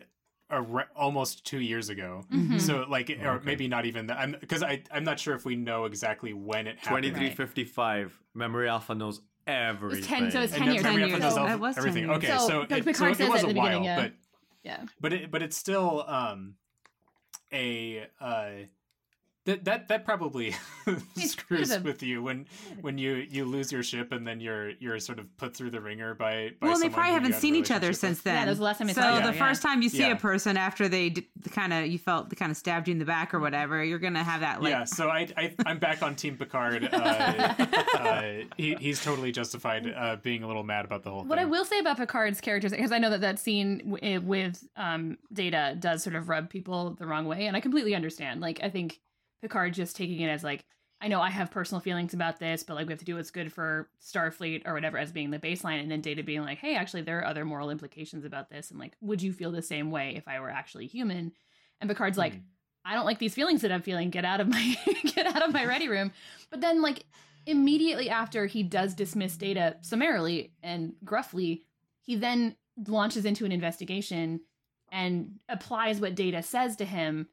re- 0.50 0.84
almost 0.96 1.44
two 1.44 1.60
years 1.60 1.88
ago. 1.88 2.24
Mm-hmm. 2.32 2.58
So 2.58 2.84
like, 2.88 3.10
oh, 3.10 3.24
or 3.24 3.30
okay. 3.34 3.44
maybe 3.44 3.68
not 3.68 3.86
even 3.86 4.06
that. 4.08 4.18
I'm 4.18 4.36
because 4.38 4.62
I 4.62 4.82
I'm 4.90 5.04
not 5.04 5.20
sure 5.20 5.34
if 5.34 5.44
we 5.44 5.56
know 5.56 5.84
exactly 5.84 6.32
when 6.32 6.66
it 6.66 6.78
happened. 6.78 6.90
Twenty 6.90 7.10
three 7.10 7.30
fifty 7.30 7.64
five. 7.64 8.18
Memory 8.34 8.68
Alpha 8.68 8.94
knows 8.94 9.20
everything. 9.46 10.04
ten, 10.04 10.30
so 10.30 10.40
it's 10.40 10.52
ten 10.52 10.72
years. 10.72 10.82
10 10.82 10.98
years. 10.98 11.20
Knows 11.20 11.34
so 11.34 11.46
it 11.46 11.58
was 11.58 11.78
everything. 11.78 12.06
10 12.06 12.10
years. 12.10 12.24
Okay, 12.24 12.38
so, 12.38 12.48
so, 12.48 12.60
it, 12.62 12.96
so 12.96 13.06
it 13.06 13.28
was 13.28 13.42
a 13.42 13.48
while, 13.48 13.82
yeah. 13.82 13.96
but 13.96 14.12
yeah, 14.62 14.84
but 15.00 15.12
it, 15.12 15.30
but 15.30 15.42
it's 15.42 15.56
still 15.56 16.04
um 16.06 16.54
a 17.52 18.06
uh 18.20 18.50
that 19.46 19.64
that 19.64 19.88
that 19.88 20.04
probably 20.04 20.54
screws 21.16 21.70
a... 21.70 21.80
with 21.80 22.02
you 22.02 22.22
when 22.22 22.46
when 22.82 22.98
you 22.98 23.26
you 23.30 23.44
lose 23.44 23.72
your 23.72 23.82
ship 23.82 24.12
and 24.12 24.26
then 24.26 24.38
you're 24.38 24.70
you're 24.80 24.98
sort 25.00 25.18
of 25.18 25.34
put 25.38 25.56
through 25.56 25.70
the 25.70 25.80
ringer 25.80 26.14
by, 26.14 26.50
by 26.60 26.68
well 26.68 26.78
they 26.78 26.90
probably 26.90 27.12
haven't 27.12 27.34
seen 27.34 27.54
each 27.54 27.70
other 27.70 27.92
since 27.94 28.20
then 28.20 28.34
yeah 28.34 28.44
that 28.44 28.50
was 28.50 28.58
the 28.58 28.64
last 28.64 28.78
time 28.78 28.88
so 28.88 29.00
the 29.00 29.06
yeah. 29.06 29.32
first 29.32 29.62
time 29.62 29.80
you 29.80 29.88
see 29.88 30.00
yeah. 30.00 30.12
a 30.12 30.16
person 30.16 30.58
after 30.58 30.88
they 30.88 31.10
kind 31.52 31.72
of 31.72 31.86
you 31.86 31.98
felt 31.98 32.28
they 32.28 32.36
kind 32.36 32.50
of 32.50 32.56
stabbed 32.56 32.86
you 32.86 32.92
in 32.92 32.98
the 32.98 33.04
back 33.04 33.32
or 33.32 33.40
whatever 33.40 33.82
you're 33.82 33.98
gonna 33.98 34.22
have 34.22 34.40
that 34.40 34.62
like 34.62 34.70
yeah 34.70 34.84
so 34.84 35.08
I, 35.08 35.26
I 35.36 35.54
am 35.66 35.78
back 35.78 36.02
on 36.02 36.14
team 36.14 36.36
Picard 36.36 36.92
uh, 36.92 36.96
uh, 37.98 38.22
he, 38.58 38.74
he's 38.74 39.02
totally 39.02 39.32
justified 39.32 39.90
uh, 39.96 40.16
being 40.16 40.42
a 40.42 40.46
little 40.46 40.64
mad 40.64 40.84
about 40.84 41.02
the 41.02 41.10
whole 41.10 41.20
thing. 41.20 41.28
what 41.28 41.38
thing. 41.38 41.46
I 41.46 41.50
will 41.50 41.64
say 41.64 41.78
about 41.78 41.96
Picard's 41.96 42.42
characters 42.42 42.72
because 42.72 42.92
I 42.92 42.98
know 42.98 43.10
that 43.10 43.22
that 43.22 43.38
scene 43.38 43.78
w- 43.78 43.98
eh, 44.02 44.18
with 44.18 44.62
um, 44.76 45.16
Data 45.32 45.76
does 45.78 46.02
sort 46.02 46.14
of 46.14 46.28
rub 46.28 46.50
people 46.50 46.96
the 46.98 47.06
wrong 47.06 47.26
way 47.26 47.46
and 47.46 47.56
I 47.56 47.60
completely 47.60 47.94
understand 47.94 48.40
like 48.40 48.60
I 48.62 48.68
think 48.68 49.00
Picard 49.42 49.74
just 49.74 49.96
taking 49.96 50.20
it 50.20 50.28
as 50.28 50.44
like, 50.44 50.64
I 51.00 51.08
know 51.08 51.20
I 51.20 51.30
have 51.30 51.50
personal 51.50 51.80
feelings 51.80 52.12
about 52.12 52.38
this, 52.38 52.62
but 52.62 52.74
like 52.74 52.86
we 52.86 52.92
have 52.92 52.98
to 52.98 53.06
do 53.06 53.16
what's 53.16 53.30
good 53.30 53.52
for 53.52 53.88
Starfleet 54.02 54.62
or 54.66 54.74
whatever 54.74 54.98
as 54.98 55.12
being 55.12 55.30
the 55.30 55.38
baseline, 55.38 55.80
and 55.80 55.90
then 55.90 56.02
Data 56.02 56.22
being 56.22 56.42
like, 56.42 56.58
hey, 56.58 56.76
actually 56.76 57.02
there 57.02 57.20
are 57.20 57.26
other 57.26 57.44
moral 57.44 57.70
implications 57.70 58.24
about 58.24 58.50
this, 58.50 58.70
and 58.70 58.78
like, 58.78 58.96
would 59.00 59.22
you 59.22 59.32
feel 59.32 59.50
the 59.50 59.62
same 59.62 59.90
way 59.90 60.14
if 60.16 60.28
I 60.28 60.40
were 60.40 60.50
actually 60.50 60.86
human? 60.86 61.32
And 61.80 61.88
Picard's 61.88 62.16
mm. 62.16 62.20
like, 62.20 62.34
I 62.84 62.94
don't 62.94 63.06
like 63.06 63.18
these 63.18 63.34
feelings 63.34 63.62
that 63.62 63.72
I'm 63.72 63.82
feeling. 63.82 64.10
Get 64.10 64.24
out 64.24 64.40
of 64.40 64.48
my 64.48 64.76
get 65.14 65.26
out 65.26 65.42
of 65.42 65.52
my 65.52 65.64
ready 65.64 65.88
room. 65.88 66.12
But 66.50 66.60
then 66.60 66.82
like 66.82 67.04
immediately 67.46 68.10
after 68.10 68.46
he 68.46 68.62
does 68.62 68.94
dismiss 68.94 69.36
data 69.36 69.76
summarily 69.80 70.52
and 70.62 70.94
gruffly, 71.04 71.64
he 72.02 72.16
then 72.16 72.56
launches 72.86 73.24
into 73.24 73.44
an 73.44 73.52
investigation 73.52 74.40
and 74.90 75.38
applies 75.48 76.00
what 76.00 76.14
data 76.14 76.42
says 76.42 76.76
to 76.76 76.84
him 76.84 77.28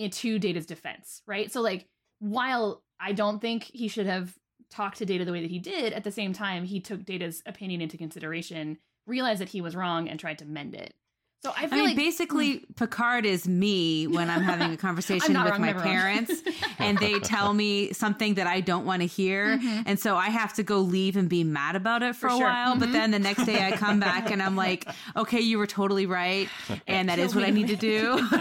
into 0.00 0.38
data's 0.38 0.66
defense, 0.66 1.22
right? 1.26 1.52
So 1.52 1.60
like 1.60 1.86
while 2.18 2.82
I 2.98 3.12
don't 3.12 3.40
think 3.40 3.64
he 3.64 3.88
should 3.88 4.06
have 4.06 4.34
talked 4.70 4.98
to 4.98 5.06
data 5.06 5.24
the 5.24 5.32
way 5.32 5.40
that 5.42 5.50
he 5.50 5.58
did, 5.58 5.92
at 5.92 6.04
the 6.04 6.12
same 6.12 6.32
time 6.32 6.64
he 6.64 6.80
took 6.80 7.04
data's 7.04 7.42
opinion 7.46 7.80
into 7.80 7.96
consideration, 7.96 8.78
realized 9.06 9.40
that 9.40 9.48
he 9.48 9.60
was 9.60 9.76
wrong 9.76 10.08
and 10.08 10.18
tried 10.18 10.38
to 10.38 10.44
mend 10.44 10.74
it. 10.74 10.94
So 11.42 11.54
I 11.56 11.68
feel 11.68 11.72
I 11.72 11.76
mean, 11.76 11.84
like 11.86 11.96
basically, 11.96 12.66
Picard 12.76 13.24
is 13.24 13.48
me 13.48 14.06
when 14.06 14.28
I'm 14.28 14.42
having 14.42 14.72
a 14.72 14.76
conversation 14.88 15.42
with 15.42 15.50
wrong, 15.50 15.62
my 15.62 15.72
parents, 15.72 16.42
and 16.78 16.98
they 16.98 17.18
tell 17.18 17.54
me 17.54 17.94
something 17.94 18.34
that 18.34 18.46
I 18.46 18.60
don't 18.60 18.84
want 18.84 19.00
to 19.00 19.06
hear, 19.06 19.58
and 19.86 19.98
so 19.98 20.16
I 20.16 20.28
have 20.28 20.52
to 20.54 20.62
go 20.62 20.80
leave 20.80 21.16
and 21.16 21.30
be 21.30 21.42
mad 21.42 21.76
about 21.76 22.02
it 22.02 22.14
for, 22.14 22.28
For 22.28 22.34
a 22.34 22.36
sure. 22.36 22.40
while. 22.46 22.76
But 22.76 22.90
Mhm. 22.90 22.92
then 22.92 23.10
the 23.12 23.18
next 23.18 23.46
day 23.46 23.66
I 23.66 23.72
come 23.74 24.00
back 24.10 24.30
and 24.30 24.42
I'm 24.42 24.54
like, 24.54 24.86
okay, 25.16 25.40
you 25.40 25.56
were 25.56 25.66
totally 25.66 26.04
right, 26.04 26.50
and 26.86 27.08
that 27.08 27.18
is 27.18 27.34
what 27.34 27.44
I 27.44 27.50
need 27.50 27.68
to 27.68 27.76
do. 27.76 28.16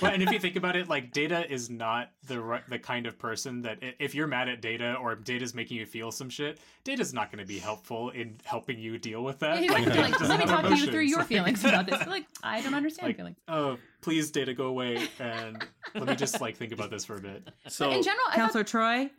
well, 0.00 0.12
and 0.12 0.22
if 0.22 0.30
you 0.30 0.38
think 0.38 0.54
about 0.54 0.76
it, 0.76 0.88
like 0.88 1.12
Data 1.12 1.50
is 1.52 1.70
not 1.70 2.10
the 2.28 2.40
right, 2.40 2.62
the 2.70 2.78
kind 2.78 3.06
of 3.06 3.18
person 3.18 3.62
that 3.62 3.78
if 3.98 4.14
you're 4.14 4.28
mad 4.28 4.48
at 4.48 4.60
Data 4.60 4.94
or 4.94 5.16
Data's 5.16 5.54
making 5.56 5.76
you 5.76 5.86
feel 5.86 6.12
some 6.12 6.30
shit, 6.30 6.60
Data's 6.84 7.12
not 7.12 7.32
going 7.32 7.40
to 7.44 7.48
be 7.48 7.58
helpful 7.58 8.10
in 8.10 8.36
helping 8.44 8.78
you 8.78 8.96
deal 8.96 9.24
with 9.24 9.40
that. 9.40 9.58
He's 9.58 9.70
like, 9.72 9.86
like, 9.86 10.20
let 10.20 10.30
me 10.30 10.36
have 10.36 10.48
talk 10.48 10.64
to 10.68 10.76
you 10.76 10.86
through 10.86 11.00
your 11.02 11.24
feelings 11.24 11.64
about 11.64 11.86
this. 11.86 12.06
Like, 12.12 12.26
I 12.42 12.60
don't 12.60 12.74
understand 12.74 13.08
like, 13.08 13.16
feelings. 13.16 13.38
oh, 13.48 13.78
please, 14.00 14.30
Data, 14.30 14.54
go 14.54 14.66
away, 14.66 15.08
and 15.18 15.64
let 15.94 16.06
me 16.06 16.14
just 16.14 16.40
like 16.40 16.56
think 16.56 16.72
about 16.72 16.90
this 16.90 17.04
for 17.04 17.16
a 17.16 17.20
bit. 17.20 17.48
So 17.68 17.90
in 17.90 18.02
general, 18.02 18.24
I 18.28 18.36
thought 18.36 18.52
Counselor 18.52 18.64
Troi, 18.64 19.10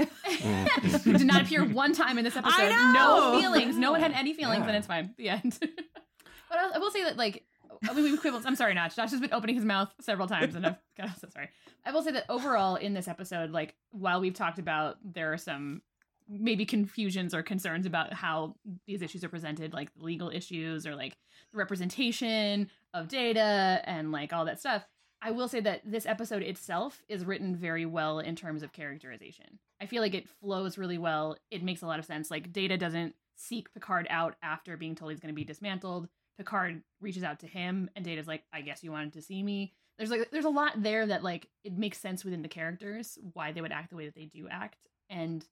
did 1.17 1.25
not 1.25 1.41
appear 1.41 1.65
one 1.65 1.93
time 1.93 2.17
in 2.17 2.23
this 2.23 2.35
episode. 2.35 2.61
I 2.61 2.93
know! 2.93 3.33
No 3.33 3.39
feelings. 3.39 3.77
No 3.77 3.91
one 3.91 3.99
had 3.99 4.11
any 4.11 4.33
feelings, 4.33 4.65
and 4.67 4.75
it's 4.75 4.87
fine. 4.87 5.13
The 5.17 5.29
end. 5.29 5.57
but 5.59 6.57
I, 6.57 6.71
I 6.75 6.77
will 6.77 6.91
say 6.91 7.03
that, 7.03 7.17
like, 7.17 7.43
I 7.89 7.93
mean, 7.93 8.03
we 8.03 8.17
quibbles. 8.17 8.45
I'm 8.45 8.55
sorry, 8.55 8.73
Notch. 8.73 8.97
Notch 8.97 9.11
has 9.11 9.19
been 9.19 9.33
opening 9.33 9.55
his 9.55 9.65
mouth 9.65 9.93
several 10.01 10.27
times, 10.27 10.55
and 10.55 10.65
I've 10.65 10.77
got 10.97 11.09
I'm 11.09 11.15
so 11.15 11.27
sorry. 11.29 11.49
I 11.85 11.91
will 11.91 12.01
say 12.01 12.11
that 12.11 12.25
overall 12.29 12.75
in 12.75 12.93
this 12.93 13.07
episode, 13.07 13.51
like, 13.51 13.75
while 13.91 14.21
we've 14.21 14.33
talked 14.33 14.59
about 14.59 14.97
there 15.03 15.33
are 15.33 15.37
some 15.37 15.81
maybe 16.29 16.65
confusions 16.65 17.33
or 17.33 17.43
concerns 17.43 17.85
about 17.85 18.13
how 18.13 18.55
these 18.87 19.01
issues 19.01 19.23
are 19.23 19.29
presented, 19.29 19.73
like 19.73 19.89
legal 19.97 20.29
issues 20.29 20.87
or 20.87 20.95
like 20.95 21.11
the 21.11 21.17
representation 21.53 22.69
of 22.93 23.07
data 23.07 23.81
and 23.85 24.11
like 24.11 24.33
all 24.33 24.45
that 24.45 24.59
stuff. 24.59 24.85
I 25.21 25.31
will 25.31 25.47
say 25.47 25.61
that 25.61 25.81
this 25.85 26.05
episode 26.05 26.43
itself 26.43 27.01
is 27.07 27.23
written 27.23 27.55
very 27.55 27.85
well 27.85 28.19
in 28.19 28.35
terms 28.35 28.61
of 28.61 28.73
characterization. 28.73 29.59
I 29.81 29.85
feel 29.85 30.01
like 30.01 30.13
it 30.13 30.27
flows 30.27 30.77
really 30.77 30.97
well. 30.97 31.37
It 31.49 31.63
makes 31.63 31.81
a 31.81 31.87
lot 31.87 31.99
of 31.99 32.05
sense. 32.05 32.29
Like 32.29 32.51
Data 32.51 32.77
doesn't 32.77 33.15
seek 33.35 33.73
Picard 33.73 34.05
out 34.09 34.35
after 34.43 34.75
being 34.77 34.95
told 34.95 35.11
he's 35.11 35.21
going 35.21 35.33
to 35.33 35.35
be 35.35 35.45
dismantled. 35.45 36.09
Picard 36.37 36.83
reaches 36.99 37.23
out 37.23 37.39
to 37.39 37.47
him 37.47 37.89
and 37.95 38.03
Data's 38.03 38.27
like, 38.27 38.43
"I 38.51 38.61
guess 38.61 38.83
you 38.83 38.91
wanted 38.91 39.13
to 39.13 39.21
see 39.21 39.41
me." 39.43 39.73
There's 39.97 40.09
like 40.09 40.29
there's 40.31 40.45
a 40.45 40.49
lot 40.49 40.81
there 40.81 41.05
that 41.05 41.23
like 41.23 41.47
it 41.63 41.77
makes 41.77 41.99
sense 41.99 42.25
within 42.25 42.41
the 42.41 42.47
characters 42.49 43.17
why 43.33 43.51
they 43.51 43.61
would 43.61 43.71
act 43.71 43.91
the 43.91 43.95
way 43.95 44.05
that 44.05 44.15
they 44.15 44.25
do 44.25 44.47
act 44.49 44.87
and 45.09 45.45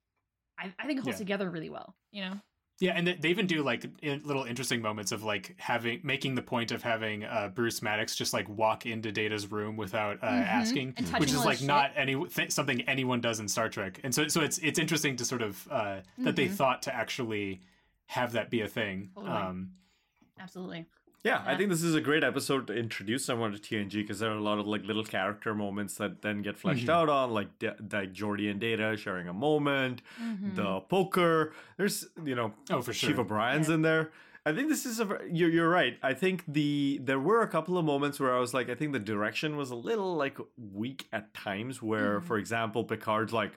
I, 0.58 0.74
I 0.80 0.86
think 0.88 1.00
it 1.00 1.04
holds 1.04 1.18
Yeah. 1.20 1.24
together 1.26 1.50
really 1.50 1.70
well, 1.70 1.96
you 2.12 2.22
know? 2.22 2.34
Yeah, 2.82 2.94
and 2.96 3.06
they- 3.06 3.14
they 3.14 3.30
even 3.30 3.46
do 3.46 3.62
like 3.62 3.86
in 4.02 4.24
little 4.24 4.44
interesting 4.44 4.82
moments 4.82 5.12
of 5.12 5.24
like 5.24 5.54
having 5.60 6.00
making 6.04 6.34
the 6.34 6.42
point 6.42 6.72
of 6.72 6.82
having 6.82 7.24
uh, 7.24 7.50
Bruce 7.54 7.84
Maddox 7.84 8.16
just 8.16 8.34
like 8.34 8.50
walk 8.50 8.88
into 8.88 9.12
Data's 9.12 9.52
room 9.52 9.78
without 9.78 10.18
uh, 10.24 10.28
Mhm. 10.32 10.48
asking, 10.48 10.94
which 11.20 11.30
is 11.32 11.46
like 11.46 11.62
not 11.62 11.92
any 11.96 12.16
th- 12.28 12.52
something 12.52 12.82
anyone 12.82 13.22
does 13.22 13.40
in 13.40 13.48
Star 13.48 13.70
Trek, 13.70 14.00
and 14.04 14.14
so 14.16 14.28
so 14.28 14.42
it's 14.42 14.58
it's 14.58 14.80
interesting 14.80 15.16
to 15.18 15.26
sort 15.26 15.44
of 15.44 15.68
uh, 15.70 16.02
that 16.18 16.36
they 16.36 16.48
Mhm. 16.48 16.54
thought 16.56 16.82
to 16.84 16.96
actually 16.96 17.62
have 18.08 18.32
that 18.34 18.50
be 18.50 18.62
a 18.62 18.68
thing. 18.68 19.12
Totally. 19.14 19.32
Um, 19.32 19.72
Absolutely. 20.40 20.86
Yeah, 21.24 21.44
I 21.46 21.56
think 21.56 21.70
this 21.70 21.84
is 21.84 21.94
a 21.94 22.02
great 22.02 22.24
episode 22.24 22.66
to 22.68 22.74
introduce 22.74 23.24
someone 23.24 23.52
to 23.52 23.60
TNG 23.60 23.94
because 24.02 24.18
there 24.20 24.32
are 24.32 24.38
a 24.38 24.42
lot 24.42 24.58
of 24.58 24.66
like 24.66 24.84
little 24.86 25.04
character 25.04 25.54
moments 25.54 25.96
that 25.98 26.24
then 26.24 26.42
get 26.42 26.58
fleshed 26.58 26.88
Mhm. 26.88 26.94
out 26.94 27.10
on, 27.10 27.30
like 27.32 27.60
D- 27.60 27.68
like 27.92 28.12
Geordi 28.12 28.50
and 28.50 28.60
Data 28.60 28.98
sharing 28.98 29.28
a 29.28 29.34
moment, 29.34 30.02
Mhm. 30.20 30.56
the 30.56 30.80
poker. 30.82 31.54
There's 31.78 32.08
you 32.26 32.34
know, 32.34 32.54
Oh, 32.72 32.82
for 32.82 32.92
sure. 32.92 33.24
Bryan's 33.24 33.70
in 33.70 33.84
there. 33.84 34.12
I 34.48 34.54
think 34.54 34.70
this 34.70 34.88
is 34.88 35.00
a 35.00 35.20
you're 35.32 35.52
you're 35.52 35.70
right. 35.70 36.00
I 36.02 36.16
think 36.16 36.44
the 36.48 37.00
there 37.04 37.20
were 37.20 37.42
a 37.44 37.48
couple 37.48 37.78
of 37.78 37.86
moments 37.86 38.20
where 38.20 38.36
I 38.36 38.40
was 38.40 38.56
like, 38.56 38.70
I 38.72 38.74
think 38.74 38.92
the 38.92 39.00
direction 39.00 39.58
was 39.58 39.70
a 39.70 39.76
little 39.76 40.16
like 40.16 40.40
weak 40.58 41.08
at 41.14 41.32
times. 41.36 41.84
Where, 41.84 42.20
Mhm. 42.20 42.24
for 42.24 42.38
example, 42.40 42.84
Picard's 42.84 43.32
like. 43.34 43.52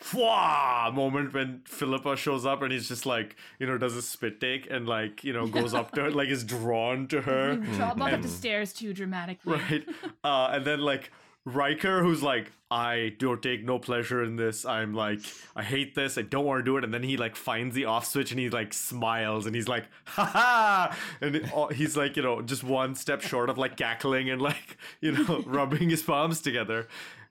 Fwah! 0.00 0.92
moment 0.94 1.34
when 1.34 1.62
Phillipa 1.66 2.16
shows 2.16 2.46
up 2.46 2.62
and 2.62 2.72
he's 2.72 2.88
just 2.88 3.06
like 3.06 3.36
you 3.58 3.66
know 3.66 3.78
does 3.78 3.96
a 3.96 4.02
spit 4.02 4.40
take 4.40 4.70
and 4.70 4.86
like 4.88 5.22
you 5.24 5.32
know 5.32 5.46
goes 5.46 5.74
up 5.74 5.92
to 5.92 6.02
her 6.02 6.10
like 6.10 6.28
is 6.28 6.44
drawn 6.44 7.06
to 7.08 7.20
her 7.22 7.56
drop 7.76 8.00
off 8.00 8.22
the 8.22 8.28
stairs 8.28 8.72
too 8.72 8.92
dramatically. 8.94 9.52
right? 9.52 9.86
Uh, 10.24 10.50
and 10.52 10.64
then 10.64 10.80
like 10.80 11.10
Riker, 11.46 12.02
who's 12.02 12.22
like, 12.22 12.52
I 12.70 13.14
don't 13.18 13.42
take 13.42 13.64
no 13.64 13.78
pleasure 13.78 14.22
in 14.22 14.36
this. 14.36 14.66
I'm 14.66 14.92
like, 14.94 15.20
I 15.56 15.62
hate 15.62 15.94
this. 15.94 16.18
I 16.18 16.22
don't 16.22 16.44
want 16.44 16.60
to 16.60 16.62
do 16.62 16.76
it. 16.76 16.84
And 16.84 16.92
then 16.92 17.02
he 17.02 17.16
like 17.16 17.34
finds 17.34 17.74
the 17.74 17.86
off 17.86 18.06
switch 18.06 18.30
and 18.30 18.38
he 18.38 18.50
like 18.50 18.74
smiles 18.74 19.46
and 19.46 19.54
he's 19.54 19.66
like, 19.66 19.86
ha 20.04 20.24
ha. 20.24 20.96
And 21.20 21.36
it, 21.36 21.72
he's 21.72 21.96
like, 21.96 22.16
you 22.16 22.22
know, 22.22 22.42
just 22.42 22.62
one 22.62 22.94
step 22.94 23.22
short 23.22 23.48
of 23.48 23.56
like 23.56 23.76
cackling 23.76 24.28
and 24.28 24.40
like, 24.40 24.76
you 25.00 25.12
know, 25.12 25.42
rubbing 25.46 25.88
his 25.88 26.02
palms 26.02 26.40
together. 26.42 26.88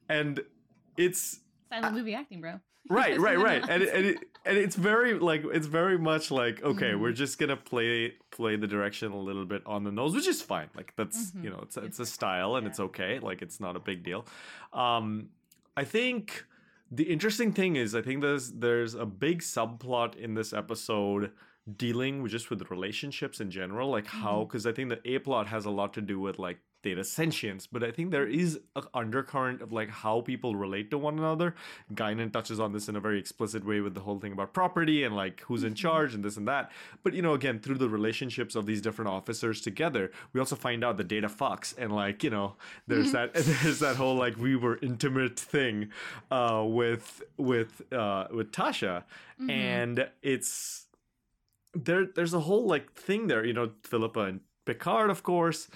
And 0.10 0.42
it's 0.98 1.40
Silent 1.70 1.96
movie 1.96 2.14
acting, 2.16 2.42
bro. 2.42 2.60
right 2.90 3.20
right 3.20 3.38
right 3.38 3.62
and 3.70 3.84
it, 3.84 3.94
and, 3.94 4.06
it, 4.06 4.18
and 4.46 4.58
it's 4.58 4.76
very 4.76 5.14
like 5.20 5.44
it's 5.54 5.68
very 5.68 5.98
much 5.98 6.32
like 6.32 6.64
okay 6.64 6.92
Mm-hmm. 6.92 7.02
we're 7.02 7.12
just 7.12 7.38
gonna 7.38 7.58
play 7.58 8.14
play 8.32 8.56
the 8.56 8.66
direction 8.68 9.12
a 9.12 9.18
little 9.20 9.46
bit 9.46 9.62
on 9.66 9.84
the 9.84 9.92
nose 9.92 10.16
which 10.16 10.28
is 10.28 10.42
fine 10.42 10.70
like 10.76 10.94
that's 10.96 11.32
Mhm. 11.32 11.44
you 11.44 11.50
know 11.50 11.60
it's 11.62 11.76
a, 11.78 11.82
it's 11.84 12.00
a 12.00 12.06
style 12.06 12.56
and 12.56 12.66
it's 12.66 12.80
okay 12.80 13.20
like 13.20 13.42
it's 13.42 13.60
not 13.60 13.76
a 13.76 13.80
big 13.80 14.02
deal 14.04 14.26
um 14.74 15.28
i 15.76 15.84
think 15.84 16.46
the 16.90 17.04
interesting 17.04 17.52
thing 17.52 17.76
is 17.76 17.94
i 17.94 18.02
think 18.02 18.22
there's 18.22 18.54
there's 18.54 18.96
a 18.96 19.06
big 19.06 19.42
subplot 19.42 20.16
in 20.16 20.34
this 20.34 20.54
episode 20.54 21.32
dealing 21.78 22.24
with 22.24 22.32
just 22.32 22.50
with 22.50 22.72
relationships 22.72 23.40
in 23.42 23.52
general 23.52 23.90
like 23.90 24.08
how 24.08 24.36
Mm-hmm. 24.38 24.44
because 24.48 24.66
i 24.66 24.72
think 24.72 24.90
the 24.90 25.00
a 25.16 25.20
plot 25.20 25.48
has 25.48 25.66
a 25.66 25.70
lot 25.70 25.94
to 25.96 26.02
do 26.02 26.20
with 26.20 26.40
like 26.40 26.60
data 26.82 27.04
sentience 27.04 27.68
but 27.68 27.84
i 27.84 27.92
think 27.92 28.12
there 28.12 28.28
is 28.28 28.60
an 28.76 28.84
undercurrent 28.94 29.62
of 29.62 29.72
like 29.72 29.90
how 29.90 30.22
people 30.22 30.56
relate 30.56 30.90
to 30.90 30.98
one 30.98 31.18
another 31.18 31.56
Guinan 31.94 32.32
touches 32.32 32.60
on 32.60 32.72
this 32.72 32.88
in 32.88 32.96
a 32.96 33.00
very 33.00 33.20
explicit 33.20 33.66
way 33.66 33.82
with 33.82 33.94
the 33.94 34.02
whole 34.02 34.20
thing 34.20 34.32
about 34.32 34.54
property 34.54 35.04
and 35.04 35.16
like 35.16 35.42
who's 35.42 35.64
in 35.64 35.74
charge 35.76 36.14
and 36.14 36.24
this 36.24 36.38
and 36.38 36.48
that. 36.48 36.72
But 37.04 37.14
you 37.14 37.22
know, 37.22 37.34
again, 37.34 37.60
through 37.60 37.78
the 37.78 37.90
relationships 37.90 38.56
of 38.56 38.66
these 38.66 38.82
different 38.82 39.10
officers 39.10 39.62
together, 39.62 40.12
we 40.34 40.40
also 40.40 40.56
find 40.56 40.84
out 40.84 40.98
the 40.98 41.04
Data 41.04 41.28
fucks 41.28 41.74
and 41.78 41.94
like 41.94 42.24
you 42.24 42.30
know, 42.30 42.56
there's 42.88 43.12
that 43.12 43.34
there's 43.64 43.80
that 43.80 43.96
whole 43.96 44.16
like 44.16 44.38
we 44.38 44.56
were 44.56 44.78
intimate 44.82 45.40
thing 45.40 45.90
uh, 46.32 46.64
with 46.66 47.22
with 47.38 47.82
uh, 47.92 48.28
with 48.32 48.52
Tasha, 48.52 49.04
and 49.48 50.10
it's 50.22 50.86
there. 51.74 52.06
There's 52.06 52.34
a 52.34 52.41
whole 52.41 52.66
like 52.66 52.94
thing 52.94 53.28
there. 53.28 53.45
You 53.45 53.53
know, 53.53 53.72
Philippa 53.84 54.20
and 54.20 54.41
Picard, 54.70 55.10
of 55.10 55.24
course. 55.24 55.68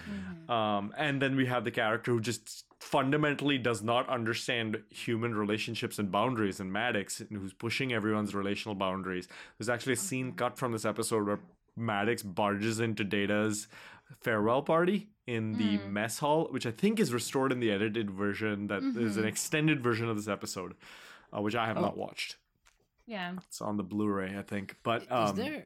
Um, 0.47 0.93
and 0.97 1.21
then 1.21 1.35
we 1.35 1.45
have 1.47 1.63
the 1.63 1.71
character 1.71 2.11
who 2.11 2.21
just 2.21 2.65
fundamentally 2.79 3.57
does 3.57 3.81
not 3.81 4.07
understand 4.09 4.83
human 4.89 5.33
relationships 5.33 5.97
and 5.99 6.11
boundaries, 6.11 6.59
and 6.59 6.71
Maddox, 6.71 7.21
and 7.21 7.39
who's 7.39 7.53
pushing 7.53 7.93
everyone's 7.93 8.35
relational 8.35 8.75
boundaries. 8.75 9.27
There's 9.57 9.69
actually 9.69 9.93
a 9.93 10.03
scene 10.07 10.33
cut 10.33 10.57
from 10.57 10.71
this 10.73 10.85
episode 10.85 11.25
where 11.25 11.39
Maddox 11.75 12.21
barges 12.21 12.79
into 12.79 13.03
Data's 13.03 13.67
farewell 14.21 14.61
party 14.61 15.09
in 15.25 15.53
the 15.53 15.77
mess 15.87 16.19
hall, 16.19 16.47
which 16.51 16.65
I 16.65 16.71
think 16.71 16.99
is 16.99 17.13
restored 17.13 17.51
in 17.51 17.59
the 17.59 17.71
edited 17.71 18.11
version. 18.11 18.67
That 18.67 18.81
That 18.81 19.01
is 19.01 19.17
an 19.17 19.25
extended 19.25 19.81
version 19.81 20.07
of 20.09 20.15
this 20.17 20.27
episode, 20.27 20.75
uh, 21.35 21.41
which 21.41 21.55
I 21.55 21.65
have 21.65 21.77
not 21.77 21.97
watched. 21.97 22.37
Yeah. 23.07 23.33
It's 23.47 23.61
on 23.61 23.77
the 23.77 23.83
Blu-ray, 23.83 24.37
I 24.37 24.43
think. 24.43 24.75
But 24.83 25.03
is 25.03 25.07
um, 25.09 25.35
there 25.35 25.65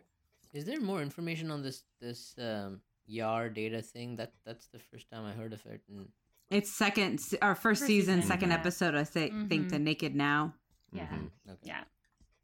is 0.53 0.65
there 0.65 0.79
more 0.79 1.01
information 1.01 1.51
on 1.51 1.61
this 1.61 1.83
this 1.99 2.35
um, 2.37 2.81
Yar 3.07 3.49
data 3.49 3.81
thing? 3.81 4.15
That 4.17 4.33
that's 4.45 4.67
the 4.67 4.79
first 4.79 5.09
time 5.09 5.25
I 5.25 5.31
heard 5.33 5.53
of 5.53 5.65
it. 5.65 5.81
And 5.89 6.09
it's 6.51 6.71
second 6.71 7.19
our 7.41 7.55
first, 7.55 7.81
First 7.81 7.87
season, 7.87 8.15
season, 8.21 8.27
second 8.27 8.49
yeah. 8.49 8.55
episode. 8.55 8.95
I 8.95 9.03
think 9.03 9.49
think 9.49 9.67
Mhm. 9.67 9.69
the 9.71 9.79
Naked 9.79 10.15
Now. 10.15 10.53
Yeah. 10.93 11.05
Mm-hmm. 11.07 11.49
okay. 11.51 11.59
Yeah. 11.63 11.83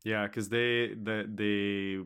Yeah, 0.04 0.28
because 0.28 0.50
they 0.50 0.94
the 0.96 1.18
they 1.34 2.04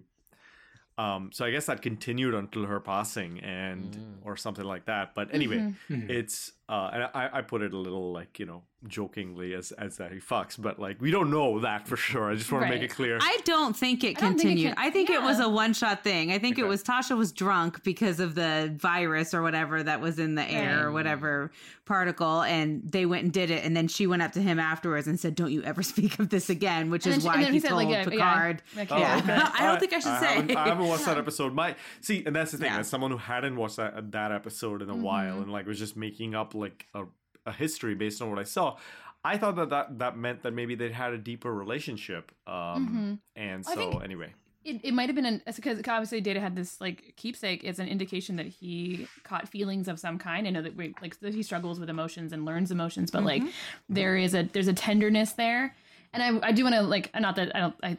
um 1.03 1.31
so 1.31 1.45
I 1.45 1.51
guess 1.51 1.65
that 1.67 1.81
continued 1.81 2.33
until 2.33 2.65
her 2.65 2.79
passing 2.79 3.39
and 3.39 3.91
Mm. 3.95 4.25
or 4.25 4.35
something 4.37 4.65
like 4.65 4.85
that. 4.85 5.13
But 5.15 5.33
anyway, 5.33 5.57
Mm-hmm. 5.57 5.93
Mhm. 5.93 6.09
it's 6.09 6.51
uh, 6.69 6.89
and 6.93 7.03
I, 7.13 7.29
I 7.33 7.41
put 7.41 7.61
it 7.61 7.73
a 7.73 7.77
little 7.77 8.11
like 8.11 8.39
you 8.39 8.45
know 8.45 8.63
jokingly 8.87 9.53
as 9.53 9.71
as 9.73 9.97
that 9.97 10.11
he 10.11 10.19
fucks, 10.19 10.55
but 10.61 10.79
like 10.79 11.01
we 11.01 11.09
don't 11.09 11.31
know 11.31 11.59
that 11.61 11.87
for 11.87 11.97
sure. 11.97 12.31
I 12.31 12.35
just 12.35 12.51
want 12.51 12.65
to 12.65 12.69
make 12.69 12.81
it 12.83 12.89
clear. 12.89 13.17
I 13.21 13.39
don't 13.43 13.75
think 13.75 14.03
it 14.03 14.17
I 14.17 14.21
don't 14.21 14.33
think 14.33 14.33
it 14.33 14.37
continued. 14.43 14.75
can- 14.75 14.85
I 14.85 14.91
think 14.91 15.09
it 15.09 15.21
was 15.21 15.39
a 15.39 15.49
one 15.49 15.73
shot 15.73 16.03
thing. 16.03 16.31
I 16.31 16.37
think 16.39 16.59
it 16.59 16.65
was 16.65 16.83
Tasha 16.83 17.17
was 17.17 17.31
drunk 17.31 17.83
because 17.83 18.19
of 18.19 18.35
the 18.35 18.75
virus 18.77 19.33
or 19.33 19.41
whatever 19.41 19.81
that 19.81 19.99
was 19.99 20.19
in 20.19 20.35
the 20.35 20.43
air 20.43 20.87
or 20.87 20.91
whatever 20.91 21.51
particle, 21.85 22.41
and 22.43 22.81
they 22.83 23.05
went 23.05 23.23
and 23.23 23.31
did 23.33 23.49
it. 23.49 23.63
And 23.63 23.75
then 23.75 23.87
she 23.87 24.05
went 24.07 24.21
up 24.21 24.33
to 24.33 24.41
him 24.41 24.59
afterwards 24.59 25.07
and 25.07 25.19
said, 25.19 25.35
"Don't 25.35 25.51
you 25.51 25.63
ever 25.63 25.81
speak 25.83 26.19
of 26.19 26.29
this 26.29 26.49
again," 26.49 26.91
which 26.91 27.05
And 27.05 27.15
is 27.15 27.23
then 27.23 27.33
she- 27.33 27.39
why 27.39 27.45
he 27.45 27.51
he 27.53 27.59
said, 27.59 27.69
told 27.69 27.83
like, 27.83 27.89
yeah, 27.91 27.97
yeah, 28.03 28.09
Picard. 28.09 28.61
like, 28.75 28.91
Oh, 28.91 28.97
Yeah. 28.97 29.17
okay. 29.17 29.33
I 29.63 29.65
don't 29.65 29.79
think 29.79 29.93
I 29.93 29.99
should 29.99 30.11
haven't- 30.11 30.49
say. 30.49 30.55
I 30.55 30.67
haven't 30.67 30.87
watched 30.87 31.05
that 31.05 31.17
episode. 31.17 31.53
My 31.53 31.75
see, 32.01 32.23
and 32.25 32.35
that's 32.35 32.51
the 32.51 32.57
thing. 32.57 32.71
Yeah. 32.71 32.79
As 32.79 32.87
someone 32.87 33.11
who 33.11 33.17
hadn't 33.17 33.55
watched 33.55 33.77
that 33.77 34.11
that 34.11 34.31
episode 34.31 34.81
in 34.81 34.89
a 34.89 34.93
mm-hmm. 34.93 35.01
while 35.01 35.37
and 35.41 35.51
like 35.51 35.65
was 35.65 35.79
just 35.79 35.95
making 35.97 36.35
up 36.35 36.53
like 36.53 36.85
a, 36.93 37.05
a 37.47 37.51
history 37.51 37.95
based 37.95 38.21
on 38.21 38.29
what 38.29 38.37
I 38.39 38.43
saw, 38.43 38.77
I 39.23 39.37
thought 39.37 39.55
that, 39.55 39.69
that 39.69 39.99
that 39.99 40.17
meant 40.17 40.43
that 40.43 40.53
maybe 40.53 40.75
they 40.75 40.91
had 40.91 41.13
a 41.13 41.17
deeper 41.17 41.53
relationship. 41.53 42.31
Um, 42.45 43.19
And 43.35 43.65
so 43.65 43.97
anyway, 43.99 44.33
It, 44.63 44.81
it 44.83 44.93
might 44.93 45.07
have 45.09 45.15
been 45.15 45.25
an 45.25 45.41
because 45.45 45.79
obviously 45.79 46.21
Data 46.21 46.39
had 46.39 46.55
this 46.55 46.79
like 46.79 47.13
keepsake 47.15 47.63
as 47.65 47.79
an 47.79 47.87
indication 47.87 48.35
that 48.35 48.47
he 48.47 49.07
caught 49.23 49.47
feelings 49.49 49.87
of 49.87 49.99
some 49.99 50.17
kind. 50.19 50.45
I 50.47 50.51
know 50.51 50.61
that 50.61 50.75
we 50.75 50.93
like 51.01 51.19
that 51.21 51.33
he 51.33 51.41
struggles 51.41 51.79
with 51.79 51.89
emotions 51.89 52.33
and 52.33 52.45
learns 52.45 52.69
emotions, 52.71 53.11
but 53.11 53.23
like 53.23 53.43
there 53.89 54.17
is 54.17 54.33
a 54.33 54.43
there's 54.43 54.67
a 54.67 54.73
tenderness 54.73 55.33
there, 55.33 55.75
and 56.13 56.21
I 56.21 56.49
I 56.49 56.51
do 56.51 56.63
want 56.63 56.75
to 56.75 56.81
like 56.81 57.09
not 57.19 57.35
that 57.37 57.55
I 57.55 57.59
don't 57.59 57.75
I 57.83 57.97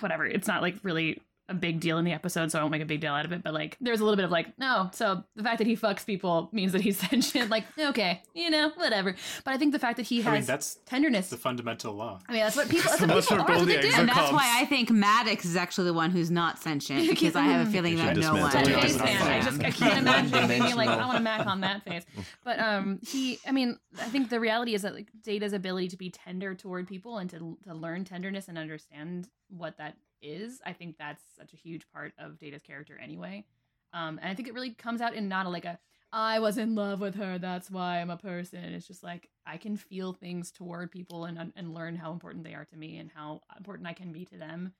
whatever 0.00 0.24
it's 0.26 0.46
not 0.46 0.62
like 0.62 0.76
really 0.82 1.20
a 1.50 1.54
big 1.54 1.80
deal 1.80 1.98
in 1.98 2.04
the 2.04 2.12
episode, 2.12 2.50
so 2.50 2.58
I 2.58 2.62
won't 2.62 2.70
make 2.70 2.80
a 2.80 2.86
big 2.86 3.00
deal 3.00 3.12
out 3.12 3.24
of 3.24 3.32
it. 3.32 3.42
But 3.42 3.52
like, 3.52 3.76
there's 3.80 4.00
a 4.00 4.04
little 4.04 4.16
bit 4.16 4.24
of 4.24 4.30
like, 4.30 4.56
no. 4.58 4.88
So 4.94 5.24
the 5.34 5.42
fact 5.42 5.58
that 5.58 5.66
he 5.66 5.76
fucks 5.76 6.06
people 6.06 6.48
means 6.52 6.72
that 6.72 6.80
he's 6.80 6.98
sentient. 7.10 7.50
Like, 7.50 7.64
okay, 7.78 8.22
you 8.34 8.50
know, 8.50 8.70
whatever. 8.76 9.14
But 9.44 9.54
I 9.54 9.58
think 9.58 9.72
the 9.72 9.78
fact 9.78 9.96
that 9.96 10.06
he 10.06 10.22
has 10.22 10.26
I 10.26 10.36
mean, 10.36 10.44
that's 10.44 10.78
tenderness. 10.86 11.28
the 11.28 11.36
fundamental 11.36 11.92
law. 11.92 12.20
I 12.28 12.32
mean, 12.32 12.42
that's 12.42 12.56
what 12.56 12.68
people. 12.68 12.80
That's 12.90 13.00
what 13.02 13.08
Must 13.08 13.28
people 13.28 13.44
are. 13.44 13.48
That's 13.48 13.58
what 13.60 13.68
they 13.68 13.80
do. 13.80 13.92
And 13.94 14.08
that's 14.08 14.32
why 14.32 14.60
I 14.60 14.64
think 14.64 14.90
Maddox 14.90 15.44
is 15.44 15.56
actually 15.56 15.84
the 15.84 15.94
one 15.94 16.10
who's 16.10 16.30
not 16.30 16.58
sentient 16.58 17.08
because 17.08 17.36
I 17.36 17.42
have 17.42 17.68
a 17.68 17.70
feeling 17.70 17.96
that 17.96 18.16
no 18.16 18.32
one. 18.32 18.50
dismantle 18.50 18.72
That 18.74 18.82
face 18.82 18.96
Yeah. 18.96 19.24
I 19.24 19.40
just 19.40 19.62
I 19.62 19.70
can't 19.70 19.98
imagine 19.98 20.32
him 20.32 20.48
being 20.48 20.76
like, 20.76 20.88
I 20.88 21.04
want 21.04 21.18
to 21.18 21.22
mac 21.22 21.46
on 21.46 21.60
that 21.60 21.84
face. 21.84 22.04
But 22.44 22.58
um, 22.58 23.00
he, 23.06 23.38
I 23.46 23.52
mean, 23.52 23.78
I 24.00 24.04
think 24.04 24.30
the 24.30 24.40
reality 24.40 24.74
is 24.74 24.82
that 24.82 24.94
like 24.94 25.08
Data's 25.22 25.52
ability 25.52 25.88
to 25.88 25.96
be 25.96 26.10
tender 26.10 26.54
toward 26.54 26.86
people 26.88 27.18
and 27.18 27.28
to 27.30 27.58
to 27.64 27.74
learn 27.74 28.04
tenderness 28.04 28.48
and 28.48 28.56
understand 28.58 29.28
what 29.48 29.78
that 29.78 29.96
is, 30.22 30.60
I 30.64 30.72
think 30.72 30.96
that's 30.98 31.22
such 31.36 31.52
a 31.52 31.56
huge 31.56 31.86
part 31.92 32.12
of 32.18 32.38
Data's 32.38 32.62
character 32.62 32.98
anyway. 33.02 33.44
Um, 33.92 34.18
and 34.22 34.30
I 34.30 34.34
think 34.34 34.48
it 34.48 34.54
really 34.54 34.74
comes 34.74 35.00
out 35.00 35.14
in 35.14 35.28
not 35.28 35.46
a, 35.46 35.48
like 35.48 35.64
a 35.64 35.78
I 36.12 36.40
was 36.40 36.58
in 36.58 36.74
love 36.74 37.00
with 37.00 37.14
her, 37.16 37.38
that's 37.38 37.70
why 37.70 38.00
I'm 38.00 38.10
a 38.10 38.16
person. 38.16 38.64
It's 38.64 38.86
just 38.86 39.02
like 39.02 39.28
I 39.46 39.56
can 39.56 39.76
feel 39.76 40.12
things 40.12 40.50
toward 40.50 40.90
people 40.90 41.24
and 41.24 41.52
and 41.54 41.74
learn 41.74 41.96
how 41.96 42.12
important 42.12 42.44
they 42.44 42.54
are 42.54 42.64
to 42.64 42.76
me 42.76 42.98
and 42.98 43.10
how 43.14 43.42
important 43.56 43.88
I 43.88 43.92
can 43.92 44.12
be 44.12 44.24
to 44.26 44.36
them. 44.36 44.72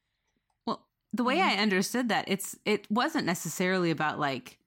Well, 0.67 0.87
the 1.13 1.25
way 1.25 1.41
I 1.41 1.55
understood 1.55 2.09
that, 2.09 2.25
it's 2.27 2.57
it 2.65 2.91
wasn't 2.91 3.27
necessarily 3.27 3.91
about 3.91 4.19
like. 4.19 4.59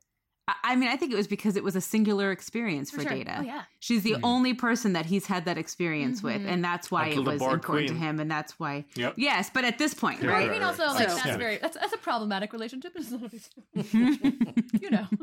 I- 0.47 0.55
I 0.63 0.75
mean, 0.75 0.89
I 0.89 0.97
think 0.97 1.13
it 1.13 1.15
was 1.15 1.27
because 1.27 1.55
it 1.55 1.63
was 1.63 1.75
a 1.75 1.81
singular 1.81 2.31
experience 2.31 2.91
for, 2.91 2.97
For 2.97 3.03
sure. 3.03 3.11
Data. 3.17 3.35
Oh, 3.39 3.43
yeah. 3.43 3.61
She's 3.79 4.03
the 4.03 4.17
only 4.23 4.53
person 4.53 4.91
that 4.93 5.05
he's 5.05 5.25
had 5.27 5.45
that 5.45 5.57
experience 5.57 6.21
with, 6.21 6.41
Mhm. 6.41 6.47
and 6.49 6.63
that's 6.63 6.91
why 6.91 7.07
Until 7.07 7.29
it 7.29 7.31
was 7.33 7.39
Borg 7.39 7.53
important 7.53 7.87
to 7.89 7.95
him, 7.95 8.19
and 8.19 8.29
that's 8.29 8.59
why. 8.59 8.83
Yep. 8.95 9.13
Yes, 9.17 9.49
but 9.53 9.63
at 9.63 9.77
this 9.77 9.93
point, 9.93 10.21
Yeah, 10.21 10.29
Right. 10.29 10.39
right? 10.39 10.49
I 10.49 10.51
mean, 10.51 10.63
also 10.63 10.83
right. 10.85 10.95
like 10.95 11.09
So- 11.09 11.15
that's 11.15 11.27
Yeah. 11.27 11.37
very 11.37 11.57
that's, 11.57 11.77
that's 11.77 11.93
a 11.93 11.97
problematic 11.97 12.51
relationship. 12.51 12.91
It's 12.95 13.11
not 13.11 13.23
a 13.23 13.29
big 13.29 13.41
deal. 13.91 14.81
you 14.81 14.89
know. 14.91 15.07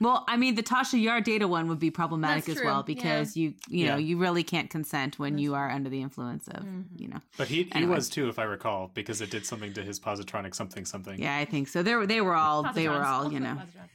Well, 0.00 0.24
I 0.28 0.36
mean, 0.38 0.54
the 0.54 0.62
Tasha 0.62 1.00
Yar 1.00 1.20
data 1.20 1.46
one 1.46 1.68
would 1.68 1.78
be 1.78 1.90
problematic 1.90 2.48
as 2.48 2.56
well 2.64 2.82
true, 2.82 2.94
because 2.94 3.36
you, 3.36 3.54
you 3.68 3.86
know, 3.86 3.96
Yeah. 3.96 4.06
you 4.06 4.16
really 4.18 4.42
can't 4.42 4.70
consent 4.70 5.18
when 5.18 5.36
you 5.36 5.54
are 5.54 5.68
under 5.70 5.90
the 5.90 6.00
influence 6.00 6.48
of, 6.48 6.62
Mm-hmm. 6.64 6.96
you 6.96 7.08
know. 7.08 7.20
But 7.36 7.48
he, 7.48 7.64
he 7.64 7.72
Anyway. 7.72 7.96
was 7.96 8.08
too, 8.08 8.28
if 8.28 8.38
I 8.38 8.44
recall, 8.44 8.90
because 8.94 9.20
it 9.20 9.30
did 9.30 9.44
something 9.44 9.74
to 9.74 9.82
his 9.82 10.00
positronic 10.00 10.54
something 10.54 10.84
something. 10.86 11.18
Yeah, 11.20 11.36
I 11.36 11.44
think 11.44 11.68
so. 11.68 11.82
They 11.82 11.94
were, 11.94 12.06
they 12.06 12.20
were 12.22 12.34
all, 12.34 12.72
they 12.72 12.88
were 12.88 13.04
all, 13.04 13.30
you 13.30 13.40
know. 13.40 13.54
positrons. 13.54 13.88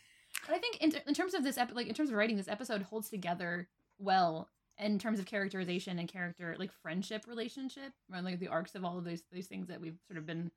But 0.47 0.55
I 0.55 0.59
think 0.59 0.77
in, 0.81 0.93
in 1.07 1.13
terms 1.15 1.33
of 1.33 1.43
this, 1.43 1.57
epi- 1.57 1.73
like 1.73 1.87
in 1.87 1.95
terms 1.95 2.11
of 2.11 2.15
writing, 2.17 2.37
this 2.37 2.47
episode 2.47 2.83
holds 2.83 3.09
together 3.09 3.67
well 3.97 4.47
in 4.77 4.99
terms 4.99 5.19
of 5.19 5.25
characterization 5.25 5.97
and 5.97 6.07
character, 6.07 6.55
like 6.59 6.71
friendship 6.83 7.25
relationship, 7.27 7.93
or 8.13 8.21
like 8.21 8.37
the 8.39 8.49
arcs 8.49 8.75
of 8.75 8.85
all 8.85 8.99
of 8.99 9.05
those 9.05 9.23
those 9.33 9.47
things 9.47 9.69
that 9.69 9.81
we've 9.81 9.97
sort 10.07 10.19
of 10.19 10.25
been 10.27 10.51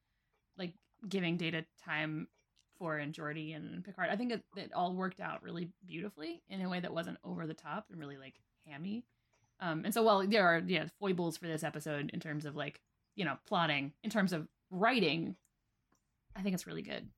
like 0.58 0.74
giving 1.08 1.38
Data 1.38 1.64
time 1.82 2.26
for 2.78 2.96
and 2.98 3.12
Geordi 3.14 3.54
and 3.56 3.84
Picard. 3.84 4.08
I 4.10 4.16
think 4.16 4.32
it, 4.32 4.42
it 4.56 4.72
all 4.74 4.94
worked 4.94 5.20
out 5.20 5.42
really 5.42 5.68
beautifully 5.86 6.42
in 6.48 6.60
a 6.62 6.68
way 6.68 6.80
that 6.80 6.92
wasn't 6.94 7.18
over 7.24 7.46
the 7.46 7.54
top 7.54 7.86
and 7.90 7.98
really 8.00 8.16
like 8.16 8.34
hammy. 8.66 9.04
Um, 9.60 9.82
and 9.84 9.92
so 9.92 10.02
while 10.02 10.26
there 10.26 10.46
are 10.46 10.62
yeah 10.66 10.86
foibles 11.00 11.36
for 11.36 11.46
this 11.48 11.64
episode 11.64 12.10
in 12.12 12.20
terms 12.20 12.44
of 12.46 12.54
like 12.56 12.80
you 13.16 13.24
know 13.24 13.36
plotting, 13.46 13.92
in 14.04 14.10
terms 14.10 14.32
of 14.32 14.46
writing, 14.70 15.34
I 16.36 16.42
think 16.42 16.54
it's 16.54 16.66
really 16.66 16.82
good. 16.82 17.08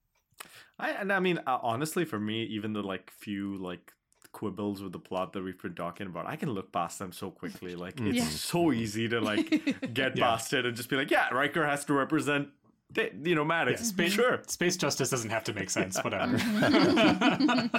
I 0.79 0.91
and 0.93 1.13
I 1.13 1.21
mean 1.21 1.39
uh, 1.47 1.59
honestly, 1.63 2.05
for 2.05 2.19
me, 2.19 2.45
even 2.45 2.73
the 2.73 2.83
like 2.83 3.11
few 3.11 3.57
like 3.59 3.93
quibbles 4.33 4.81
with 4.83 4.93
the 4.93 4.99
plot 4.99 5.33
that 5.33 5.43
we've 5.43 5.61
been 5.61 5.75
talking 5.75 6.07
about, 6.07 6.27
I 6.27 6.37
can 6.37 6.51
look 6.51 6.73
past 6.73 6.99
them 6.99 7.13
so 7.13 7.31
quickly. 7.31 7.75
Like 7.75 8.01
it's 8.01 8.17
Yeah. 8.19 8.25
so 8.29 8.73
easy 8.73 9.09
to 9.09 9.21
like 9.21 9.51
get 9.93 10.17
Yeah. 10.17 10.25
past 10.31 10.53
it 10.55 10.65
and 10.65 10.77
just 10.77 10.89
be 10.89 10.97
like, 10.97 11.11
yeah, 11.11 11.29
Riker 11.35 11.67
has 11.67 11.85
to 11.87 11.93
represent, 11.93 12.49
the- 12.93 13.11
you 13.25 13.35
know, 13.35 13.43
Yeah, 13.43 13.47
Maddox. 13.49 13.85
space, 13.87 14.13
Sure. 14.13 14.41
space 14.47 14.77
justice 14.77 15.11
doesn't 15.11 15.31
have 15.31 15.45
to 15.45 15.53
make 15.55 15.71
sense. 15.71 15.99
Whatever. 16.05 16.37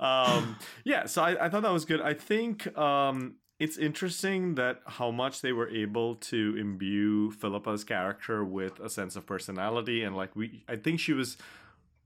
um, 0.00 0.56
yeah, 0.84 1.06
so 1.06 1.22
I, 1.22 1.46
I 1.46 1.48
thought 1.48 1.62
that 1.62 1.72
was 1.72 1.84
good. 1.84 2.00
I 2.00 2.14
think 2.14 2.76
um, 2.78 3.34
it's 3.58 3.76
interesting 3.76 4.54
that 4.56 4.80
how 4.86 5.10
much 5.10 5.40
they 5.42 5.52
were 5.52 5.68
able 5.68 6.16
to 6.16 6.56
imbue 6.58 7.30
Phillipa's 7.32 7.84
character 7.84 8.44
with 8.44 8.80
a 8.80 8.88
sense 8.88 9.16
of 9.16 9.26
personality, 9.26 10.02
and 10.02 10.16
like 10.16 10.34
we, 10.36 10.64
I 10.68 10.76
think 10.76 11.00
she 11.00 11.12
was 11.12 11.36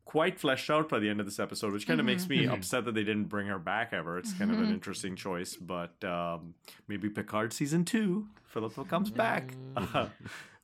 quite 0.05 0.39
fleshed 0.39 0.69
out 0.70 0.89
by 0.89 0.99
the 0.99 1.09
end 1.09 1.19
of 1.19 1.27
this 1.27 1.39
episode, 1.41 1.73
which 1.73 1.86
kind 1.86 1.99
of 1.99 2.05
makes 2.07 2.28
me 2.28 2.47
upset 2.47 2.85
that 2.85 2.95
they 2.95 3.03
didn't 3.05 3.24
bring 3.24 3.47
her 3.47 3.59
back 3.59 3.93
ever. 3.93 4.19
It's 4.19 4.32
kind 4.35 4.51
of 4.51 4.61
an 4.61 4.69
interesting 4.70 5.16
choice, 5.16 5.57
but 5.57 6.03
um, 6.05 6.55
maybe 6.89 7.09
Picard 7.09 7.53
season 7.55 7.85
two, 7.86 8.27
Phillipa 8.45 8.85
comes 8.85 9.11
back. 9.11 9.55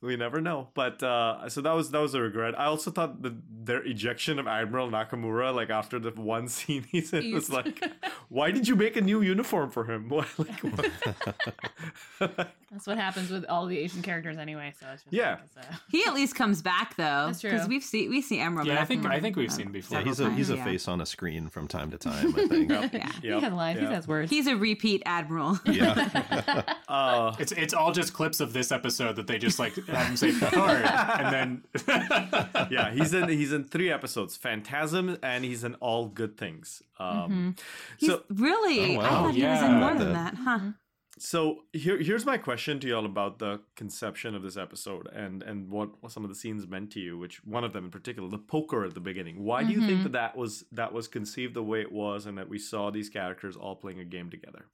we 0.01 0.15
never 0.15 0.41
know. 0.41 0.69
But 0.73 1.01
uh, 1.03 1.47
so 1.49 1.61
that 1.61 1.73
was 1.73 1.91
that 1.91 1.99
was 1.99 2.13
a 2.13 2.21
regret. 2.21 2.59
I 2.59 2.65
also 2.65 2.91
thought 2.91 3.21
that 3.21 3.33
their 3.65 3.83
ejection 3.83 4.39
of 4.39 4.47
Admiral 4.47 4.89
Nakamura, 4.89 5.53
like 5.53 5.69
after 5.69 5.99
the 5.99 6.11
one 6.11 6.47
scene 6.55 6.85
he's 6.89 7.13
in, 7.13 7.33
was 7.33 7.49
like, 7.49 7.83
why 8.29 8.51
did 8.51 8.67
you 8.67 8.75
make 8.75 8.95
a 8.95 9.01
new 9.01 9.21
uniform 9.21 9.69
for 9.69 9.85
him? 9.85 10.09
What, 10.09 10.27
like, 10.37 10.59
what? 12.19 12.51
That's 12.71 12.87
what 12.87 12.97
happens 12.97 13.29
with 13.29 13.43
all 13.49 13.65
the 13.65 13.77
Asian 13.77 14.01
characters 14.01 14.37
anyway. 14.37 14.73
So 14.79 14.85
it's 14.93 15.03
just 15.03 15.13
Yeah. 15.13 15.31
like 15.31 15.39
it's, 15.43 15.57
uh, 15.57 15.75
He 15.89 16.05
at 16.05 16.13
least 16.13 16.35
comes 16.35 16.61
back 16.61 16.95
though. 16.95 17.25
That's 17.27 17.41
true. 17.41 17.51
Because 17.51 17.67
we've 17.67 17.83
seen, 17.83 18.09
we 18.09 18.21
see 18.21 18.39
Emerald. 18.39 18.65
Yeah, 18.67 18.81
I 18.81 18.85
think- 18.85 19.05
I 19.05 19.19
think 19.19 19.35
we've 19.35 19.49
uh, 19.49 19.53
seen 19.53 19.71
before. 19.73 19.97
Yeah, 19.99 20.05
he's 20.05 20.19
a 20.21 20.31
he's 20.31 20.49
a 20.49 20.55
times, 20.55 20.65
face 20.69 20.87
on 20.87 21.01
a 21.01 21.05
screen 21.05 21.49
from 21.49 21.67
time 21.67 21.91
to 21.91 21.97
time. 21.97 22.33
I 22.35 22.47
think. 22.47 22.69
Yeah. 22.93 23.11
he 23.21 23.27
Yep, 23.27 23.41
has 23.43 23.53
lines. 23.53 23.79
yep. 23.81 23.89
He 23.89 23.93
has 23.95 24.07
words. 24.07 24.29
He's 24.31 24.47
a 24.47 24.55
repeat 24.55 25.03
admiral. 25.05 25.59
yeah. 25.65 26.63
uh, 26.87 27.35
It's 27.39 27.51
it's 27.51 27.73
all 27.73 27.91
just 27.91 28.13
clips 28.13 28.39
of 28.39 28.53
this 28.53 28.71
episode 28.71 29.17
that 29.17 29.27
they 29.27 29.37
just 29.37 29.59
like 29.59 29.75
have 29.87 30.07
him 30.07 30.15
say 30.15 30.31
Picard, 30.31 30.81
and 30.85 31.33
then 31.33 31.63
yeah, 32.69 32.91
he's 32.91 33.13
in 33.13 33.27
he's 33.29 33.51
in 33.51 33.65
three 33.65 33.91
episodes, 33.91 34.37
Phantasm, 34.37 35.17
and 35.21 35.43
he's 35.43 35.63
in 35.63 35.75
All 35.75 36.07
Good 36.07 36.37
Things. 36.37 36.81
Um, 36.99 37.55
He's 37.97 38.09
So 38.09 38.23
really, 38.29 38.95
Oh, 38.95 38.99
I 38.99 39.03
wow. 39.03 39.09
thought 39.23 39.33
he 39.35 39.43
was 39.43 39.61
in 39.63 39.73
more 39.73 39.93
than 39.95 40.13
That- 40.13 40.35
that, 40.35 40.41
huh? 40.43 40.59
So 41.19 41.63
here, 41.73 41.97
here's 41.97 42.25
my 42.25 42.37
question 42.37 42.79
to 42.79 42.87
y'all 42.87 43.05
about 43.05 43.39
the 43.39 43.59
conception 43.75 44.33
of 44.33 44.43
this 44.43 44.55
episode 44.55 45.07
and 45.13 45.43
and 45.43 45.69
what, 45.69 46.01
what 46.01 46.11
some 46.11 46.23
of 46.23 46.29
the 46.29 46.35
scenes 46.35 46.65
meant 46.67 46.91
to 46.91 46.99
you. 46.99 47.17
Which 47.17 47.43
one 47.45 47.63
of 47.63 47.73
them 47.73 47.85
in 47.85 47.91
particular, 47.91 48.29
the 48.29 48.37
poker 48.37 48.85
at 48.85 48.93
the 48.93 49.01
beginning. 49.01 49.43
Why 49.43 49.63
do 49.63 49.73
you 49.73 49.81
think 49.81 49.91
mm-hmm. 49.91 50.03
that 50.03 50.13
that 50.13 50.37
was 50.37 50.63
that 50.71 50.93
was 50.93 51.07
conceived 51.07 51.53
the 51.53 51.63
way 51.63 51.81
it 51.81 51.91
was, 51.91 52.25
and 52.25 52.37
that 52.37 52.49
we 52.49 52.57
saw 52.57 52.91
these 52.91 53.09
characters 53.09 53.55
all 53.55 53.75
playing 53.75 53.99
a 53.99 54.05
game 54.05 54.29
together? 54.29 54.65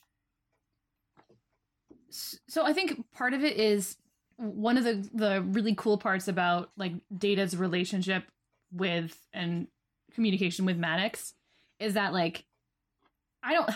so 2.09 2.65
I 2.65 2.73
think 2.73 3.03
part 3.11 3.34
of 3.34 3.43
it 3.43 3.57
is 3.57 3.97
one 4.38 4.77
of 4.77 4.84
the 4.84 5.09
the 5.14 5.41
really 5.41 5.76
cool 5.76 5.97
parts 5.97 6.27
about 6.27 6.69
like 6.77 6.93
Data's 7.15 7.57
relationship 7.57 8.23
with 8.72 9.19
and 9.34 9.68
communication 10.14 10.65
with 10.65 10.77
Maddox 10.77 11.34
is 11.80 11.95
that 11.95 12.14
like 12.14 12.45
I 13.48 13.53
don't 13.53 13.69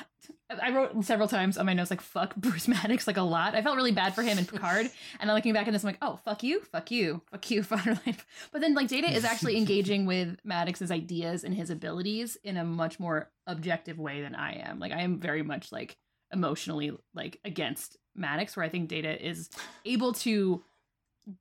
I 0.61 0.71
wrote 0.71 1.05
several 1.05 1.29
times 1.29 1.57
on 1.57 1.65
my 1.65 1.73
notes 1.73 1.89
like 1.89 2.01
fuck 2.01 2.35
Bruce 2.35 2.67
Maddox 2.67 3.07
like 3.07 3.17
a 3.17 3.21
lot. 3.21 3.55
I 3.55 3.61
felt 3.61 3.77
really 3.77 3.93
bad 3.93 4.13
for 4.13 4.21
him 4.21 4.37
in 4.37 4.45
Picard 4.45 4.89
and 5.19 5.29
then 5.29 5.35
looking 5.35 5.53
back 5.53 5.67
at 5.67 5.73
this 5.73 5.83
I'm 5.83 5.87
like, 5.87 5.97
"Oh, 6.01 6.19
fuck 6.25 6.43
you. 6.43 6.59
Fuck 6.71 6.91
you. 6.91 7.21
Fuck 7.31 7.49
you 7.49 7.63
for 7.63 7.77
your 7.85 7.95
life." 8.05 8.25
But 8.51 8.59
then 8.59 8.73
like 8.73 8.89
Data 8.89 9.09
is 9.09 9.23
actually 9.23 9.57
engaging 9.63 10.05
with 10.05 10.37
Maddox's 10.43 10.91
ideas 10.91 11.45
and 11.45 11.53
his 11.53 11.69
abilities 11.69 12.37
in 12.43 12.57
a 12.57 12.65
much 12.65 12.99
more 12.99 13.31
objective 13.47 13.97
way 13.97 14.21
than 14.21 14.35
I 14.35 14.55
am. 14.55 14.79
Like 14.79 14.91
I 14.91 15.01
am 15.01 15.19
very 15.19 15.41
much 15.41 15.71
like 15.71 15.97
emotionally 16.33 16.91
like 17.13 17.39
against 17.45 17.97
Maddox, 18.13 18.57
where 18.57 18.65
I 18.65 18.69
think 18.69 18.89
Data 18.89 19.25
is 19.25 19.49
able 19.85 20.13
to 20.13 20.63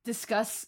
discuss 0.05 0.65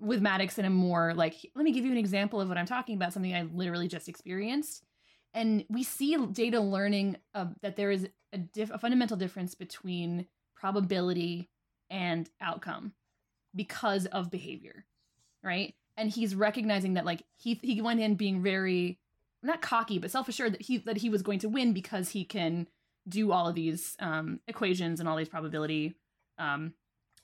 with 0.00 0.20
Maddox 0.20 0.58
in 0.58 0.64
a 0.64 0.70
more 0.70 1.14
like, 1.14 1.36
let 1.54 1.64
me 1.64 1.72
give 1.72 1.84
you 1.84 1.92
an 1.92 1.98
example 1.98 2.40
of 2.40 2.48
what 2.48 2.58
I'm 2.58 2.66
talking 2.66 2.96
about, 2.96 3.12
something 3.12 3.34
I 3.34 3.42
literally 3.42 3.88
just 3.88 4.08
experienced. 4.08 4.82
And 5.34 5.64
we 5.68 5.82
see 5.82 6.16
Data 6.16 6.60
learning 6.60 7.16
uh, 7.34 7.46
that 7.60 7.76
there 7.76 7.90
is 7.90 8.08
a, 8.32 8.38
diff- 8.38 8.70
a 8.70 8.78
fundamental 8.78 9.16
difference 9.16 9.54
between 9.54 10.26
probability 10.54 11.50
and 11.90 12.30
outcome 12.40 12.92
because 13.54 14.06
of 14.06 14.30
behavior, 14.30 14.84
right? 15.42 15.74
And 15.96 16.08
he's 16.08 16.34
recognizing 16.34 16.94
that 16.94 17.04
like 17.04 17.22
he 17.36 17.54
he 17.62 17.82
went 17.82 18.00
in 18.00 18.14
being 18.14 18.42
very 18.42 18.98
not 19.42 19.60
cocky 19.60 19.98
but 19.98 20.10
self 20.10 20.28
assured 20.28 20.54
that 20.54 20.62
he 20.62 20.78
that 20.78 20.98
he 20.98 21.10
was 21.10 21.22
going 21.22 21.38
to 21.40 21.48
win 21.48 21.72
because 21.72 22.10
he 22.10 22.24
can 22.24 22.66
do 23.08 23.32
all 23.32 23.46
of 23.48 23.54
these 23.54 23.96
um, 24.00 24.40
equations 24.48 24.98
and 24.98 25.08
all 25.08 25.16
these 25.16 25.28
probability 25.28 25.94
um, 26.38 26.72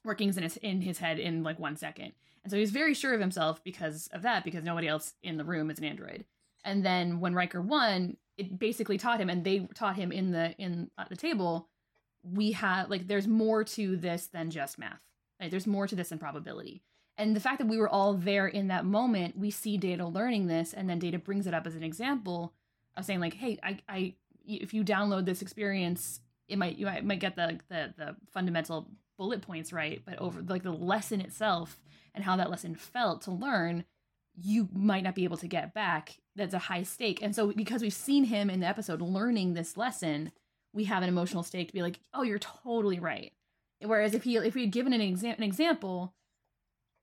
workings 0.05 0.37
in 0.37 0.43
his 0.43 0.57
in 0.59 0.83
his 0.83 0.99
head 0.99 1.19
in 1.19 1.43
like 1.43 1.59
one 1.59 1.77
second. 1.77 2.13
And 2.43 2.51
so 2.51 2.57
he's 2.57 2.71
very 2.71 2.95
sure 2.95 3.15
of 3.15 3.21
himself 3.21 3.63
because 3.63 4.09
of 4.13 4.23
that, 4.23 4.45
because 4.45 4.65
nobody 4.65 4.89
else 4.89 5.15
in 5.23 5.37
the 5.37 5.45
room 5.45 5.71
is 5.71 5.79
an 5.79 5.85
android. 5.85 6.25
And 6.65 6.85
then 6.85 7.21
when 7.21 7.35
Riker 7.35 7.61
won, 7.61 8.17
it 8.37 8.59
basically 8.59 8.99
taught 8.99 9.21
him, 9.21 9.31
and 9.31 9.45
they 9.45 9.69
taught 9.75 9.97
him 9.97 10.13
in 10.13 10.31
the 10.31 10.53
in 10.59 10.91
at 10.99 11.09
the 11.09 11.17
table, 11.17 11.69
we 12.23 12.53
have 12.53 12.91
like 12.91 13.07
there's 13.07 13.29
more 13.29 13.65
to 13.65 13.97
this 13.97 14.27
than 14.27 14.51
just 14.51 14.79
math. 14.79 15.03
Like, 15.41 15.51
there's 15.51 15.67
more 15.67 15.87
to 15.87 15.97
this 15.97 16.11
than 16.11 16.19
probability. 16.19 16.83
And 17.17 17.35
the 17.35 17.41
fact 17.41 17.59
that 17.59 17.69
we 17.69 17.79
were 17.79 17.89
all 17.89 18.15
there 18.15 18.47
in 18.47 18.69
that 18.69 18.85
moment, 18.85 19.37
we 19.37 19.51
see 19.51 19.77
Data 19.77 20.07
learning 20.07 20.47
this, 20.47 20.73
and 20.73 20.89
then 20.89 20.99
Data 20.99 21.19
brings 21.19 21.47
it 21.47 21.55
up 21.55 21.67
as 21.67 21.75
an 21.75 21.83
example 21.83 22.55
of 22.97 23.05
saying 23.05 23.21
like, 23.21 23.35
"Hey, 23.35 23.59
I, 23.63 23.79
I 23.89 24.15
if 24.47 24.75
you 24.75 24.85
download 24.85 25.25
this 25.25 25.43
experience, 25.43 26.21
it 26.49 26.59
might 26.59 26.77
you 26.77 26.87
might, 26.87 27.05
might 27.05 27.21
get 27.21 27.37
the, 27.37 27.59
the 27.69 27.95
the 27.97 28.17
fundamental 28.33 28.89
bullet 29.17 29.43
points 29.43 29.73
right, 29.73 30.03
but 30.05 30.19
over 30.19 30.43
like 30.43 30.63
the 30.63 30.73
lesson 30.73 31.21
itself 31.21 31.79
and 32.15 32.25
how 32.25 32.37
that 32.37 32.51
lesson 32.51 32.75
felt 32.75 33.23
to 33.23 33.31
learn, 33.31 33.85
you 34.35 34.69
might 34.73 35.05
not 35.05 35.15
be 35.15 35.25
able 35.25 35.37
to 35.37 35.47
get 35.47 35.75
back. 35.75 36.17
That's 36.41 36.55
a 36.55 36.59
high 36.59 36.85
stake. 36.85 37.21
And 37.23 37.37
so 37.37 37.53
because 37.53 37.83
we've 37.83 37.93
seen 37.93 38.25
him 38.25 38.49
in 38.49 38.61
the 38.61 38.67
episode 38.67 39.03
learning 39.03 39.53
this 39.53 39.77
lesson, 39.77 40.33
we 40.73 40.85
have 40.85 41.03
an 41.03 41.09
emotional 41.09 41.43
stake 41.43 41.69
to 41.69 41.75
be 41.75 41.83
like, 41.83 42.01
"Oh, 42.15 42.23
you're 42.23 42.39
totally 42.39 42.99
right." 42.99 43.33
Whereas 43.83 44.15
if 44.15 44.25
he 44.25 44.37
if 44.37 44.55
we 44.55 44.63
had 44.63 44.73
given 44.73 44.93
an, 44.93 45.01
exa- 45.01 45.37
an 45.37 45.43
example 45.43 46.15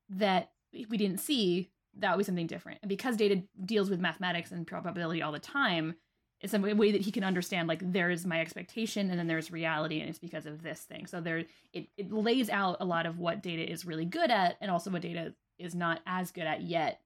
that 0.08 0.50
we 0.72 0.96
didn't 0.96 1.18
see, 1.18 1.70
that 1.96 2.10
would 2.10 2.18
be 2.18 2.24
something 2.24 2.48
different. 2.48 2.80
And 2.82 2.88
because 2.88 3.16
data 3.16 3.42
deals 3.64 3.90
with 3.90 4.00
mathematics 4.00 4.50
and 4.50 4.66
probability 4.66 5.22
all 5.22 5.32
the 5.32 5.38
time, 5.38 5.94
it's 6.40 6.54
a 6.54 6.58
way 6.58 6.92
that 6.92 7.02
he 7.02 7.10
can 7.10 7.24
understand 7.24 7.68
like 7.68 7.92
there's 7.92 8.26
my 8.26 8.40
expectation 8.40 9.10
and 9.10 9.18
then 9.18 9.26
there's 9.28 9.50
reality 9.52 10.00
and 10.00 10.08
it's 10.08 10.18
because 10.18 10.46
of 10.46 10.62
this 10.62 10.80
thing. 10.80 11.06
So 11.06 11.20
there 11.20 11.44
it, 11.72 11.88
it 11.96 12.12
lays 12.12 12.50
out 12.50 12.78
a 12.80 12.84
lot 12.84 13.06
of 13.06 13.18
what 13.18 13.42
data 13.42 13.70
is 13.70 13.84
really 13.84 14.04
good 14.04 14.30
at 14.30 14.56
and 14.60 14.70
also 14.70 14.90
what 14.90 15.02
data 15.02 15.34
is 15.58 15.74
not 15.74 16.00
as 16.06 16.30
good 16.30 16.46
at 16.46 16.62
yet 16.62 17.00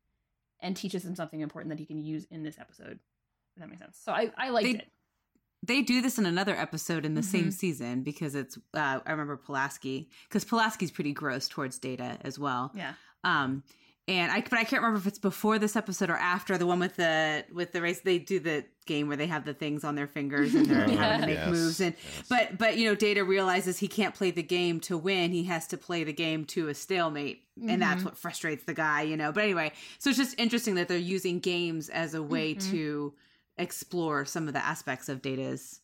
and 0.63 0.77
teaches 0.77 1.05
him 1.05 1.15
something 1.15 1.41
important 1.41 1.71
that 1.71 1.79
he 1.79 1.87
can 1.87 2.03
use 2.03 2.27
in 2.31 2.43
this 2.43 2.59
episode. 2.59 2.99
If 3.57 3.61
that 3.61 3.69
makes 3.69 3.81
sense. 3.83 3.99
So 4.03 4.13
I, 4.13 4.31
I 4.39 4.49
liked 4.51 4.65
They- 4.65 4.79
it. 4.79 4.89
They 5.65 5.83
do 5.83 6.01
this 6.03 6.19
in 6.19 6.27
another 6.27 6.57
episode 6.57 7.05
in 7.05 7.15
the 7.15 7.23
same 7.23 7.47
Mhm. 7.47 7.53
season 7.53 8.03
because 8.03 8.35
it's 8.35 8.57
uh, 8.75 8.99
I 9.07 9.11
remember 9.13 9.37
Pulaski 9.37 10.09
because 10.29 10.45
Pulaski's 10.45 10.91
pretty 10.91 11.13
gross 11.13 11.47
towards 11.47 11.79
Data 11.79 12.19
as 12.23 12.37
well. 12.37 12.73
Yeah. 12.75 12.95
Um, 13.23 13.63
and 14.09 14.33
I 14.33 14.41
but 14.41 14.55
I 14.59 14.65
can't 14.65 14.83
remember 14.83 14.99
if 14.99 15.07
it's 15.07 15.19
before 15.19 15.59
this 15.59 15.77
episode 15.77 16.11
or 16.11 16.17
after 16.17 16.59
the 16.59 16.67
one 16.67 16.81
with 16.81 16.97
the 16.97 17.45
with 17.53 17.73
the 17.73 17.81
race. 17.81 18.01
They 18.01 18.19
do 18.19 18.41
the 18.41 18.65
game 18.85 19.07
where 19.07 19.17
they 19.17 19.29
have 19.29 19.45
the 19.45 19.55
things 19.55 19.85
on 19.85 19.95
their 19.95 20.09
fingers 20.09 20.55
and 20.57 20.67
they're 20.67 20.89
having 20.89 21.21
to 21.21 21.27
make 21.27 21.37
Yes, 21.39 21.49
moves. 21.51 21.81
And 21.81 21.95
yes. 22.17 22.25
but 22.29 22.59
but 22.59 22.77
you 22.77 22.89
know, 22.89 22.95
Data 22.97 23.23
realizes 23.25 23.79
he 23.79 23.87
can't 23.89 24.15
play 24.15 24.31
the 24.33 24.43
game 24.43 24.81
to 24.81 24.99
win. 24.99 25.31
He 25.31 25.45
has 25.45 25.67
to 25.69 25.77
play 25.79 26.03
the 26.05 26.13
game 26.13 26.45
to 26.47 26.67
a 26.69 26.75
stalemate, 26.75 27.45
and 27.69 27.81
that's 27.81 28.03
Mhm. 28.03 28.07
what 28.07 28.17
frustrates 28.19 28.65
the 28.65 28.75
guy. 28.75 29.03
You 29.03 29.17
know. 29.17 29.31
But 29.31 29.45
anyway, 29.45 29.73
so 29.99 30.11
it's 30.11 30.19
just 30.19 30.39
interesting 30.39 30.75
that 30.75 30.89
they're 30.89 30.99
using 30.99 31.39
games 31.39 31.89
as 31.89 32.15
a 32.15 32.23
way 32.23 32.55
Mhm. 32.57 32.71
to 32.73 33.15
explore 33.59 34.25
some 34.25 34.49
of 34.49 34.55
the 34.55 34.65
aspects 34.65 35.09
of 35.09 35.23
Data's 35.23 35.81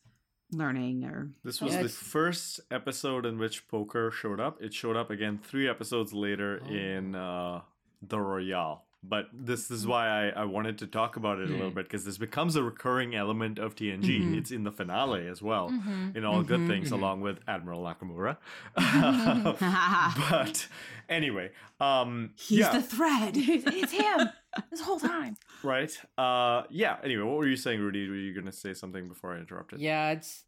learning 0.51 1.05
or 1.05 1.29
This 1.43 1.61
was 1.61 1.73
Yeah, 1.75 1.83
the 1.83 1.89
first 1.89 2.59
episode 2.71 3.25
in 3.25 3.37
which 3.37 3.67
poker 3.67 4.09
showed 4.11 4.39
up. 4.39 4.59
It 4.61 4.73
showed 4.73 4.95
up 4.97 5.11
again 5.11 5.37
three 5.37 5.69
episodes 5.69 6.11
later 6.11 6.59
Oh. 6.65 6.69
in 6.69 7.13
uh, 7.15 7.61
the 8.01 8.19
Royale. 8.19 8.85
But 9.01 9.27
this 9.31 9.71
is 9.71 9.87
why 9.87 10.09
I, 10.09 10.41
I 10.41 10.43
wanted 10.43 10.77
to 10.79 10.87
talk 10.87 11.15
about 11.15 11.39
it 11.39 11.47
a 11.47 11.51
little 11.53 11.69
Hmm. 11.69 11.75
bit 11.75 11.85
because 11.85 12.03
this 12.03 12.17
becomes 12.17 12.57
a 12.57 12.63
recurring 12.63 13.15
element 13.15 13.57
of 13.57 13.73
TNG. 13.73 14.19
Mhm. 14.21 14.37
It's 14.37 14.51
in 14.51 14.65
the 14.65 14.73
finale 14.73 15.25
as 15.25 15.41
well, 15.41 15.69
Mhm. 15.69 16.17
in 16.17 16.25
all 16.25 16.43
good 16.43 16.59
Mhm. 16.59 16.67
things, 16.67 16.89
Mhm. 16.89 16.97
along 16.97 17.21
with 17.21 17.39
Admiral 17.47 17.81
Nakamura. 17.81 18.35
but 20.29 20.67
anyway, 21.07 21.51
um, 21.79 22.31
he's 22.35 22.59
yeah, 22.59 22.73
the 22.73 22.81
thread. 22.81 23.33
it's 23.37 23.91
him 23.93 24.29
this 24.69 24.81
whole 24.81 24.99
time. 24.99 25.37
right. 25.63 25.97
Uh, 26.17 26.63
yeah. 26.69 26.97
Anyway, 27.03 27.23
what 27.23 27.37
were 27.37 27.47
you 27.47 27.55
saying, 27.55 27.79
Rudy? 27.79 28.07
Were 28.09 28.15
you 28.15 28.33
gonna 28.33 28.51
say 28.51 28.73
something 28.73 29.07
before 29.07 29.33
I 29.35 29.39
interrupted? 29.39 29.79
Yeah, 29.79 30.11
it's 30.11 30.43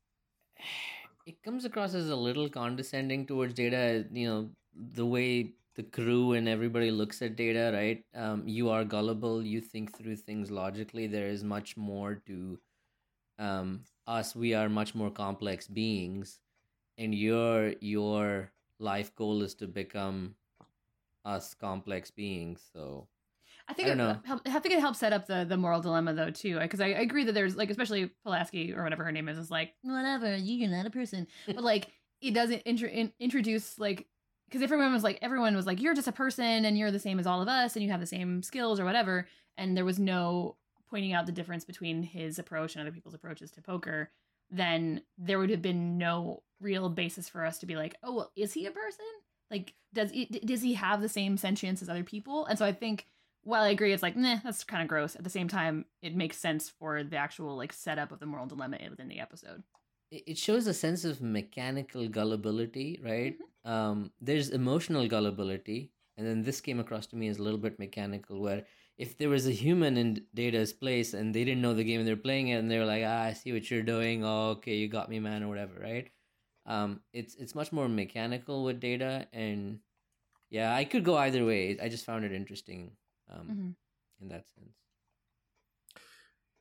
it 1.25 1.41
comes 1.43 1.65
across 1.65 1.93
as 1.93 2.09
a 2.09 2.15
little 2.15 2.49
condescending 2.49 3.25
towards 3.27 3.53
data. 3.53 4.05
You 4.11 4.27
know, 4.27 4.49
the 4.75 5.05
way 5.05 5.53
the 5.75 5.83
crew 5.83 6.33
and 6.33 6.49
everybody 6.49 6.91
looks 6.91 7.21
at 7.21 7.35
data, 7.35 7.71
right? 7.73 8.03
Um, 8.15 8.47
you 8.47 8.69
are 8.69 8.83
gullible. 8.83 9.43
You 9.43 9.61
think 9.61 9.95
through 9.95 10.17
things 10.17 10.51
logically. 10.51 11.07
There 11.07 11.27
is 11.27 11.43
much 11.43 11.77
more 11.77 12.15
to 12.27 12.59
um, 13.39 13.81
us. 14.05 14.35
We 14.35 14.53
are 14.53 14.69
much 14.69 14.93
more 14.93 15.09
complex 15.09 15.67
beings, 15.67 16.39
and 16.97 17.15
your 17.15 17.73
your 17.79 18.51
life 18.79 19.15
goal 19.15 19.41
is 19.43 19.53
to 19.55 19.67
become 19.67 20.35
us 21.23 21.53
complex 21.53 22.11
beings. 22.11 22.61
So 22.73 23.07
I 23.67 23.73
think 23.73 23.87
I 23.87 24.11
it, 24.11 24.41
I 24.45 24.59
think 24.59 24.75
it 24.75 24.79
helps 24.79 24.99
set 24.99 25.13
up 25.13 25.27
the 25.27 25.45
the 25.47 25.57
moral 25.57 25.81
dilemma 25.81 26.13
though 26.13 26.31
too, 26.31 26.59
because 26.59 26.81
I, 26.81 26.87
I 26.87 27.01
agree 27.01 27.23
that 27.23 27.33
there's 27.33 27.55
like 27.55 27.69
especially 27.69 28.11
Pulaski 28.23 28.73
or 28.73 28.83
whatever 28.83 29.03
her 29.05 29.11
name 29.11 29.29
is 29.29 29.37
is 29.37 29.51
like 29.51 29.73
whatever 29.83 30.35
you're 30.35 30.69
not 30.69 30.85
a 30.85 30.89
person, 30.89 31.27
but 31.47 31.63
like 31.63 31.87
it 32.21 32.33
doesn't 32.33 32.59
intro, 32.59 32.87
in, 32.87 33.11
introduce 33.19 33.79
like 33.79 34.05
because 34.51 34.63
everyone 34.63 34.91
was 34.91 35.03
like 35.03 35.17
everyone 35.21 35.55
was 35.55 35.65
like 35.65 35.81
you're 35.81 35.95
just 35.95 36.09
a 36.09 36.11
person 36.11 36.65
and 36.65 36.77
you're 36.77 36.91
the 36.91 36.99
same 36.99 37.19
as 37.19 37.25
all 37.25 37.41
of 37.41 37.47
us 37.47 37.75
and 37.75 37.83
you 37.83 37.91
have 37.91 38.01
the 38.01 38.05
same 38.05 38.43
skills 38.43 38.79
or 38.79 38.85
whatever, 38.85 39.27
and 39.57 39.77
there 39.77 39.85
was 39.85 39.97
no 39.97 40.57
pointing 40.89 41.13
out 41.13 41.25
the 41.25 41.31
difference 41.31 41.63
between 41.63 42.03
his 42.03 42.37
approach 42.37 42.75
and 42.75 42.81
other 42.81 42.91
people's 42.91 43.15
approaches 43.15 43.49
to 43.51 43.61
poker. 43.61 44.11
Then 44.49 45.01
there 45.17 45.39
would 45.39 45.49
have 45.49 45.61
been 45.61 45.97
no 45.97 46.43
real 46.59 46.89
basis 46.89 47.29
for 47.29 47.45
us 47.45 47.59
to 47.59 47.65
be 47.65 47.77
like, 47.77 47.95
oh 48.03 48.13
well, 48.13 48.31
is 48.35 48.53
he 48.53 48.65
a 48.65 48.71
person? 48.71 49.05
Like 49.49 49.73
does 49.93 50.11
he, 50.11 50.25
does 50.25 50.61
he 50.61 50.73
have 50.73 51.01
the 51.01 51.09
same 51.09 51.37
sentience 51.37 51.81
as 51.81 51.89
other 51.89 52.03
people? 52.03 52.45
And 52.45 52.59
so 52.59 52.65
I 52.65 52.73
think 52.73 53.07
while 53.43 53.63
I 53.63 53.69
agree, 53.69 53.91
it's 53.93 54.03
like, 54.03 54.15
nah, 54.15 54.37
that's 54.43 54.63
kind 54.63 54.83
of 54.83 54.87
gross. 54.87 55.15
At 55.15 55.23
the 55.23 55.29
same 55.29 55.47
time, 55.47 55.85
it 56.01 56.15
makes 56.15 56.37
sense 56.37 56.69
for 56.69 57.03
the 57.03 57.17
actual 57.17 57.55
like 57.55 57.73
setup 57.73 58.11
of 58.11 58.19
the 58.19 58.25
moral 58.25 58.45
dilemma 58.45 58.77
within 58.89 59.07
the 59.07 59.19
episode. 59.19 59.63
It 60.11 60.23
it 60.27 60.37
shows 60.37 60.67
a 60.67 60.73
sense 60.73 61.05
of 61.05 61.21
mechanical 61.21 62.07
gullibility, 62.07 62.99
right? 63.03 63.37
Um, 63.65 64.11
there's 64.21 64.49
emotional 64.49 65.07
gullibility, 65.07 65.91
and 66.17 66.27
then 66.27 66.43
this 66.43 66.61
came 66.61 66.79
across 66.79 67.07
to 67.07 67.15
me 67.15 67.27
as 67.27 67.37
a 67.39 67.43
little 67.43 67.59
bit 67.59 67.79
mechanical, 67.79 68.39
where 68.41 68.65
if 68.97 69.17
there 69.17 69.29
was 69.29 69.47
a 69.47 69.51
human 69.51 69.97
in 69.97 70.25
Data's 70.33 70.73
place 70.73 71.13
and 71.13 71.33
they 71.33 71.43
didn't 71.45 71.61
know 71.61 71.73
the 71.73 71.83
game 71.83 71.99
and 72.01 72.07
they're 72.07 72.15
playing 72.27 72.49
it 72.49 72.55
and 72.57 72.69
they're 72.69 72.85
like, 72.85 73.03
ah, 73.05 73.23
I 73.23 73.33
see 73.33 73.51
what 73.53 73.69
you're 73.71 73.81
doing. 73.83 74.23
Oh, 74.25 74.49
okay, 74.51 74.75
you 74.75 74.87
got 74.87 75.09
me, 75.09 75.19
man, 75.19 75.43
or 75.43 75.47
whatever, 75.47 75.79
right? 75.79 76.09
Um, 76.65 77.01
it's 77.13 77.35
it's 77.35 77.55
much 77.55 77.71
more 77.71 77.89
mechanical 77.89 78.63
with 78.63 78.79
Data, 78.79 79.27
and 79.33 79.79
yeah, 80.49 80.75
I 80.75 80.85
could 80.85 81.03
go 81.05 81.17
either 81.17 81.45
way. 81.45 81.79
I 81.81 81.89
just 81.89 82.05
found 82.05 82.25
it 82.25 82.31
interesting 82.33 82.97
um, 83.29 83.47
Mhm. 83.47 83.75
in 84.21 84.29
that 84.29 84.47
sense. 84.49 84.77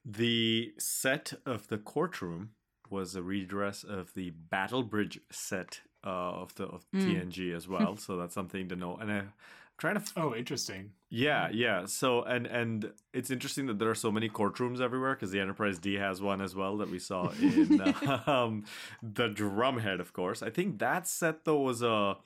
The 0.05 0.75
set 0.79 1.33
of 1.47 1.69
the 1.69 1.79
courtroom 1.79 2.55
was 2.91 3.15
a 3.15 3.23
redress 3.23 3.85
of 3.85 4.13
the 4.15 4.31
Battle 4.31 4.83
Bridge 4.83 5.21
set 5.31 5.81
uh, 6.05 6.09
of 6.09 6.55
the 6.57 6.65
of 6.67 6.85
Mm. 6.95 7.03
TNG 7.33 7.55
as 7.55 7.69
well. 7.75 7.97
so 7.97 8.17
that's 8.17 8.35
something 8.35 8.69
to 8.69 8.77
know. 8.77 8.97
And 8.97 9.11
I'm 9.13 9.33
trying 9.79 9.95
to. 9.95 10.01
F- 10.01 10.13
Oh, 10.17 10.35
interesting. 10.35 10.93
yeah, 11.09 11.49
yeah. 11.53 11.87
So 11.87 12.23
and 12.23 12.47
and 12.47 12.93
it's 13.13 13.31
interesting 13.31 13.67
that 13.67 13.79
there 13.79 13.91
are 13.91 13.95
so 13.95 14.11
many 14.11 14.29
courtrooms 14.29 14.81
everywhere 14.81 15.15
because 15.15 15.31
the 15.31 15.41
Enterprise 15.41 15.79
D 15.79 15.95
has 15.95 16.21
one 16.23 16.41
as 16.41 16.55
well 16.55 16.77
that 16.79 16.91
we 16.91 16.99
saw 16.99 17.31
in 17.41 17.81
um, 18.27 18.65
the 19.03 19.29
Drumhead, 19.29 20.01
of 20.01 20.13
course. 20.13 20.43
I 20.43 20.51
think 20.51 20.79
that 20.79 21.07
set 21.07 21.45
though 21.45 21.61
was 21.61 21.83
a 21.83 22.17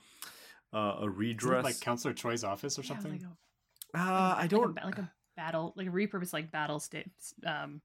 a, 0.73 0.77
a 0.77 0.97
Isn't 1.03 1.17
redress. 1.17 1.59
it 1.61 1.63
like 1.63 1.79
Counselor 1.79 2.13
Troi's 2.13 2.43
office 2.43 2.77
or 2.79 2.81
Yeah, 2.81 2.87
something? 2.87 3.11
like 3.13 3.21
a, 3.21 3.97
uh, 3.97 4.35
I 4.37 4.47
don't. 4.47 4.77
a, 4.77 4.85
like 4.85 4.97
a 4.97 5.11
battle, 5.37 5.73
like 5.75 5.87
a 5.87 5.91
repurposed 5.91 6.33
like 6.33 6.51
battle 6.51 6.79
sta- 6.79 7.05
um, 7.45 7.81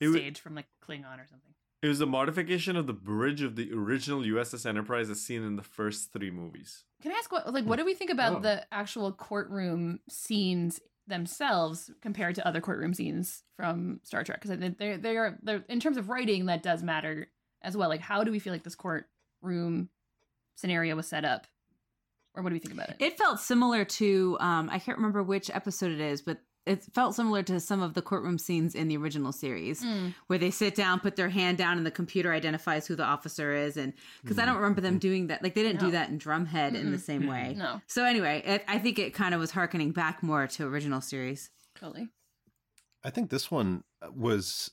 It 0.00 0.08
wa- 0.08 0.14
stage 0.14 0.40
from 0.40 0.54
like 0.54 0.66
Klingon 0.86 1.18
or 1.18 1.26
something. 1.28 1.53
It 1.84 1.88
was 1.88 2.00
a 2.00 2.06
modification 2.06 2.76
of 2.76 2.86
the 2.86 2.94
bridge 2.94 3.42
of 3.42 3.56
the 3.56 3.70
original 3.74 4.22
USS 4.22 4.64
Enterprise 4.64 5.10
as 5.10 5.20
seen 5.20 5.42
in 5.42 5.56
the 5.56 5.62
first 5.62 6.14
three 6.14 6.30
movies. 6.30 6.84
Can 7.02 7.12
I 7.12 7.16
ask 7.16 7.30
what 7.30 7.52
like 7.52 7.66
what 7.66 7.78
do 7.78 7.84
we 7.84 7.92
think 7.92 8.08
about 8.10 8.36
Oh. 8.36 8.40
the 8.40 8.64
actual 8.72 9.12
courtroom 9.12 10.00
scenes 10.08 10.80
themselves 11.06 11.90
compared 12.00 12.36
to 12.36 12.48
other 12.48 12.62
courtroom 12.62 12.94
scenes 12.94 13.42
from 13.58 14.00
Star 14.02 14.24
Trek? 14.24 14.40
Because 14.40 14.58
they 14.78 14.96
they 14.96 15.16
are 15.18 15.38
they're 15.42 15.62
in 15.68 15.78
terms 15.78 15.98
of 15.98 16.08
writing 16.08 16.46
that 16.46 16.62
does 16.62 16.82
matter 16.82 17.26
as 17.60 17.76
well. 17.76 17.90
Like 17.90 18.00
how 18.00 18.24
do 18.24 18.30
we 18.30 18.38
feel 18.38 18.54
like 18.54 18.64
this 18.64 18.74
courtroom 18.74 19.90
scenario 20.54 20.96
was 20.96 21.06
set 21.06 21.26
up, 21.26 21.46
or 22.34 22.42
what 22.42 22.48
do 22.48 22.54
we 22.54 22.60
think 22.60 22.72
about 22.72 22.88
it? 22.88 22.96
It 22.98 23.18
felt 23.18 23.40
similar 23.40 23.84
to 23.84 24.38
um 24.40 24.70
I 24.72 24.78
can't 24.78 24.96
remember 24.96 25.22
which 25.22 25.50
episode 25.50 25.92
it 25.92 26.00
is, 26.00 26.22
but 26.22 26.38
it 26.66 26.82
felt 26.94 27.14
similar 27.14 27.42
to 27.42 27.60
some 27.60 27.82
of 27.82 27.92
the 27.94 28.00
courtroom 28.02 28.38
scenes 28.38 28.74
in 28.74 28.88
the 28.88 28.96
original 28.96 29.32
series 29.32 29.82
Mm. 29.82 30.14
where 30.28 30.38
they 30.38 30.50
sit 30.50 30.74
down, 30.74 30.98
put 31.00 31.14
their 31.16 31.28
hand 31.28 31.58
down, 31.58 31.76
and 31.76 31.84
the 31.86 31.90
computer 31.90 32.32
identifies 32.32 32.86
who 32.86 32.96
the 32.96 33.04
officer 33.04 33.52
is. 33.54 33.76
And 33.76 33.92
because 34.22 34.38
I 34.38 34.46
don't 34.46 34.56
remember 34.56 34.80
them 34.80 34.98
doing 34.98 35.26
that, 35.26 35.42
like 35.42 35.54
they 35.54 35.62
didn't 35.62 35.82
No. 35.82 35.88
do 35.88 35.92
that 35.92 36.08
in 36.08 36.18
Drumhead 36.18 36.74
in 36.74 36.90
the 36.90 36.98
same 36.98 37.26
way. 37.26 37.54
No. 37.56 37.82
So 37.86 38.04
anyway, 38.04 38.42
it, 38.46 38.64
I 38.66 38.78
think 38.78 38.98
it 38.98 39.12
kind 39.12 39.34
of 39.34 39.40
was 39.40 39.50
harkening 39.50 39.92
back 39.92 40.22
more 40.22 40.46
to 40.46 40.64
original 40.66 41.00
series. 41.02 41.50
Totally. 41.74 42.08
I 43.02 43.10
think 43.10 43.28
this 43.30 43.50
one 43.50 43.84
was 44.14 44.70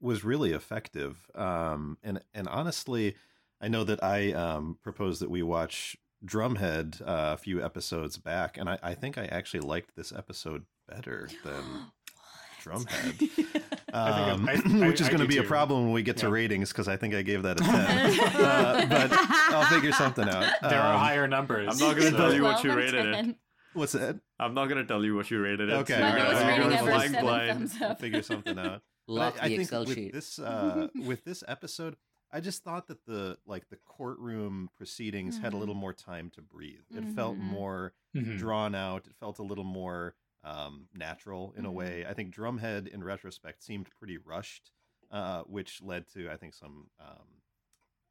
was 0.00 0.22
really 0.22 0.52
effective. 0.52 1.28
Um, 1.34 1.98
and 2.04 2.20
and 2.34 2.46
honestly, 2.48 3.16
I 3.60 3.68
know 3.68 3.82
that 3.84 4.04
I 4.04 4.32
um, 4.32 4.78
proposed 4.82 5.20
that 5.22 5.30
we 5.30 5.42
watch 5.42 5.96
Drumhead 6.24 7.00
uh, 7.02 7.32
a 7.34 7.36
few 7.36 7.64
episodes 7.64 8.16
back, 8.18 8.56
and 8.58 8.68
I, 8.68 8.78
I 8.82 8.94
think 8.94 9.16
I 9.18 9.24
actually 9.24 9.60
liked 9.60 9.96
this 9.96 10.12
episode 10.12 10.66
better 10.88 11.28
than 11.44 11.62
Drumhead, 12.64 13.62
I 13.92 14.30
um, 14.30 14.46
think 14.46 14.66
I- 14.66 14.84
I- 14.84 14.88
which 14.88 15.00
is 15.00 15.08
going 15.08 15.20
to 15.20 15.26
do 15.26 15.28
be 15.28 15.38
a 15.38 15.42
problem 15.44 15.84
when 15.84 15.92
we 15.92 16.02
get 16.02 16.16
to 16.18 16.26
Yeah. 16.26 16.32
ratings 16.32 16.70
because 16.72 16.88
I 16.88 16.96
think 16.96 17.14
I 17.14 17.22
gave 17.22 17.42
that 17.44 17.60
a 17.60 17.64
ten. 17.64 18.20
uh, 18.36 18.86
but 18.88 19.12
I'll 19.54 19.66
figure 19.66 19.92
something 19.92 20.28
out. 20.28 20.50
There 20.62 20.80
are 20.80 20.94
Um, 20.94 21.00
higher 21.00 21.28
numbers. 21.28 21.68
I'm 21.72 21.78
not 21.88 21.96
going 21.96 22.10
to 22.10 22.10
so- 22.10 22.16
tell 22.16 22.34
you 22.34 22.42
what 22.42 22.64
you 22.64 22.72
or 22.72 22.76
rated 22.76 23.06
it. 23.06 23.36
What's 23.74 23.92
that? 23.92 24.18
I'm 24.40 24.54
not 24.54 24.66
going 24.68 24.78
to 24.80 24.86
tell 24.86 25.04
you 25.04 25.14
what 25.14 25.30
you 25.30 25.40
rated 25.40 25.68
it. 25.68 25.72
Okay, 25.74 25.94
so 25.94 26.00
My 26.00 26.08
you're 26.08 26.16
right, 26.16 26.24
lowest 26.28 26.42
right, 26.42 26.58
gonna- 26.58 26.74
rating 26.74 26.82
right. 26.82 27.12
you're 27.12 27.20
ever 27.20 27.20
flying 27.26 27.62
is 27.62 27.72
seven 27.72 27.78
blind. 27.78 27.90
I'll 27.90 27.96
figure 27.96 28.22
something 28.22 28.58
out. 28.58 28.82
Lock 29.06 29.34
I, 29.40 29.44
I 29.44 29.48
the 29.48 29.56
think 29.56 29.62
Excel 29.62 29.84
with 29.84 29.94
sheet. 29.94 30.12
this 30.12 30.38
uh, 30.40 30.88
with 31.04 31.24
this 31.24 31.44
episode, 31.46 31.94
I 32.32 32.40
just 32.40 32.64
thought 32.64 32.88
that 32.88 33.04
the 33.06 33.36
like 33.46 33.68
the 33.68 33.76
courtroom 33.84 34.68
proceedings 34.76 35.38
had 35.38 35.52
a 35.52 35.56
little 35.56 35.76
more 35.76 35.92
time 35.92 36.30
to 36.34 36.42
breathe. 36.42 36.80
It 36.92 37.04
felt 37.14 37.36
Mhm. 37.36 37.42
more 37.42 37.92
Mhm. 38.16 38.36
drawn 38.38 38.74
out. 38.74 39.06
It 39.06 39.14
felt 39.20 39.38
a 39.38 39.44
little 39.44 39.62
more 39.62 40.16
um, 40.46 40.88
natural 40.94 41.52
in 41.56 41.66
a 41.66 41.70
Mhm. 41.70 41.74
way. 41.74 42.06
I 42.06 42.14
think 42.14 42.34
Drumhead, 42.34 42.86
in 42.88 43.02
retrospect, 43.04 43.62
seemed 43.62 43.90
pretty 43.98 44.16
rushed, 44.18 44.70
uh, 45.10 45.42
which 45.42 45.82
led 45.82 46.06
to 46.14 46.30
I 46.30 46.36
think 46.36 46.54
some 46.54 46.90
um, 47.00 47.42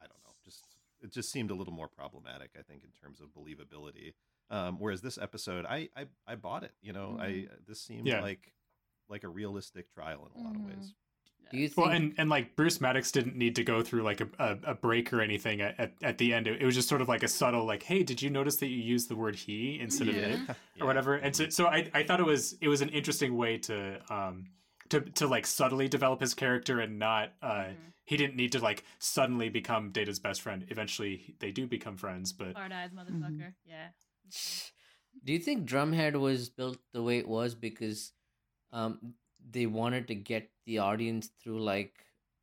I 0.02 0.06
don't 0.08 0.24
know, 0.24 0.36
just 0.44 0.64
it 1.02 1.12
just 1.12 1.32
seemed 1.32 1.52
a 1.52 1.56
little 1.56 1.74
more 1.74 1.88
problematic. 1.88 2.52
I 2.60 2.62
think 2.64 2.84
in 2.84 2.92
terms 2.92 3.22
of 3.22 3.30
believability. 3.30 4.14
Um, 4.50 4.78
whereas 4.80 5.02
this 5.02 5.18
episode, 5.18 5.66
I, 5.66 5.90
I 5.96 6.06
I 6.28 6.36
bought 6.36 6.64
it. 6.64 6.74
You 6.82 6.94
know, 6.94 7.18
I 7.20 7.48
this 7.68 7.82
seemed 7.82 8.08
Yeah. 8.08 8.22
like 8.22 8.54
like 9.10 9.24
a 9.24 9.30
realistic 9.30 9.90
trial 9.92 10.26
in 10.28 10.40
a 10.40 10.44
lot 10.44 10.56
of 10.56 10.62
ways. 10.64 10.94
Do 11.52 11.58
you 11.58 11.68
think? 11.68 11.86
Well, 11.86 11.96
and, 11.96 12.14
and 12.18 12.30
like 12.30 12.56
Bruce 12.56 12.82
Maddox 12.82 13.12
didn't 13.12 13.36
need 13.36 13.56
to 13.56 13.64
go 13.64 13.82
through 13.82 14.04
like 14.04 14.22
a, 14.22 14.28
a, 14.40 14.72
a 14.72 14.74
break 14.76 15.14
or 15.14 15.22
anything 15.22 15.62
at, 15.62 15.80
at, 15.80 15.94
at 16.02 16.18
the 16.18 16.34
end. 16.34 16.48
It, 16.48 16.62
it 16.62 16.66
was 16.66 16.76
just 16.76 16.90
sort 16.90 17.02
of 17.02 17.08
like 17.08 17.24
a 17.24 17.28
subtle 17.28 17.66
like, 17.66 17.84
hey, 17.84 18.04
did 18.04 18.22
you 18.22 18.30
notice 18.30 18.58
that 18.58 18.68
you 18.68 18.78
used 18.78 19.10
the 19.10 19.16
word 19.16 19.36
he 19.36 19.80
instead 19.80 20.10
of 20.10 20.16
it 20.16 20.40
or 20.82 20.88
whatever? 20.88 21.16
And 21.16 21.36
so, 21.36 21.50
so 21.50 21.68
I, 21.68 21.90
I 21.94 22.04
thought 22.04 22.20
it 22.20 22.26
was 22.26 22.56
it 22.62 22.68
was 22.68 22.82
an 22.82 22.90
interesting 22.90 23.38
way 23.38 23.58
to 23.60 24.00
um 24.10 24.48
to 24.90 25.02
to 25.02 25.28
like 25.28 25.46
subtly 25.46 25.88
develop 25.88 26.22
his 26.22 26.34
character 26.34 26.80
and 26.80 27.00
not 27.00 27.34
uh 27.42 27.66
he 28.06 28.18
didn't 28.18 28.36
need 28.36 28.52
to 28.52 28.60
like 28.60 28.84
suddenly 29.00 29.50
become 29.50 29.92
Data's 29.92 30.20
best 30.20 30.42
friend. 30.42 30.66
Eventually, 30.70 31.36
they 31.40 31.52
do 31.52 31.66
become 31.68 31.98
friends, 31.98 32.32
but 32.32 32.56
Hard 32.56 32.72
eyes, 32.72 32.92
motherfucker. 32.92 33.54
Yeah. 33.66 33.88
Do 35.24 35.34
you 35.34 35.40
think 35.40 35.68
Drumhead 35.68 36.20
was 36.20 36.50
built 36.50 36.78
the 36.94 37.02
way 37.02 37.18
it 37.18 37.28
was 37.28 37.56
because 37.56 38.12
um, 38.72 39.16
they 39.50 39.66
wanted 39.66 40.08
to 40.08 40.16
get 40.16 40.50
the 40.66 40.80
audience 40.80 41.30
through 41.42 41.62
like 41.62 41.94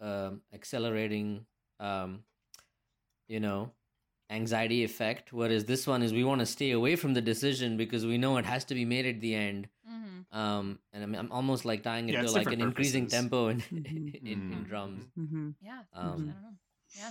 um, 0.00 0.40
accelerating, 0.52 1.44
um, 1.80 2.24
you 3.28 3.40
know, 3.40 3.70
anxiety 4.30 4.84
effect? 4.84 5.32
Whereas 5.32 5.64
this 5.64 5.86
one 5.86 6.02
is 6.02 6.12
we 6.12 6.24
want 6.24 6.40
to 6.40 6.46
stay 6.46 6.70
away 6.72 6.96
from 6.96 7.14
the 7.14 7.20
decision 7.20 7.76
because 7.76 8.04
we 8.06 8.18
know 8.18 8.36
it 8.36 8.44
has 8.46 8.64
to 8.66 8.74
be 8.74 8.84
made 8.84 9.06
at 9.06 9.20
the 9.20 9.34
end. 9.34 9.68
Mm-hmm. 9.88 10.36
Um, 10.38 10.78
and 10.92 11.04
I'm, 11.04 11.14
I'm 11.14 11.32
almost 11.32 11.64
like 11.64 11.82
tying 11.82 12.08
it 12.08 12.12
Yeah, 12.14 12.22
to 12.22 12.30
like 12.30 12.46
an 12.46 12.52
different 12.52 12.62
increasing 12.70 13.06
tempo 13.08 13.48
in, 13.48 13.62
in, 13.72 14.26
in 14.26 14.40
Mhm. 14.64 14.66
drums. 14.68 15.04
Mm-hmm. 15.18 15.50
Yeah. 15.60 15.80
Um, 15.92 16.04
I 16.04 16.32
don't 16.32 16.42
know. 16.42 16.56
Yeah. 16.96 17.10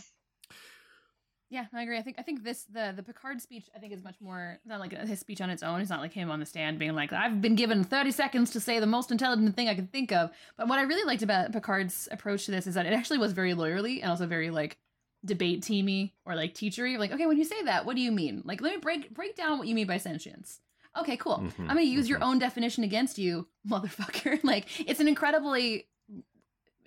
Yeah, 1.51 1.65
I 1.73 1.83
agree. 1.83 1.97
I 1.97 2.01
think 2.01 2.15
I 2.17 2.21
think 2.21 2.43
this 2.45 2.63
the 2.63 2.93
the 2.95 3.03
Picard 3.03 3.41
speech 3.41 3.65
I 3.75 3.79
think 3.79 3.91
is 3.91 4.01
much 4.01 4.15
more 4.21 4.57
not 4.65 4.79
like 4.79 4.93
his 4.93 5.19
speech 5.19 5.41
on 5.41 5.49
its 5.49 5.61
own. 5.61 5.81
It's 5.81 5.89
not 5.89 5.99
like 5.99 6.13
him 6.13 6.31
on 6.31 6.39
the 6.39 6.45
stand 6.45 6.79
being 6.79 6.95
like 6.95 7.11
I've 7.11 7.41
been 7.41 7.55
given 7.55 7.83
30 7.83 8.11
seconds 8.11 8.51
to 8.51 8.61
say 8.61 8.79
the 8.79 8.85
most 8.87 9.11
intelligent 9.11 9.53
thing 9.57 9.67
I 9.67 9.75
can 9.75 9.87
think 9.87 10.13
of. 10.13 10.31
But 10.55 10.69
what 10.69 10.79
I 10.79 10.83
really 10.83 11.03
liked 11.03 11.23
about 11.23 11.51
Picard's 11.51 12.07
approach 12.09 12.45
to 12.45 12.51
this 12.51 12.67
is 12.67 12.75
that 12.75 12.85
it 12.85 12.93
actually 12.93 13.17
was 13.17 13.33
very 13.33 13.53
lawyerly 13.53 14.01
and 14.01 14.09
also 14.09 14.25
very 14.27 14.49
like 14.49 14.77
debate 15.25 15.61
teamy 15.61 16.13
or 16.25 16.35
like 16.35 16.53
teachery. 16.55 16.97
Like, 16.97 17.11
okay, 17.11 17.25
when 17.25 17.37
you 17.37 17.43
say 17.43 17.61
that, 17.63 17.85
what 17.85 17.97
do 17.97 18.01
you 18.01 18.13
mean? 18.13 18.43
Like, 18.45 18.61
let 18.61 18.73
me 18.73 18.79
break 18.79 19.13
break 19.13 19.35
down 19.35 19.59
what 19.59 19.67
you 19.67 19.75
mean 19.75 19.87
by 19.87 19.97
sentience. 19.97 20.61
Okay, 20.97 21.17
cool. 21.17 21.39
Mhm, 21.39 21.59
I'm 21.59 21.67
gonna 21.67 21.81
use 21.81 22.07
your 22.07 22.23
own 22.23 22.39
definition 22.39 22.85
against 22.85 23.17
you, 23.17 23.47
motherfucker. 23.67 24.39
like, 24.43 24.67
it's 24.79 25.01
an 25.01 25.09
incredibly 25.09 25.87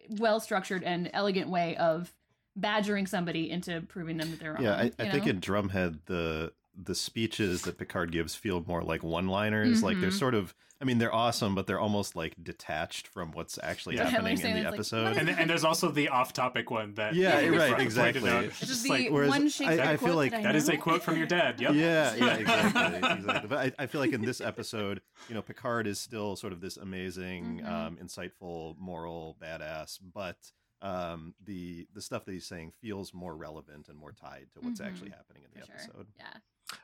well 0.09 0.41
structured 0.41 0.83
and 0.83 1.11
elegant 1.13 1.51
way 1.51 1.77
of 1.77 2.11
badgering 2.57 3.07
somebody 3.07 3.51
into 3.51 3.81
proving 3.83 4.17
them 4.17 4.31
that 4.31 4.41
they're 4.41 4.55
wrong. 4.55 4.63
Yeah, 4.63 4.75
I, 4.77 4.93
I 4.99 5.11
think 5.11 5.25
know? 5.25 5.31
in 5.31 5.41
Drumhead 5.41 5.99
the 6.07 6.53
the 6.77 6.95
speeches 6.95 7.63
that 7.63 7.79
Picard 7.79 8.11
gives 8.11 8.35
feel 8.35 8.65
more 8.67 8.83
like 8.83 9.05
one 9.05 9.29
liners. 9.29 9.83
Like 9.85 10.01
they're 10.01 10.11
Mhm. 10.11 10.19
sort 10.19 10.35
of 10.35 10.55
I 10.81 10.87
mean, 10.87 10.99
they're 10.99 11.15
awesome, 11.15 11.55
but 11.55 11.67
they're 11.69 11.79
almost 11.81 12.17
like 12.17 12.35
detached 12.43 13.07
from 13.07 13.31
what's 13.31 13.59
actually 13.63 13.95
Yeah. 13.95 14.09
happening 14.09 14.39
in 14.41 14.43
the 14.43 14.59
it's 14.59 14.65
like, 14.67 14.75
episode. 14.75 15.17
and 15.17 15.31
and 15.31 15.49
there's 15.49 15.65
also 15.65 15.91
the 15.93 16.09
off-topic 16.09 16.71
one 16.73 16.95
that 16.95 17.15
Yeah, 17.15 17.49
we 17.49 17.57
right, 17.57 17.81
exactly. 17.81 18.29
out. 18.29 18.43
It's 18.45 18.61
It's 18.61 18.69
just 18.69 18.71
Just 18.83 18.89
like, 18.89 19.09
whereas 19.11 19.31
one 19.31 19.45
I- 19.45 19.49
Shakespeare 19.49 19.81
I 19.83 19.97
feel 19.97 19.99
quote 20.09 20.15
like 20.17 20.31
that 20.33 20.41
I 20.41 20.43
that 20.43 20.57
is 20.57 20.69
a 20.69 20.77
quote 20.77 21.03
from 21.05 21.17
your 21.17 21.27
dad. 21.29 21.61
Yep. 21.61 21.75
Yeah, 21.75 22.15
yeah, 22.17 22.35
exactly, 22.35 22.97
exactly. 23.19 23.49
But 23.49 23.59
I, 23.59 23.73
I 23.85 23.87
feel 23.87 24.01
like 24.01 24.13
in 24.13 24.23
this 24.25 24.41
episode, 24.41 25.01
you 25.29 25.35
know, 25.37 25.43
Picard 25.43 25.87
is 25.87 26.01
still 26.01 26.35
sort 26.35 26.53
of 26.53 26.61
this 26.61 26.77
amazing, 26.77 27.61
Mhm. 27.61 27.71
um, 27.71 27.97
insightful, 28.03 28.77
moral 28.77 29.37
badass, 29.41 30.01
but 30.13 30.37
um, 30.85 31.35
the 31.45 31.87
the 31.95 32.01
stuff 32.03 32.25
that 32.27 32.33
he's 32.33 32.47
saying 32.47 32.73
feels 32.81 33.13
more 33.13 33.35
relevant 33.35 33.89
and 33.89 33.99
more 33.99 34.13
tied 34.13 34.47
to 34.55 34.61
what's 34.61 34.81
Mhm. 34.81 34.87
actually 34.87 35.11
happening 35.11 35.43
in 35.45 35.51
the 35.53 35.61
For 35.67 35.67
sure. 35.67 35.75
episode. 35.89 36.07
Yeah. 36.19 36.35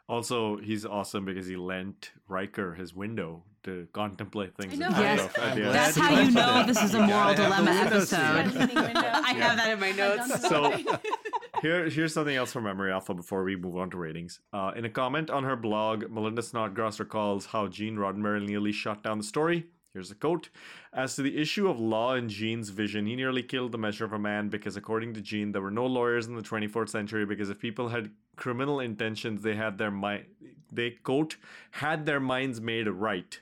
Also, 0.08 0.56
he's 0.58 0.84
awesome 0.84 1.24
because 1.24 1.46
he 1.46 1.56
lent 1.56 2.12
Riker 2.28 2.74
his 2.74 2.94
window 2.94 3.44
to 3.64 3.88
contemplate 3.92 4.54
things. 4.56 4.74
I 4.74 4.76
know. 4.76 4.88
Yes. 4.90 5.20
of 5.20 5.26
at 5.26 5.34
the 5.34 5.42
I'm 5.42 5.58
end. 5.62 5.74
That's 5.74 5.96
how 5.96 6.10
you 6.10 6.20
you 6.26 6.30
know 6.32 6.64
this 6.66 6.82
is 6.82 6.94
a 6.94 6.98
moral 6.98 7.34
gotta 7.34 7.42
have 7.42 7.64
the 7.64 7.64
dilemma 7.64 7.80
episode. 7.96 8.76
I 8.76 9.32
have 9.34 9.56
that 9.56 9.70
in 9.70 9.80
my 9.80 9.92
notes. 9.92 10.48
So- 10.48 10.76
Here, 11.62 11.90
here's 11.90 12.14
something 12.14 12.34
else 12.34 12.52
from 12.54 12.64
Memory 12.64 12.90
Alpha 12.90 13.12
before 13.12 13.44
we 13.44 13.54
move 13.54 13.76
on 13.76 13.90
to 13.90 13.98
ratings. 13.98 14.40
Uh, 14.50 14.72
in 14.76 14.86
a 14.86 14.88
comment 14.88 15.28
on 15.28 15.44
her 15.44 15.56
blog, 15.56 16.08
Melinda 16.10 16.40
Snodgrass 16.42 16.98
recalls 16.98 17.44
how 17.46 17.68
Gene 17.68 17.96
Roddenberry 17.96 18.42
nearly 18.46 18.72
shut 18.72 19.02
down 19.02 19.18
the 19.18 19.24
story. 19.24 19.66
Here's 19.92 20.10
a 20.10 20.14
quote 20.14 20.50
As 20.92 21.16
to 21.16 21.22
the 21.22 21.36
issue 21.36 21.68
of 21.68 21.80
law 21.80 22.14
and 22.14 22.30
Gene's 22.30 22.70
vision, 22.70 23.06
he 23.06 23.16
nearly 23.16 23.42
killed 23.42 23.72
the 23.72 23.78
measure 23.78 24.04
of 24.04 24.12
a 24.12 24.18
man 24.18 24.48
because, 24.48 24.76
according 24.76 25.14
to 25.14 25.20
Jean, 25.20 25.52
there 25.52 25.62
were 25.62 25.70
no 25.70 25.86
lawyers 25.86 26.26
in 26.26 26.36
the 26.36 26.42
24th 26.42 26.90
century 26.90 27.26
because 27.26 27.50
if 27.50 27.58
people 27.58 27.88
had 27.88 28.10
criminal 28.36 28.80
intentions, 28.80 29.42
they 29.42 29.56
had 29.56 29.78
their 29.78 29.90
mind, 29.90 30.26
they, 30.72 30.90
quote, 30.90 31.36
had 31.72 32.06
their 32.06 32.20
minds 32.20 32.60
made 32.60 32.88
right. 32.88 33.40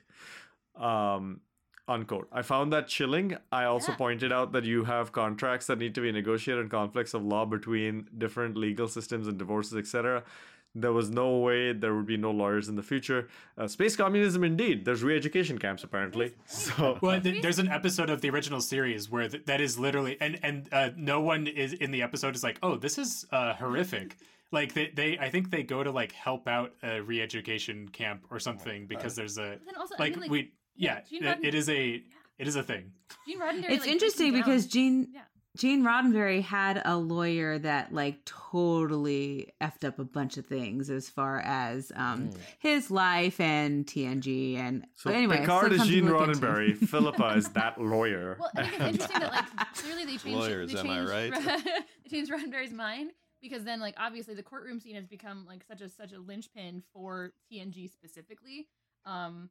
Um, 0.74 1.40
unquote. 1.86 2.28
I 2.32 2.42
found 2.42 2.72
that 2.72 2.88
chilling. 2.88 3.36
I 3.52 3.64
also 3.64 3.92
Yeah. 3.92 3.98
pointed 3.98 4.32
out 4.32 4.52
that 4.52 4.64
you 4.64 4.84
have 4.84 5.12
contracts 5.12 5.66
that 5.66 5.78
need 5.78 5.94
to 5.96 6.00
be 6.00 6.12
negotiated 6.12 6.62
and 6.62 6.70
conflicts 6.70 7.14
of 7.14 7.22
law 7.22 7.44
between 7.44 8.08
different 8.16 8.56
legal 8.56 8.88
systems 8.88 9.26
and 9.26 9.38
divorces, 9.38 9.76
etc. 9.76 10.24
There 10.74 10.92
was 10.92 11.10
no 11.10 11.38
way 11.38 11.72
there 11.72 11.94
would 11.94 12.06
be 12.06 12.16
no 12.16 12.30
lawyers 12.30 12.68
in 12.68 12.76
the 12.76 12.82
future. 12.82 13.28
Uh, 13.56 13.66
space 13.66 13.96
communism, 13.96 14.44
indeed. 14.44 14.84
There's 14.84 15.02
re-education 15.02 15.58
camps 15.58 15.82
apparently. 15.82 16.34
So 16.46 16.98
Well, 17.00 17.20
th- 17.20 17.42
there's 17.42 17.58
an 17.58 17.68
episode 17.68 18.10
of 18.10 18.20
the 18.20 18.30
original 18.30 18.60
series 18.60 19.10
where 19.10 19.28
th- 19.28 19.44
that 19.46 19.60
is 19.60 19.78
literally, 19.78 20.16
and 20.20 20.38
and 20.42 20.68
uh, 20.72 20.90
no 20.96 21.20
one 21.20 21.46
is 21.46 21.72
in 21.72 21.90
the 21.90 22.02
episode 22.02 22.34
is 22.36 22.42
like, 22.44 22.58
oh, 22.62 22.76
this 22.76 22.98
is 22.98 23.26
uh, 23.32 23.54
horrific. 23.54 24.16
Like 24.50 24.72
they, 24.72 24.90
they, 24.94 25.18
I 25.18 25.28
think 25.28 25.50
they 25.50 25.62
go 25.62 25.82
to 25.84 25.90
like 25.90 26.12
help 26.12 26.48
out 26.48 26.72
a 26.82 27.02
re-education 27.02 27.86
camp 27.90 28.24
or 28.30 28.38
something 28.40 28.86
because 28.86 29.14
there's 29.14 29.36
a 29.36 29.58
But 29.58 29.66
then 29.66 29.74
also, 29.76 29.94
I 29.98 30.02
like, 30.02 30.12
mean, 30.12 30.20
like, 30.22 30.30
we, 30.30 30.52
yeah, 30.74 31.00
Gene 31.06 31.22
it- 31.24 31.38
it 31.42 31.52
Rodden- 31.52 31.54
is 31.54 31.68
a, 31.68 32.02
it 32.38 32.48
is 32.48 32.56
a 32.56 32.62
thing. 32.62 32.92
Gene 33.26 33.40
Roddenberry. 33.40 33.70
It's 33.72 33.84
like, 33.84 33.90
interesting 33.92 34.32
because 34.32 34.64
down. 34.64 34.70
Gene 34.70 35.08
Yeah. 35.12 35.20
Gene 35.58 35.82
Roddenberry 35.82 36.40
had 36.40 36.80
a 36.84 36.96
lawyer 36.96 37.58
that 37.58 37.92
like 37.92 38.24
totally 38.24 39.52
effed 39.60 39.84
up 39.84 39.98
a 39.98 40.04
bunch 40.04 40.36
of 40.36 40.46
things 40.46 40.88
as 40.88 41.08
far 41.08 41.40
as 41.40 41.90
um, 41.96 42.30
his 42.60 42.92
life 42.92 43.40
and 43.40 43.84
TNG 43.84 44.56
and 44.56 44.86
So 44.94 45.10
anyway, 45.10 45.38
Picard 45.38 45.72
is 45.72 45.84
Gene. 45.84 46.04
Roddenberry. 46.04 46.76
Philippa 46.88 47.34
is 47.36 47.48
that 47.50 47.80
lawyer. 47.80 48.36
Well, 48.38 48.52
I 48.56 48.68
think 48.68 48.72
it's 48.72 48.84
interesting 48.84 49.20
that 49.20 49.32
like 49.32 49.74
clearly 49.74 50.04
they 50.04 50.16
changed 50.16 50.38
Lawyers, 50.38 50.72
they 50.72 50.78
am 50.78 50.90
I 50.90 50.94
changed, 50.94 51.10
right? 51.10 51.64
they 52.04 52.08
changed 52.08 52.30
Roddenberry's 52.30 52.72
mind 52.72 53.10
because 53.42 53.64
then 53.64 53.80
like 53.80 53.94
obviously 53.98 54.34
the 54.34 54.44
courtroom 54.44 54.78
scene 54.78 54.94
has 54.94 55.08
become 55.08 55.44
like 55.44 55.64
such 55.64 55.80
a 55.80 55.88
such 55.88 56.12
a 56.12 56.20
linchpin 56.20 56.84
for 56.92 57.32
TNG 57.52 57.90
specifically, 57.90 58.68
um, 59.06 59.50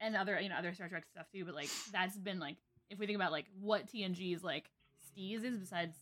and 0.00 0.14
other 0.14 0.38
you 0.38 0.48
know 0.48 0.54
other 0.54 0.72
Star 0.72 0.88
Trek 0.88 1.04
stuff 1.10 1.26
too. 1.32 1.44
But 1.44 1.56
like 1.56 1.68
that's 1.90 2.16
been 2.16 2.38
like 2.38 2.58
if 2.90 3.00
we 3.00 3.06
think 3.06 3.16
about 3.16 3.32
like 3.32 3.46
what 3.58 3.88
TNG 3.88 4.32
is 4.32 4.44
like 4.44 4.70
steez 5.18 5.44
is 5.44 5.58
besides 5.58 5.96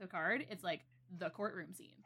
Picard, 0.00 0.46
it's 0.50 0.64
like 0.64 0.80
the 1.18 1.30
courtroom 1.30 1.72
scene 1.72 1.96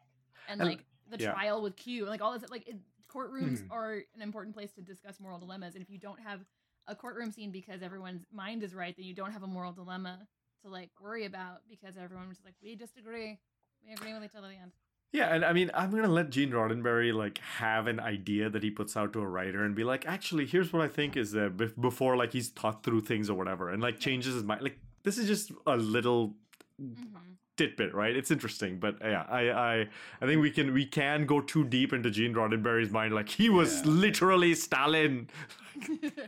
and, 0.48 0.60
And- 0.60 0.70
like 0.70 0.84
the 1.10 1.18
yeah. 1.18 1.32
trial 1.32 1.62
with 1.62 1.76
Q, 1.76 2.02
and 2.02 2.10
like 2.10 2.22
all 2.22 2.32
this 2.38 2.48
like 2.50 2.66
it, 2.66 2.76
courtrooms 3.08 3.62
Mhm. 3.62 3.70
are 3.70 3.94
an 4.14 4.22
important 4.22 4.54
place 4.54 4.72
to 4.72 4.80
discuss 4.82 5.20
moral 5.20 5.38
dilemmas, 5.38 5.74
and 5.74 5.82
if 5.82 5.90
you 5.90 5.98
don't 5.98 6.20
have 6.20 6.40
a 6.86 6.96
courtroom 6.96 7.30
scene 7.30 7.50
because 7.50 7.82
everyone's 7.82 8.24
mind 8.32 8.62
is 8.62 8.74
right, 8.74 8.94
then 8.96 9.04
you 9.06 9.14
don't 9.14 9.30
have 9.32 9.42
a 9.42 9.46
moral 9.46 9.72
dilemma 9.72 10.26
to 10.62 10.68
like 10.68 10.90
worry 11.00 11.24
about 11.26 11.60
because 11.68 11.96
everyone's 11.96 12.38
like, 12.44 12.54
we 12.62 12.74
disagree, 12.74 13.38
we 13.86 13.92
agree 13.92 14.12
with 14.14 14.24
each 14.24 14.34
other 14.34 14.46
at 14.48 14.50
the 14.54 14.56
end. 14.62 14.72
Yeah, 15.12 15.32
and 15.34 15.44
I 15.44 15.52
mean, 15.52 15.70
I'm 15.74 15.90
gonna 15.92 16.08
let 16.08 16.30
Gene 16.30 16.50
Roddenberry 16.50 17.14
like 17.14 17.38
have 17.38 17.86
an 17.86 18.00
idea 18.00 18.50
that 18.50 18.62
he 18.64 18.70
puts 18.70 18.96
out 18.96 19.12
to 19.12 19.20
a 19.20 19.28
writer 19.28 19.62
and 19.64 19.74
be 19.76 19.84
like, 19.84 20.06
actually, 20.06 20.44
here's 20.46 20.72
what 20.72 20.82
I 20.82 20.88
think 20.88 21.16
is 21.16 21.30
that 21.32 21.56
before 21.80 22.16
like 22.16 22.32
he's 22.32 22.48
thought 22.48 22.82
through 22.82 23.02
things 23.02 23.30
or 23.30 23.34
whatever, 23.36 23.68
and 23.70 23.80
like 23.80 24.00
changes 24.00 24.34
his 24.34 24.42
mind. 24.42 24.62
Like 24.62 24.78
this 25.04 25.18
is 25.18 25.26
just 25.26 25.52
a 25.66 25.76
little 25.76 26.34
Mm-hmm. 26.82 27.34
tidbit, 27.56 27.94
right? 27.94 28.16
It's 28.16 28.32
interesting, 28.32 28.80
but 28.80 28.96
yeah, 29.00 29.24
I, 29.28 29.48
I, 29.50 29.88
I 30.20 30.26
think 30.26 30.42
we 30.42 30.50
can 30.50 30.74
we 30.74 30.84
can 30.84 31.24
go 31.24 31.40
too 31.40 31.62
deep 31.62 31.92
into 31.92 32.10
Gene 32.10 32.34
Roddenberry's 32.34 32.90
mind. 32.90 33.14
Like 33.14 33.28
he 33.28 33.48
was 33.48 33.86
literally 33.86 34.54
Stalin. 34.56 35.28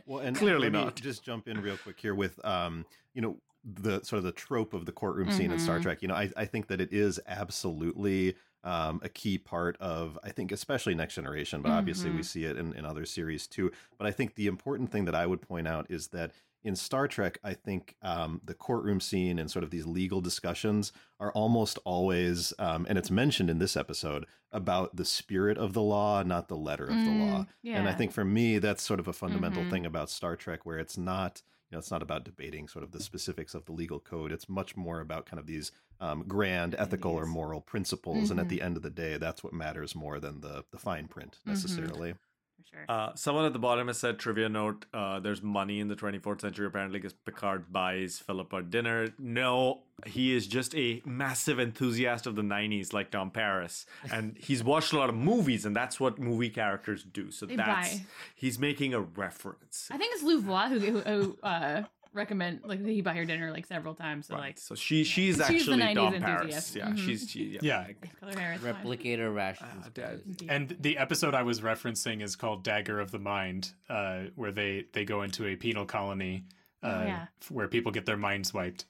Well, 0.05 0.19
and 0.19 0.37
Clearly 0.37 0.69
let 0.69 0.71
me 0.73 0.85
not. 0.85 0.95
Just 0.95 1.23
jump 1.23 1.49
in 1.49 1.61
real 1.61 1.75
quick 1.77 1.99
here 1.99 2.15
with, 2.15 2.39
um, 2.45 2.85
you 3.13 3.21
know, 3.21 3.35
the 3.65 4.01
sort 4.03 4.19
of 4.19 4.23
the 4.23 4.31
trope 4.31 4.73
of 4.73 4.85
the 4.85 4.91
courtroom 4.93 5.29
scene 5.31 5.51
in 5.51 5.59
Star 5.59 5.79
Mhm. 5.79 5.81
Trek. 5.83 6.01
You 6.01 6.07
know, 6.07 6.15
I, 6.15 6.29
I 6.37 6.45
think 6.45 6.67
that 6.67 6.79
it 6.79 6.93
is 6.93 7.19
absolutely 7.27 8.35
um, 8.63 8.99
a 9.03 9.09
key 9.09 9.37
part 9.37 9.77
of, 9.81 10.17
I 10.23 10.29
think, 10.31 10.51
especially 10.51 10.95
Next 10.95 11.15
Generation, 11.15 11.61
but 11.61 11.71
obviously 11.71 12.09
we 12.11 12.19
Mhm. 12.19 12.25
see 12.25 12.43
it 12.45 12.57
in, 12.57 12.73
in 12.73 12.85
other 12.85 13.05
series 13.05 13.47
too. 13.47 13.71
But 13.97 14.07
I 14.07 14.11
think 14.11 14.35
the 14.35 14.47
important 14.47 14.91
thing 14.91 15.05
that 15.05 15.15
I 15.15 15.25
would 15.25 15.41
point 15.41 15.67
out 15.67 15.87
is 15.89 16.07
that 16.09 16.31
in 16.63 16.75
Star 16.75 17.07
Trek, 17.07 17.39
I 17.43 17.53
think 17.53 17.95
um, 18.01 18.41
the 18.43 18.53
courtroom 18.53 18.99
scene 18.99 19.39
and 19.39 19.49
sort 19.49 19.63
of 19.63 19.69
these 19.71 19.85
legal 19.85 20.21
discussions 20.21 20.91
are 21.19 21.31
almost 21.31 21.79
always, 21.85 22.53
um, 22.59 22.85
and 22.89 22.97
it's 22.97 23.11
mentioned 23.11 23.49
in 23.49 23.59
this 23.59 23.77
episode, 23.77 24.25
about 24.51 24.95
the 24.95 25.05
spirit 25.05 25.57
of 25.57 25.73
the 25.73 25.81
law, 25.81 26.23
not 26.23 26.47
the 26.47 26.57
letter 26.57 26.89
of 26.89 27.03
the 27.03 27.11
Mm, 27.11 27.11
law. 27.11 27.45
And 27.73 27.87
I 27.87 27.93
think 27.93 28.11
for 28.11 28.25
me, 28.25 28.59
that's 28.59 28.83
sort 28.83 28.99
of 28.99 29.07
a 29.07 29.13
fundamental 29.13 29.63
Mhm. 29.63 29.69
thing 29.69 29.85
about 29.85 30.09
Star 30.09 30.35
Trek, 30.35 30.65
where 30.65 30.79
it's 30.79 30.97
not, 30.97 31.41
you 31.69 31.75
know, 31.75 31.79
it's 31.79 31.91
not 31.91 32.01
about 32.01 32.23
debating 32.25 32.67
sort 32.67 32.83
of 32.83 32.91
the 32.91 32.99
specifics 32.99 33.53
of 33.53 33.65
the 33.65 33.73
legal 33.73 33.99
code. 33.99 34.31
It's 34.31 34.49
much 34.49 34.75
more 34.75 34.99
about 34.99 35.25
kind 35.25 35.39
of 35.39 35.45
these 35.47 35.71
um, 35.99 36.23
grand 36.27 36.75
ethical 36.77 37.11
or 37.13 37.25
moral 37.25 37.61
principles. 37.61 38.29
And 38.31 38.39
at 38.39 38.47
Mhm. 38.47 38.49
the 38.49 38.61
end 38.61 38.77
of 38.77 38.83
the 38.83 38.89
day, 38.89 39.17
that's 39.17 39.43
what 39.43 39.53
matters 39.53 39.95
more 39.95 40.19
than 40.19 40.41
the 40.41 40.63
the 40.71 40.77
fine 40.77 41.07
print 41.07 41.39
Mhm. 41.45 41.45
necessarily. 41.45 42.15
For 42.57 42.63
sure. 42.75 42.85
Uh, 42.89 43.13
someone 43.15 43.45
at 43.45 43.53
the 43.53 43.59
bottom 43.59 43.87
has 43.87 43.97
said 43.97 44.19
trivia 44.19 44.49
note. 44.49 44.85
Uh, 44.93 45.19
there's 45.19 45.41
money 45.41 45.79
in 45.79 45.87
the 45.87 45.95
24th 45.95 46.41
century 46.41 46.65
apparently 46.65 46.99
because 46.99 47.13
Picard 47.13 47.71
buys 47.71 48.19
Phillipa 48.19 48.61
dinner. 48.63 49.09
No, 49.19 49.83
he 50.05 50.35
is 50.35 50.47
just 50.47 50.75
a 50.75 51.01
massive 51.05 51.59
enthusiast 51.59 52.25
of 52.27 52.35
the 52.35 52.41
90s, 52.41 52.93
like 52.93 53.11
Tom 53.11 53.31
Paris, 53.31 53.85
and 54.11 54.35
he's 54.39 54.63
watched 54.63 54.93
a 54.93 54.97
lot 54.97 55.09
of 55.09 55.15
movies, 55.15 55.65
and 55.65 55.75
that's 55.75 55.99
what 55.99 56.17
movie 56.19 56.49
characters 56.49 57.03
do. 57.03 57.31
So 57.31 57.45
They 57.45 57.55
that's 57.55 57.97
buy. 57.97 58.05
he's 58.35 58.57
making 58.59 58.93
a 58.93 59.01
reference. 59.01 59.89
I 59.91 59.97
think 59.97 60.13
it's 60.15 60.23
Louvois 60.23 60.69
who, 60.69 60.79
who, 60.79 60.99
who 61.01 61.37
uh, 61.43 61.83
recommend 62.13 62.61
like 62.65 62.83
he 62.85 63.01
buy 63.01 63.13
her 63.15 63.25
dinner 63.25 63.51
like 63.51 63.65
several 63.65 63.93
times. 63.95 64.27
So 64.27 64.35
like 64.35 64.57
So 64.57 64.75
she 64.75 65.03
she's 65.03 65.35
She's 65.47 65.65
the 65.65 65.73
actually 65.73 65.77
90s 65.77 65.95
Tom 65.95 66.13
enthusiast. 66.15 66.73
Paris. 66.73 66.75
Yeah, 66.75 66.87
Mhm. 66.89 67.05
she's 67.05 67.29
she, 67.29 67.43
yeah. 67.45 67.59
Yeah. 67.61 67.87
color 68.19 68.39
hair 68.39 68.53
is 68.53 68.61
fine. 68.61 68.73
Replicator 68.75 69.33
rations. 69.35 69.85
Uh, 69.97 70.17
And 70.49 70.75
the 70.79 70.97
episode 70.97 71.33
I 71.33 71.43
was 71.43 71.61
referencing 71.61 72.21
is 72.21 72.35
called 72.35 72.63
Dagger 72.63 72.99
of 72.99 73.11
the 73.11 73.19
Mind, 73.19 73.71
uh, 73.89 74.23
where 74.35 74.51
they, 74.51 74.85
they 74.93 75.05
go 75.05 75.21
into 75.23 75.45
a 75.45 75.55
penal 75.55 75.85
colony 75.85 76.43
uh, 76.83 76.87
Oh, 77.01 77.03
yeah. 77.05 77.25
where 77.49 77.67
people 77.67 77.91
get 77.91 78.05
their 78.05 78.17
minds 78.17 78.53
wiped. 78.53 78.85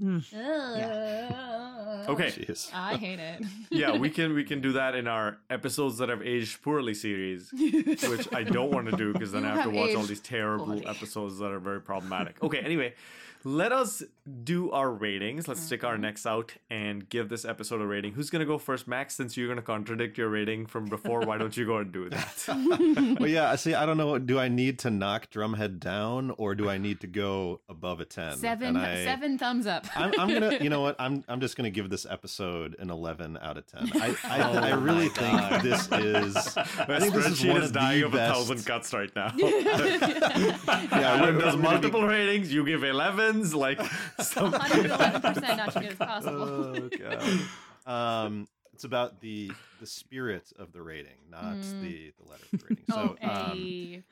Mm. 0.00 0.22
Okay. 2.08 2.28
Jeez. 2.28 2.70
I 2.74 2.96
hate 2.96 3.18
it. 3.18 3.42
yeah, 3.70 3.96
we 3.96 4.10
can 4.10 4.34
we 4.34 4.44
can 4.44 4.60
do 4.60 4.72
that 4.72 4.94
in 4.94 5.06
our 5.06 5.38
episodes 5.50 5.98
that 5.98 6.08
have 6.08 6.22
aged 6.22 6.62
poorly 6.62 6.94
series, 6.94 7.50
which 7.52 8.32
I 8.32 8.42
don't 8.42 8.70
want 8.72 8.88
to 8.90 8.96
do 8.96 9.12
because 9.12 9.32
then 9.32 9.42
You 9.42 9.48
I 9.50 9.54
have 9.56 9.64
to 9.64 9.70
watch 9.70 9.94
all 9.94 10.02
these 10.04 10.20
terrible 10.20 10.66
poorly. 10.66 10.86
episodes 10.86 11.38
that 11.38 11.50
are 11.52 11.60
very 11.60 11.80
problematic. 11.80 12.42
Okay, 12.42 12.58
anyway, 12.60 12.94
let 13.44 13.72
us 13.72 14.02
do 14.44 14.70
our 14.70 14.90
ratings. 14.90 15.48
Let's 15.48 15.60
stick 15.60 15.80
Mm-hmm. 15.80 15.86
our 15.88 15.98
necks 15.98 16.26
out 16.26 16.54
and 16.70 17.08
give 17.08 17.28
this 17.28 17.44
episode 17.44 17.80
a 17.80 17.86
rating. 17.86 18.12
Who's 18.12 18.30
gonna 18.30 18.44
go 18.44 18.56
first, 18.58 18.86
Max? 18.86 19.14
Since 19.16 19.36
you're 19.36 19.48
gonna 19.48 19.62
contradict 19.62 20.16
your 20.16 20.28
rating 20.28 20.66
from 20.66 20.84
before, 20.86 21.20
why 21.22 21.38
don't 21.38 21.56
you 21.56 21.66
go 21.66 21.78
and 21.78 21.90
do 21.92 22.08
that? 22.10 23.16
well, 23.18 23.28
yeah. 23.28 23.54
See, 23.56 23.74
I 23.74 23.84
don't 23.84 23.96
know. 23.96 24.18
Do 24.18 24.38
I 24.38 24.46
need 24.48 24.78
to 24.80 24.90
knock 24.90 25.30
Drumhead 25.30 25.80
down, 25.80 26.32
or 26.38 26.54
do 26.54 26.68
I 26.68 26.78
need 26.78 27.00
to 27.00 27.06
go 27.08 27.60
above 27.68 27.98
a 28.00 28.04
ten? 28.04 28.36
Seven 28.36 28.76
I- 28.76 29.02
seven 29.04 29.38
thumbs 29.38 29.66
up. 29.66 29.86
I'm, 29.96 30.12
I'm 30.20 30.32
gonna, 30.32 30.58
you 30.60 30.70
know 30.70 30.80
what? 30.82 30.94
I'm 31.00 31.24
I'm 31.26 31.40
just 31.40 31.56
gonna 31.56 31.70
give 31.70 31.90
this 31.90 32.06
episode 32.08 32.76
an 32.78 32.90
11 32.90 33.38
out 33.42 33.56
of 33.56 33.66
10. 33.66 33.90
I 34.00 34.16
I, 34.24 34.38
Oh 34.52 34.58
I 34.58 34.70
really 34.74 35.08
think 35.08 35.32
God. 35.38 35.62
this 35.62 35.82
is. 35.92 36.34
My 36.56 36.62
I 36.96 37.00
think 37.00 37.14
this 37.14 37.26
is 37.26 37.40
spreadsheet 37.40 37.52
one 37.52 37.62
is 37.62 37.68
of 37.70 37.74
dying 37.74 38.00
the 38.00 38.06
of 38.06 38.14
a 38.14 38.16
best. 38.18 38.34
thousand 38.34 38.64
cuts 38.66 38.92
right 38.94 39.10
now. 39.16 39.32
Yeah, 39.36 39.46
Adam 40.92 41.36
we're- 41.36 41.40
does 41.40 41.56
we're 41.56 41.56
gonna 41.56 41.56
be- 41.56 41.62
multiple 41.62 42.06
ratings. 42.06 42.52
You 42.52 42.64
give 42.64 42.84
11s, 43.32 43.54
like 43.54 43.80
some 44.20 44.52
111% 44.52 45.56
not 45.56 45.72
to 45.72 45.80
good 45.80 45.92
as 45.92 45.96
possible. 45.96 46.42
Oh 46.42 46.88
god. 47.84 48.26
Um, 48.26 48.46
it's 48.74 48.84
about 48.84 49.20
the 49.20 49.50
the 49.80 49.86
spirit 49.86 50.50
of 50.58 50.72
the 50.72 50.80
rating, 50.80 51.18
not 51.30 51.56
Mm. 51.56 51.80
the 51.82 52.12
the 52.22 52.30
letter 52.30 52.44
of 52.52 52.58
the 52.60 52.66
rating. 52.70 52.84
So 52.90 53.16
um, 53.22 53.58
a... 53.58 54.02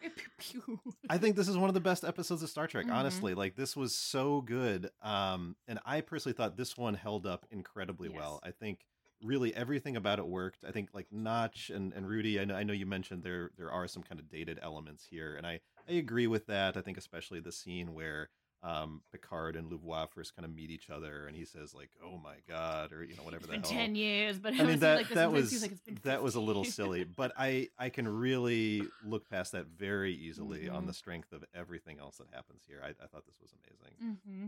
I 1.09 1.18
think 1.18 1.36
this 1.36 1.48
is 1.48 1.56
one 1.56 1.68
of 1.70 1.74
the 1.74 1.80
best 1.80 2.05
episodes 2.05 2.42
of 2.42 2.51
Star 2.51 2.66
Trek. 2.66 2.86
Mhm. 2.86 2.92
Honestly, 2.94 3.34
like 3.34 3.56
this 3.56 3.74
was 3.76 3.94
so 3.94 4.42
good. 4.42 4.90
Um, 5.02 5.56
and 5.66 5.78
I 5.86 6.02
personally 6.02 6.34
thought 6.34 6.56
this 6.56 6.76
one 6.76 6.94
held 6.94 7.26
up 7.26 7.47
incredibly 7.51 8.09
well. 8.10 8.40
I 8.42 8.51
think 8.51 8.80
really 9.22 9.55
everything 9.55 9.97
about 9.97 10.18
it 10.18 10.26
worked. 10.26 10.64
I 10.66 10.70
think 10.72 10.90
like 10.92 11.06
Notch 11.10 11.70
and, 11.70 11.92
and 11.94 12.06
Rudy. 12.09 12.38
I 12.38 12.44
know 12.44 12.55
I 12.55 12.62
know 12.62 12.72
you 12.74 12.86
mentioned 12.86 13.22
there 13.22 13.51
there 13.56 13.70
are 13.72 13.88
some 13.88 14.02
kind 14.02 14.20
of 14.20 14.28
dated 14.28 14.59
elements 14.62 15.06
here, 15.10 15.34
and 15.36 15.47
I 15.47 15.60
I 15.88 15.92
agree 15.92 16.26
with 16.26 16.47
that. 16.47 16.76
I 16.76 16.82
think 16.82 16.98
especially 16.98 17.40
the 17.40 17.52
scene 17.52 17.94
where 17.94 18.28
um 18.62 19.00
Picard 19.10 19.56
and 19.56 19.70
Louvois 19.70 20.06
first 20.06 20.36
kind 20.36 20.44
of 20.44 20.54
meet 20.54 20.70
each 20.70 20.90
other, 20.90 21.26
and 21.26 21.36
he 21.36 21.44
says 21.44 21.74
like, 21.74 21.90
"Oh 22.04 22.18
my 22.18 22.36
god," 22.48 22.92
or 22.92 23.02
you 23.04 23.16
know 23.16 23.22
whatever 23.22 23.44
It's 23.44 23.46
the 23.46 23.52
been 23.52 23.62
hell. 23.62 23.70
10 23.86 23.94
years, 23.94 24.38
but 24.38 24.52
I 24.58 24.64
mean 24.64 24.78
that 24.80 24.96
like 24.96 25.08
that 25.08 25.32
was 25.32 25.62
like 25.62 25.72
it's 25.86 26.02
that 26.02 26.22
was 26.22 26.34
a 26.34 26.40
little 26.40 26.64
silly, 26.64 27.04
but 27.04 27.32
I 27.38 27.68
I 27.78 27.88
can 27.88 28.06
really 28.06 28.82
look 29.04 29.28
past 29.30 29.52
that 29.52 29.66
very 29.66 30.12
easily 30.14 30.68
on 30.68 30.84
Mhm. 30.84 30.86
the 30.88 30.94
strength 30.94 31.32
of 31.32 31.44
everything 31.54 31.98
else 31.98 32.18
that 32.18 32.28
happens 32.32 32.62
here. 32.66 32.80
I, 32.84 32.88
I 32.90 33.06
thought 33.06 33.24
this 33.26 33.40
was 33.40 33.52
amazing. 33.52 34.18
Mm-hmm. 34.26 34.46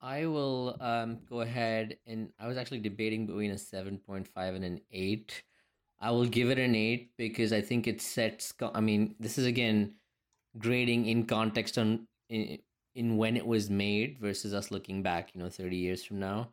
I 0.00 0.26
will 0.26 0.76
um, 0.80 1.18
go 1.28 1.40
ahead 1.40 1.98
and 2.06 2.32
I 2.38 2.46
was 2.46 2.56
actually 2.56 2.78
debating 2.78 3.26
between 3.26 3.50
a 3.50 3.54
7.5 3.58 4.28
and 4.54 4.64
an 4.64 4.80
8. 4.92 5.42
I 6.00 6.12
will 6.12 6.24
give 6.26 6.50
it 6.50 6.58
an 6.58 6.76
8 6.76 7.16
because 7.16 7.52
I 7.52 7.60
think 7.60 7.88
it 7.88 8.00
sets 8.00 8.54
I 8.74 8.80
mean, 8.80 9.16
this 9.18 9.38
is 9.38 9.46
again 9.46 9.97
grading 10.58 11.06
in 11.06 11.24
context 11.24 11.78
on 11.78 12.06
in, 12.28 12.58
in 12.94 13.16
when 13.16 13.36
it 13.36 13.46
was 13.46 13.70
made 13.70 14.18
versus 14.18 14.52
us 14.52 14.70
looking 14.70 15.02
back, 15.02 15.30
you 15.34 15.42
know, 15.42 15.48
30 15.48 15.76
years 15.76 16.04
from 16.04 16.18
now. 16.18 16.48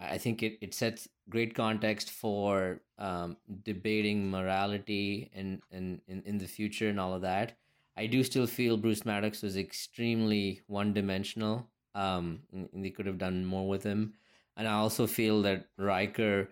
I 0.00 0.16
think 0.16 0.42
it, 0.42 0.58
it 0.60 0.74
sets 0.74 1.08
great 1.28 1.54
context 1.54 2.10
for 2.10 2.80
um, 2.98 3.36
debating 3.64 4.30
morality 4.30 5.30
and, 5.34 5.60
and 5.72 6.00
in, 6.06 6.22
in 6.24 6.38
the 6.38 6.46
future 6.46 6.88
and 6.88 7.00
all 7.00 7.14
of 7.14 7.22
that. 7.22 7.56
I 7.96 8.06
do 8.06 8.22
still 8.22 8.46
feel 8.46 8.76
Bruce 8.76 9.04
Maddox 9.04 9.42
was 9.42 9.56
extremely 9.56 10.60
one 10.68 10.94
dimensional. 10.94 11.68
Um, 11.96 12.40
and 12.52 12.84
they 12.84 12.90
could 12.90 13.06
have 13.06 13.18
done 13.18 13.44
more 13.44 13.66
with 13.66 13.82
him. 13.82 14.14
And 14.56 14.68
I 14.68 14.74
also 14.74 15.08
feel 15.08 15.42
that 15.42 15.66
Riker 15.76 16.48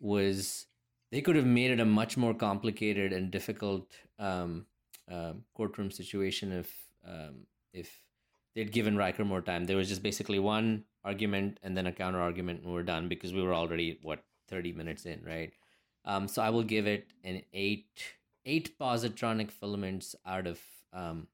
was, 0.00 0.66
they 1.12 1.20
could 1.20 1.36
have 1.36 1.46
made 1.46 1.70
it 1.70 1.78
a 1.78 1.84
much 1.84 2.16
more 2.16 2.34
complicated 2.34 3.12
and 3.12 3.30
difficult 3.30 3.92
um, 4.18 4.66
uh, 5.10 5.32
courtroom 5.54 5.90
situation 5.90 6.52
if 6.52 6.72
um, 7.06 7.46
if 7.72 8.00
they'd 8.54 8.72
given 8.72 8.96
Riker 8.96 9.24
more 9.24 9.40
time. 9.40 9.64
There 9.64 9.76
was 9.76 9.88
just 9.88 10.02
basically 10.02 10.38
one 10.38 10.84
argument 11.04 11.58
and 11.62 11.76
then 11.76 11.86
a 11.86 11.92
counter 11.92 12.20
argument, 12.20 12.62
and 12.62 12.72
we're 12.72 12.82
done 12.82 13.08
because 13.08 13.32
we 13.32 13.42
were 13.42 13.54
already 13.54 13.98
what 14.02 14.24
thirty 14.48 14.72
minutes 14.72 15.06
in, 15.06 15.22
right? 15.24 15.52
Um, 16.04 16.28
so 16.28 16.42
I 16.42 16.50
will 16.50 16.62
give 16.62 16.86
it 16.86 17.08
an 17.24 17.42
eight 17.52 18.02
eight 18.46 18.78
positronic 18.78 19.50
filaments 19.50 20.14
out 20.26 20.46
of 20.46 20.60
um, 20.92 21.28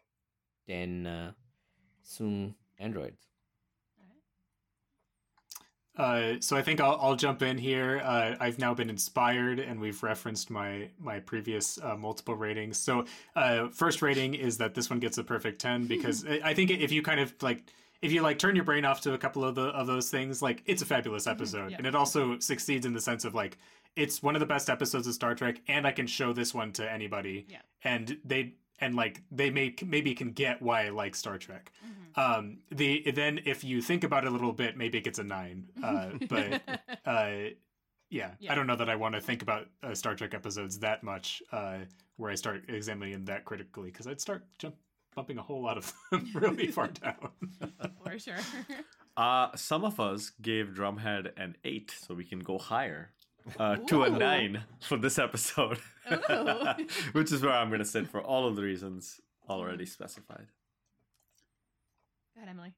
ten 0.69 1.07
uh, 1.07 1.33
Soong 2.05 2.55
androids. 2.79 3.23
Uh, 5.97 6.35
so 6.41 6.57
I 6.57 6.62
think 6.62 6.81
I'll, 6.81 6.99
I'll 7.01 7.16
jump 7.16 7.43
in 7.43 7.57
here. 7.57 8.01
Uh, 8.05 8.35
I've 8.41 8.59
now 8.59 8.75
been 8.75 8.91
inspired, 8.91 9.61
and 9.61 9.81
we've 9.81 10.03
referenced 10.03 10.51
my 10.51 10.89
my 10.99 11.21
previous 11.21 11.79
uh, 11.83 11.97
multiple 11.97 12.35
ratings. 12.35 12.79
So 12.79 13.05
uh, 13.37 13.69
first 13.69 14.03
rating 14.03 14.35
is 14.35 14.59
that 14.59 14.75
this 14.75 14.91
one 14.91 14.99
gets 14.99 15.19
a 15.19 15.25
perfect 15.25 15.61
ten 15.61 15.87
because 15.87 16.25
I 16.27 16.41
I 16.45 16.55
think 16.55 16.71
if 16.71 16.91
you 16.91 17.03
kind 17.03 17.21
of 17.21 17.33
like 17.43 17.62
if 18.03 18.12
you 18.12 18.23
like 18.23 18.39
turn 18.39 18.57
your 18.57 18.65
brain 18.65 18.85
off 18.85 19.01
to 19.03 19.15
a 19.15 19.19
couple 19.19 19.45
of 19.45 19.55
the 19.55 19.66
of 19.69 19.87
those 19.87 20.11
things, 20.11 20.43
like 20.43 20.62
it's 20.66 20.83
a 20.83 20.87
fabulous 20.87 21.27
episode, 21.27 21.71
yeah. 21.71 21.77
and 21.79 21.87
it 21.87 21.95
also 21.95 22.39
succeeds 22.41 22.85
in 22.87 22.93
the 22.93 23.01
sense 23.01 23.25
of 23.25 23.35
like 23.35 23.57
it's 23.97 24.21
one 24.23 24.35
of 24.35 24.41
the 24.41 24.47
best 24.47 24.69
episodes 24.69 25.07
of 25.07 25.15
Star 25.15 25.37
Trek, 25.37 25.61
and 25.69 25.87
I 25.87 25.93
can 25.93 26.09
show 26.09 26.33
this 26.33 26.53
one 26.53 26.73
to 26.73 26.91
anybody, 26.91 27.47
Yeah. 27.49 27.59
and 27.85 28.19
they 28.25 28.55
and 28.81 28.95
like 28.95 29.23
they 29.31 29.51
may 29.51 29.75
maybe 29.85 30.15
can 30.15 30.33
get 30.33 30.61
why 30.63 30.87
I 30.87 30.89
like 30.91 31.15
Star 31.15 31.39
Trek. 31.39 31.73
Mm-hmm. 31.85 32.21
Um, 32.21 32.59
the 32.71 33.11
then 33.11 33.41
if 33.45 33.65
you 33.65 33.81
think 33.83 34.05
about 34.05 34.25
it 34.25 34.29
a 34.29 34.31
little 34.31 34.53
bit, 34.53 34.77
maybe 34.77 34.99
it 34.99 35.05
gets 35.05 35.19
a 35.19 35.25
nine. 35.25 35.67
Uh, 35.83 36.11
but 36.29 36.63
uh, 37.05 37.31
yeah, 38.11 38.31
Yeah. 38.39 38.53
I 38.53 38.55
don't 38.55 38.67
know 38.67 38.77
that 38.77 38.89
I 38.89 38.97
want 38.97 39.15
to 39.15 39.21
think 39.21 39.43
about 39.43 39.67
uh, 39.83 39.95
Star 39.95 40.15
Trek 40.15 40.35
episodes 40.35 40.79
that 40.81 41.03
much, 41.03 41.43
uh, 41.53 41.79
where 42.17 42.31
I 42.31 42.35
start 42.37 42.65
examining 42.69 43.13
them 43.15 43.25
that 43.27 43.45
critically, 43.45 43.91
because 43.91 44.07
I'd 44.07 44.21
start 44.21 44.45
jump 44.59 44.77
bumping 45.17 45.39
a 45.39 45.43
whole 45.43 45.63
lot 45.63 45.79
of 45.79 45.93
them 46.11 46.29
really 46.35 46.67
far 46.69 46.89
down. 47.03 47.31
For 48.05 48.19
sure. 48.19 48.37
Uh, 49.17 49.55
some 49.55 49.85
of 49.85 50.01
us 50.01 50.33
gave 50.43 50.75
Drumhead 50.75 51.31
an 51.37 51.57
eight, 51.65 51.95
so 51.97 52.15
we 52.15 52.25
can 52.25 52.41
go 52.41 52.59
higher 52.59 53.13
uh, 53.59 53.77
to 53.77 54.03
a 54.05 54.11
nine 54.11 54.62
for 54.81 54.97
this 54.97 55.19
episode, 55.19 55.79
which 57.12 57.33
is 57.33 57.43
where 57.43 57.53
I'm 57.53 57.69
going 57.69 57.81
to 57.81 57.85
sit 57.85 58.09
for 58.09 58.21
all 58.21 58.47
of 58.47 58.57
the 58.57 58.62
reasons 58.62 59.21
already 59.49 59.87
specified. 59.87 60.47
Go 62.35 62.43
ahead, 62.43 62.49
Emily. 62.51 62.73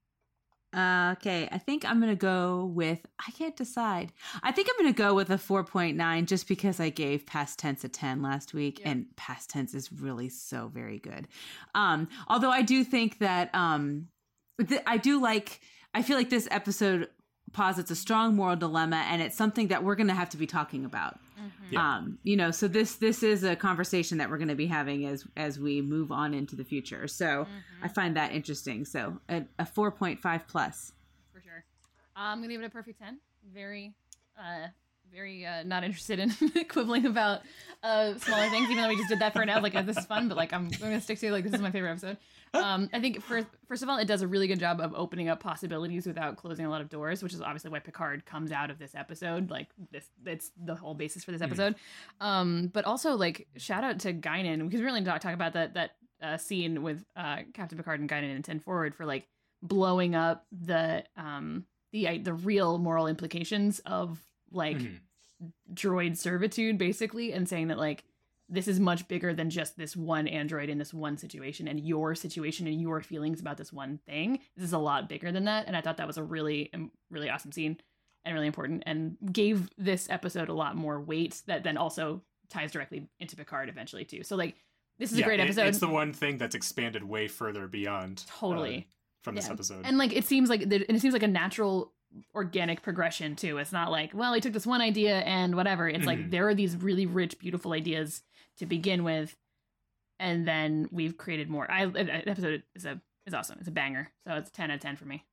Uh, 0.75 1.13
okay, 1.17 1.49
I 1.51 1.57
think 1.59 1.87
I'm 1.87 2.01
gonna 2.01 2.15
go 2.17 2.67
with. 2.67 3.07
I 3.27 3.31
can't 3.31 3.57
decide. 3.57 4.13
I 4.43 4.53
think 4.53 4.69
I'm 4.69 4.77
gonna 4.85 4.93
go 4.93 5.15
with 5.15 5.31
a 5.31 5.37
4.9 5.37 6.27
just 6.27 6.47
because 6.49 6.81
I 6.81 6.91
gave 6.91 7.25
past 7.25 7.59
tense 7.59 7.83
a 7.85 7.89
10 7.89 8.21
last 8.21 8.53
week, 8.53 8.81
Yeah. 8.81 8.91
and 8.91 9.17
past 9.17 9.49
tense 9.49 9.73
is 9.73 9.91
really 9.91 10.29
so 10.29 10.69
very 10.69 10.99
good. 10.99 11.29
Um, 11.75 12.09
although 12.29 12.51
I 12.51 12.61
do 12.61 12.85
think 12.85 13.21
that 13.21 13.55
um, 13.55 14.09
th- 14.67 14.83
I 14.87 14.99
do 14.99 15.21
like. 15.21 15.61
I 15.95 16.03
feel 16.03 16.19
like 16.19 16.29
this 16.29 16.47
episode 16.51 17.09
posits 17.53 17.91
a 17.91 17.97
strong 17.97 18.37
moral 18.37 18.57
dilemma, 18.57 19.05
and 19.09 19.23
it's 19.23 19.37
something 19.37 19.69
that 19.69 19.85
we're 19.85 19.97
gonna 19.97 20.15
have 20.15 20.31
to 20.31 20.37
be 20.37 20.47
talking 20.47 20.85
about. 20.85 21.19
Yeah. 21.71 21.97
Um, 21.97 22.19
you 22.23 22.37
know, 22.37 22.51
so 22.51 22.69
this 22.69 22.97
this 22.97 23.23
is 23.23 23.45
a 23.45 23.57
conversation 23.57 24.19
that 24.19 24.31
we're 24.31 24.39
going 24.39 24.49
to 24.49 24.55
be 24.55 24.67
having 24.67 25.05
as 25.07 25.25
as 25.37 25.59
we 25.59 25.83
move 25.83 26.13
on 26.13 26.33
into 26.33 26.57
the 26.57 26.65
future. 26.65 27.09
So 27.09 27.47
I 27.83 27.89
find 27.89 28.17
that 28.17 28.33
interesting. 28.33 28.85
So 28.85 29.19
a, 29.29 29.45
a 29.59 29.65
4.5 29.65 30.43
plus. 30.47 30.93
For 31.33 31.41
sure. 31.41 31.65
I'm 32.15 32.41
gonna 32.41 32.53
give 32.53 32.63
it 32.63 32.67
a 32.67 32.71
perfect 32.71 33.01
ten. 33.01 33.19
Very, 33.53 33.95
uh, 34.39 34.69
very 35.13 35.45
uh, 35.45 35.63
not 35.65 35.85
interested 35.85 36.19
in 36.19 36.31
quibbling 36.69 37.07
about 37.07 37.43
uh 37.83 38.17
smaller 38.19 38.49
things. 38.49 38.71
Even 38.71 38.83
though 38.83 38.89
we 38.89 38.97
just 38.97 39.09
did 39.09 39.19
that 39.19 39.33
for 39.33 39.43
an 39.43 39.49
hour, 39.49 39.61
like 39.61 39.75
oh, 39.75 39.83
this 39.83 39.99
is 39.99 40.07
fun, 40.07 40.29
but 40.29 40.37
like 40.37 40.53
I'm, 40.53 40.67
I'm 40.67 40.81
gonna 40.81 41.01
stick 41.01 41.19
to 41.21 41.33
like 41.33 41.45
this 41.45 41.53
is 41.53 41.61
my 41.61 41.71
favorite 41.71 41.91
episode. 41.91 42.17
Um, 42.55 42.89
I 42.93 43.01
think 43.01 43.23
first 43.23 43.47
first 43.69 43.83
of 43.83 43.89
all, 43.89 43.99
it 43.99 44.07
does 44.07 44.23
a 44.23 44.27
really 44.29 44.47
good 44.47 44.59
job 44.61 44.81
of 44.81 44.95
opening 44.95 45.29
up 45.29 45.41
possibilities 45.41 46.07
without 46.07 46.37
closing 46.37 46.65
a 46.65 46.71
lot 46.71 46.81
of 46.81 46.89
doors, 46.89 47.23
which 47.23 47.35
is 47.35 47.41
obviously 47.43 47.71
why 47.71 47.81
Picard 47.81 48.25
comes 48.25 48.51
out 48.53 48.71
of 48.71 48.79
this 48.79 48.95
episode. 48.95 49.51
Like 49.51 49.69
this, 49.93 50.09
it's 50.25 50.51
the 50.57 50.75
whole 50.75 50.95
basis 50.95 51.25
for 51.25 51.33
this 51.33 51.43
episode. 51.43 51.75
Um, 52.21 52.71
but 52.73 52.85
also 52.85 53.15
like 53.15 53.47
shout 53.57 53.85
out 53.85 53.99
to 54.01 54.13
Guinan 54.15 54.65
because 54.65 54.81
we 54.81 54.87
really 54.87 55.03
talk 55.05 55.21
talk 55.21 55.35
about 55.35 55.53
that 55.55 55.75
that 55.75 55.91
uh, 56.23 56.37
scene 56.39 56.83
with 56.83 57.05
uh, 57.15 57.39
Captain 57.53 57.77
Picard 57.77 58.01
and 58.01 58.09
Guinan 58.09 58.35
and 58.35 58.45
Ten 58.45 58.59
Forward 58.61 58.95
for 58.95 59.05
like 59.05 59.27
blowing 59.63 60.15
up 60.15 60.47
the 60.53 61.05
um 61.17 61.65
the 61.93 62.19
the 62.19 62.33
real 62.35 62.79
moral 62.79 63.07
implications 63.07 63.81
of 63.81 64.19
like 64.51 64.79
Mhm. 64.79 65.01
droid 65.75 66.17
servitude 66.17 66.79
basically 66.79 67.33
and 67.33 67.49
saying 67.49 67.69
that 67.69 67.79
like 67.79 68.05
this 68.49 68.69
is 68.69 68.79
much 68.79 69.09
bigger 69.09 69.35
than 69.35 69.51
just 69.51 69.77
this 69.77 69.97
one 69.97 70.29
android 70.29 70.69
in 70.69 70.79
this 70.79 70.95
one 70.95 71.17
situation 71.17 71.67
and 71.69 71.81
your 71.81 72.15
situation 72.15 72.67
and 72.67 72.81
your 72.81 73.01
feelings 73.01 73.41
about 73.41 73.57
this 73.57 73.73
one 73.73 73.99
thing 74.07 74.39
this 74.57 74.65
is 74.65 74.73
a 74.73 74.79
lot 74.79 75.09
bigger 75.09 75.33
than 75.33 75.45
that 75.45 75.67
and 75.67 75.77
i 75.77 75.81
thought 75.81 75.97
that 75.97 76.07
was 76.07 76.17
a 76.19 76.23
really 76.23 76.71
um, 76.75 76.91
really 77.11 77.29
awesome 77.29 77.51
scene 77.53 77.77
and 78.25 78.35
really 78.35 78.47
important 78.47 78.83
and 78.87 79.17
gave 79.33 79.69
this 79.79 80.09
episode 80.11 80.49
a 80.49 80.55
lot 80.55 80.77
more 80.77 81.01
weight 81.01 81.43
that 81.47 81.63
then 81.65 81.77
also 81.77 82.23
ties 82.49 82.71
directly 82.71 83.09
into 83.21 83.35
picard 83.37 83.69
eventually 83.69 84.05
too 84.05 84.23
so 84.23 84.37
like 84.37 84.55
this 84.99 85.13
is 85.13 85.19
Yeah, 85.19 85.25
a 85.25 85.29
great 85.29 85.41
it- 85.41 85.45
episode 85.45 85.67
it's 85.67 85.79
the 85.79 85.89
one 85.89 86.13
thing 86.13 86.39
that's 86.39 86.55
expanded 86.55 87.03
way 87.05 87.29
further 87.29 87.67
beyond 87.67 88.25
uh, 88.29 88.41
Totally. 88.41 88.89
from 89.23 89.35
this 89.35 89.47
Yeah. 89.49 89.53
episode. 89.53 89.83
And 89.85 89.99
like 89.99 90.13
it 90.15 90.25
seems 90.25 90.49
like 90.49 90.69
the, 90.69 90.77
and 90.89 90.97
it 90.97 91.01
seems 91.01 91.13
like 91.13 91.23
a 91.25 91.29
natural 91.29 91.93
organic 92.35 92.81
progression 92.83 93.37
too. 93.37 93.59
It's 93.59 93.73
not 93.73 93.91
like, 93.91 94.13
well, 94.15 94.33
he 94.33 94.41
took 94.41 94.53
this 94.53 94.67
one 94.67 94.81
idea 94.81 95.19
and 95.21 95.55
whatever. 95.55 95.89
It's 95.89 96.07
like 96.07 96.19
Mhm. 96.19 96.31
there 96.31 96.49
are 96.49 96.55
these 96.55 96.77
really 96.77 97.05
rich, 97.05 97.39
beautiful 97.39 97.73
ideas 97.73 98.23
to 98.59 98.67
begin 98.67 99.05
with, 99.05 99.37
and 100.19 100.47
then 100.47 100.89
we've 100.91 101.17
created 101.17 101.49
more. 101.49 101.71
I 101.71 101.87
the 101.87 102.29
episode 102.29 102.63
is 102.75 102.85
a 102.85 103.01
is 103.27 103.35
awesome. 103.35 103.59
It's 103.59 103.69
a 103.69 103.73
banger. 103.73 104.11
So 104.27 104.35
it's 104.35 104.51
ten 104.51 104.71
out 104.71 104.77
of 104.77 104.81
ten 104.81 104.97
for 104.97 105.05
me. 105.05 105.25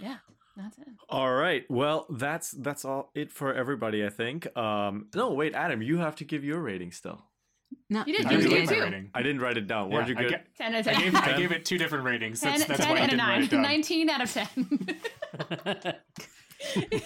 Yeah, 0.00 0.16
that's 0.56 0.78
it. 0.78 0.86
All 1.08 1.32
right. 1.34 1.64
Well, 1.70 2.06
that's 2.10 2.50
that's 2.52 2.84
all 2.84 3.10
it 3.14 3.30
for 3.30 3.52
everybody, 3.54 4.04
I 4.04 4.08
think. 4.08 4.56
Um, 4.56 5.08
no, 5.14 5.32
wait, 5.32 5.54
Adam, 5.54 5.82
you 5.82 5.98
have 5.98 6.16
to 6.16 6.24
give 6.24 6.42
your 6.44 6.60
rating 6.60 6.90
still. 6.92 7.22
No, 7.88 8.02
You 8.06 8.16
did. 8.16 8.26
I 8.26 8.30
You 8.32 8.36
did 8.38 8.42
did 8.48 8.50
give 8.50 8.66
my 8.70 8.74
too. 8.74 8.82
rating. 8.82 9.10
I 9.14 9.22
didn't 9.22 9.40
write 9.40 9.56
it 9.56 9.66
down. 9.68 9.90
Where'd 9.90 10.08
you 10.08 10.14
get? 10.16 10.30
ga- 10.30 10.38
Ten 10.58 10.74
out 10.74 10.80
of 10.80 10.88
I 10.88 10.92
ten. 10.92 11.00
gave, 11.02 11.14
I 11.16 11.36
gave 11.36 11.52
it 11.52 11.64
two 11.64 11.78
different 11.78 12.04
ratings. 12.04 12.40
10, 12.42 12.52
That's, 12.58 12.64
that's 12.66 12.80
10 12.80 12.88
why 12.90 12.96
I 12.96 13.00
and 13.02 13.12
a 13.12 13.16
didn't 13.16 13.28
write 13.28 13.34
9. 13.36 13.42
it 13.44 13.50
down. 13.50 13.62
19 13.62 14.10
out 14.10 14.22
of 14.22 14.32
10. 15.84 15.94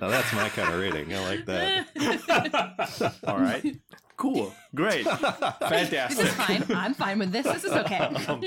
Now 0.00 0.08
that's 0.08 0.32
my 0.34 0.48
kind 0.50 0.74
of 0.74 0.80
rating. 0.80 1.14
I 1.14 1.20
like 1.20 1.46
that. 1.46 3.14
All 3.26 3.38
right. 3.38 3.76
Cool. 4.16 4.54
Great. 4.74 5.04
this 5.04 5.18
Fantastic. 5.20 6.26
is 6.26 6.32
fine. 6.34 6.64
I'm 6.70 6.94
fine 6.94 7.18
with 7.18 7.32
this. 7.32 7.44
This 7.44 7.64
is 7.64 7.72
okay. 7.72 7.98
Um, 7.98 8.42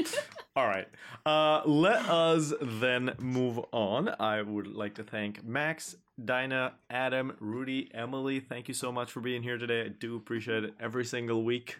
all 0.56 0.66
right. 0.68 0.88
Uh, 1.26 1.62
let 1.66 2.06
us 2.10 2.54
then 2.62 3.14
move 3.20 3.60
on. 3.72 4.14
I 4.20 4.42
would 4.42 4.68
like 4.68 4.96
to 4.96 5.04
thank 5.04 5.44
Max, 5.44 5.96
Dinah, 6.24 6.74
Adam, 6.90 7.36
Rudy, 7.40 7.90
Emily. 7.94 8.40
Thank 8.40 8.68
you 8.68 8.74
so 8.74 8.92
much 8.92 9.12
for 9.12 9.20
being 9.20 9.44
here 9.44 9.58
today. 9.58 9.82
I 9.86 9.88
do 9.90 10.16
appreciate 10.16 10.64
it 10.64 10.74
every 10.80 11.06
single 11.06 11.44
week. 11.44 11.78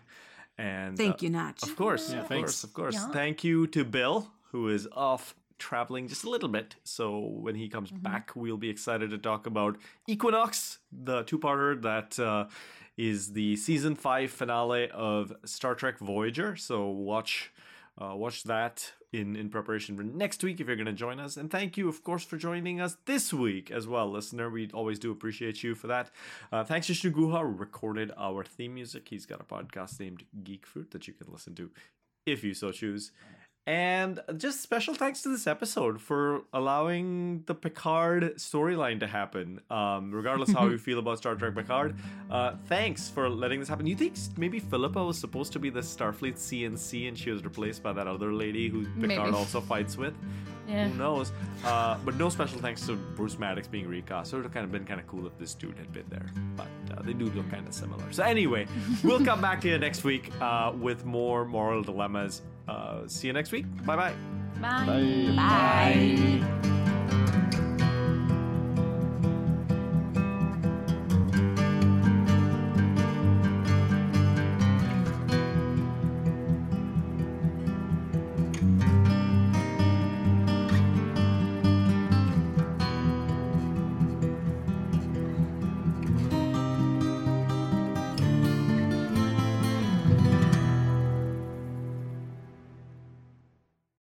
And 0.58 0.98
Thank 0.98 1.16
uh, 1.16 1.18
you, 1.22 1.30
Notch. 1.30 1.64
Of 1.64 1.76
course, 1.76 2.12
Yeah, 2.12 2.22
of 2.22 2.28
thanks. 2.28 2.44
course, 2.52 2.64
of 2.64 2.74
course. 2.74 2.96
Yeah. 2.96 3.08
Thank 3.10 3.44
you 3.44 3.68
to 3.68 3.84
Bill, 3.86 4.32
who 4.52 4.70
is 4.70 4.88
off 4.92 5.36
traveling 5.58 6.08
just 6.08 6.24
a 6.24 6.30
little 6.30 6.50
bit. 6.50 6.76
So 6.84 7.20
when 7.20 7.56
he 7.56 7.70
comes 7.70 7.92
Mm-hmm. 7.92 8.04
back, 8.04 8.32
we'll 8.36 8.58
be 8.58 8.70
excited 8.70 9.10
to 9.12 9.18
talk 9.18 9.48
about 9.48 9.78
Equinox, 10.08 10.80
the 10.92 11.24
two-parter 11.24 11.82
that 11.82 12.20
uh, 12.20 12.48
is 12.98 13.34
the 13.34 13.56
season 13.56 13.96
five 13.96 14.32
finale 14.32 14.90
of 14.92 15.34
Star 15.46 15.76
Trek 15.76 16.00
Voyager. 16.00 16.56
So 16.56 16.88
watch. 16.88 17.52
Uh, 18.00 18.14
watch 18.14 18.44
that 18.44 18.94
in, 19.12 19.36
in 19.36 19.50
preparation 19.50 19.98
for 19.98 20.04
next 20.04 20.44
week 20.44 20.62
if 20.62 20.68
you're 20.68 20.76
going 20.76 20.86
to 20.86 20.94
join 20.94 21.20
us. 21.20 21.36
And 21.36 21.50
thank 21.50 21.78
you, 21.78 21.90
of 21.90 22.04
course, 22.04 22.24
for 22.24 22.38
joining 22.38 22.80
us 22.80 22.96
this 23.08 23.34
week 23.34 23.72
as 23.72 23.88
well, 23.88 24.08
listener. 24.12 24.52
We 24.52 24.70
always 24.72 25.00
do 25.00 25.12
appreciate 25.12 25.64
you 25.64 25.74
for 25.74 25.88
that. 25.88 26.12
Uh, 26.52 26.64
thanks 26.64 26.86
to 26.88 26.94
Shuguha, 26.94 27.42
who 27.42 27.48
recorded 27.48 28.12
our 28.16 28.44
theme 28.44 28.76
music. 28.76 29.08
He's 29.10 29.26
got 29.26 29.42
a 29.42 29.44
podcast 29.44 30.00
named 30.00 30.26
Geek 30.44 30.68
Fruit 30.68 30.92
that 30.92 31.08
you 31.08 31.14
can 31.16 31.26
listen 31.32 31.56
to 31.56 31.72
if 32.28 32.44
you 32.44 32.54
so 32.54 32.72
choose. 32.72 33.12
And 33.68 34.22
just 34.38 34.62
special 34.62 34.94
thanks 34.94 35.24
to 35.24 35.30
this 35.30 35.46
episode 35.46 36.00
for 36.00 36.44
allowing 36.54 37.44
the 37.48 37.54
Picard 37.54 38.38
storyline 38.38 39.02
to 39.02 39.08
happen. 39.08 39.60
Um, 39.70 40.10
regardless 40.10 40.54
how 40.54 40.68
you 40.68 40.78
feel 40.88 41.00
about 41.00 41.18
Star 41.18 41.36
Trek 41.36 41.54
Picard, 41.54 41.98
uh, 42.32 42.54
thanks 42.68 43.10
for 43.10 43.30
letting 43.30 43.60
this 43.60 43.68
happen. 43.68 43.86
You 43.86 43.98
think 43.98 44.16
maybe 44.38 44.60
Phillipa 44.60 45.04
was 45.04 45.18
supposed 45.20 45.52
to 45.52 45.60
be 45.60 45.70
the 45.70 45.82
Starfleet 45.82 46.36
CNC 46.36 47.10
and 47.10 47.18
she 47.18 47.30
was 47.30 47.44
replaced 47.44 47.84
by 47.84 47.92
that 47.92 48.08
other 48.08 48.32
lady 48.32 48.70
who 48.70 48.86
Picard 48.86 49.00
Maybe. 49.02 49.20
also 49.36 49.60
fights 49.60 49.98
with? 49.98 50.14
Yeah. 50.68 50.90
Who 50.90 50.98
knows? 50.98 51.32
Uh, 51.64 51.98
but 52.04 52.16
no 52.16 52.28
special 52.28 52.60
thanks 52.60 52.86
to 52.88 52.98
Bruce 52.98 53.40
Maddox 53.40 53.70
being 53.70 53.88
recast. 53.88 54.32
So 54.32 54.36
it 54.36 54.40
would 54.40 54.48
have 54.48 54.54
kind 54.54 54.66
of 54.66 54.72
been 54.74 54.84
kind 54.84 55.00
of 55.00 55.08
cool 55.08 55.26
if 55.26 55.38
this 55.38 55.54
dude 55.54 55.78
had 55.78 55.94
been 55.94 56.04
there. 56.10 56.26
But 56.58 56.68
uh, 56.92 57.04
they 57.04 57.14
do 57.14 57.28
look 57.28 57.50
kind 57.50 57.66
of 57.66 57.74
similar. 57.74 58.04
So 58.12 58.22
anyway, 58.24 58.68
we'll 59.02 59.24
come 59.24 59.40
back 59.40 59.62
to 59.62 59.70
you 59.70 59.78
next 59.78 60.04
week 60.04 60.30
uh, 60.42 60.74
with 60.78 61.06
more 61.06 61.46
moral 61.46 61.84
dilemmas. 61.84 62.42
Uh, 62.68 63.08
see 63.08 63.28
you 63.28 63.34
next 63.34 63.52
week. 63.52 63.66
Bye 63.86 63.96
bye. 63.96 64.14
Bye. 64.60 64.86
Bye. 64.86 65.36
Bye. 65.36 66.77